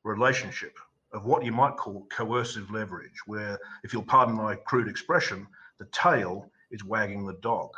relationship 0.04 0.76
of 1.12 1.24
what 1.24 1.44
you 1.44 1.52
might 1.52 1.76
call 1.76 2.06
coercive 2.10 2.70
leverage, 2.70 3.20
where, 3.26 3.58
if 3.82 3.92
you'll 3.94 4.02
pardon 4.02 4.34
my 4.34 4.56
crude 4.56 4.88
expression, 4.88 5.46
the 5.78 5.86
tail 5.86 6.50
is 6.70 6.84
wagging 6.84 7.24
the 7.24 7.38
dog. 7.40 7.70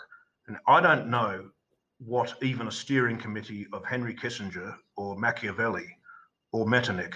And 0.49 0.57
I 0.67 0.81
don't 0.81 1.09
know 1.09 1.49
what 1.99 2.35
even 2.43 2.67
a 2.67 2.73
steering 2.73 3.19
committee 3.19 3.67
of 3.73 3.85
Henry 3.85 4.15
Kissinger 4.15 4.75
or 4.97 5.17
Machiavelli 5.17 5.97
or 6.53 6.67
Metternich 6.67 7.15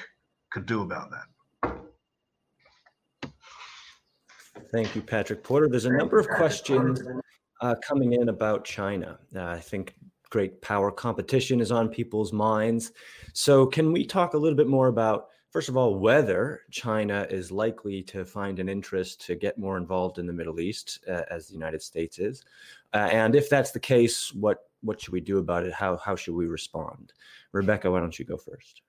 could 0.51 0.67
do 0.67 0.83
about 0.83 1.11
that. 1.11 1.73
Thank 4.73 4.95
you, 4.95 5.03
Patrick 5.03 5.43
Porter. 5.43 5.69
There's 5.69 5.85
a 5.85 5.97
number 5.97 6.19
of 6.19 6.29
questions 6.29 7.03
uh, 7.61 7.75
coming 7.87 8.15
in 8.15 8.29
about 8.29 8.65
China. 8.65 9.19
Uh, 9.35 9.45
I 9.45 9.61
think 9.61 9.95
great 10.31 10.61
power 10.63 10.91
competition 10.91 11.61
is 11.61 11.71
on 11.71 11.89
people's 11.89 12.33
minds. 12.33 12.93
So, 13.33 13.67
can 13.67 13.93
we 13.93 14.05
talk 14.05 14.35
a 14.35 14.39
little 14.39 14.57
bit 14.57 14.69
more 14.69 14.89
about 14.89 15.29
First 15.55 15.69
of 15.69 15.77
all, 15.77 16.01
whether 16.01 16.63
China 16.73 17.29
is 17.31 17.53
likely 17.53 18.03
to 18.03 18.25
find 18.25 18.59
an 18.59 18.69
interest 18.69 19.25
to 19.27 19.37
get 19.37 19.57
more 19.57 19.77
involved 19.77 20.19
in 20.19 20.27
the 20.27 20.33
Middle 20.33 20.59
East, 20.59 20.99
uh, 21.09 21.23
as 21.31 21.47
the 21.47 21.53
United 21.53 21.81
States 21.81 22.19
is, 22.19 22.43
uh, 22.93 23.09
and 23.13 23.37
if 23.37 23.49
that's 23.49 23.71
the 23.71 23.79
case, 23.79 24.35
what 24.35 24.65
what 24.81 25.01
should 25.01 25.13
we 25.13 25.21
do 25.21 25.39
about 25.39 25.65
it? 25.65 25.73
How 25.73 25.97
how 25.97 26.17
should 26.17 26.35
we 26.35 26.47
respond? 26.47 27.13
Rebecca, 27.53 27.89
why 27.89 28.01
don't 28.01 28.19
you 28.19 28.25
go 28.25 28.37
first? 28.37 28.83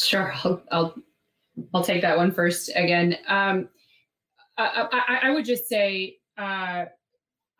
Sure, 0.00 0.32
I'll 0.44 0.62
I'll, 0.70 0.94
I'll 1.74 1.84
take 1.84 2.02
that 2.02 2.16
one 2.16 2.32
first. 2.32 2.70
Again, 2.74 3.16
um, 3.28 3.68
I, 4.58 4.88
I, 4.92 5.28
I, 5.28 5.30
would 5.30 5.44
just 5.44 5.68
say 5.68 6.16
uh, 6.36 6.84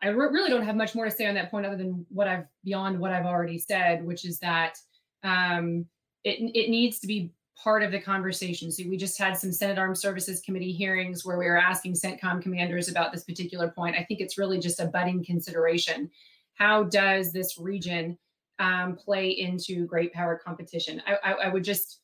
I 0.01 0.07
re- 0.07 0.27
really 0.27 0.49
don't 0.49 0.65
have 0.65 0.75
much 0.75 0.95
more 0.95 1.05
to 1.05 1.11
say 1.11 1.25
on 1.25 1.35
that 1.35 1.49
point 1.49 1.65
other 1.65 1.77
than 1.77 2.05
what 2.09 2.27
I've 2.27 2.45
beyond 2.63 2.99
what 2.99 3.11
I've 3.11 3.25
already 3.25 3.57
said, 3.57 4.03
which 4.03 4.25
is 4.25 4.39
that 4.39 4.77
um, 5.23 5.85
it, 6.23 6.39
it 6.53 6.69
needs 6.69 6.99
to 6.99 7.07
be 7.07 7.31
part 7.61 7.83
of 7.83 7.91
the 7.91 7.99
conversation. 7.99 8.71
So 8.71 8.83
we 8.89 8.97
just 8.97 9.17
had 9.17 9.37
some 9.37 9.51
Senate 9.51 9.77
Armed 9.77 9.97
Services 9.97 10.41
Committee 10.41 10.73
hearings 10.73 11.23
where 11.23 11.37
we 11.37 11.45
were 11.45 11.57
asking 11.57 11.93
CENTCOM 11.93 12.41
commanders 12.41 12.89
about 12.89 13.13
this 13.13 13.23
particular 13.23 13.69
point. 13.69 13.95
I 13.97 14.03
think 14.03 14.19
it's 14.19 14.37
really 14.37 14.59
just 14.59 14.79
a 14.79 14.87
budding 14.87 15.23
consideration. 15.23 16.09
How 16.55 16.83
does 16.83 17.31
this 17.31 17.57
region 17.57 18.17
um, 18.59 18.95
play 18.95 19.29
into 19.29 19.85
great 19.85 20.13
power 20.13 20.39
competition? 20.43 21.01
I, 21.07 21.17
I, 21.23 21.31
I 21.31 21.47
would 21.49 21.63
just 21.63 21.99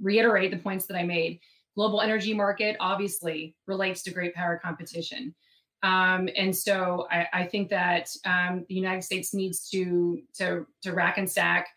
reiterate 0.00 0.50
the 0.50 0.58
points 0.58 0.86
that 0.86 0.96
I 0.96 1.02
made. 1.02 1.40
Global 1.74 2.00
energy 2.00 2.34
market 2.34 2.76
obviously 2.80 3.56
relates 3.66 4.02
to 4.04 4.10
great 4.10 4.34
power 4.34 4.60
competition. 4.62 5.34
Um, 5.82 6.28
and 6.36 6.54
so 6.54 7.06
I, 7.10 7.26
I 7.32 7.46
think 7.46 7.68
that 7.70 8.08
um, 8.24 8.64
the 8.68 8.74
United 8.74 9.02
States 9.02 9.34
needs 9.34 9.68
to, 9.70 10.20
to, 10.38 10.66
to 10.82 10.92
rack 10.92 11.18
and 11.18 11.30
stack 11.30 11.68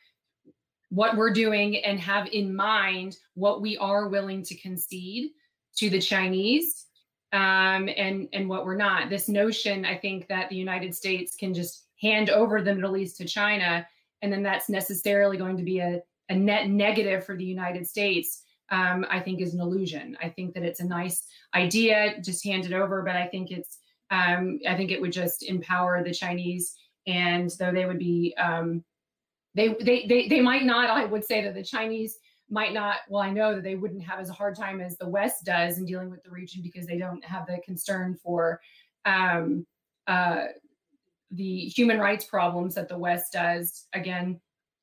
what 0.90 1.18
we're 1.18 1.34
doing 1.34 1.78
and 1.84 2.00
have 2.00 2.28
in 2.28 2.56
mind 2.56 3.18
what 3.34 3.62
we 3.62 3.78
are 3.78 4.08
willing 4.08 4.44
to 4.44 4.56
concede 4.56 5.32
to 5.78 5.90
the 5.90 6.00
Chinese 6.00 6.86
um, 7.34 7.90
and 7.98 8.30
and 8.34 8.48
what 8.48 8.66
we're 8.66 8.78
not. 8.78 9.10
This 9.10 9.28
notion, 9.28 9.86
I 9.86 9.98
think, 9.98 10.28
that 10.30 10.50
the 10.50 10.56
United 10.56 10.96
States 10.96 11.36
can 11.36 11.54
just 11.54 11.87
hand 12.02 12.30
over 12.30 12.62
the 12.62 12.74
Middle 12.76 12.98
East 12.98 13.18
to 13.18 13.26
China, 13.26 13.86
and 14.22 14.32
then 14.32 14.44
that's 14.44 14.70
necessarily 14.70 15.38
going 15.38 15.58
to 15.58 15.64
be 15.64 15.80
a, 15.80 16.02
a 16.30 16.36
net 16.36 16.70
negative 16.70 17.26
for 17.26 17.36
the 17.36 17.46
United 17.46 17.88
States. 17.88 18.44
Um, 18.70 19.06
I 19.10 19.22
think 19.22 19.40
is 19.40 19.54
an 19.54 19.62
illusion. 19.62 20.18
I 20.22 20.28
think 20.28 20.54
that 20.54 20.64
it's 20.64 20.82
a 20.82 20.86
nice 20.86 21.24
idea, 21.56 22.20
just 22.22 22.44
hand 22.44 22.66
it 22.66 22.74
over, 22.74 23.02
but 23.02 23.16
I 23.16 23.26
think 23.28 23.50
it's 23.50 23.78
um, 24.12 24.60
I 24.68 24.76
think 24.76 24.92
it 24.92 25.00
would 25.00 25.14
just 25.14 25.44
empower 25.44 26.04
the 26.04 26.14
Chinese, 26.14 26.76
and 27.06 27.50
though 27.60 27.72
they 27.72 27.86
would 27.86 28.00
be 28.00 28.36
um, 28.38 28.84
they, 29.58 29.76
they, 29.82 30.06
they, 30.08 30.28
they 30.28 30.40
might 30.40 30.64
not, 30.64 30.90
I 30.90 31.06
would 31.06 31.26
say 31.26 31.44
that 31.44 31.56
the 31.56 31.64
Chinese 31.64 32.20
might 32.50 32.74
not, 32.74 32.98
well, 33.10 33.24
I 33.24 33.32
know 33.32 33.56
that 33.56 33.64
they 33.64 33.74
wouldn't 33.74 34.04
have 34.04 34.20
as 34.20 34.30
hard 34.30 34.56
time 34.56 34.80
as 34.80 34.98
the 34.98 35.10
West 35.10 35.46
does 35.46 35.80
in 35.80 35.86
dealing 35.86 36.12
with 36.12 36.24
the 36.24 36.30
region 36.30 36.62
because 36.62 36.86
they 36.86 37.00
don't 37.00 37.26
have 37.26 37.48
the 37.48 37.58
concern 37.66 38.16
for 38.24 38.62
um, 39.06 39.66
uh, 40.06 40.44
the 41.32 41.66
human 41.66 42.00
rights 42.00 42.26
problems 42.26 42.76
that 42.76 42.90
the 42.90 42.98
West 42.98 43.34
does. 43.34 43.88
Again, 43.94 44.40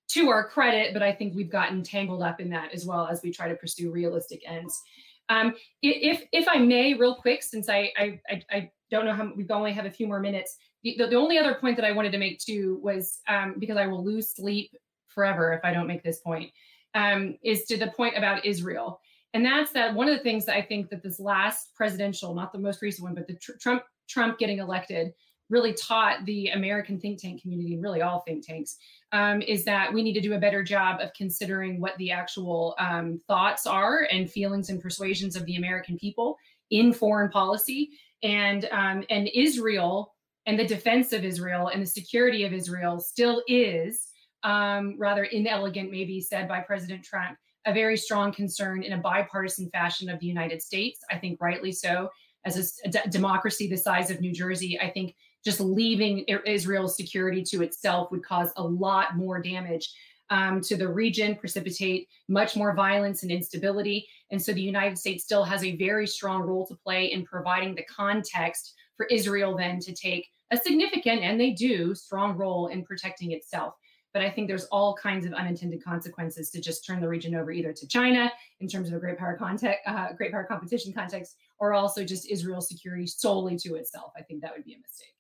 to 0.09 0.29
our 0.29 0.49
credit, 0.49 0.93
but 0.93 1.03
I 1.03 1.13
think 1.13 1.35
we've 1.35 1.51
gotten 1.51 1.83
tangled 1.83 2.23
up 2.23 2.41
in 2.41 2.51
that 2.51 2.73
as 2.73 2.85
well 2.85 3.07
as 3.07 3.23
we 3.23 3.31
try 3.31 3.49
to 3.49 3.55
pursue 3.55 3.91
realistic 3.91 4.43
ends. 4.47 4.81
Um, 5.29 5.55
if 5.83 6.23
if 6.33 6.47
I 6.49 6.59
may, 6.59 6.95
real 6.95 7.15
quick, 7.15 7.43
since 7.43 7.69
I 7.69 7.91
I, 7.97 8.21
I 8.51 8.71
don't 8.91 9.07
know 9.07 9.15
how 9.15 9.33
we 9.35 9.47
only 9.51 9.73
have 9.73 9.87
a 9.87 9.91
few 9.91 10.07
more 10.07 10.21
minutes. 10.21 10.57
The, 10.83 10.97
the, 10.99 11.07
the, 11.09 11.17
only 11.17 11.39
other 11.39 11.55
point 11.55 11.77
that 11.77 11.85
I 11.85 11.93
wanted 11.93 12.13
to 12.13 12.19
make 12.19 12.39
too 12.39 12.79
was 12.83 13.21
um, 13.27 13.55
because 13.59 13.79
I 13.79 13.87
will 13.87 14.05
lose 14.05 14.35
sleep 14.35 14.77
forever 15.09 15.53
if 15.55 15.65
I 15.65 15.73
don't 15.73 15.87
make 15.87 16.03
this 16.03 16.21
point, 16.21 16.51
um, 16.95 17.37
is 17.43 17.65
to 17.65 17.79
the 17.79 17.89
point 17.89 18.19
about 18.19 18.45
Israel. 18.45 19.01
And 19.33 19.45
that's 19.45 19.73
that 19.73 19.95
one 19.95 20.09
of 20.09 20.17
the 20.17 20.23
things 20.23 20.45
that 20.45 20.57
I 20.57 20.63
think 20.63 20.91
that 20.91 21.03
this 21.03 21.19
last 21.19 21.75
presidential, 21.75 22.35
not 22.35 22.53
the 22.53 22.59
most 22.59 22.83
recent 22.83 23.05
one, 23.05 23.15
but 23.15 23.27
the 23.27 23.35
tr- 23.35 23.57
Trump 23.61 23.83
Trump 24.09 24.39
getting 24.39 24.59
elected 24.59 25.13
really 25.51 25.75
taught 25.75 26.25
the 26.25 26.49
American 26.49 26.99
think 26.99 27.21
tank 27.21 27.43
community 27.43 27.75
and 27.75 27.83
really 27.83 28.03
all 28.03 28.21
think 28.21 28.47
tanks 28.47 28.77
um, 29.13 29.43
is 29.43 29.65
that 29.65 29.93
we 29.93 30.03
need 30.03 30.15
to 30.15 30.21
do 30.21 30.35
a 30.35 30.39
better 30.39 30.63
job 30.63 31.01
of 31.01 31.13
considering 31.15 31.81
what 31.81 31.97
the 31.99 32.11
actual 32.11 32.75
um, 32.79 33.21
thoughts 33.29 33.67
are 33.67 34.09
and 34.11 34.31
feelings 34.31 34.71
and 34.71 34.81
persuasions 34.81 35.37
of 35.37 35.45
the 35.47 35.57
American 35.57 35.97
people 35.99 36.37
in 36.71 36.93
foreign 36.93 37.31
policy 37.31 37.91
and 38.23 38.69
um, 38.73 39.05
and 39.11 39.29
Israel 39.35 40.15
and 40.47 40.59
the 40.59 40.67
defense 40.67 41.13
of 41.13 41.25
Israel 41.25 41.69
and 41.69 41.83
the 41.83 41.87
security 41.87 42.45
of 42.45 42.53
Israel 42.53 43.01
still 43.01 43.43
is 43.47 44.09
um, 44.43 44.97
rather 44.99 45.25
inelegant, 45.25 45.91
maybe 45.91 46.21
said 46.21 46.49
by 46.49 46.61
President 46.61 47.03
Trump, 47.03 47.37
a 47.67 47.73
very 47.73 47.97
strong 47.97 48.33
concern 48.33 48.83
in 48.83 48.93
a 48.93 48.99
bipartisan 48.99 49.71
fashion 49.71 50.11
of 50.11 50.21
the 50.21 50.27
United 50.27 50.61
States. 50.61 51.01
I 51.11 51.19
think 51.19 51.41
rightly 51.41 51.73
so. 51.73 52.11
As 52.45 52.59
a, 52.59 52.89
a 52.89 52.91
d- 52.91 53.11
democracy 53.11 53.69
the 53.69 53.77
size 53.77 54.11
of 54.11 54.21
New 54.21 54.33
Jersey, 54.33 54.79
I 54.79 54.91
think 54.91 55.15
just 55.45 55.61
leaving 55.61 56.25
Israel's 56.47 56.97
security 56.97 57.43
to 57.43 57.63
itself 57.63 58.11
would 58.11 58.25
cause 58.25 58.51
a 58.57 58.63
lot 58.63 59.17
more 59.17 59.41
damage 59.41 59.93
um, 60.31 60.61
to 60.63 60.77
the 60.77 60.89
region, 60.89 61.37
precipitate 61.37 62.09
much 62.29 62.57
more 62.57 62.75
violence 62.75 63.23
and 63.23 63.31
instability. 63.31 64.09
And 64.31 64.43
so 64.43 64.53
the 64.53 64.63
United 64.63 64.99
States 64.99 65.23
still 65.23 65.45
has 65.45 65.63
a 65.63 65.77
very 65.77 66.07
strong 66.07 66.43
role 66.43 66.67
to 66.67 66.75
play 66.75 67.13
in 67.13 67.25
providing 67.25 67.75
the 67.75 67.85
context 67.85 68.75
for 68.97 69.07
Israel 69.07 69.57
then 69.57 69.81
to 69.81 69.93
take 69.93 70.29
a 70.51 70.57
significant, 70.57 71.23
and 71.23 71.41
they 71.41 71.51
do, 71.51 71.95
strong 71.95 72.37
role 72.37 72.69
in 72.69 72.85
protecting 72.85 73.33
itself. 73.33 73.75
But 74.13 74.23
I 74.23 74.31
think 74.31 74.47
there's 74.47 74.67
all 74.67 74.95
kinds 74.95 75.27
of 75.27 75.33
unintended 75.33 75.83
consequences 75.83 76.51
to 76.51 76.61
just 76.61 76.87
turn 76.87 77.01
the 77.01 77.09
region 77.09 77.35
over 77.35 77.51
either 77.51 77.73
to 77.73 77.89
China 77.89 78.31
in 78.61 78.69
terms 78.69 78.89
of 78.89 78.95
a 78.95 79.01
great 79.01 79.19
power 79.19 79.37
context, 79.37 79.81
uh, 79.87 80.13
great 80.13 80.31
power 80.31 80.45
competition 80.45 80.93
context, 80.93 81.37
or 81.59 81.75
also 81.75 82.05
just 82.05 82.31
Israel's 82.31 82.69
security 82.69 83.07
solely 83.07 83.57
to 83.59 83.75
itself. 83.75 84.13
I 84.17 84.23
think 84.23 84.41
that 84.43 84.53
would 84.55 84.65
be 84.65 84.75
a 84.75 84.79
mistake. 84.79 85.14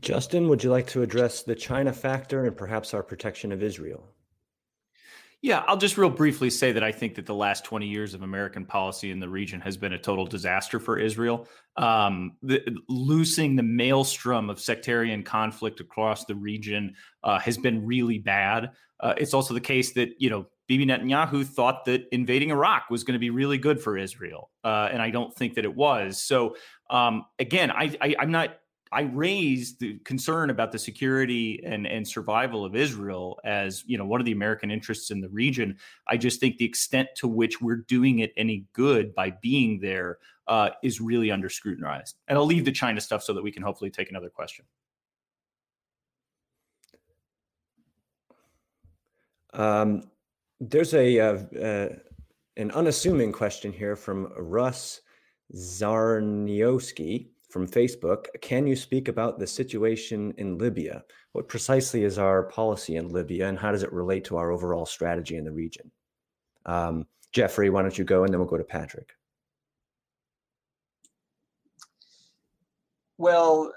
Justin, 0.00 0.48
would 0.48 0.64
you 0.64 0.70
like 0.70 0.86
to 0.88 1.02
address 1.02 1.42
the 1.42 1.54
China 1.54 1.92
factor 1.92 2.46
and 2.46 2.56
perhaps 2.56 2.94
our 2.94 3.02
protection 3.02 3.52
of 3.52 3.62
Israel? 3.62 4.08
Yeah, 5.40 5.62
I'll 5.66 5.76
just 5.76 5.98
real 5.98 6.08
briefly 6.08 6.48
say 6.48 6.72
that 6.72 6.82
I 6.82 6.90
think 6.90 7.16
that 7.16 7.26
the 7.26 7.34
last 7.34 7.66
20 7.66 7.86
years 7.86 8.14
of 8.14 8.22
American 8.22 8.64
policy 8.64 9.10
in 9.10 9.20
the 9.20 9.28
region 9.28 9.60
has 9.60 9.76
been 9.76 9.92
a 9.92 9.98
total 9.98 10.24
disaster 10.24 10.80
for 10.80 10.98
Israel. 10.98 11.46
Um, 11.76 12.38
the, 12.42 12.62
loosing 12.88 13.54
the 13.54 13.62
maelstrom 13.62 14.48
of 14.48 14.58
sectarian 14.58 15.22
conflict 15.22 15.80
across 15.80 16.24
the 16.24 16.34
region 16.34 16.94
uh, 17.22 17.38
has 17.40 17.58
been 17.58 17.84
really 17.84 18.18
bad. 18.18 18.70
Uh, 19.00 19.12
it's 19.18 19.34
also 19.34 19.52
the 19.52 19.60
case 19.60 19.92
that, 19.92 20.14
you 20.18 20.30
know, 20.30 20.46
Bibi 20.66 20.86
Netanyahu 20.86 21.44
thought 21.44 21.84
that 21.84 22.06
invading 22.10 22.50
Iraq 22.50 22.88
was 22.88 23.04
going 23.04 23.12
to 23.12 23.18
be 23.18 23.28
really 23.28 23.58
good 23.58 23.78
for 23.78 23.98
Israel. 23.98 24.50
Uh, 24.64 24.88
and 24.90 25.02
I 25.02 25.10
don't 25.10 25.34
think 25.34 25.56
that 25.56 25.66
it 25.66 25.76
was. 25.76 26.22
So, 26.22 26.56
um, 26.88 27.26
again, 27.38 27.70
I, 27.70 27.94
I, 28.00 28.16
I'm 28.18 28.30
not 28.30 28.56
I 28.94 29.02
raised 29.12 29.80
the 29.80 29.98
concern 30.04 30.50
about 30.50 30.70
the 30.70 30.78
security 30.78 31.60
and, 31.64 31.84
and 31.84 32.06
survival 32.06 32.64
of 32.64 32.76
Israel 32.76 33.40
as 33.44 33.82
you 33.86 33.98
know 33.98 34.06
one 34.06 34.20
of 34.20 34.24
the 34.24 34.30
American 34.30 34.70
interests 34.70 35.10
in 35.10 35.20
the 35.20 35.28
region. 35.28 35.76
I 36.06 36.16
just 36.16 36.38
think 36.38 36.58
the 36.58 36.64
extent 36.64 37.08
to 37.16 37.26
which 37.26 37.60
we're 37.60 37.82
doing 37.88 38.20
it 38.20 38.32
any 38.36 38.66
good 38.72 39.12
by 39.12 39.30
being 39.42 39.80
there 39.80 40.18
uh, 40.46 40.70
is 40.84 41.00
really 41.00 41.32
under 41.32 41.48
scrutinized. 41.48 42.18
And 42.28 42.38
I'll 42.38 42.46
leave 42.46 42.64
the 42.64 42.70
China 42.70 43.00
stuff 43.00 43.24
so 43.24 43.32
that 43.32 43.42
we 43.42 43.50
can 43.50 43.64
hopefully 43.64 43.90
take 43.90 44.10
another 44.10 44.30
question. 44.30 44.64
Um, 49.54 50.04
there's 50.60 50.94
a 50.94 51.18
uh, 51.18 51.38
uh, 51.60 51.88
an 52.56 52.70
unassuming 52.70 53.32
question 53.32 53.72
here 53.72 53.96
from 53.96 54.32
Russ 54.36 55.00
Zarniowski 55.52 57.30
from 57.54 57.68
Facebook 57.68 58.26
Can 58.42 58.66
you 58.66 58.74
speak 58.74 59.06
about 59.06 59.38
the 59.38 59.46
situation 59.46 60.34
in 60.38 60.58
Libya? 60.58 61.04
What 61.34 61.46
precisely 61.46 62.02
is 62.02 62.18
our 62.18 62.42
policy 62.42 62.96
in 62.96 63.10
Libya 63.10 63.48
and 63.48 63.56
how 63.56 63.70
does 63.70 63.84
it 63.84 63.92
relate 63.92 64.24
to 64.24 64.36
our 64.36 64.50
overall 64.50 64.84
strategy 64.84 65.36
in 65.36 65.44
the 65.44 65.52
region? 65.52 65.88
Um, 66.66 67.06
Jeffrey, 67.30 67.70
why 67.70 67.82
don't 67.82 67.96
you 67.96 68.02
go 68.02 68.24
and 68.24 68.32
then 68.32 68.40
we'll 68.40 68.48
go 68.48 68.58
to 68.58 68.64
Patrick. 68.64 69.12
Well, 73.18 73.72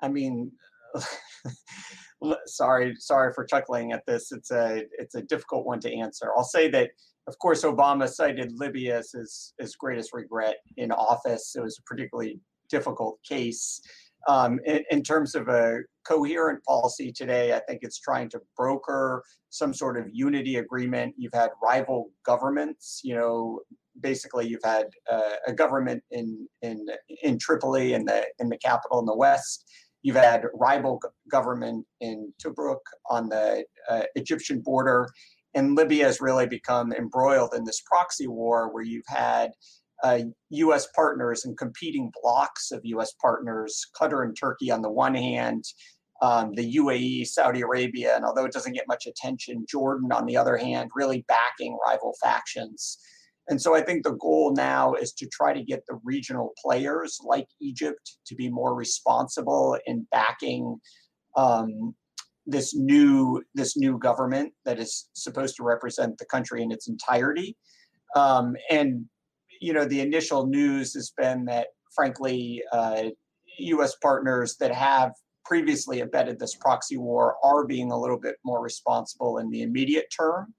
I 0.00 0.08
mean, 0.08 0.50
sorry, 2.46 2.96
sorry 2.98 3.34
for 3.34 3.44
chuckling 3.44 3.92
at 3.92 4.06
this. 4.06 4.32
It's 4.32 4.50
a 4.50 4.84
it's 4.98 5.16
a 5.16 5.22
difficult 5.22 5.66
one 5.66 5.80
to 5.80 5.94
answer. 5.94 6.30
I'll 6.34 6.44
say 6.44 6.70
that, 6.70 6.92
of 7.26 7.38
course, 7.38 7.62
Obama 7.62 8.08
cited 8.08 8.52
Libya 8.52 9.00
as 9.00 9.12
his, 9.12 9.52
his 9.58 9.76
greatest 9.76 10.14
regret 10.14 10.56
in 10.78 10.90
office. 10.92 11.54
It 11.54 11.62
was 11.62 11.78
a 11.78 11.82
particularly 11.82 12.40
difficult 12.72 13.18
case. 13.22 13.80
Um, 14.28 14.58
in, 14.64 14.82
in, 14.90 15.02
terms 15.02 15.34
of 15.34 15.48
a 15.48 15.78
coherent 16.06 16.62
policy 16.64 17.12
today, 17.12 17.54
I 17.54 17.60
think 17.68 17.80
it's 17.82 17.98
trying 17.98 18.28
to 18.30 18.40
broker 18.56 19.22
some 19.50 19.74
sort 19.74 19.98
of 19.98 20.06
unity 20.12 20.56
agreement. 20.56 21.14
You've 21.18 21.34
had 21.34 21.50
rival 21.62 22.10
governments, 22.24 23.00
you 23.02 23.14
know, 23.16 23.60
basically 24.00 24.46
you've 24.46 24.64
had 24.64 24.86
uh, 25.10 25.36
a 25.46 25.52
government 25.52 26.02
in 26.10 26.48
in 26.62 26.86
in 27.22 27.38
Tripoli 27.38 27.94
in 27.94 28.04
the 28.04 28.26
in 28.38 28.48
the 28.48 28.58
capital 28.58 29.00
in 29.00 29.06
the 29.06 29.16
west. 29.16 29.64
You've 30.02 30.16
had 30.16 30.44
rival 30.54 31.00
government 31.30 31.86
in 32.00 32.32
Tobruk 32.42 32.80
on 33.08 33.28
the 33.28 33.64
uh, 33.88 34.02
Egyptian 34.16 34.60
border, 34.60 35.08
and 35.54 35.76
Libya 35.76 36.06
has 36.06 36.20
really 36.20 36.46
become 36.46 36.92
embroiled 36.92 37.54
in 37.54 37.64
this 37.64 37.82
proxy 37.86 38.26
war 38.26 38.72
where 38.72 38.82
you've 38.82 39.06
had 39.06 39.50
uh, 40.02 40.20
U.S. 40.50 40.88
partners 40.94 41.44
and 41.44 41.56
competing 41.56 42.10
blocs 42.22 42.72
of 42.72 42.80
U.S. 42.84 43.12
partners, 43.20 43.86
Qatar 43.98 44.24
and 44.24 44.36
Turkey 44.36 44.70
on 44.70 44.82
the 44.82 44.90
one 44.90 45.14
hand, 45.14 45.64
um, 46.20 46.52
the 46.54 46.76
UAE, 46.76 47.26
Saudi 47.26 47.62
Arabia, 47.62 48.14
and 48.16 48.24
although 48.24 48.44
it 48.44 48.52
doesn't 48.52 48.74
get 48.74 48.86
much 48.88 49.06
attention, 49.06 49.66
Jordan 49.68 50.12
on 50.12 50.26
the 50.26 50.36
other 50.36 50.56
hand, 50.56 50.90
really 50.94 51.24
backing 51.28 51.76
rival 51.86 52.14
factions. 52.22 52.98
And 53.48 53.60
so 53.60 53.74
I 53.74 53.82
think 53.82 54.04
the 54.04 54.12
goal 54.12 54.54
now 54.56 54.94
is 54.94 55.12
to 55.14 55.26
try 55.26 55.52
to 55.52 55.64
get 55.64 55.84
the 55.88 55.98
regional 56.04 56.52
players 56.64 57.18
like 57.24 57.48
Egypt 57.60 58.18
to 58.26 58.36
be 58.36 58.48
more 58.48 58.74
responsible 58.74 59.76
in 59.86 60.06
backing 60.12 60.80
um, 61.36 61.94
this 62.46 62.74
new 62.74 63.42
this 63.54 63.76
new 63.76 63.98
government 63.98 64.52
that 64.64 64.78
is 64.78 65.08
supposed 65.12 65.56
to 65.56 65.64
represent 65.64 66.18
the 66.18 66.24
country 66.26 66.62
in 66.62 66.70
its 66.70 66.88
entirety. 66.88 67.56
Um, 68.14 68.56
and 68.70 69.06
you 69.62 69.72
know, 69.72 69.84
the 69.84 70.00
initial 70.00 70.46
news 70.46 70.92
has 70.94 71.12
been 71.16 71.44
that, 71.44 71.68
frankly, 71.94 72.62
uh, 72.72 73.04
U.S. 73.58 73.94
partners 74.02 74.56
that 74.58 74.74
have 74.74 75.12
previously 75.44 76.00
abetted 76.00 76.38
this 76.38 76.56
proxy 76.56 76.96
war 76.96 77.36
are 77.44 77.64
being 77.64 77.92
a 77.92 77.98
little 77.98 78.18
bit 78.18 78.36
more 78.44 78.60
responsible 78.60 79.38
in 79.38 79.50
the 79.50 79.62
immediate 79.62 80.06
term. 80.14 80.52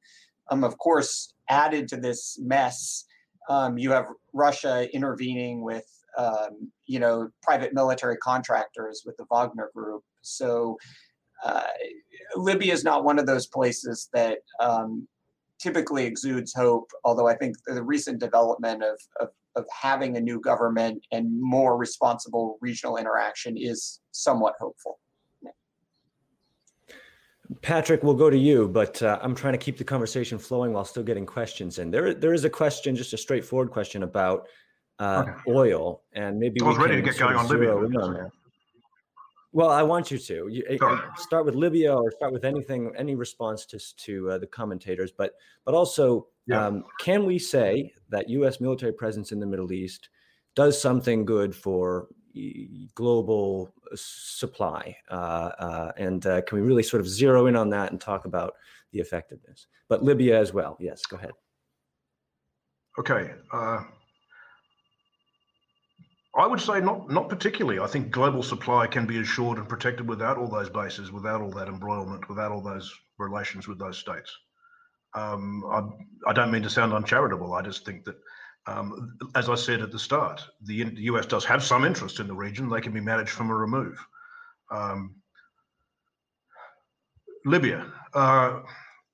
Um, 0.50 0.64
of 0.64 0.78
course, 0.78 1.34
added 1.50 1.90
to 1.90 1.98
this 1.98 2.38
mess, 2.42 3.06
um, 3.50 3.78
you 3.78 3.92
have 3.92 4.08
Russia 4.32 4.88
intervening 4.94 5.64
with, 5.64 5.86
um, 6.18 6.72
you 6.86 7.00
know, 7.00 7.30
private 7.42 7.74
military 7.74 8.18
contractors 8.18 9.04
with 9.06 9.18
the 9.18 9.26
Wagner 9.30 9.70
Group. 9.76 10.04
So 10.22 10.78
uh, 11.44 11.64
Libya 12.36 12.72
is 12.72 12.86
not 12.86 13.04
one 13.04 13.20
of 13.20 13.26
those 13.26 13.48
places 13.48 14.08
that 14.14 14.40
um, 14.62 15.08
typically 15.64 16.06
exudes 16.06 16.53
hope, 16.53 16.91
although 17.06 17.27
I 17.27 17.35
think 17.35 17.56
the 17.65 17.81
recent 17.81 18.19
development 18.19 18.84
of, 18.84 18.99
of, 19.22 19.30
of 19.56 19.65
having 19.72 20.18
a 20.18 20.19
new 20.19 20.41
government 20.41 21.06
and 21.14 21.41
more 21.41 21.77
responsible 21.77 22.57
regional 22.60 22.98
interaction 22.98 23.56
is 23.56 24.02
somewhat 24.11 24.56
hopeful. 24.60 24.99
Patrick, 27.61 28.03
we'll 28.03 28.15
go 28.15 28.30
to 28.30 28.38
you, 28.38 28.68
but 28.68 29.02
uh, 29.02 29.19
I'm 29.22 29.35
trying 29.35 29.53
to 29.53 29.57
keep 29.57 29.77
the 29.77 29.84
conversation 29.84 30.38
flowing 30.38 30.73
while 30.73 30.85
still 30.85 31.03
getting 31.03 31.26
questions 31.26 31.80
in. 31.80 31.91
There, 31.91 32.14
there 32.14 32.34
is 32.34 32.44
a 32.44 32.49
question, 32.49 32.95
just 32.95 33.14
a 33.14 33.18
straightforward 33.18 33.69
question 33.69 34.03
about 34.03 34.48
uh, 34.99 35.26
okay. 35.27 35.34
oil, 35.48 36.03
and 36.14 36.40
maybe 36.40 36.61
I 36.61 36.65
was 36.65 36.77
ready 36.77 36.95
to 36.95 37.02
get 37.02 37.18
going 37.18 37.35
on 37.35 37.48
Libya. 37.48 38.31
Well, 39.54 39.70
I 39.70 39.84
want 39.84 40.10
you 40.10 40.18
to 40.18 40.48
you, 40.50 40.64
eh, 40.68 40.78
eh, 40.82 40.98
start 41.16 41.46
with 41.46 41.54
Libya 41.54 41.96
or 41.96 42.12
start 42.12 42.34
with 42.34 42.44
anything, 42.44 42.92
any 42.98 43.14
response 43.14 43.68
to 43.68 43.80
to 43.98 44.32
uh, 44.32 44.38
the 44.40 44.48
commentators, 44.48 45.12
but 45.16 45.36
but 45.64 45.76
also, 45.76 46.28
yeah. 46.48 46.66
um, 46.66 46.84
can 47.00 47.26
we 47.26 47.38
say 47.38 47.94
that 48.10 48.28
U.S. 48.30 48.60
military 48.60 48.94
presence 48.94 49.32
in 49.32 49.40
the 49.40 49.46
Middle 49.46 49.72
East 49.72 50.10
does 50.56 50.82
something 50.82 51.24
good 51.24 51.56
for 51.56 52.08
global 52.96 53.72
supply? 53.94 54.98
Uh, 55.10 55.52
uh, 55.60 55.92
and 55.98 56.26
uh, 56.26 56.42
can 56.42 56.58
we 56.58 56.64
really 56.64 56.84
sort 56.84 57.00
of 57.00 57.08
zero 57.08 57.46
in 57.46 57.56
on 57.56 57.70
that 57.70 57.92
and 57.92 58.02
talk 58.02 58.26
about 58.26 58.56
the 58.92 59.00
effectiveness? 59.00 59.68
But 59.88 60.04
Libya 60.04 60.40
as 60.40 60.52
well. 60.52 60.78
Yes, 60.80 61.06
go 61.06 61.18
ahead. 61.18 61.32
Okay. 62.98 63.32
I 66.36 66.48
would 66.48 66.62
say 66.62 66.80
not 66.80 67.12
not 67.12 67.30
particularly. 67.30 67.80
I 67.80 67.88
think 67.88 68.10
global 68.10 68.42
supply 68.42 68.88
can 68.88 69.06
be 69.06 69.20
assured 69.20 69.60
and 69.60 69.70
protected 69.70 70.08
without 70.08 70.38
all 70.38 70.48
those 70.48 70.70
bases, 70.70 71.12
without 71.12 71.42
all 71.42 71.52
that 71.52 71.68
embroilment, 71.68 72.28
without 72.28 72.52
all 72.52 72.62
those 72.62 72.92
relations 73.20 73.68
with 73.68 73.78
those 73.78 74.00
states. 74.00 74.36
Um, 75.16 75.64
I, 75.72 76.30
I, 76.32 76.34
don't 76.34 76.52
mean 76.52 76.64
to 76.64 76.72
sound 76.72 76.92
uncharitable. 76.92 77.54
I 77.54 77.62
just 77.62 77.86
think 77.86 78.04
that, 78.06 78.16
um, 78.66 79.16
as 79.36 79.48
I 79.48 79.54
said 79.54 79.82
at 79.82 79.92
the 79.92 80.00
start, 80.00 80.44
the, 80.64 80.86
the, 80.86 81.04
US 81.04 81.28
does 81.28 81.46
have 81.46 81.64
some 81.64 81.86
interest 81.86 82.20
in 82.20 82.26
the 82.26 82.34
region. 82.34 82.68
They 82.68 82.82
can 82.82 82.94
be 82.94 83.00
managed 83.00 83.30
from 83.30 83.52
a 83.52 83.56
remove. 83.56 84.04
Um, 84.72 85.14
Libya. 87.46 87.86
Uh, 88.16 88.62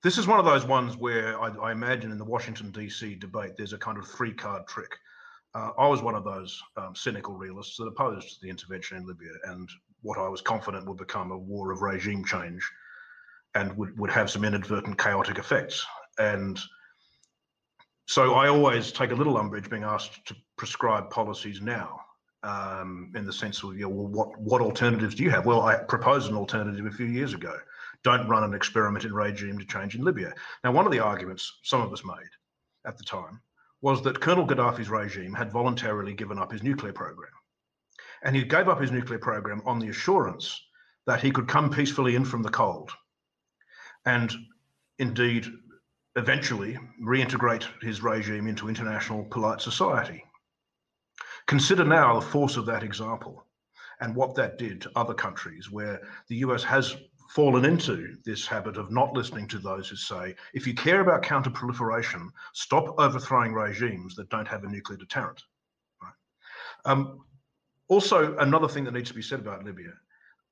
this 0.03 0.17
is 0.17 0.25
one 0.25 0.39
of 0.39 0.45
those 0.45 0.63
ones 0.63 0.95
where 0.95 1.37
I, 1.41 1.49
I 1.49 1.71
imagine 1.73 2.11
in 2.11 2.17
the 2.17 2.23
Washington, 2.23 2.71
D.C. 2.71 3.15
debate, 3.15 3.53
there's 3.57 3.73
a 3.73 3.77
kind 3.77 3.97
of 3.97 4.07
three 4.07 4.33
card 4.33 4.67
trick 4.67 4.95
uh, 5.55 5.71
I 5.77 5.87
was 5.87 6.01
one 6.01 6.15
of 6.15 6.23
those 6.23 6.61
um, 6.77 6.95
cynical 6.95 7.33
realists 7.33 7.77
that 7.77 7.85
opposed 7.85 8.41
the 8.41 8.49
intervention 8.49 8.97
in 8.97 9.07
Libya 9.07 9.31
and 9.45 9.69
what 10.01 10.17
I 10.17 10.27
was 10.27 10.41
confident 10.41 10.87
would 10.87 10.97
become 10.97 11.31
a 11.31 11.37
war 11.37 11.71
of 11.71 11.81
regime 11.81 12.23
change 12.23 12.67
and 13.55 13.75
would, 13.77 13.97
would 13.97 14.11
have 14.11 14.29
some 14.29 14.45
inadvertent 14.45 14.97
chaotic 14.97 15.39
effects. 15.39 15.85
And 16.19 16.59
so 18.07 18.35
I 18.35 18.47
always 18.47 18.91
take 18.91 19.11
a 19.11 19.15
little 19.15 19.37
umbrage 19.37 19.69
being 19.69 19.83
asked 19.83 20.25
to 20.27 20.35
prescribe 20.57 21.09
policies 21.09 21.61
now. 21.61 22.01
Um, 22.41 23.11
in 23.15 23.25
the 23.25 23.33
sense 23.33 23.61
of, 23.63 23.73
you 23.73 23.81
know, 23.81 23.89
well, 23.89 24.07
what 24.07 24.39
what 24.39 24.61
alternatives 24.61 25.13
do 25.13 25.23
you 25.23 25.29
have? 25.29 25.45
Well, 25.45 25.63
I 25.63 25.75
proposed 25.75 26.31
an 26.31 26.37
alternative 26.37 26.85
a 26.85 26.91
few 26.91 27.07
years 27.07 27.33
ago. 27.33 27.53
Don't 28.05 28.29
run 28.29 28.45
an 28.45 28.53
experiment 28.53 29.03
in 29.03 29.13
regime 29.13 29.59
to 29.59 29.65
change 29.65 29.93
in 29.95 30.05
Libya. 30.05 30.33
Now, 30.63 30.71
one 30.71 30.85
of 30.85 30.93
the 30.93 30.99
arguments 30.99 31.59
some 31.63 31.81
of 31.81 31.91
us 31.91 32.05
made 32.05 32.31
at 32.85 32.97
the 32.97 33.03
time 33.03 33.41
was 33.81 34.01
that 34.03 34.19
Colonel 34.19 34.45
Gaddafi's 34.45 34.89
regime 34.89 35.33
had 35.33 35.51
voluntarily 35.51 36.13
given 36.13 36.37
up 36.37 36.51
his 36.51 36.63
nuclear 36.63 36.93
program. 36.93 37.31
And 38.23 38.35
he 38.35 38.43
gave 38.43 38.67
up 38.67 38.81
his 38.81 38.91
nuclear 38.91 39.19
program 39.19 39.61
on 39.65 39.79
the 39.79 39.89
assurance 39.89 40.61
that 41.07 41.21
he 41.21 41.31
could 41.31 41.47
come 41.47 41.69
peacefully 41.69 42.15
in 42.15 42.25
from 42.25 42.43
the 42.43 42.49
cold 42.49 42.91
and 44.05 44.33
indeed 44.97 45.45
eventually 46.15 46.77
reintegrate 47.01 47.65
his 47.81 48.03
regime 48.03 48.47
into 48.47 48.67
international 48.67 49.23
polite 49.25 49.61
society. 49.61 50.23
Consider 51.47 51.85
now 51.85 52.19
the 52.19 52.25
force 52.25 52.57
of 52.57 52.65
that 52.65 52.83
example 52.83 53.45
and 54.01 54.15
what 54.15 54.35
that 54.35 54.57
did 54.57 54.81
to 54.81 54.91
other 54.95 55.13
countries 55.13 55.71
where 55.71 56.01
the 56.27 56.37
US 56.37 56.63
has 56.63 56.95
fallen 57.29 57.63
into 57.63 58.15
this 58.25 58.47
habit 58.47 58.75
of 58.75 58.91
not 58.91 59.13
listening 59.13 59.47
to 59.47 59.59
those 59.59 59.87
who 59.87 59.95
say, 59.95 60.35
if 60.53 60.65
you 60.65 60.73
care 60.73 61.01
about 61.01 61.21
counterproliferation, 61.21 62.27
stop 62.53 62.95
overthrowing 62.99 63.53
regimes 63.53 64.15
that 64.15 64.29
don't 64.29 64.47
have 64.47 64.63
a 64.63 64.67
nuclear 64.67 64.97
deterrent. 64.97 65.41
Right? 66.01 66.11
Um, 66.85 67.21
also, 67.87 68.35
another 68.37 68.67
thing 68.67 68.83
that 68.85 68.93
needs 68.93 69.09
to 69.09 69.15
be 69.15 69.21
said 69.21 69.39
about 69.39 69.63
Libya 69.63 69.93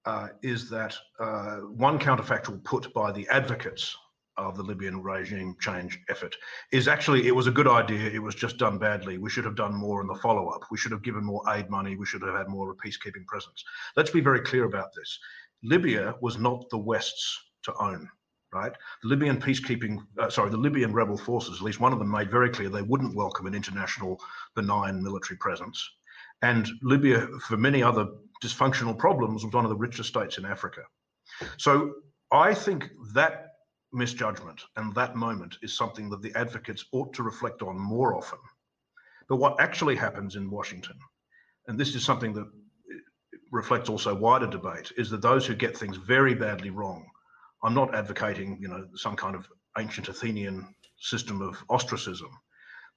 uh, 0.05 0.27
is 0.43 0.69
that 0.69 0.95
uh, 1.19 1.57
one 1.57 1.97
counterfactual 1.97 2.63
put 2.63 2.93
by 2.93 3.11
the 3.11 3.27
advocates 3.29 3.95
of 4.37 4.55
the 4.55 4.63
Libyan 4.63 5.01
regime 5.01 5.55
change 5.59 5.99
effort 6.09 6.35
is 6.71 6.87
actually 6.87 7.27
it 7.27 7.35
was 7.35 7.47
a 7.47 7.51
good 7.51 7.67
idea. 7.67 8.09
It 8.09 8.21
was 8.21 8.35
just 8.35 8.57
done 8.57 8.77
badly. 8.77 9.17
We 9.17 9.29
should 9.29 9.45
have 9.45 9.55
done 9.55 9.73
more 9.73 10.01
in 10.01 10.07
the 10.07 10.15
follow 10.15 10.49
up. 10.49 10.61
We 10.69 10.77
should 10.77 10.91
have 10.91 11.01
given 11.01 11.23
more 11.23 11.41
aid 11.49 11.69
money. 11.69 11.95
We 11.95 12.05
should 12.05 12.21
have 12.21 12.35
had 12.35 12.47
more 12.47 12.69
of 12.69 12.77
a 12.77 12.87
peacekeeping 12.87 13.25
presence. 13.25 13.63
Let's 13.95 14.11
be 14.11 14.21
very 14.21 14.41
clear 14.41 14.65
about 14.65 14.93
this. 14.95 15.19
Libya 15.63 16.15
was 16.21 16.37
not 16.37 16.69
the 16.69 16.77
West's 16.77 17.39
to 17.63 17.73
own, 17.79 18.09
right? 18.53 18.73
The 19.03 19.09
Libyan 19.09 19.41
peacekeeping, 19.41 19.99
uh, 20.19 20.29
sorry, 20.29 20.49
the 20.49 20.57
Libyan 20.57 20.93
rebel 20.93 21.17
forces, 21.17 21.57
at 21.57 21.63
least 21.63 21.79
one 21.79 21.93
of 21.93 21.99
them 21.99 22.11
made 22.11 22.31
very 22.31 22.49
clear 22.49 22.69
they 22.69 22.81
wouldn't 22.81 23.15
welcome 23.15 23.47
an 23.47 23.55
international 23.55 24.19
benign 24.55 25.03
military 25.03 25.37
presence. 25.37 25.83
And 26.41 26.67
Libya, 26.81 27.27
for 27.47 27.57
many 27.57 27.81
other 27.81 28.07
dysfunctional 28.43 28.97
problems, 28.97 29.43
was 29.43 29.53
one 29.53 29.65
of 29.65 29.69
the 29.69 29.75
richest 29.75 30.09
states 30.09 30.37
in 30.37 30.45
Africa. 30.45 30.81
So 31.57 31.95
I 32.31 32.53
think 32.53 32.89
that 33.13 33.47
misjudgment 33.93 34.61
and 34.75 34.93
that 34.95 35.15
moment 35.15 35.57
is 35.61 35.75
something 35.75 36.09
that 36.09 36.21
the 36.21 36.35
advocates 36.35 36.85
ought 36.91 37.13
to 37.13 37.23
reflect 37.23 37.61
on 37.61 37.79
more 37.79 38.15
often. 38.15 38.39
But 39.29 39.37
what 39.37 39.59
actually 39.59 39.95
happens 39.95 40.35
in 40.35 40.49
Washington, 40.49 40.97
and 41.67 41.77
this 41.77 41.95
is 41.95 42.03
something 42.03 42.33
that 42.33 42.47
reflects 43.51 43.89
also 43.89 44.13
wider 44.13 44.47
debate 44.47 44.91
is 44.97 45.09
that 45.09 45.21
those 45.21 45.45
who 45.45 45.55
get 45.55 45.77
things 45.77 45.97
very 45.97 46.35
badly 46.35 46.69
wrong, 46.69 47.05
I'm 47.63 47.73
not 47.73 47.95
advocating, 47.95 48.57
you 48.61 48.67
know, 48.67 48.87
some 48.95 49.15
kind 49.15 49.35
of 49.35 49.47
ancient 49.77 50.09
Athenian 50.09 50.73
system 50.99 51.41
of 51.41 51.63
ostracism, 51.69 52.29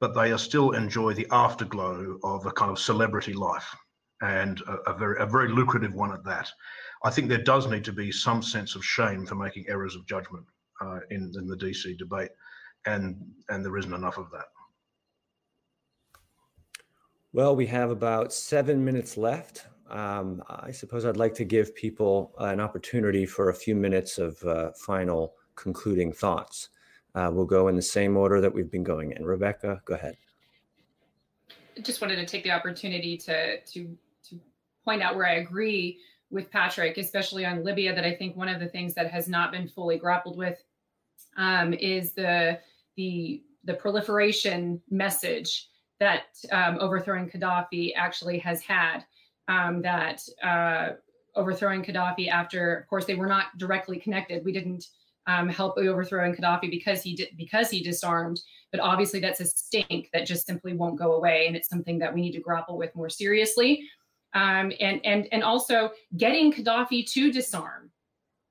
but 0.00 0.14
they 0.14 0.32
are 0.32 0.38
still 0.38 0.72
enjoy 0.72 1.14
the 1.14 1.26
afterglow 1.30 2.18
of 2.22 2.46
a 2.46 2.52
kind 2.52 2.70
of 2.70 2.78
celebrity 2.78 3.32
life 3.32 3.74
and 4.22 4.60
a, 4.62 4.90
a, 4.90 4.98
very 4.98 5.16
a 5.20 5.26
very 5.26 5.48
lucrative 5.48 5.94
one 5.94 6.12
at 6.12 6.24
that. 6.24 6.50
I 7.04 7.10
think 7.10 7.28
there 7.28 7.42
does 7.42 7.66
need 7.66 7.84
to 7.84 7.92
be 7.92 8.12
some 8.12 8.42
sense 8.42 8.74
of 8.74 8.84
shame 8.84 9.24
for 9.26 9.34
making 9.34 9.66
errors 9.68 9.96
of 9.96 10.06
judgment 10.06 10.44
uh, 10.80 11.00
in, 11.10 11.32
in 11.36 11.46
the 11.46 11.56
DC 11.56 11.96
debate, 11.98 12.30
and 12.86 13.16
and 13.48 13.64
there 13.64 13.76
isn't 13.76 13.92
enough 13.92 14.18
of 14.18 14.30
that. 14.32 14.46
Well, 17.32 17.54
we 17.54 17.66
have 17.66 17.90
about 17.90 18.32
seven 18.32 18.84
minutes 18.84 19.16
left 19.16 19.66
um, 19.90 20.42
I 20.48 20.70
suppose 20.70 21.04
I'd 21.04 21.16
like 21.16 21.34
to 21.34 21.44
give 21.44 21.74
people 21.74 22.32
an 22.38 22.60
opportunity 22.60 23.26
for 23.26 23.50
a 23.50 23.54
few 23.54 23.74
minutes 23.74 24.18
of 24.18 24.42
uh, 24.44 24.72
final 24.72 25.34
concluding 25.56 26.12
thoughts. 26.12 26.68
Uh, 27.14 27.30
we'll 27.32 27.44
go 27.44 27.68
in 27.68 27.76
the 27.76 27.82
same 27.82 28.16
order 28.16 28.40
that 28.40 28.52
we've 28.52 28.70
been 28.70 28.84
going 28.84 29.12
in. 29.12 29.24
Rebecca, 29.24 29.80
go 29.84 29.94
ahead. 29.94 30.16
Just 31.82 32.00
wanted 32.00 32.16
to 32.16 32.26
take 32.26 32.44
the 32.44 32.50
opportunity 32.50 33.16
to 33.18 33.60
to 33.60 33.96
to 34.28 34.40
point 34.84 35.02
out 35.02 35.16
where 35.16 35.26
I 35.26 35.34
agree 35.34 35.98
with 36.30 36.50
Patrick, 36.50 36.98
especially 36.98 37.44
on 37.44 37.64
Libya. 37.64 37.94
That 37.94 38.04
I 38.04 38.14
think 38.14 38.36
one 38.36 38.48
of 38.48 38.60
the 38.60 38.68
things 38.68 38.94
that 38.94 39.10
has 39.10 39.28
not 39.28 39.50
been 39.50 39.66
fully 39.66 39.98
grappled 39.98 40.36
with 40.36 40.62
um, 41.36 41.72
is 41.74 42.12
the 42.12 42.60
the 42.96 43.42
the 43.64 43.74
proliferation 43.74 44.80
message 44.90 45.68
that 45.98 46.24
um, 46.50 46.78
overthrowing 46.80 47.28
Gaddafi 47.28 47.92
actually 47.94 48.38
has 48.38 48.62
had 48.62 49.04
um, 49.50 49.82
that 49.82 50.22
uh, 50.42 50.90
overthrowing 51.34 51.84
Gaddafi 51.84 52.28
after, 52.28 52.76
of 52.76 52.86
course, 52.86 53.04
they 53.04 53.16
were 53.16 53.26
not 53.26 53.58
directly 53.58 53.98
connected. 53.98 54.44
We 54.44 54.52
didn't 54.52 54.86
um, 55.26 55.48
help 55.48 55.76
overthrowing 55.76 56.34
Gaddafi 56.34 56.70
because 56.70 57.02
he 57.02 57.14
did 57.14 57.30
because 57.36 57.68
he 57.68 57.82
disarmed. 57.82 58.40
But 58.70 58.80
obviously, 58.80 59.18
that's 59.18 59.40
a 59.40 59.46
stink 59.46 60.08
that 60.12 60.26
just 60.26 60.46
simply 60.46 60.74
won't 60.74 60.98
go 60.98 61.14
away, 61.14 61.48
and 61.48 61.56
it's 61.56 61.68
something 61.68 61.98
that 61.98 62.14
we 62.14 62.22
need 62.22 62.32
to 62.32 62.40
grapple 62.40 62.78
with 62.78 62.94
more 62.94 63.10
seriously. 63.10 63.82
Um, 64.34 64.72
and 64.80 65.04
and 65.04 65.26
and 65.32 65.42
also 65.42 65.90
getting 66.16 66.52
Gaddafi 66.52 67.10
to 67.12 67.32
disarm 67.32 67.90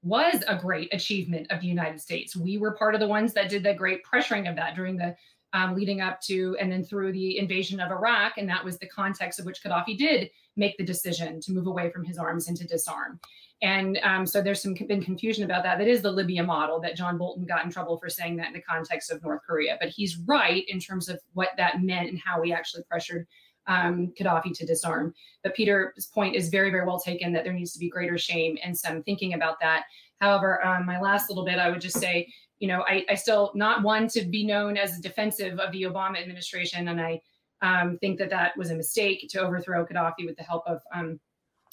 was 0.03 0.43
a 0.47 0.57
great 0.57 0.93
achievement 0.93 1.47
of 1.49 1.61
the 1.61 1.67
United 1.67 1.99
States. 2.01 2.35
We 2.35 2.57
were 2.57 2.71
part 2.71 2.93
of 2.93 3.01
the 3.01 3.07
ones 3.07 3.33
that 3.33 3.49
did 3.49 3.63
the 3.63 3.73
great 3.73 4.01
pressuring 4.05 4.49
of 4.49 4.55
that 4.57 4.75
during 4.75 4.97
the 4.97 5.15
um, 5.53 5.75
leading 5.75 6.01
up 6.01 6.21
to 6.21 6.55
and 6.59 6.71
then 6.71 6.83
through 6.83 7.11
the 7.13 7.37
invasion 7.37 7.79
of 7.79 7.91
Iraq, 7.91 8.37
and 8.37 8.47
that 8.49 8.63
was 8.63 8.77
the 8.77 8.87
context 8.87 9.39
of 9.39 9.45
which 9.45 9.63
Gaddafi 9.63 9.97
did 9.97 10.29
make 10.59 10.77
the 10.77 10.83
decision 10.83 11.41
to 11.41 11.51
move 11.51 11.67
away 11.67 11.89
from 11.89 12.05
his 12.05 12.17
arms 12.17 12.47
and 12.47 12.57
to 12.57 12.67
disarm. 12.67 13.19
And 13.61 13.99
um, 14.03 14.25
so 14.25 14.41
there's 14.41 14.61
some 14.61 14.73
been 14.73 15.03
confusion 15.03 15.43
about 15.43 15.63
that. 15.63 15.79
That 15.79 15.87
is 15.87 16.01
the 16.01 16.11
Libya 16.11 16.43
model 16.43 16.79
that 16.81 16.95
John 16.95 17.17
Bolton 17.17 17.45
got 17.45 17.65
in 17.65 17.71
trouble 17.71 17.97
for 17.97 18.09
saying 18.09 18.37
that 18.37 18.47
in 18.47 18.53
the 18.53 18.61
context 18.61 19.11
of 19.11 19.21
North 19.21 19.41
Korea. 19.45 19.77
But 19.81 19.89
he's 19.89 20.17
right 20.19 20.63
in 20.69 20.79
terms 20.79 21.09
of 21.09 21.19
what 21.33 21.49
that 21.57 21.81
meant 21.81 22.09
and 22.09 22.19
how 22.19 22.39
we 22.39 22.53
actually 22.53 22.83
pressured 22.83 23.27
um, 23.67 24.13
Gaddafi 24.17 24.53
to 24.57 24.65
disarm. 24.65 25.13
But 25.43 25.55
Peter's 25.55 26.07
point 26.07 26.35
is 26.35 26.49
very, 26.49 26.71
very 26.71 26.85
well 26.85 26.99
taken 26.99 27.33
that 27.33 27.43
there 27.43 27.53
needs 27.53 27.73
to 27.73 27.79
be 27.79 27.89
greater 27.89 28.17
shame 28.17 28.57
and 28.63 28.77
some 28.77 29.03
thinking 29.03 29.33
about 29.33 29.59
that. 29.59 29.83
However, 30.21 30.65
um, 30.65 30.85
my 30.85 30.99
last 30.99 31.29
little 31.29 31.45
bit, 31.45 31.59
I 31.59 31.69
would 31.69 31.81
just 31.81 31.99
say, 31.99 32.31
you 32.59 32.67
know, 32.67 32.83
I, 32.87 33.05
I 33.09 33.15
still 33.15 33.51
not 33.55 33.83
one 33.83 34.07
to 34.09 34.25
be 34.25 34.45
known 34.45 34.77
as 34.77 34.99
defensive 34.99 35.59
of 35.59 35.71
the 35.71 35.83
Obama 35.83 36.21
administration, 36.21 36.89
and 36.89 36.99
I 36.99 37.21
um, 37.61 37.97
think 37.99 38.17
that 38.19 38.29
that 38.29 38.57
was 38.57 38.71
a 38.71 38.75
mistake 38.75 39.27
to 39.29 39.41
overthrow 39.41 39.85
Gaddafi 39.85 40.25
with 40.25 40.37
the 40.37 40.43
help 40.43 40.63
of 40.67 40.81
um, 40.93 41.19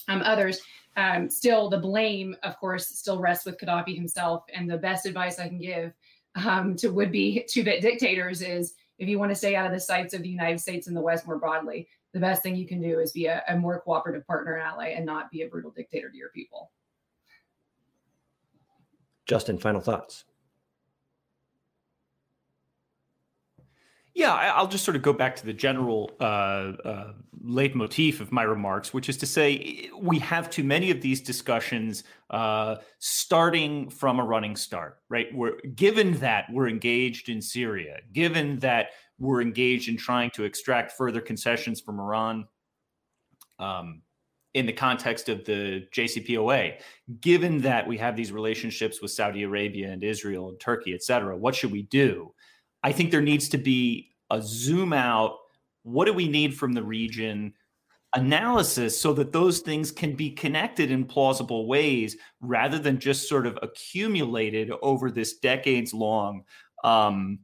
um, 0.09 0.23
others. 0.23 0.61
Um, 0.97 1.29
still, 1.29 1.69
the 1.69 1.79
blame, 1.79 2.37
of 2.43 2.57
course, 2.59 2.89
still 2.89 3.19
rests 3.19 3.45
with 3.45 3.59
Gaddafi 3.59 3.95
himself. 3.95 4.45
And 4.55 4.71
the 4.71 4.79
best 4.79 5.07
advice 5.07 5.39
I 5.39 5.49
can 5.49 5.59
give 5.59 5.93
um, 6.35 6.77
to 6.77 6.89
would-be 6.89 7.45
two-bit 7.49 7.83
dictators 7.83 8.43
is, 8.43 8.75
if 8.99 9.09
you 9.09 9.19
want 9.19 9.31
to 9.31 9.37
stay 9.37 9.57
out 9.57 9.67
of 9.67 9.73
the 9.73 9.81
sights 9.81 10.15
of 10.15 10.23
the 10.23 10.29
United 10.29 10.61
States 10.61 10.87
and 10.87 10.97
the 10.97 11.03
West 11.03 11.27
more 11.27 11.39
broadly, 11.39 11.89
the 12.13 12.21
best 12.21 12.43
thing 12.43 12.57
you 12.57 12.67
can 12.67 12.81
do 12.81 12.99
is 12.99 13.13
be 13.13 13.27
a, 13.27 13.43
a 13.49 13.57
more 13.57 13.81
cooperative 13.81 14.27
partner 14.27 14.55
and 14.55 14.63
ally, 14.63 14.89
and 14.89 15.05
not 15.05 15.31
be 15.31 15.43
a 15.43 15.49
brutal 15.49 15.71
dictator 15.71 16.09
to 16.09 16.17
your 16.17 16.31
people. 16.31 16.71
Justin, 19.27 19.59
final 19.59 19.81
thoughts. 19.81 20.25
Yeah, 24.17 24.33
I'll 24.33 24.67
just 24.67 24.83
sort 24.83 24.97
of 24.97 25.03
go 25.03 25.13
back 25.13 25.37
to 25.37 25.45
the 25.45 25.53
general 25.53 26.11
uh, 26.21 26.25
uh, 26.25 27.13
leitmotif 27.45 28.23
of 28.23 28.33
my 28.33 28.45
remarks, 28.45 28.95
which 28.95 29.11
is 29.11 29.19
to 29.19 29.27
say 29.27 29.91
we 30.01 30.19
have 30.21 30.49
too 30.49 30.65
many 30.65 30.91
of 30.91 31.03
these 31.03 31.21
discussions 31.21 32.03
uh, 32.31 32.77
starting 32.99 33.91
from 33.91 34.19
a 34.19 34.25
running 34.25 34.57
start, 34.57 35.01
right? 35.11 35.27
We're 35.35 35.61
given 35.75 36.15
that 36.21 36.47
we're 36.51 36.67
engaged 36.67 37.29
in 37.29 37.43
Syria, 37.43 37.99
given 38.15 38.59
that 38.61 38.87
we're 39.19 39.43
engaged 39.43 39.91
in 39.91 39.99
trying 39.99 40.31
to 40.31 40.45
extract 40.45 40.93
further 40.93 41.21
concessions 41.21 41.83
from 41.83 42.01
Iran. 42.01 42.47
Um, 43.59 44.01
in 44.55 44.65
the 44.65 44.73
context 44.73 45.29
of 45.29 45.45
the 45.45 45.87
JCPOA, 45.95 46.81
given 47.21 47.61
that 47.61 47.87
we 47.87 47.99
have 47.99 48.17
these 48.17 48.33
relationships 48.33 49.03
with 49.03 49.11
Saudi 49.11 49.43
Arabia 49.43 49.91
and 49.91 50.03
Israel 50.03 50.49
and 50.49 50.59
Turkey, 50.59 50.95
et 50.95 51.03
cetera, 51.03 51.37
what 51.37 51.55
should 51.55 51.71
we 51.71 51.83
do? 51.83 52.33
I 52.87 52.93
think 52.93 53.11
there 53.11 53.21
needs 53.21 53.49
to 53.49 53.59
be 53.59 54.13
a 54.31 54.41
zoom 54.41 54.93
out. 54.93 55.39
What 55.83 56.05
do 56.05 56.13
we 56.13 56.29
need 56.29 56.55
from 56.55 56.73
the 56.73 56.85
region? 56.85 57.53
Analysis 58.15 58.97
so 58.97 59.13
that 59.15 59.33
those 59.33 59.59
things 59.59 59.91
can 59.91 60.15
be 60.15 60.31
connected 60.31 60.93
in 60.93 61.05
plausible 61.05 61.67
ways 61.67 62.17
rather 62.41 62.79
than 62.79 63.01
just 63.01 63.29
sort 63.29 63.45
of 63.45 63.59
accumulated 63.61 64.71
over 64.83 65.11
this 65.11 65.39
decades 65.39 65.93
long 65.93 66.45
um, 66.85 67.41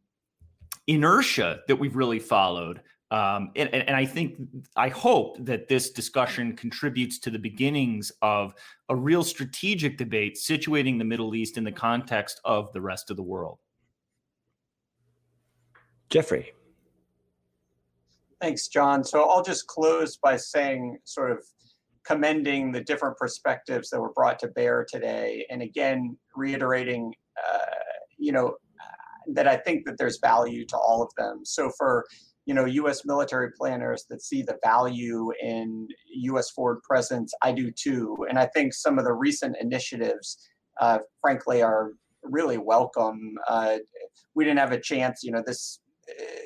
inertia 0.87 1.63
that 1.67 1.75
we've 1.75 1.97
really 1.97 2.21
followed. 2.21 2.81
Um, 3.11 3.51
and, 3.57 3.69
and, 3.75 3.97
I 3.97 4.07
think, 4.07 4.37
I 4.77 4.91
hope 4.91 5.45
that 5.45 5.67
this 5.67 5.91
discussion 5.91 6.55
contributes 6.55 7.19
to 7.19 7.31
the 7.31 7.39
beginnings 7.41 8.13
of 8.23 8.55
a 8.89 8.95
real 8.95 9.25
strategic 9.25 9.99
debate 9.99 10.37
situating 10.37 10.99
the 10.99 11.05
Middle 11.05 11.35
East 11.35 11.59
in 11.59 11.65
the 11.65 11.73
context 11.73 12.41
of 12.45 12.73
the 12.73 12.81
rest 12.81 13.11
of 13.11 13.17
the 13.17 13.25
world. 13.25 13.59
Jeffrey. 16.13 16.53
Thanks, 18.39 18.69
John. 18.69 19.03
So 19.03 19.23
I'll 19.31 19.43
just 19.43 19.67
close 19.67 20.19
by 20.19 20.37
saying, 20.37 20.99
sort 21.05 21.31
of 21.31 21.39
commending 22.05 22.71
the 22.71 22.83
different 22.83 23.17
perspectives 23.17 23.89
that 23.89 24.01
were 24.01 24.13
brought 24.13 24.39
to 24.41 24.49
bear 24.49 24.85
today. 24.87 25.47
And 25.49 25.63
again, 25.63 26.19
reiterating, 26.37 27.15
uh, 27.39 27.59
you 28.19 28.31
know, 28.31 28.57
that 29.29 29.49
I 29.49 29.57
think 29.57 29.87
that 29.87 29.97
there's 29.97 30.19
value 30.21 30.67
to 30.67 30.77
all 30.77 31.03
of 31.03 31.11
them. 31.17 31.45
So 31.45 31.71
for 31.79 32.05
you 32.45 32.53
know 32.53 32.67
U.S. 32.67 33.07
military 33.07 33.51
planners 33.57 34.05
that 34.11 34.21
see 34.21 34.43
the 34.43 34.59
value 34.63 35.33
in 35.41 35.89
U.S. 36.25 36.51
forward 36.51 36.83
presence, 36.83 37.33
I 37.41 37.53
do 37.53 37.71
too. 37.71 38.27
And 38.29 38.39
I 38.39 38.47
think 38.47 38.75
some 38.75 38.99
of 38.99 39.07
the 39.07 39.15
recent 39.15 39.57
initiatives, 39.61 40.37
uh, 40.79 40.99
frankly, 41.23 41.63
are 41.63 41.93
really 42.23 42.59
welcome. 42.59 43.37
Uh, 43.49 43.79
we 44.35 44.45
didn't 44.45 44.59
have 44.59 44.73
a 44.73 44.81
chance, 44.81 45.23
you 45.23 45.31
know, 45.31 45.43
this 45.47 45.81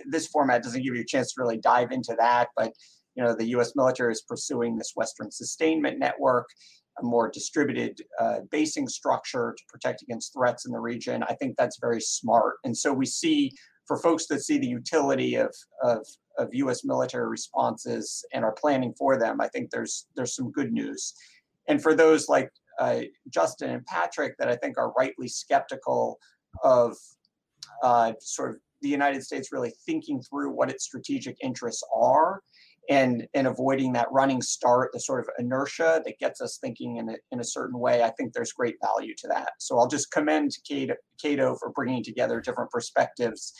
this 0.06 0.26
format 0.28 0.62
doesn't 0.62 0.82
give 0.82 0.94
you 0.94 1.02
a 1.02 1.06
chance 1.06 1.32
to 1.34 1.42
really 1.42 1.58
dive 1.58 1.92
into 1.92 2.14
that, 2.18 2.48
but 2.56 2.72
you 3.16 3.24
know, 3.24 3.34
the 3.34 3.48
U.S. 3.48 3.72
military 3.74 4.12
is 4.12 4.22
pursuing 4.22 4.76
this 4.76 4.92
Western 4.94 5.30
Sustainment 5.30 5.98
Network, 5.98 6.48
a 7.00 7.02
more 7.02 7.30
distributed 7.30 8.00
uh, 8.20 8.40
basing 8.50 8.88
structure 8.88 9.54
to 9.56 9.62
protect 9.68 10.02
against 10.02 10.34
threats 10.34 10.66
in 10.66 10.72
the 10.72 10.78
region. 10.78 11.22
I 11.22 11.34
think 11.34 11.56
that's 11.56 11.78
very 11.80 12.00
smart. 12.00 12.56
And 12.64 12.76
so 12.76 12.92
we 12.92 13.06
see, 13.06 13.52
for 13.86 13.96
folks 13.98 14.26
that 14.26 14.40
see 14.40 14.58
the 14.58 14.66
utility 14.66 15.36
of, 15.36 15.54
of, 15.82 16.06
of 16.38 16.48
U.S. 16.52 16.84
military 16.84 17.28
responses 17.28 18.24
and 18.32 18.44
are 18.44 18.52
planning 18.52 18.92
for 18.98 19.18
them, 19.18 19.40
I 19.40 19.48
think 19.48 19.70
there's 19.70 20.06
there's 20.14 20.34
some 20.34 20.50
good 20.52 20.72
news. 20.72 21.14
And 21.68 21.82
for 21.82 21.94
those 21.94 22.28
like 22.28 22.50
uh, 22.78 23.00
Justin 23.30 23.70
and 23.70 23.86
Patrick 23.86 24.36
that 24.38 24.48
I 24.48 24.56
think 24.56 24.76
are 24.76 24.92
rightly 24.98 25.28
skeptical 25.28 26.18
of 26.62 26.96
uh, 27.82 28.12
sort 28.20 28.50
of 28.50 28.56
the 28.86 28.92
United 28.92 29.24
States 29.24 29.50
really 29.50 29.72
thinking 29.84 30.22
through 30.22 30.50
what 30.50 30.70
its 30.70 30.84
strategic 30.84 31.36
interests 31.42 31.82
are 31.94 32.40
and 32.88 33.26
and 33.34 33.48
avoiding 33.48 33.92
that 33.92 34.06
running 34.12 34.40
start, 34.40 34.92
the 34.92 35.00
sort 35.00 35.20
of 35.20 35.28
inertia 35.40 36.00
that 36.04 36.18
gets 36.20 36.40
us 36.40 36.58
thinking 36.58 36.98
in 36.98 37.08
a, 37.08 37.16
in 37.32 37.40
a 37.40 37.44
certain 37.44 37.78
way. 37.80 38.04
I 38.04 38.10
think 38.10 38.32
there's 38.32 38.52
great 38.52 38.76
value 38.80 39.14
to 39.18 39.28
that. 39.28 39.50
So 39.58 39.76
I'll 39.78 39.88
just 39.88 40.12
commend 40.12 40.56
Cato, 40.68 40.94
Cato 41.20 41.56
for 41.56 41.70
bringing 41.70 42.04
together 42.04 42.40
different 42.40 42.70
perspectives 42.70 43.52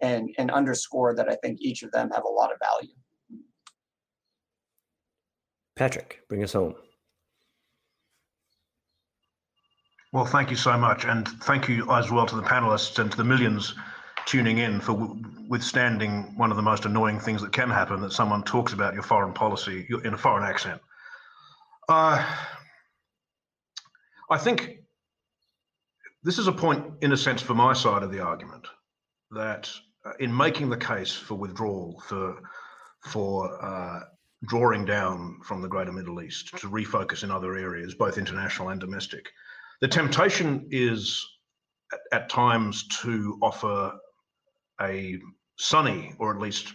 and, 0.00 0.30
and 0.36 0.50
underscore 0.50 1.14
that 1.14 1.28
I 1.28 1.36
think 1.36 1.60
each 1.60 1.84
of 1.84 1.92
them 1.92 2.10
have 2.10 2.24
a 2.24 2.28
lot 2.28 2.50
of 2.52 2.58
value. 2.58 2.94
Patrick, 5.76 6.22
bring 6.28 6.42
us 6.42 6.52
home. 6.52 6.74
Well, 10.12 10.26
thank 10.26 10.50
you 10.50 10.56
so 10.56 10.76
much. 10.76 11.04
And 11.04 11.26
thank 11.44 11.68
you 11.68 11.90
as 11.90 12.10
well 12.10 12.26
to 12.26 12.36
the 12.36 12.42
panelists 12.42 12.98
and 12.98 13.10
to 13.12 13.16
the 13.16 13.24
millions 13.24 13.74
tuning 14.26 14.58
in 14.58 14.80
for 14.80 15.16
withstanding 15.48 16.34
one 16.36 16.50
of 16.50 16.56
the 16.56 16.62
most 16.62 16.84
annoying 16.84 17.18
things 17.18 17.42
that 17.42 17.52
can 17.52 17.70
happen 17.70 18.00
that 18.00 18.12
someone 18.12 18.42
talks 18.42 18.72
about 18.72 18.94
your 18.94 19.02
foreign 19.02 19.32
policy 19.32 19.86
in 20.04 20.14
a 20.14 20.18
foreign 20.18 20.44
accent. 20.44 20.80
Uh, 21.88 22.24
I 24.30 24.38
think 24.38 24.78
this 26.22 26.38
is 26.38 26.46
a 26.46 26.52
point, 26.52 26.84
in 27.02 27.12
a 27.12 27.16
sense, 27.16 27.42
for 27.42 27.54
my 27.54 27.72
side 27.72 28.02
of 28.02 28.12
the 28.12 28.20
argument 28.20 28.66
that 29.32 29.70
uh, 30.04 30.12
in 30.20 30.34
making 30.34 30.70
the 30.70 30.76
case 30.76 31.12
for 31.12 31.34
withdrawal, 31.34 32.02
for 32.06 32.40
for 33.04 33.64
uh, 33.64 34.00
drawing 34.44 34.84
down 34.84 35.38
from 35.44 35.60
the 35.60 35.68
greater 35.68 35.92
Middle 35.92 36.22
East 36.22 36.56
to 36.58 36.68
refocus 36.68 37.24
in 37.24 37.30
other 37.30 37.56
areas, 37.56 37.94
both 37.94 38.18
international 38.18 38.68
and 38.68 38.80
domestic, 38.80 39.28
the 39.80 39.88
temptation 39.88 40.66
is 40.70 41.26
at, 41.92 42.00
at 42.12 42.28
times 42.28 42.86
to 43.02 43.38
offer 43.42 43.92
a 44.82 45.18
sunny 45.56 46.14
or 46.18 46.34
at 46.34 46.40
least 46.40 46.74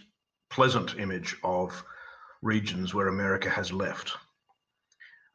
pleasant 0.50 0.98
image 0.98 1.36
of 1.44 1.84
regions 2.42 2.94
where 2.94 3.08
America 3.08 3.50
has 3.50 3.72
left. 3.72 4.16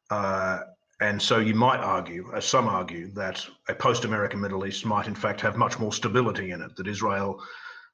Uh, 0.10 0.60
and 1.02 1.22
so 1.22 1.40
you 1.40 1.54
might 1.54 1.80
argue, 1.80 2.32
as 2.34 2.46
some 2.46 2.68
argue, 2.68 3.12
that 3.12 3.46
a 3.68 3.76
post 3.76 4.06
American 4.06 4.40
Middle 4.40 4.66
East 4.66 4.86
might 4.86 5.08
in 5.08 5.16
fact 5.16 5.42
have 5.42 5.58
much 5.58 5.80
more 5.80 5.92
stability 5.92 6.52
in 6.52 6.62
it, 6.62 6.76
that 6.78 6.88
Israel, 6.88 7.42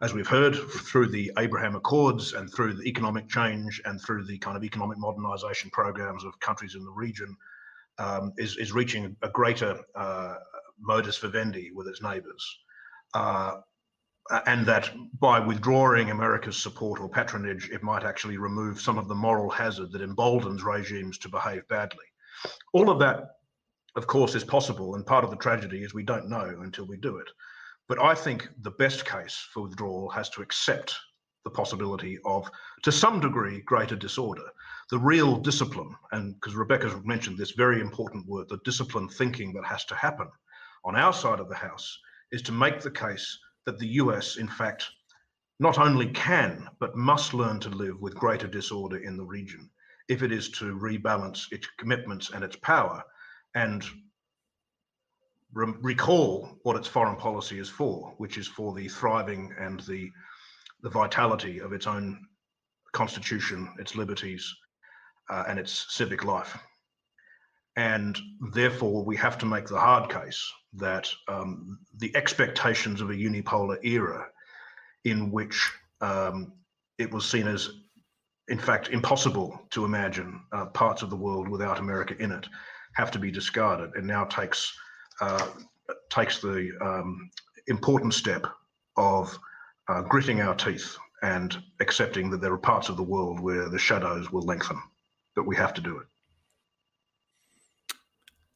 as 0.01 0.13
we've 0.13 0.27
heard 0.27 0.55
through 0.55 1.07
the 1.07 1.31
Abraham 1.39 1.75
Accords 1.75 2.33
and 2.33 2.53
through 2.53 2.73
the 2.73 2.83
economic 2.83 3.27
change 3.27 3.81
and 3.85 3.99
through 4.01 4.25
the 4.25 4.37
kind 4.37 4.55
of 4.55 4.63
economic 4.63 4.97
modernization 4.97 5.69
programs 5.71 6.23
of 6.23 6.39
countries 6.39 6.75
in 6.75 6.83
the 6.83 6.91
region, 6.91 7.35
um, 7.97 8.31
is, 8.37 8.57
is 8.57 8.71
reaching 8.73 9.15
a 9.23 9.29
greater 9.29 9.79
uh, 9.95 10.35
modus 10.79 11.17
vivendi 11.17 11.71
with 11.73 11.87
its 11.87 12.01
neighbors. 12.01 12.45
Uh, 13.13 13.55
uh, 14.29 14.41
and 14.45 14.65
that 14.65 14.91
by 15.19 15.39
withdrawing 15.39 16.11
America's 16.11 16.61
support 16.61 16.99
or 16.99 17.09
patronage, 17.09 17.69
it 17.71 17.83
might 17.83 18.03
actually 18.03 18.37
remove 18.37 18.79
some 18.79 18.97
of 18.97 19.07
the 19.07 19.15
moral 19.15 19.49
hazard 19.49 19.91
that 19.91 20.01
emboldens 20.01 20.63
regimes 20.63 21.17
to 21.17 21.29
behave 21.29 21.67
badly. 21.67 22.05
All 22.73 22.89
of 22.89 22.99
that, 22.99 23.37
of 23.95 24.07
course, 24.07 24.35
is 24.35 24.43
possible, 24.43 24.95
and 24.95 25.05
part 25.05 25.23
of 25.23 25.29
the 25.29 25.37
tragedy 25.37 25.83
is 25.83 25.93
we 25.93 26.03
don't 26.03 26.29
know 26.29 26.59
until 26.61 26.85
we 26.85 26.97
do 26.97 27.17
it. 27.17 27.27
But 27.87 28.01
I 28.01 28.13
think 28.13 28.47
the 28.61 28.71
best 28.71 29.05
case 29.05 29.47
for 29.51 29.63
withdrawal 29.63 30.09
has 30.09 30.29
to 30.31 30.41
accept 30.41 30.95
the 31.43 31.49
possibility 31.49 32.19
of, 32.25 32.49
to 32.83 32.91
some 32.91 33.19
degree, 33.19 33.61
greater 33.61 33.95
disorder. 33.95 34.43
The 34.91 34.99
real 34.99 35.37
discipline, 35.37 35.95
and 36.11 36.35
because 36.35 36.55
Rebecca's 36.55 36.93
mentioned 37.03 37.37
this 37.37 37.51
very 37.51 37.81
important 37.81 38.27
word, 38.27 38.47
the 38.49 38.59
discipline 38.63 39.09
thinking 39.09 39.53
that 39.53 39.65
has 39.65 39.85
to 39.85 39.95
happen 39.95 40.27
on 40.85 40.95
our 40.95 41.13
side 41.13 41.39
of 41.39 41.49
the 41.49 41.55
House 41.55 41.97
is 42.31 42.41
to 42.43 42.51
make 42.51 42.81
the 42.81 42.91
case 42.91 43.39
that 43.69 43.77
the 43.77 43.99
US, 44.01 44.37
in 44.37 44.47
fact, 44.47 44.89
not 45.59 45.77
only 45.77 46.07
can, 46.07 46.67
but 46.79 46.95
must 46.95 47.35
learn 47.35 47.59
to 47.59 47.69
live 47.69 48.01
with 48.01 48.15
greater 48.15 48.47
disorder 48.47 48.97
in 48.97 49.15
the 49.15 49.23
region 49.23 49.69
if 50.07 50.23
it 50.23 50.31
is 50.31 50.49
to 50.49 50.75
rebalance 50.75 51.51
its 51.51 51.67
commitments 51.77 52.31
and 52.31 52.43
its 52.43 52.55
power 52.55 53.03
and 53.53 53.85
re- 55.53 55.75
recall 55.81 56.57
what 56.63 56.77
its 56.77 56.87
foreign 56.87 57.15
policy 57.15 57.59
is 57.59 57.69
for, 57.69 58.15
which 58.17 58.39
is 58.39 58.47
for 58.47 58.73
the 58.73 58.87
thriving 58.87 59.53
and 59.59 59.81
the, 59.81 60.09
the 60.81 60.89
vitality 60.89 61.59
of 61.59 61.71
its 61.71 61.85
own 61.85 62.25
constitution, 62.93 63.71
its 63.77 63.95
liberties, 63.95 64.51
uh, 65.29 65.43
and 65.47 65.59
its 65.59 65.85
civic 65.95 66.25
life. 66.25 66.57
And 67.75 68.17
therefore, 68.51 69.05
we 69.05 69.15
have 69.17 69.37
to 69.37 69.45
make 69.45 69.67
the 69.67 69.79
hard 69.79 70.09
case 70.09 70.51
that 70.73 71.09
um, 71.27 71.79
the 71.97 72.15
expectations 72.15 73.01
of 73.01 73.09
a 73.09 73.13
unipolar 73.13 73.77
era 73.83 74.27
in 75.05 75.31
which 75.31 75.71
um, 76.01 76.53
it 76.97 77.11
was 77.11 77.27
seen 77.27 77.47
as, 77.47 77.69
in 78.49 78.59
fact, 78.59 78.89
impossible 78.89 79.59
to 79.71 79.85
imagine 79.85 80.41
uh, 80.51 80.65
parts 80.65 81.01
of 81.01 81.09
the 81.09 81.15
world 81.15 81.47
without 81.47 81.79
America 81.79 82.15
in 82.19 82.31
it 82.31 82.47
have 82.95 83.11
to 83.11 83.19
be 83.19 83.31
discarded. 83.31 83.91
and 83.95 84.05
now 84.05 84.25
takes 84.25 84.73
uh, 85.21 85.47
takes 86.09 86.39
the 86.39 86.71
um, 86.81 87.29
important 87.67 88.13
step 88.13 88.45
of 88.97 89.37
uh, 89.87 90.01
gritting 90.01 90.41
our 90.41 90.55
teeth 90.55 90.97
and 91.21 91.61
accepting 91.79 92.29
that 92.29 92.41
there 92.41 92.53
are 92.53 92.57
parts 92.57 92.89
of 92.89 92.97
the 92.97 93.03
world 93.03 93.39
where 93.39 93.69
the 93.69 93.79
shadows 93.79 94.31
will 94.31 94.43
lengthen, 94.43 94.81
but 95.35 95.45
we 95.45 95.55
have 95.55 95.73
to 95.73 95.81
do 95.81 95.97
it. 95.97 96.07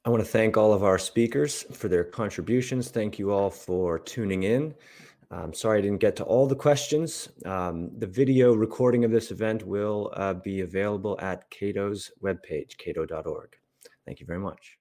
I 0.06 0.10
want 0.10 0.22
to 0.22 0.30
thank 0.30 0.58
all 0.58 0.74
of 0.74 0.84
our 0.84 0.98
speakers 0.98 1.64
for 1.72 1.88
their 1.88 2.04
contributions. 2.04 2.90
Thank 2.90 3.18
you 3.18 3.32
all 3.32 3.50
for 3.50 4.00
tuning 4.00 4.44
in. 4.44 4.76
I'm 5.32 5.54
sorry 5.54 5.80
I 5.80 5.82
didn't 5.82 6.00
get 6.00 6.18
to 6.18 6.24
all 6.26 6.46
the 6.46 6.56
questions. 6.56 7.30
Um, 7.46 7.90
the 7.98 8.06
video 8.06 8.54
recording 8.54 9.06
of 9.06 9.12
this 9.12 9.32
event 9.32 9.66
will 9.66 10.12
uh, 10.16 10.34
be 10.34 10.60
available 10.60 11.18
at 11.22 11.50
Cato's 11.50 12.12
webpage, 12.22 12.78
cato.org. 12.78 13.56
Thank 14.06 14.20
you 14.20 14.26
very 14.26 14.40
much. 14.40 14.78